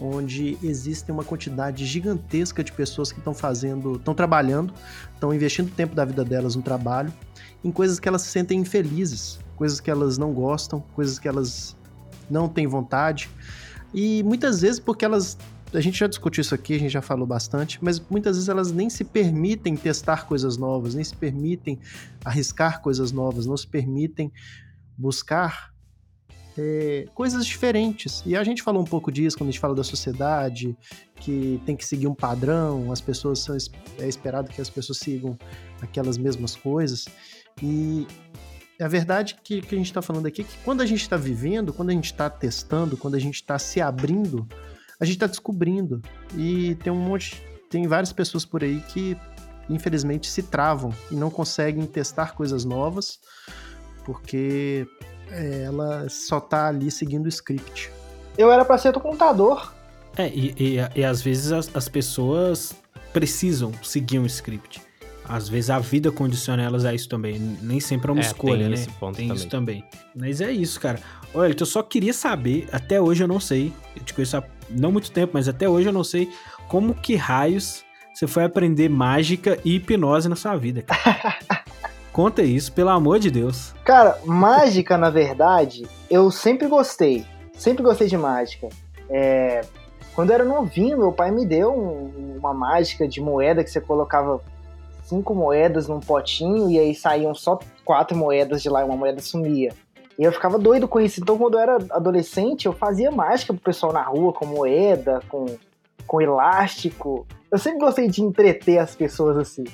onde 0.00 0.58
existe 0.62 1.10
uma 1.12 1.22
quantidade 1.22 1.86
gigantesca 1.86 2.64
de 2.64 2.72
pessoas 2.72 3.12
que 3.12 3.18
estão 3.18 3.32
fazendo, 3.32 3.96
estão 3.96 4.14
trabalhando, 4.14 4.74
estão 5.14 5.32
investindo 5.32 5.70
tempo 5.70 5.94
da 5.94 6.04
vida 6.04 6.24
delas 6.24 6.56
no 6.56 6.62
trabalho, 6.62 7.12
em 7.62 7.70
coisas 7.70 8.00
que 8.00 8.08
elas 8.08 8.22
se 8.22 8.28
sentem 8.28 8.58
infelizes, 8.58 9.38
coisas 9.54 9.80
que 9.80 9.90
elas 9.90 10.18
não 10.18 10.32
gostam, 10.32 10.80
coisas 10.94 11.18
que 11.18 11.28
elas 11.28 11.76
não 12.28 12.48
têm 12.48 12.66
vontade, 12.66 13.30
e 13.94 14.22
muitas 14.24 14.62
vezes 14.62 14.80
porque 14.80 15.04
elas 15.04 15.38
a 15.74 15.80
gente 15.80 15.98
já 15.98 16.06
discutiu 16.06 16.42
isso 16.42 16.54
aqui, 16.54 16.74
a 16.74 16.78
gente 16.78 16.92
já 16.92 17.00
falou 17.00 17.26
bastante, 17.26 17.78
mas 17.82 17.98
muitas 17.98 18.36
vezes 18.36 18.48
elas 18.50 18.70
nem 18.70 18.90
se 18.90 19.04
permitem 19.04 19.74
testar 19.74 20.26
coisas 20.26 20.58
novas, 20.58 20.94
nem 20.94 21.02
se 21.02 21.16
permitem 21.16 21.78
arriscar 22.22 22.82
coisas 22.82 23.10
novas, 23.10 23.46
não 23.46 23.56
se 23.56 23.66
permitem 23.66 24.30
buscar 24.98 25.71
é, 26.56 27.06
coisas 27.14 27.46
diferentes. 27.46 28.22
E 28.26 28.36
a 28.36 28.44
gente 28.44 28.62
falou 28.62 28.82
um 28.82 28.86
pouco 28.86 29.10
disso 29.10 29.36
quando 29.36 29.48
a 29.48 29.52
gente 29.52 29.60
fala 29.60 29.74
da 29.74 29.84
sociedade, 29.84 30.76
que 31.16 31.60
tem 31.64 31.76
que 31.76 31.84
seguir 31.84 32.06
um 32.06 32.14
padrão, 32.14 32.92
as 32.92 33.00
pessoas 33.00 33.40
são, 33.40 33.56
é 33.98 34.08
esperado 34.08 34.50
que 34.50 34.60
as 34.60 34.70
pessoas 34.70 34.98
sigam 34.98 35.36
aquelas 35.80 36.18
mesmas 36.18 36.54
coisas. 36.56 37.06
E 37.62 38.06
a 38.80 38.88
verdade 38.88 39.36
que, 39.42 39.60
que 39.60 39.74
a 39.74 39.78
gente 39.78 39.86
está 39.86 40.02
falando 40.02 40.26
aqui 40.26 40.42
é 40.42 40.44
que 40.44 40.56
quando 40.64 40.80
a 40.80 40.86
gente 40.86 41.02
está 41.02 41.16
vivendo, 41.16 41.72
quando 41.72 41.90
a 41.90 41.92
gente 41.92 42.06
está 42.06 42.28
testando, 42.28 42.96
quando 42.96 43.14
a 43.14 43.20
gente 43.20 43.36
está 43.36 43.58
se 43.58 43.80
abrindo, 43.80 44.46
a 45.00 45.04
gente 45.04 45.14
está 45.14 45.26
descobrindo. 45.26 46.00
E 46.36 46.74
tem 46.76 46.92
um 46.92 46.96
monte, 46.96 47.42
tem 47.70 47.86
várias 47.86 48.12
pessoas 48.12 48.44
por 48.44 48.62
aí 48.62 48.80
que 48.88 49.16
infelizmente 49.70 50.26
se 50.26 50.42
travam 50.42 50.92
e 51.10 51.14
não 51.14 51.30
conseguem 51.30 51.86
testar 51.86 52.34
coisas 52.34 52.64
novas 52.64 53.20
porque 54.04 54.86
ela 55.32 56.06
só 56.08 56.40
tá 56.40 56.68
ali 56.68 56.90
seguindo 56.90 57.26
o 57.26 57.28
script. 57.28 57.90
Eu 58.36 58.50
era 58.50 58.64
pra 58.64 58.78
ser 58.78 58.92
contador. 58.94 59.72
É, 60.16 60.28
e, 60.28 60.54
e, 60.58 60.76
e 61.00 61.04
às 61.04 61.22
vezes 61.22 61.52
as, 61.52 61.70
as 61.74 61.88
pessoas 61.88 62.74
precisam 63.12 63.72
seguir 63.82 64.18
um 64.18 64.26
script. 64.26 64.80
Às 65.28 65.48
vezes 65.48 65.70
a 65.70 65.78
vida 65.78 66.10
condiciona 66.10 66.62
elas 66.62 66.84
a 66.84 66.92
isso 66.92 67.08
também. 67.08 67.38
Nem 67.62 67.78
sempre 67.80 68.10
é 68.10 68.12
uma 68.12 68.20
É, 68.22 68.26
escolha, 68.26 68.58
tem 68.58 68.68
né? 68.68 68.74
esse 68.74 68.90
ponto 68.90 69.16
tem 69.16 69.32
isso 69.32 69.48
também. 69.48 69.80
também. 69.82 70.00
Mas 70.14 70.40
é 70.40 70.50
isso, 70.50 70.80
cara. 70.80 70.98
Olha, 71.32 71.54
eu 71.58 71.66
só 71.66 71.82
queria 71.82 72.12
saber, 72.12 72.68
até 72.72 73.00
hoje 73.00 73.22
eu 73.22 73.28
não 73.28 73.40
sei. 73.40 73.72
Eu 73.96 74.02
te 74.02 74.12
conheço 74.12 74.36
há 74.36 74.44
não 74.68 74.92
muito 74.92 75.10
tempo, 75.10 75.32
mas 75.34 75.48
até 75.48 75.68
hoje 75.68 75.88
eu 75.88 75.92
não 75.92 76.04
sei 76.04 76.30
como 76.68 76.94
que 76.94 77.14
raios 77.14 77.84
você 78.12 78.26
foi 78.26 78.44
aprender 78.44 78.90
mágica 78.90 79.58
e 79.64 79.76
hipnose 79.76 80.28
na 80.28 80.36
sua 80.36 80.54
vida, 80.56 80.82
cara. 80.82 81.38
Conta 82.12 82.42
isso, 82.42 82.72
pelo 82.72 82.90
amor 82.90 83.18
de 83.18 83.30
Deus. 83.30 83.74
Cara, 83.84 84.18
mágica, 84.24 84.98
na 84.98 85.08
verdade, 85.10 85.86
eu 86.10 86.30
sempre 86.30 86.68
gostei. 86.68 87.24
Sempre 87.54 87.82
gostei 87.82 88.06
de 88.08 88.16
mágica. 88.16 88.68
É, 89.08 89.62
Quando 90.14 90.28
eu 90.28 90.34
era 90.34 90.44
novinho, 90.44 90.98
meu 90.98 91.10
pai 91.10 91.30
me 91.30 91.46
deu 91.46 91.72
um- 91.72 92.36
uma 92.38 92.52
mágica 92.52 93.08
de 93.08 93.18
moeda 93.18 93.64
que 93.64 93.70
você 93.70 93.80
colocava 93.80 94.42
cinco 95.04 95.34
moedas 95.34 95.88
num 95.88 96.00
potinho 96.00 96.68
e 96.68 96.78
aí 96.78 96.94
saíam 96.94 97.34
só 97.34 97.58
quatro 97.82 98.14
moedas 98.14 98.60
de 98.62 98.68
lá 98.68 98.82
e 98.82 98.84
uma 98.84 98.94
moeda 98.96 99.22
sumia. 99.22 99.72
E 100.18 100.22
eu 100.22 100.30
ficava 100.30 100.58
doido 100.58 100.86
com 100.86 101.00
isso. 101.00 101.18
Então, 101.18 101.38
quando 101.38 101.54
eu 101.54 101.60
era 101.60 101.76
adolescente, 101.92 102.66
eu 102.66 102.74
fazia 102.74 103.10
mágica 103.10 103.54
pro 103.54 103.62
pessoal 103.62 103.90
na 103.90 104.02
rua 104.02 104.34
com 104.34 104.44
moeda, 104.44 105.20
com, 105.30 105.46
com 106.06 106.20
elástico. 106.20 107.26
Eu 107.50 107.56
sempre 107.58 107.78
gostei 107.80 108.06
de 108.06 108.20
entreter 108.22 108.78
as 108.80 108.94
pessoas 108.94 109.38
assim. 109.38 109.64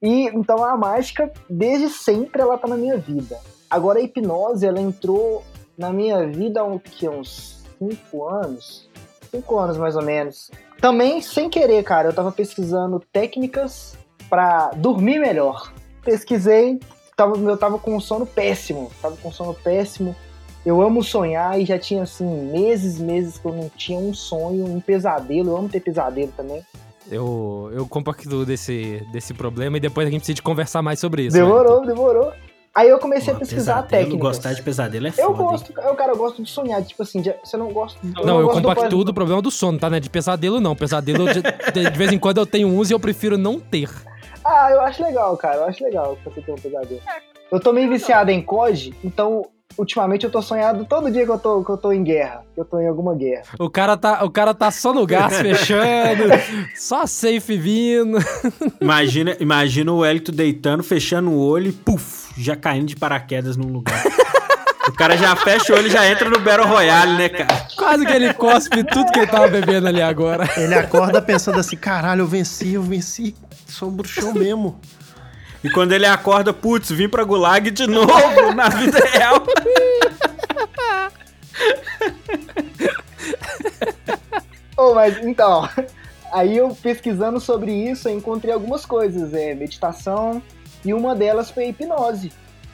E 0.00 0.28
então 0.28 0.64
a 0.64 0.76
mágica, 0.76 1.30
desde 1.48 1.88
sempre, 1.88 2.40
ela 2.40 2.56
tá 2.56 2.68
na 2.68 2.76
minha 2.76 2.96
vida. 2.96 3.38
Agora 3.68 3.98
a 3.98 4.02
hipnose, 4.02 4.66
ela 4.66 4.80
entrou 4.80 5.42
na 5.76 5.92
minha 5.92 6.26
vida 6.26 6.60
há 6.60 6.64
um, 6.64 6.78
que, 6.78 7.08
uns 7.08 7.64
5 7.78 8.24
anos. 8.24 8.88
5 9.30 9.58
anos 9.58 9.76
mais 9.76 9.96
ou 9.96 10.02
menos. 10.02 10.50
Também 10.80 11.20
sem 11.20 11.50
querer, 11.50 11.82
cara. 11.82 12.08
Eu 12.08 12.14
tava 12.14 12.32
pesquisando 12.32 13.02
técnicas 13.12 13.96
pra 14.28 14.70
dormir 14.70 15.18
melhor. 15.18 15.72
Pesquisei, 16.04 16.78
tava, 17.16 17.36
eu 17.36 17.56
tava 17.56 17.78
com 17.78 17.98
sono 18.00 18.24
péssimo. 18.24 18.90
Tava 19.02 19.16
com 19.16 19.30
sono 19.32 19.52
péssimo. 19.52 20.14
Eu 20.64 20.82
amo 20.82 21.02
sonhar 21.02 21.60
e 21.60 21.64
já 21.64 21.78
tinha 21.78 22.02
assim 22.02 22.26
meses, 22.50 22.98
meses 22.98 23.38
que 23.38 23.46
eu 23.46 23.52
não 23.52 23.68
tinha 23.68 23.98
um 23.98 24.14
sonho, 24.14 24.66
um 24.66 24.80
pesadelo. 24.80 25.50
Eu 25.50 25.56
amo 25.56 25.68
ter 25.68 25.80
pesadelo 25.80 26.32
também. 26.36 26.64
Eu, 27.10 27.70
eu 27.72 27.86
compactuo 27.86 28.44
desse, 28.44 29.02
desse 29.12 29.32
problema 29.32 29.76
e 29.76 29.80
depois 29.80 30.06
a 30.06 30.10
gente 30.10 30.20
precisa 30.20 30.42
conversar 30.42 30.82
mais 30.82 30.98
sobre 31.00 31.22
isso. 31.26 31.36
né? 31.36 31.42
demorou, 31.42 31.86
demorou. 31.86 32.32
Aí 32.74 32.88
eu 32.88 32.98
comecei 32.98 33.32
a 33.32 33.36
pesquisar 33.36 33.82
pesadelo, 33.82 33.88
técnicas. 34.04 34.20
Gostar 34.28 34.52
de 34.52 34.62
pesadelo 34.62 35.06
é 35.06 35.10
Eu 35.10 35.14
foda. 35.14 35.42
hein? 35.42 35.48
gosto, 35.48 35.72
eu, 35.76 35.94
cara, 35.96 36.12
eu 36.12 36.16
gosto 36.16 36.42
de 36.42 36.48
sonhar, 36.50 36.80
tipo 36.84 37.02
assim, 37.02 37.20
de, 37.20 37.34
você 37.42 37.56
não 37.56 37.72
gosta. 37.72 37.98
Não, 38.04 38.40
eu 38.40 38.46
do 38.46 38.52
compactuo 38.52 38.90
pós- 38.90 39.04
do 39.04 39.14
problema 39.14 39.42
do 39.42 39.50
sono, 39.50 39.78
tá? 39.78 39.90
Né? 39.90 39.98
De 39.98 40.08
pesadelo, 40.10 40.60
não. 40.60 40.76
Pesadelo, 40.76 41.26
de, 41.32 41.40
de- 41.42 41.90
de 41.90 41.98
vez 41.98 42.12
em 42.12 42.18
quando 42.18 42.38
eu 42.38 42.46
tenho 42.46 42.68
uns 42.68 42.90
e 42.90 42.92
eu 42.92 43.00
prefiro 43.00 43.36
não 43.36 43.58
ter. 43.58 43.90
Ah, 44.44 44.68
eu 44.70 44.80
acho 44.82 45.02
legal, 45.02 45.36
cara, 45.36 45.56
eu 45.56 45.64
acho 45.64 45.82
legal 45.82 46.16
que 46.22 46.30
você 46.30 46.40
tem 46.40 46.54
um 46.54 46.58
pesadelo. 46.58 47.00
Eu 47.50 47.58
tô 47.58 47.72
meio 47.72 47.88
viciado 47.88 48.30
em 48.30 48.40
COD, 48.42 48.94
então 49.02 49.46
ultimamente 49.78 50.24
eu 50.24 50.30
tô 50.30 50.42
sonhado 50.42 50.84
todo 50.84 51.10
dia 51.10 51.24
que 51.24 51.30
eu 51.30 51.38
tô, 51.38 51.64
que 51.64 51.70
eu 51.70 51.76
tô 51.76 51.92
em 51.92 52.02
guerra, 52.02 52.42
que 52.52 52.60
eu 52.60 52.64
tô 52.64 52.80
em 52.80 52.88
alguma 52.88 53.14
guerra. 53.14 53.44
O 53.58 53.70
cara 53.70 53.96
tá, 53.96 54.24
o 54.24 54.30
cara 54.30 54.52
tá 54.52 54.70
só 54.70 54.92
no 54.92 55.06
gás 55.06 55.34
fechando, 55.38 56.24
só 56.74 57.06
safe 57.06 57.56
vindo. 57.56 58.18
Imagina, 58.80 59.36
imagina 59.38 59.92
o 59.92 60.04
Elito 60.04 60.32
deitando, 60.32 60.82
fechando 60.82 61.30
o 61.30 61.38
olho 61.38 61.68
e 61.68 61.72
puf, 61.72 62.32
já 62.36 62.56
caindo 62.56 62.86
de 62.86 62.96
paraquedas 62.96 63.56
num 63.56 63.68
lugar. 63.68 64.02
o 64.88 64.92
cara 64.92 65.16
já 65.16 65.36
fecha 65.36 65.72
o 65.72 65.76
olho 65.76 65.86
e 65.86 65.90
já 65.90 66.10
entra 66.10 66.28
no 66.28 66.40
Battle 66.40 66.66
Royale, 66.66 67.16
né, 67.16 67.28
cara? 67.28 67.66
Quase 67.76 68.04
que 68.04 68.12
ele 68.12 68.34
cospe 68.34 68.82
tudo 68.82 69.12
que 69.12 69.20
ele 69.20 69.28
tava 69.28 69.46
bebendo 69.46 69.86
ali 69.86 70.02
agora. 70.02 70.48
Ele 70.56 70.74
acorda 70.74 71.22
pensando 71.22 71.60
assim, 71.60 71.76
caralho, 71.76 72.22
eu 72.22 72.26
venci, 72.26 72.74
eu 72.74 72.82
venci, 72.82 73.34
sou 73.66 73.88
um 73.88 73.92
bruxão 73.92 74.34
mesmo. 74.34 74.80
E 75.64 75.70
quando 75.70 75.92
ele 75.92 76.06
acorda, 76.06 76.52
putz, 76.52 76.90
vim 76.90 77.08
pra 77.08 77.24
Gulag 77.24 77.70
de 77.70 77.86
novo 77.86 78.52
na 78.54 78.68
vida 78.68 78.98
real. 79.06 79.42
Oh, 84.76 84.94
mas 84.94 85.18
então, 85.24 85.68
aí 86.32 86.56
eu 86.56 86.68
pesquisando 86.80 87.40
sobre 87.40 87.72
isso, 87.72 88.08
eu 88.08 88.16
encontrei 88.16 88.52
algumas 88.54 88.86
coisas, 88.86 89.34
é 89.34 89.52
meditação, 89.54 90.40
e 90.84 90.94
uma 90.94 91.16
delas 91.16 91.50
foi 91.50 91.68
hipnose. 91.68 92.30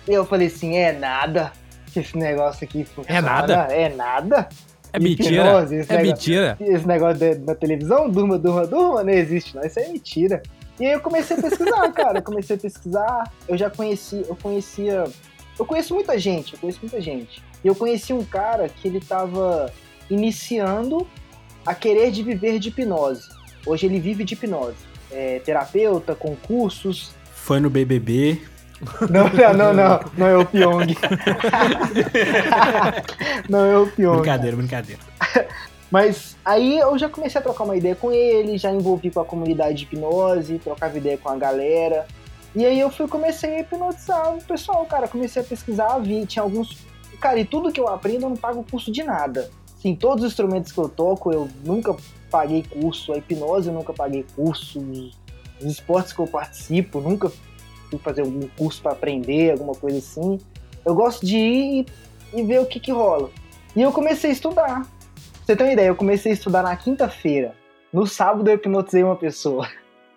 E 0.06 0.12
eu 0.12 0.26
falei 0.26 0.48
assim, 0.48 0.76
é 0.76 0.92
nada 0.92 1.50
que 1.92 2.00
esse 2.00 2.16
negócio 2.16 2.62
aqui 2.64 2.84
funciona. 2.84 3.22
nada? 3.22 3.54
É 3.70 3.88
nada? 3.88 4.48
É 4.92 4.98
mentira. 4.98 5.30
Hipnose, 5.46 5.74
É 5.76 5.78
negócio- 5.78 6.04
mentira. 6.06 6.56
esse 6.60 6.86
negócio 6.86 7.18
de- 7.18 7.38
na 7.38 7.54
televisão, 7.54 8.10
durma, 8.10 8.38
durma, 8.38 8.66
durma, 8.66 9.02
não 9.02 9.12
existe, 9.12 9.56
não. 9.56 9.62
Isso 9.64 9.80
é 9.80 9.88
mentira. 9.88 10.42
E 10.78 10.86
aí 10.86 10.92
eu 10.92 11.00
comecei 11.00 11.36
a 11.36 11.40
pesquisar, 11.40 11.92
cara. 11.92 12.18
Eu 12.18 12.22
comecei 12.22 12.56
a 12.56 12.58
pesquisar. 12.58 13.32
Eu 13.48 13.56
já 13.56 13.70
conheci, 13.70 14.24
eu 14.28 14.36
conhecia. 14.36 15.04
Eu 15.58 15.64
conheço 15.64 15.94
muita 15.94 16.18
gente, 16.18 16.54
eu 16.54 16.58
conheço 16.58 16.80
muita 16.82 17.00
gente. 17.00 17.42
E 17.62 17.68
eu 17.68 17.74
conheci 17.74 18.12
um 18.12 18.24
cara 18.24 18.68
que 18.68 18.88
ele 18.88 19.00
tava 19.00 19.72
iniciando 20.10 21.06
a 21.64 21.74
querer 21.74 22.10
de 22.10 22.22
viver 22.22 22.58
de 22.58 22.68
hipnose. 22.68 23.28
Hoje 23.64 23.86
ele 23.86 24.00
vive 24.00 24.24
de 24.24 24.34
hipnose. 24.34 24.76
É 25.10 25.40
terapeuta, 25.44 26.14
com 26.14 26.34
cursos. 26.34 27.12
Foi 27.32 27.60
no 27.60 27.70
BBB. 27.70 28.40
Não, 29.08 29.28
não, 29.28 29.54
não, 29.54 29.72
não. 29.72 30.00
Não 30.16 30.26
é 30.26 30.36
o 30.36 30.44
Pyong. 30.44 30.86
não 33.48 33.64
é 33.64 33.78
o 33.78 33.86
Pyong. 33.86 34.16
Brincadeira, 34.16 34.56
brincadeira. 34.56 35.00
Mas 35.90 36.36
aí 36.44 36.78
eu 36.78 36.98
já 36.98 37.08
comecei 37.08 37.38
a 37.38 37.42
trocar 37.42 37.64
uma 37.64 37.76
ideia 37.76 37.94
com 37.94 38.10
ele, 38.10 38.58
já 38.58 38.72
envolvi 38.72 39.10
com 39.10 39.20
a 39.20 39.24
comunidade 39.24 39.78
de 39.78 39.84
hipnose, 39.84 40.58
trocava 40.58 40.96
ideia 40.96 41.16
com 41.16 41.28
a 41.28 41.36
galera. 41.36 42.06
E 42.54 42.64
aí 42.64 42.78
eu 42.78 42.90
fui 42.90 43.08
comecei 43.08 43.56
a 43.56 43.60
hipnotizar 43.60 44.34
o 44.34 44.42
pessoal, 44.42 44.84
cara. 44.86 45.08
Comecei 45.08 45.42
a 45.42 45.44
pesquisar, 45.44 45.98
vi, 45.98 46.24
tinha 46.26 46.42
alguns. 46.42 46.78
Cara, 47.20 47.38
e 47.38 47.44
tudo 47.44 47.72
que 47.72 47.80
eu 47.80 47.88
aprendo 47.88 48.26
eu 48.26 48.30
não 48.30 48.36
pago 48.36 48.64
curso 48.68 48.92
de 48.92 49.02
nada. 49.02 49.50
Sim, 49.80 49.94
todos 49.94 50.24
os 50.24 50.30
instrumentos 50.30 50.72
que 50.72 50.78
eu 50.78 50.88
toco, 50.88 51.32
eu 51.32 51.48
nunca 51.64 51.96
paguei 52.30 52.62
curso. 52.62 53.12
A 53.12 53.18
hipnose 53.18 53.68
eu 53.68 53.74
nunca 53.74 53.92
paguei 53.92 54.24
curso. 54.34 54.80
Os 55.60 55.66
esportes 55.66 56.12
que 56.12 56.20
eu 56.20 56.26
participo, 56.26 57.00
nunca 57.00 57.30
fui 57.90 57.98
fazer 57.98 58.22
algum 58.22 58.48
curso 58.56 58.82
para 58.82 58.92
aprender, 58.92 59.52
alguma 59.52 59.74
coisa 59.74 59.98
assim. 59.98 60.38
Eu 60.84 60.94
gosto 60.94 61.24
de 61.24 61.36
ir 61.36 61.86
e 62.32 62.42
ver 62.42 62.60
o 62.60 62.66
que 62.66 62.80
que 62.80 62.92
rola. 62.92 63.30
E 63.74 63.82
eu 63.82 63.92
comecei 63.92 64.30
a 64.30 64.32
estudar. 64.32 64.86
Você 65.44 65.54
tem 65.56 65.66
uma 65.66 65.72
ideia, 65.72 65.88
eu 65.88 65.94
comecei 65.96 66.32
a 66.32 66.34
estudar 66.34 66.62
na 66.62 66.74
quinta-feira. 66.76 67.54
No 67.92 68.06
sábado 68.06 68.48
eu 68.48 68.54
hipnotizei 68.54 69.02
uma 69.02 69.16
pessoa. 69.16 69.68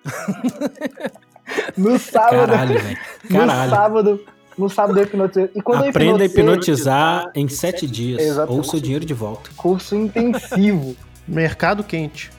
no 1.77 1.99
sábado. 1.99 2.47
Caralho, 2.47 2.79
velho. 2.79 2.97
No 3.29 3.37
Caralho. 3.39 3.69
sábado. 3.69 4.25
No 4.57 4.69
sábado 4.69 4.99
eu 4.99 5.03
hipnotizei. 5.03 5.51
E 5.53 5.61
quando 5.61 5.83
Aprenda 5.85 6.23
a 6.23 6.25
eu 6.25 6.25
hipnotizar 6.25 7.29
em 7.35 7.47
sete 7.47 7.85
dias. 7.85 8.21
Exatamente. 8.21 8.57
Ou 8.57 8.63
seu 8.63 8.79
dinheiro 8.79 9.05
de 9.05 9.13
volta. 9.13 9.49
curso 9.55 9.95
intensivo. 9.95 10.95
Mercado 11.27 11.83
quente. 11.83 12.31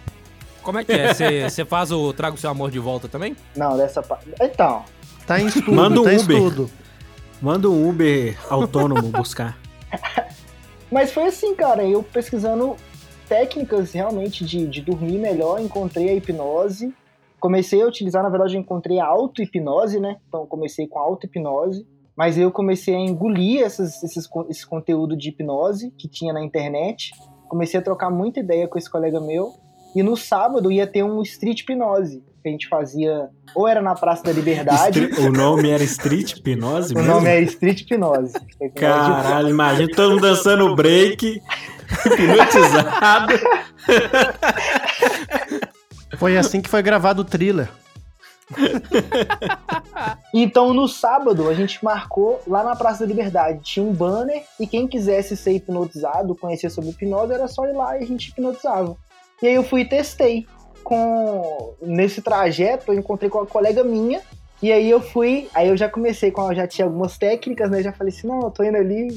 Como 0.62 0.78
é 0.78 0.84
que 0.84 0.92
é? 0.92 1.14
Você 1.48 1.64
faz 1.64 1.90
o 1.92 2.12
Traga 2.12 2.34
o 2.36 2.38
Seu 2.38 2.50
Amor 2.50 2.70
de 2.70 2.78
volta 2.78 3.06
também? 3.08 3.36
Não, 3.56 3.76
dessa 3.76 4.02
parte. 4.02 4.26
Então, 4.40 4.84
Tá 5.26 5.38
em 5.38 5.46
estudo, 5.46 5.72
Manda 5.72 6.00
um 6.00 6.04
tá 6.04 6.10
Uber. 6.10 6.36
estudo. 6.36 6.70
Manda 7.40 7.68
um 7.68 7.88
Uber 7.88 8.36
autônomo 8.50 9.08
buscar. 9.08 9.58
Mas 10.90 11.12
foi 11.12 11.24
assim, 11.24 11.54
cara, 11.54 11.84
eu 11.84 12.02
pesquisando 12.02 12.76
técnicas 13.28 13.92
realmente 13.92 14.44
de, 14.44 14.66
de 14.66 14.80
dormir 14.80 15.18
melhor, 15.18 15.60
encontrei 15.60 16.08
a 16.08 16.14
hipnose. 16.14 16.94
Comecei 17.38 17.82
a 17.82 17.86
utilizar, 17.86 18.22
na 18.22 18.30
verdade, 18.30 18.56
eu 18.56 18.60
encontrei 18.60 18.98
a 18.98 19.06
auto-hipnose, 19.06 20.00
né? 20.00 20.16
Então 20.28 20.46
comecei 20.46 20.88
com 20.88 20.98
a 20.98 21.02
auto-hipnose. 21.02 21.86
Mas 22.16 22.36
eu 22.36 22.50
comecei 22.50 22.96
a 22.96 22.98
engolir 22.98 23.62
essas, 23.62 24.02
esses, 24.02 24.28
esse 24.48 24.66
conteúdo 24.66 25.16
de 25.16 25.28
hipnose 25.28 25.92
que 25.96 26.08
tinha 26.08 26.32
na 26.32 26.42
internet. 26.42 27.12
Comecei 27.48 27.78
a 27.78 27.82
trocar 27.82 28.10
muita 28.10 28.40
ideia 28.40 28.66
com 28.66 28.76
esse 28.76 28.90
colega 28.90 29.20
meu. 29.20 29.52
E 29.94 30.02
no 30.02 30.16
sábado 30.16 30.72
ia 30.72 30.86
ter 30.86 31.04
um 31.04 31.22
street 31.22 31.60
hipnose. 31.60 32.24
Que 32.48 32.50
a 32.50 32.52
gente 32.52 32.68
fazia, 32.68 33.28
ou 33.54 33.68
era 33.68 33.82
na 33.82 33.94
Praça 33.94 34.22
da 34.24 34.32
Liberdade. 34.32 35.10
O 35.18 35.30
nome 35.30 35.68
era 35.68 35.84
Street 35.84 36.32
Hipnose 36.32 36.94
o 36.94 36.96
mesmo? 36.96 37.12
nome 37.12 37.28
era 37.28 37.40
street 37.42 37.84
de 37.84 37.98
Caralho, 38.74 39.50
imagina 39.50 39.88
todo 39.94 40.12
mundo 40.12 40.22
dançando 40.22 40.74
break, 40.74 41.42
hipnotizado. 42.06 43.34
Foi 46.16 46.38
assim 46.38 46.62
que 46.62 46.70
foi 46.70 46.82
gravado 46.82 47.20
o 47.22 47.24
thriller. 47.24 47.68
Então, 50.32 50.72
no 50.72 50.88
sábado, 50.88 51.50
a 51.50 51.54
gente 51.54 51.84
marcou 51.84 52.40
lá 52.46 52.64
na 52.64 52.74
Praça 52.74 53.00
da 53.00 53.06
Liberdade. 53.06 53.60
Tinha 53.62 53.84
um 53.84 53.92
banner 53.92 54.42
e 54.58 54.66
quem 54.66 54.88
quisesse 54.88 55.36
ser 55.36 55.52
hipnotizado, 55.52 56.34
conhecer 56.34 56.70
sobre 56.70 56.90
hipnose, 56.90 57.34
era 57.34 57.46
só 57.46 57.66
ir 57.66 57.74
lá 57.74 57.98
e 57.98 58.04
a 58.04 58.06
gente 58.06 58.30
hipnotizava. 58.30 58.96
E 59.42 59.46
aí 59.46 59.54
eu 59.54 59.62
fui 59.62 59.82
e 59.82 59.88
testei. 59.88 60.46
Com... 60.88 61.74
Nesse 61.82 62.22
trajeto, 62.22 62.90
eu 62.92 62.98
encontrei 62.98 63.28
com 63.28 63.36
uma 63.38 63.46
colega 63.46 63.84
minha. 63.84 64.22
E 64.62 64.72
aí 64.72 64.88
eu 64.90 65.02
fui, 65.02 65.48
aí 65.54 65.68
eu 65.68 65.76
já 65.76 65.86
comecei 65.88 66.30
com, 66.30 66.52
já 66.54 66.66
tinha 66.66 66.86
algumas 66.86 67.18
técnicas, 67.18 67.70
né? 67.70 67.82
Já 67.82 67.92
falei 67.92 68.12
assim, 68.12 68.26
não, 68.26 68.40
eu 68.40 68.50
tô 68.50 68.64
indo 68.64 68.78
ali 68.78 69.08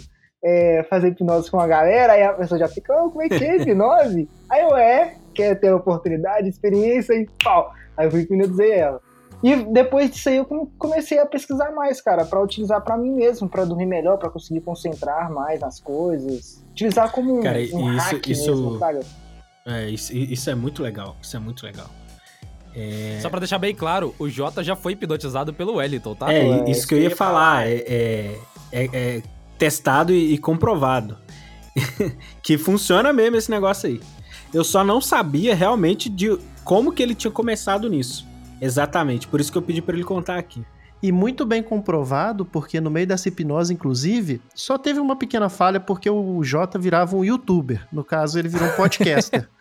é, 0.43 0.85
fazer 0.89 1.07
hipnose 1.07 1.49
com 1.49 1.59
a 1.61 1.65
galera. 1.65 2.11
Aí 2.13 2.23
a 2.23 2.33
pessoa 2.33 2.59
já 2.59 2.67
fica, 2.67 2.93
oh, 3.01 3.09
como 3.09 3.23
é 3.23 3.29
que 3.29 3.43
é 3.43 3.55
hipnose? 3.55 4.27
aí 4.51 4.61
eu, 4.61 4.75
é, 4.75 5.15
quer 5.33 5.55
ter 5.59 5.71
oportunidade, 5.73 6.49
experiência 6.49 7.13
e 7.13 7.25
pau. 7.41 7.71
Aí 7.95 8.05
eu 8.05 8.11
fui 8.11 8.19
hipnotizei 8.21 8.71
ela. 8.71 8.99
E 9.41 9.55
depois 9.55 10.11
disso 10.11 10.27
aí 10.29 10.35
eu 10.37 10.45
come- 10.45 10.69
comecei 10.77 11.17
a 11.17 11.25
pesquisar 11.25 11.71
mais, 11.71 12.01
cara, 12.01 12.25
pra 12.25 12.41
utilizar 12.41 12.81
pra 12.81 12.95
mim 12.97 13.11
mesmo, 13.15 13.47
pra 13.49 13.63
dormir 13.63 13.85
melhor, 13.87 14.17
pra 14.17 14.29
conseguir 14.29 14.59
concentrar 14.61 15.31
mais 15.31 15.59
nas 15.61 15.79
coisas. 15.79 16.61
Utilizar 16.71 17.11
como 17.11 17.39
um, 17.39 17.41
Cara, 17.41 17.57
um 17.57 17.61
isso- 17.61 17.79
hack 17.79 18.27
isso- 18.27 18.51
mesmo, 18.51 18.77
sabe? 18.77 18.99
É, 19.65 19.89
isso, 19.89 20.15
isso 20.15 20.49
é 20.49 20.55
muito 20.55 20.81
legal. 20.81 21.15
Isso 21.21 21.35
é 21.35 21.39
muito 21.39 21.63
legal. 21.65 21.89
Só 23.21 23.29
pra 23.29 23.39
deixar 23.39 23.57
bem 23.59 23.75
claro, 23.75 24.15
o 24.17 24.29
Jota 24.29 24.63
já 24.63 24.75
foi 24.75 24.93
hipnotizado 24.93 25.53
pelo 25.53 25.75
Wellington, 25.75 26.15
tá? 26.15 26.31
É, 26.33 26.39
é, 26.39 26.69
isso 26.71 26.87
que 26.87 26.93
eu 26.95 27.01
ia 27.01 27.15
falar. 27.15 27.67
É, 27.67 27.73
é- 27.75 28.39
é- 28.71 28.89
é 28.93 29.23
testado 29.57 30.13
e, 30.13 30.33
e 30.33 30.37
comprovado. 30.37 31.17
que 32.41 32.57
funciona 32.57 33.13
mesmo 33.13 33.37
esse 33.37 33.51
negócio 33.51 33.89
aí. 33.89 34.01
Eu 34.53 34.63
só 34.63 34.83
não 34.83 34.99
sabia 34.99 35.53
realmente 35.55 36.09
de 36.09 36.37
como 36.63 36.91
que 36.91 37.01
ele 37.03 37.15
tinha 37.15 37.31
começado 37.31 37.89
nisso. 37.89 38.27
Exatamente. 38.59 39.27
Por 39.27 39.39
isso 39.39 39.51
que 39.51 39.57
eu 39.57 39.61
pedi 39.61 39.81
pra 39.81 39.95
ele 39.95 40.03
contar 40.03 40.37
aqui. 40.37 40.63
E 41.01 41.11
muito 41.11 41.45
bem 41.45 41.63
comprovado, 41.63 42.45
porque 42.45 42.79
no 42.79 42.91
meio 42.91 43.07
dessa 43.07 43.27
hipnose, 43.27 43.73
inclusive, 43.73 44.39
só 44.53 44.77
teve 44.77 44.99
uma 44.99 45.15
pequena 45.15 45.49
falha 45.49 45.79
porque 45.79 46.07
o 46.09 46.43
Jota 46.43 46.77
virava 46.77 47.15
um 47.15 47.25
youtuber. 47.25 47.87
No 47.91 48.03
caso, 48.03 48.37
ele 48.37 48.49
virou 48.49 48.67
um 48.67 48.73
podcaster. 48.73 49.49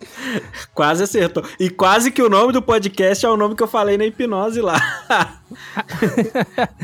Quase 0.74 1.02
acertou. 1.02 1.42
E 1.58 1.68
quase 1.70 2.10
que 2.10 2.22
o 2.22 2.28
nome 2.28 2.52
do 2.52 2.62
podcast 2.62 3.24
é 3.26 3.28
o 3.28 3.36
nome 3.36 3.54
que 3.56 3.62
eu 3.62 3.68
falei 3.68 3.96
na 3.98 4.06
hipnose 4.06 4.60
lá. 4.60 4.76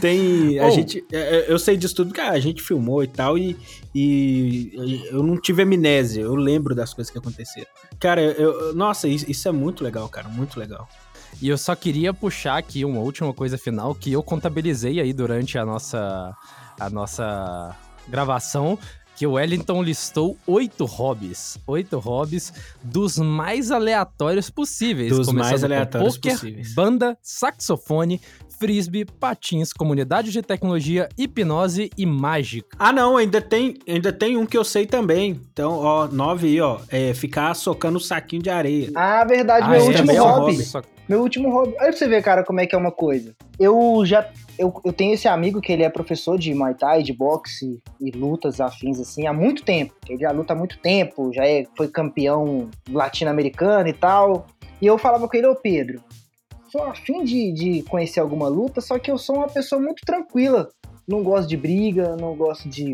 Tem. 0.01 0.59
A 0.59 0.66
Oh. 0.66 0.70
gente. 0.70 1.05
é, 1.12 1.19
é, 1.19 1.53
Eu 1.53 1.59
sei 1.59 1.77
disso 1.77 1.95
tudo, 1.95 2.12
cara. 2.15 2.32
A 2.32 2.41
gente 2.41 2.62
filmou 2.62 3.03
e 3.03 3.07
tal, 3.07 3.39
e, 3.39 3.57
e 3.95 5.05
eu 5.11 5.23
não 5.23 5.36
tive 5.41 5.62
amnésia. 5.62 6.23
Eu 6.23 6.35
lembro 6.35 6.74
das 6.74 6.93
coisas 6.95 7.11
que 7.11 7.19
aconteceram. 7.19 7.66
Cara, 8.01 8.20
eu, 8.20 8.74
nossa, 8.74 9.07
isso, 9.09 9.31
isso 9.31 9.49
é 9.49 9.53
muito 9.53 9.85
legal, 9.85 10.09
cara. 10.09 10.28
Muito 10.28 10.59
legal. 10.59 10.89
E 11.43 11.49
eu 11.49 11.59
só 11.59 11.74
queria 11.74 12.15
puxar 12.15 12.57
aqui 12.59 12.85
uma 12.85 13.01
última 13.01 13.32
coisa 13.32 13.59
final 13.59 13.95
que 13.95 14.12
eu 14.12 14.23
contabilizei 14.23 15.01
aí 15.01 15.12
durante 15.12 15.59
a 15.59 15.65
nossa, 15.66 16.32
a 16.78 16.91
nossa 16.91 17.77
gravação. 18.09 18.78
Que 19.16 19.27
o 19.27 19.32
Wellington 19.32 19.81
listou 19.82 20.36
oito 20.47 20.85
hobbies. 20.85 21.57
Oito 21.69 21.99
hobbies 21.99 22.53
dos 22.82 23.16
mais 23.16 23.70
aleatórios 23.70 24.51
possíveis. 24.51 25.11
Dos 25.11 25.28
mais 25.32 25.61
com 25.61 25.66
aleatórios 25.66 26.16
poker, 26.16 26.32
possíveis. 26.32 26.74
Banda, 26.74 27.16
saxofone, 27.23 28.20
frisbee, 28.59 29.05
patins, 29.05 29.73
comunidade 29.73 30.32
de 30.32 30.43
tecnologia, 30.43 31.09
hipnose 31.16 31.91
e 31.97 32.05
mágica. 32.05 32.77
Ah, 32.78 32.93
não, 32.93 33.16
ainda 33.16 33.41
tem, 33.41 33.77
ainda 33.86 34.12
tem 34.12 34.36
um 34.36 34.45
que 34.47 34.59
eu 34.59 34.65
sei 34.65 34.85
também. 34.86 35.41
Então, 35.53 35.73
ó, 35.78 36.09
nove 36.09 36.49
aí, 36.49 36.61
ó. 36.61 36.81
É 36.89 37.15
ficar 37.15 37.55
socando 37.55 37.99
o 37.99 38.01
saquinho 38.01 38.43
de 38.43 38.51
areia. 38.51 38.91
Ah, 38.97 39.24
verdade, 39.24 39.65
Ah, 39.66 39.70
meu 39.70 39.85
último 39.85 40.11
é 40.11 40.16
hobby. 40.19 40.62
Só- 40.65 40.82
Meu 41.09 41.20
último 41.20 41.51
hobby. 41.51 41.69
Olha 41.78 41.89
pra 41.91 41.93
você 41.93 42.09
ver, 42.09 42.23
cara, 42.23 42.43
como 42.43 42.61
é 42.61 42.66
que 42.66 42.74
é 42.74 42.78
uma 42.78 42.91
coisa. 42.91 43.32
Eu 43.61 44.03
já. 44.05 44.27
Eu, 44.59 44.72
eu 44.85 44.93
tenho 44.93 45.14
esse 45.14 45.26
amigo 45.26 45.60
que 45.60 45.72
ele 45.72 45.82
é 45.82 45.89
professor 45.89 46.39
de 46.39 46.55
Muay 46.55 46.74
Thai, 46.74 47.02
de 47.02 47.12
boxe 47.12 47.82
e 48.01 48.10
lutas 48.12 48.60
afins, 48.60 49.01
assim, 49.01 49.26
há 49.26 49.32
muito 49.32 49.64
tempo. 49.64 49.94
Ele 50.09 50.20
já 50.20 50.31
luta 50.31 50.52
há 50.52 50.56
muito 50.56 50.78
tempo, 50.78 51.32
já 51.32 51.44
é, 51.44 51.64
foi 51.76 51.89
campeão 51.89 52.70
latino-americano 52.90 53.89
e 53.89 53.93
tal. 53.93 54.47
E 54.81 54.86
eu 54.86 54.97
falava 54.98 55.26
com 55.28 55.36
ele, 55.36 55.47
ô 55.48 55.56
Pedro, 55.56 56.01
sou 56.70 56.85
afim 56.85 57.24
de, 57.24 57.52
de 57.52 57.82
conhecer 57.82 58.20
alguma 58.20 58.48
luta, 58.48 58.81
só 58.81 58.98
que 58.98 59.10
eu 59.10 59.18
sou 59.18 59.36
uma 59.36 59.48
pessoa 59.48 59.81
muito 59.81 60.05
tranquila. 60.06 60.68
Não 61.06 61.22
gosto 61.22 61.48
de 61.48 61.56
briga, 61.56 62.16
não 62.16 62.35
gosto 62.36 62.68
de. 62.68 62.93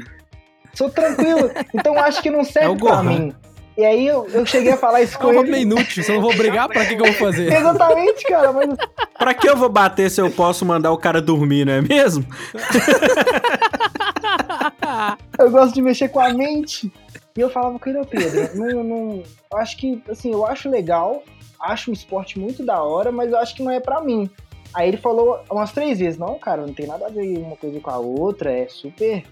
Sou 0.75 0.89
tranquilo, 0.89 1.51
então 1.75 1.99
acho 1.99 2.23
que 2.23 2.31
não 2.31 2.45
serve 2.45 2.73
É 2.75 2.77
pra 2.77 2.97
Gohan. 2.97 3.03
mim. 3.03 3.35
E 3.77 3.85
aí 3.85 4.07
eu, 4.07 4.27
eu 4.31 4.45
cheguei 4.45 4.73
a 4.73 4.77
falar 4.77 5.01
isso 5.03 5.17
É 5.17 5.19
com 5.21 5.27
um 5.29 5.31
ele. 5.31 5.39
hobby 5.39 5.61
inútil, 5.63 6.03
se 6.03 6.11
eu 6.11 6.17
não 6.17 6.23
vou 6.23 6.37
brigar, 6.37 6.69
pra 6.69 6.85
que, 6.85 6.95
que 6.97 7.01
eu 7.03 7.07
vou 7.07 7.15
fazer? 7.15 7.51
Exatamente, 7.53 8.25
cara, 8.25 8.53
mas 8.53 8.69
Pra 9.19 9.33
que 9.35 9.49
eu 9.49 9.57
vou 9.57 9.69
bater 9.69 10.11
se 10.11 10.21
eu 10.21 10.31
posso 10.31 10.65
mandar 10.67 10.93
o 10.93 10.99
cara 10.99 11.21
dormir, 11.23 11.65
não 11.65 11.75
é 11.75 11.81
mesmo? 11.81 12.25
eu 15.39 15.51
gosto 15.51 15.75
de 15.75 15.83
mexer 15.83 16.09
com 16.09 16.21
a 16.21 16.33
mente. 16.33 16.93
E 17.37 17.41
eu 17.41 17.49
falava 17.51 17.79
com 17.79 17.89
ele, 17.89 18.05
Pedro, 18.07 18.51
não, 18.57 18.83
não, 18.85 19.23
eu 19.53 19.59
acho 19.59 19.77
que, 19.77 20.03
assim, 20.11 20.33
eu 20.33 20.45
acho 20.45 20.69
legal, 20.69 21.23
acho 21.61 21.91
um 21.91 21.95
esporte 21.95 22.39
muito 22.39 22.65
da 22.65 22.83
hora, 22.83 23.13
mas 23.13 23.31
eu 23.31 23.39
acho 23.39 23.55
que 23.55 23.63
não 23.63 23.71
é 23.71 23.79
pra 23.79 24.01
mim. 24.01 24.29
Aí 24.75 24.89
ele 24.89 24.97
falou 24.97 25.41
umas 25.51 25.73
três 25.73 25.99
vezes, 26.01 26.19
não, 26.19 26.39
cara, 26.39 26.67
não 26.67 26.75
tem 26.75 26.87
nada 26.87 27.07
a 27.07 27.11
ver 27.11 27.39
uma 27.39 27.57
coisa 27.57 27.79
com 27.81 27.91
a 27.91 27.99
outra, 27.99 28.53
é 28.53 28.67
super, 28.69 29.23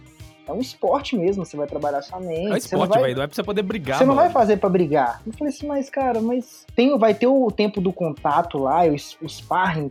é 0.48 0.52
um 0.52 0.60
esporte 0.60 1.16
mesmo, 1.16 1.44
você 1.44 1.56
vai 1.56 1.66
trabalhar 1.66 2.00
sua 2.02 2.18
mente. 2.18 2.46
É 2.50 2.54
um 2.54 2.56
esporte, 2.56 2.90
vai- 2.90 3.02
velho, 3.02 3.16
não 3.16 3.22
é 3.22 3.26
pra 3.26 3.34
você 3.34 3.42
poder 3.42 3.62
brigar, 3.62 3.98
Você 3.98 4.04
não 4.04 4.14
vai 4.14 4.24
mano. 4.24 4.32
fazer 4.34 4.56
pra 4.56 4.68
brigar. 4.68 5.20
Eu 5.26 5.32
falei 5.34 5.52
assim, 5.52 5.66
mas 5.66 5.90
cara, 5.90 6.20
mas 6.20 6.64
tem, 6.74 6.96
vai 6.98 7.14
ter 7.14 7.26
o 7.26 7.50
tempo 7.50 7.80
do 7.80 7.92
contato 7.92 8.58
lá, 8.58 8.80
o, 8.84 8.94
s- 8.94 9.16
o 9.22 9.28
sparring, 9.28 9.90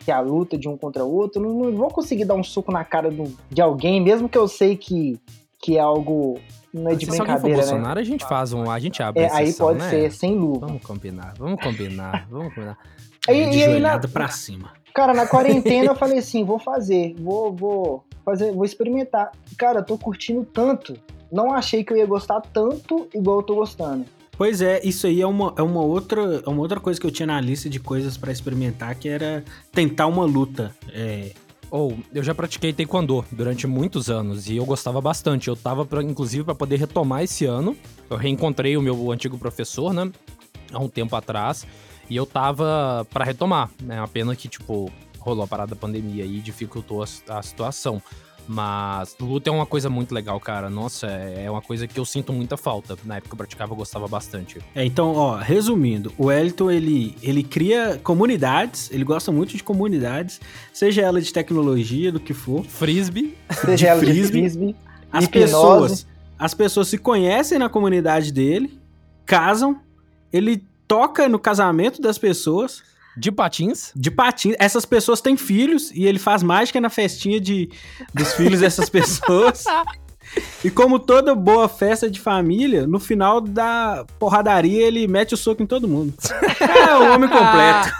que 0.00 0.10
é 0.10 0.14
a 0.14 0.20
luta 0.20 0.58
de 0.58 0.68
um 0.68 0.76
contra 0.76 1.04
o 1.04 1.12
outro. 1.14 1.40
Não, 1.40 1.54
não 1.54 1.72
vou 1.76 1.88
conseguir 1.88 2.24
dar 2.24 2.34
um 2.34 2.42
soco 2.42 2.72
na 2.72 2.84
cara 2.84 3.10
do- 3.10 3.32
de 3.48 3.62
alguém, 3.62 4.00
mesmo 4.00 4.28
que 4.28 4.36
eu 4.36 4.48
sei 4.48 4.76
que, 4.76 5.18
que 5.60 5.76
é 5.76 5.80
algo. 5.80 6.38
Não 6.74 6.90
é 6.90 6.94
de 6.94 7.04
Se 7.04 7.10
brincadeira, 7.10 7.58
né? 7.58 7.62
Bolsonaro, 7.62 8.00
a 8.00 8.02
gente 8.02 8.24
faz 8.26 8.52
um. 8.54 8.70
A 8.70 8.78
gente 8.78 9.02
abre 9.02 9.22
É, 9.24 9.30
a 9.30 9.36
aí 9.36 9.52
pode 9.52 9.78
né? 9.78 9.90
ser, 9.90 10.10
sem 10.10 10.34
luva. 10.34 10.66
Vamos 10.66 10.82
combinar, 10.82 11.34
vamos 11.38 11.60
combinar, 11.62 12.26
vamos 12.30 12.52
combinar. 12.54 12.78
De 13.28 13.32
e 13.34 13.62
aí, 13.62 13.78
na, 13.78 13.98
pra 14.00 14.28
cima. 14.28 14.70
cara, 14.92 15.12
na 15.14 15.26
quarentena 15.26 15.90
eu 15.92 15.94
falei 15.94 16.18
assim, 16.18 16.42
vou 16.44 16.58
fazer, 16.58 17.14
vou, 17.20 17.52
vou 17.54 18.04
fazer, 18.24 18.52
vou 18.52 18.64
experimentar. 18.64 19.32
Cara, 19.56 19.80
eu 19.80 19.84
tô 19.84 19.98
curtindo 19.98 20.44
tanto. 20.44 20.96
Não 21.30 21.52
achei 21.52 21.82
que 21.82 21.92
eu 21.92 21.96
ia 21.96 22.06
gostar 22.06 22.40
tanto 22.40 23.08
igual 23.14 23.38
eu 23.38 23.42
tô 23.42 23.54
gostando. 23.54 24.04
Pois 24.36 24.60
é, 24.62 24.80
isso 24.82 25.06
aí 25.06 25.20
é 25.20 25.26
uma, 25.26 25.54
é 25.56 25.62
uma, 25.62 25.82
outra, 25.82 26.42
é 26.44 26.48
uma 26.48 26.60
outra 26.60 26.80
coisa 26.80 27.00
que 27.00 27.06
eu 27.06 27.10
tinha 27.10 27.26
na 27.26 27.40
lista 27.40 27.68
de 27.68 27.78
coisas 27.78 28.16
pra 28.16 28.32
experimentar, 28.32 28.94
que 28.94 29.08
era 29.08 29.44
tentar 29.70 30.06
uma 30.06 30.24
luta. 30.24 30.74
É, 30.92 31.32
Ou, 31.70 31.96
eu 32.12 32.22
já 32.22 32.34
pratiquei 32.34 32.72
taekwondo 32.72 33.24
durante 33.30 33.66
muitos 33.66 34.10
anos 34.10 34.48
e 34.48 34.56
eu 34.56 34.64
gostava 34.66 35.00
bastante. 35.00 35.48
Eu 35.48 35.56
tava, 35.56 35.86
pra, 35.86 36.02
inclusive, 36.02 36.44
para 36.44 36.54
poder 36.54 36.76
retomar 36.76 37.22
esse 37.22 37.44
ano. 37.46 37.76
Eu 38.10 38.16
reencontrei 38.16 38.76
o 38.76 38.82
meu 38.82 39.10
antigo 39.10 39.38
professor, 39.38 39.92
né? 39.94 40.10
Há 40.72 40.78
um 40.78 40.88
tempo 40.88 41.14
atrás. 41.16 41.66
E 42.10 42.16
eu 42.16 42.26
tava 42.26 43.06
pra 43.10 43.24
retomar, 43.24 43.70
né? 43.80 43.98
A 44.00 44.06
pena 44.06 44.36
que, 44.36 44.48
tipo, 44.48 44.90
rolou 45.22 45.44
a 45.44 45.46
parada 45.46 45.74
da 45.74 45.80
pandemia 45.80 46.24
e 46.24 46.40
dificultou 46.40 47.02
a, 47.02 47.06
a 47.38 47.42
situação. 47.42 48.02
Mas 48.46 49.16
luta 49.20 49.50
é 49.50 49.52
uma 49.52 49.64
coisa 49.64 49.88
muito 49.88 50.12
legal, 50.12 50.38
cara. 50.40 50.68
Nossa, 50.68 51.06
é 51.06 51.44
é 51.44 51.50
uma 51.50 51.62
coisa 51.62 51.86
que 51.86 51.98
eu 51.98 52.04
sinto 52.04 52.32
muita 52.32 52.56
falta. 52.56 52.96
Na 53.04 53.16
época 53.16 53.30
que 53.30 53.34
eu 53.34 53.38
praticava, 53.38 53.72
eu 53.72 53.76
gostava 53.76 54.06
bastante. 54.08 54.58
É, 54.74 54.84
então, 54.84 55.14
ó, 55.14 55.36
resumindo, 55.36 56.12
o 56.18 56.26
Wellington, 56.26 56.70
ele, 56.70 57.16
ele 57.22 57.42
cria 57.42 58.00
comunidades, 58.02 58.90
ele 58.90 59.04
gosta 59.04 59.30
muito 59.32 59.56
de 59.56 59.62
comunidades, 59.62 60.40
seja 60.72 61.02
ela 61.02 61.20
de 61.20 61.32
tecnologia, 61.32 62.10
do 62.12 62.20
que 62.20 62.34
for. 62.34 62.64
Frisbee. 62.64 63.36
Seja 63.50 63.88
ela 63.88 64.00
de 64.00 64.06
frisbee, 64.06 64.40
frisbee, 64.40 64.76
As 65.12 65.24
hipnose. 65.24 65.44
pessoas, 65.46 66.06
as 66.38 66.54
pessoas 66.54 66.88
se 66.88 66.98
conhecem 66.98 67.58
na 67.58 67.68
comunidade 67.68 68.32
dele, 68.32 68.78
casam, 69.24 69.80
ele 70.32 70.64
toca 70.86 71.28
no 71.28 71.38
casamento 71.38 72.02
das 72.02 72.18
pessoas, 72.18 72.82
De 73.16 73.30
patins. 73.30 73.92
de 73.94 74.10
patins. 74.10 74.54
Essas 74.58 74.84
pessoas 74.86 75.20
têm 75.20 75.36
filhos 75.36 75.90
e 75.92 76.04
ele 76.04 76.18
faz 76.18 76.42
mágica 76.42 76.80
na 76.80 76.88
festinha 76.88 77.40
de, 77.40 77.68
dos 78.14 78.32
filhos 78.34 78.60
dessas 78.60 78.88
pessoas. 78.90 79.64
E 80.64 80.70
como 80.70 80.98
toda 80.98 81.34
boa 81.34 81.68
festa 81.68 82.10
de 82.10 82.20
família, 82.20 82.86
no 82.86 82.98
final 83.00 83.40
da 83.40 84.04
porradaria 84.18 84.86
ele 84.86 85.06
mete 85.08 85.34
o 85.34 85.36
soco 85.36 85.62
em 85.62 85.66
todo 85.66 85.88
mundo. 85.88 86.14
É 86.60 86.96
o 86.98 87.14
homem 87.14 87.28
completo. 87.28 87.92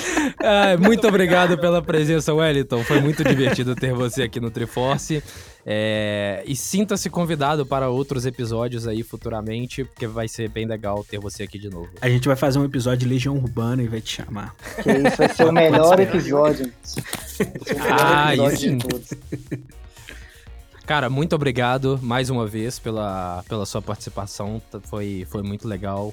Ah, 0.42 0.76
muito 0.78 1.06
obrigado 1.06 1.58
pela 1.58 1.82
presença, 1.82 2.32
Wellington. 2.32 2.82
Foi 2.84 2.98
muito 3.00 3.22
divertido 3.22 3.74
ter 3.74 3.92
você 3.92 4.22
aqui 4.22 4.40
no 4.40 4.50
Triforce. 4.50 5.22
É, 5.66 6.42
e 6.46 6.56
sinta-se 6.56 7.10
convidado 7.10 7.66
para 7.66 7.90
outros 7.90 8.24
episódios 8.24 8.86
aí 8.88 9.02
futuramente, 9.02 9.84
porque 9.84 10.06
vai 10.06 10.28
ser 10.28 10.48
bem 10.48 10.66
legal 10.66 11.04
ter 11.04 11.18
você 11.18 11.42
aqui 11.42 11.58
de 11.58 11.68
novo. 11.68 11.90
A 12.00 12.08
gente 12.08 12.26
vai 12.26 12.36
fazer 12.36 12.58
um 12.58 12.64
episódio 12.64 13.00
de 13.00 13.06
Legião 13.12 13.36
Urbana 13.36 13.82
e 13.82 13.88
vai 13.88 14.00
te 14.00 14.16
chamar. 14.16 14.54
Que 14.82 14.90
isso 14.90 15.16
vai 15.18 15.28
ser 15.28 15.44
o 15.44 15.52
melhor 15.52 16.00
episódio. 16.00 16.72
Vai 16.96 17.28
ser 17.28 17.74
o 17.74 17.78
melhor 17.82 17.98
Ah, 18.00 18.34
episódio 18.34 18.76
de 18.78 18.88
todos. 18.88 19.10
Cara, 20.90 21.08
muito 21.08 21.36
obrigado 21.36 22.00
mais 22.02 22.30
uma 22.30 22.48
vez 22.48 22.80
pela, 22.80 23.44
pela 23.48 23.64
sua 23.64 23.80
participação. 23.80 24.60
Foi, 24.82 25.24
foi 25.30 25.40
muito 25.40 25.68
legal. 25.68 26.12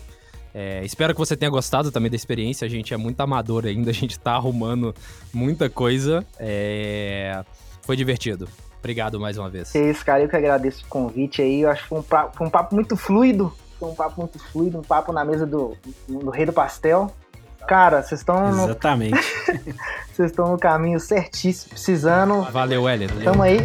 É, 0.54 0.86
espero 0.86 1.14
que 1.14 1.20
você 1.20 1.36
tenha 1.36 1.50
gostado 1.50 1.92
também 1.92 2.12
da 2.12 2.16
experiência. 2.16 2.64
A 2.64 2.70
gente 2.70 2.94
é 2.94 2.98
muito 2.98 3.20
amador 3.20 3.66
ainda, 3.66 3.90
a 3.90 3.94
gente 3.94 4.20
tá 4.20 4.34
arrumando 4.34 4.94
muita 5.34 5.68
coisa. 5.68 6.24
É, 6.38 7.44
foi 7.82 7.96
divertido. 7.96 8.48
Obrigado 8.78 9.20
mais 9.20 9.36
uma 9.40 9.50
vez. 9.50 9.72
Que 9.72 9.80
isso, 9.80 10.06
cara, 10.06 10.22
eu 10.22 10.30
que 10.30 10.36
agradeço 10.36 10.86
o 10.86 10.88
convite 10.88 11.42
aí. 11.42 11.62
Eu 11.62 11.72
acho 11.72 11.82
que 11.82 11.90
foi 11.90 11.98
um 11.98 12.04
papo, 12.04 12.38
foi 12.38 12.46
um 12.46 12.52
papo 12.52 12.76
muito 12.76 12.96
fluido. 12.96 13.52
Foi 13.80 13.90
um 13.90 13.96
papo 13.96 14.22
muito 14.22 14.38
fluido, 14.38 14.78
um 14.78 14.84
papo 14.84 15.12
na 15.12 15.26
mesa 15.26 15.48
do, 15.48 15.76
do 16.08 16.30
Rei 16.30 16.46
do 16.46 16.54
Pastel. 16.54 17.12
Cara, 17.68 18.04
vocês 18.04 18.22
estão 18.22 18.52
no, 18.52 18.66
Exatamente. 18.66 19.18
vocês 20.14 20.30
estão 20.30 20.52
no 20.52 20.60
caminho 20.60 21.00
certíssimo, 21.00 21.72
precisando. 21.72 22.44
Valeu, 22.52 22.84
Wellington. 22.84 23.24
Tamo 23.24 23.42
aí. 23.42 23.58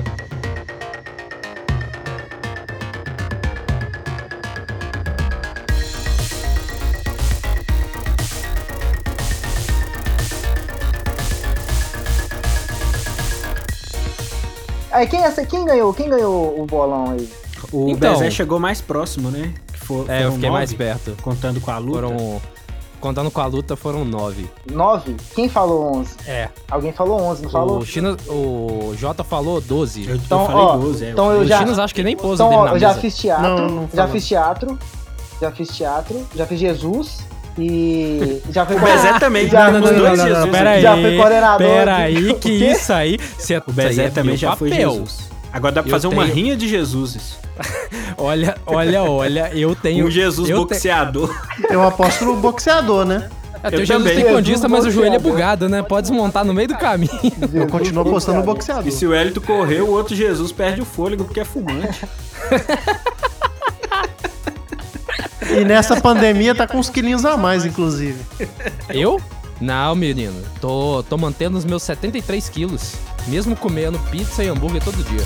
Aí, 14.93 15.07
quem, 15.07 15.23
é 15.23 15.27
essa- 15.27 15.45
quem 15.45 15.65
ganhou? 15.65 15.93
Quem 15.95 16.09
ganhou 16.09 16.61
o 16.61 16.67
bolão 16.67 17.11
aí? 17.13 17.29
O 17.73 17.89
Então- 17.89 18.13
Bezé 18.13 18.31
chegou 18.31 18.59
mais 18.61 18.81
próximo, 18.81 19.31
né? 19.31 19.55
Que 19.73 19.79
for, 19.87 20.09
É, 20.11 20.25
eu 20.25 20.33
fiquei 20.33 20.49
nove, 20.49 20.59
mais 20.61 20.73
perto. 20.75 21.17
Contando 21.23 21.61
com 21.61 21.71
a 21.71 21.79
luta. 21.79 21.95
Foram. 22.03 22.41
Contando 23.01 23.31
com 23.33 23.41
a 23.41 23.47
luta, 23.47 23.75
foram 23.75 24.05
nove. 24.05 24.49
Nove? 24.71 25.17
Quem 25.35 25.49
falou 25.49 25.97
onze? 25.97 26.15
É. 26.25 26.49
Alguém 26.71 26.93
falou 26.93 27.21
onze, 27.21 27.43
não 27.43 27.51
falou? 27.51 27.79
O, 27.79 27.85
China, 27.85 28.17
o 28.29 28.95
Jota 28.97 29.25
falou 29.25 29.61
12. 29.61 30.07
Eu, 30.09 30.15
Então, 30.17 30.41
eu 30.43 30.47
falei 30.47 30.63
ó, 30.63 30.77
12, 30.77 31.05
é. 31.07 31.11
então 31.11 31.33
eu 31.33 31.41
o 31.41 31.45
já- 31.45 31.59
Chinas 31.59 31.79
acho 31.81 31.93
que 31.95 32.03
nem 32.05 32.17
pôs 32.17 32.35
Então, 32.35 32.47
o 32.47 32.51
dele 32.51 32.61
ó, 32.63 32.65
na 32.67 32.73
eu 32.75 32.79
já 32.79 32.89
mesa. 32.91 33.01
fiz 33.01 33.17
teatro, 33.17 33.43
Não, 33.49 33.69
não 33.69 33.83
já 33.93 34.03
falou. 34.03 34.09
fiz 34.13 34.29
teatro, 34.29 34.79
já 35.41 35.51
fiz 35.51 35.69
teatro, 35.71 36.27
já 36.37 36.47
fiz 36.47 36.61
Jesus 36.61 37.19
e 37.59 38.41
já 38.51 38.65
fui 38.67 38.77
O 38.77 38.81
Bezé 38.81 39.19
também. 39.19 39.49
Já- 39.49 39.71
não, 39.71 39.81
não, 39.81 39.95
dois 39.95 40.19
não, 40.19 40.29
não, 40.41 40.49
pera 40.49 40.71
aqui. 40.71 40.77
aí. 40.79 40.83
Já 40.83 40.97
fui 40.97 41.17
coordenador. 41.17 41.59
Pera 41.59 41.97
de- 41.97 42.03
aí, 42.03 42.31
O 42.33 42.35
que 42.37 42.51
isso 42.51 42.93
aí? 42.93 43.19
Cê, 43.39 43.63
O 43.67 43.73
Bezé 43.73 44.11
também 44.11 44.37
já 44.37 44.57
foi 44.57 44.71
papel. 44.71 44.91
Jesus. 44.93 45.31
Agora 45.53 45.75
dá 45.75 45.83
pra 45.83 45.89
Eu 45.91 45.93
fazer 45.93 46.07
uma 46.07 46.23
tenho- 46.25 46.35
rinha 46.35 46.57
de 46.57 46.69
Jesuses. 46.69 47.37
Olha, 48.17 48.57
olha, 48.67 49.03
olha, 49.03 49.51
eu 49.55 49.75
tenho. 49.75 50.07
Um 50.07 50.11
Jesus 50.11 50.49
eu 50.49 50.59
boxeador. 50.59 51.35
Eu 51.69 51.83
aposto 51.83 52.25
no 52.25 52.37
boxeador, 52.37 53.05
né? 53.05 53.29
É, 53.63 53.67
Eu 53.69 53.71
teu 53.71 53.85
Jesus 53.85 54.15
tem 54.15 54.25
condista, 54.25 54.69
mas 54.69 54.85
o 54.87 54.91
joelho 54.91 55.15
é 55.15 55.19
bugado, 55.19 55.69
né? 55.69 55.83
Pode 55.83 56.09
desmontar 56.09 56.45
no 56.45 56.53
meio 56.55 56.69
do 56.69 56.77
caminho. 56.77 57.11
Eu 57.53 57.67
continuo 57.69 58.03
apostando 58.03 58.39
no 58.39 58.45
boxeador. 58.45 58.87
E 58.87 58.91
se 58.91 59.07
o 59.07 59.13
Hélito 59.15 59.41
correr, 59.41 59.83
o 59.83 59.91
outro 59.91 60.17
Jesus 60.17 60.51
perde 60.51 60.81
o 60.81 60.85
fôlego 60.85 61.25
porque 61.25 61.41
é 61.41 61.45
fumante. 61.45 62.01
E 65.61 65.65
nessa 65.65 66.01
pandemia 66.01 66.55
tá 66.55 66.67
com 66.67 66.79
uns 66.79 66.89
quilinhos 66.89 67.25
a 67.25 67.37
mais, 67.37 67.65
inclusive. 67.65 68.19
Eu? 68.89 69.21
Não, 69.61 69.95
menino. 69.95 70.43
Tô, 70.61 71.05
tô 71.09 71.17
mantendo 71.17 71.57
os 71.57 71.65
meus 71.65 71.83
73 71.83 72.49
quilos. 72.49 72.95
Mesmo 73.29 73.55
comendo 73.55 73.99
pizza 74.11 74.43
e 74.43 74.49
hambúrguer 74.49 74.83
todo 74.83 74.97
dia. 75.05 75.25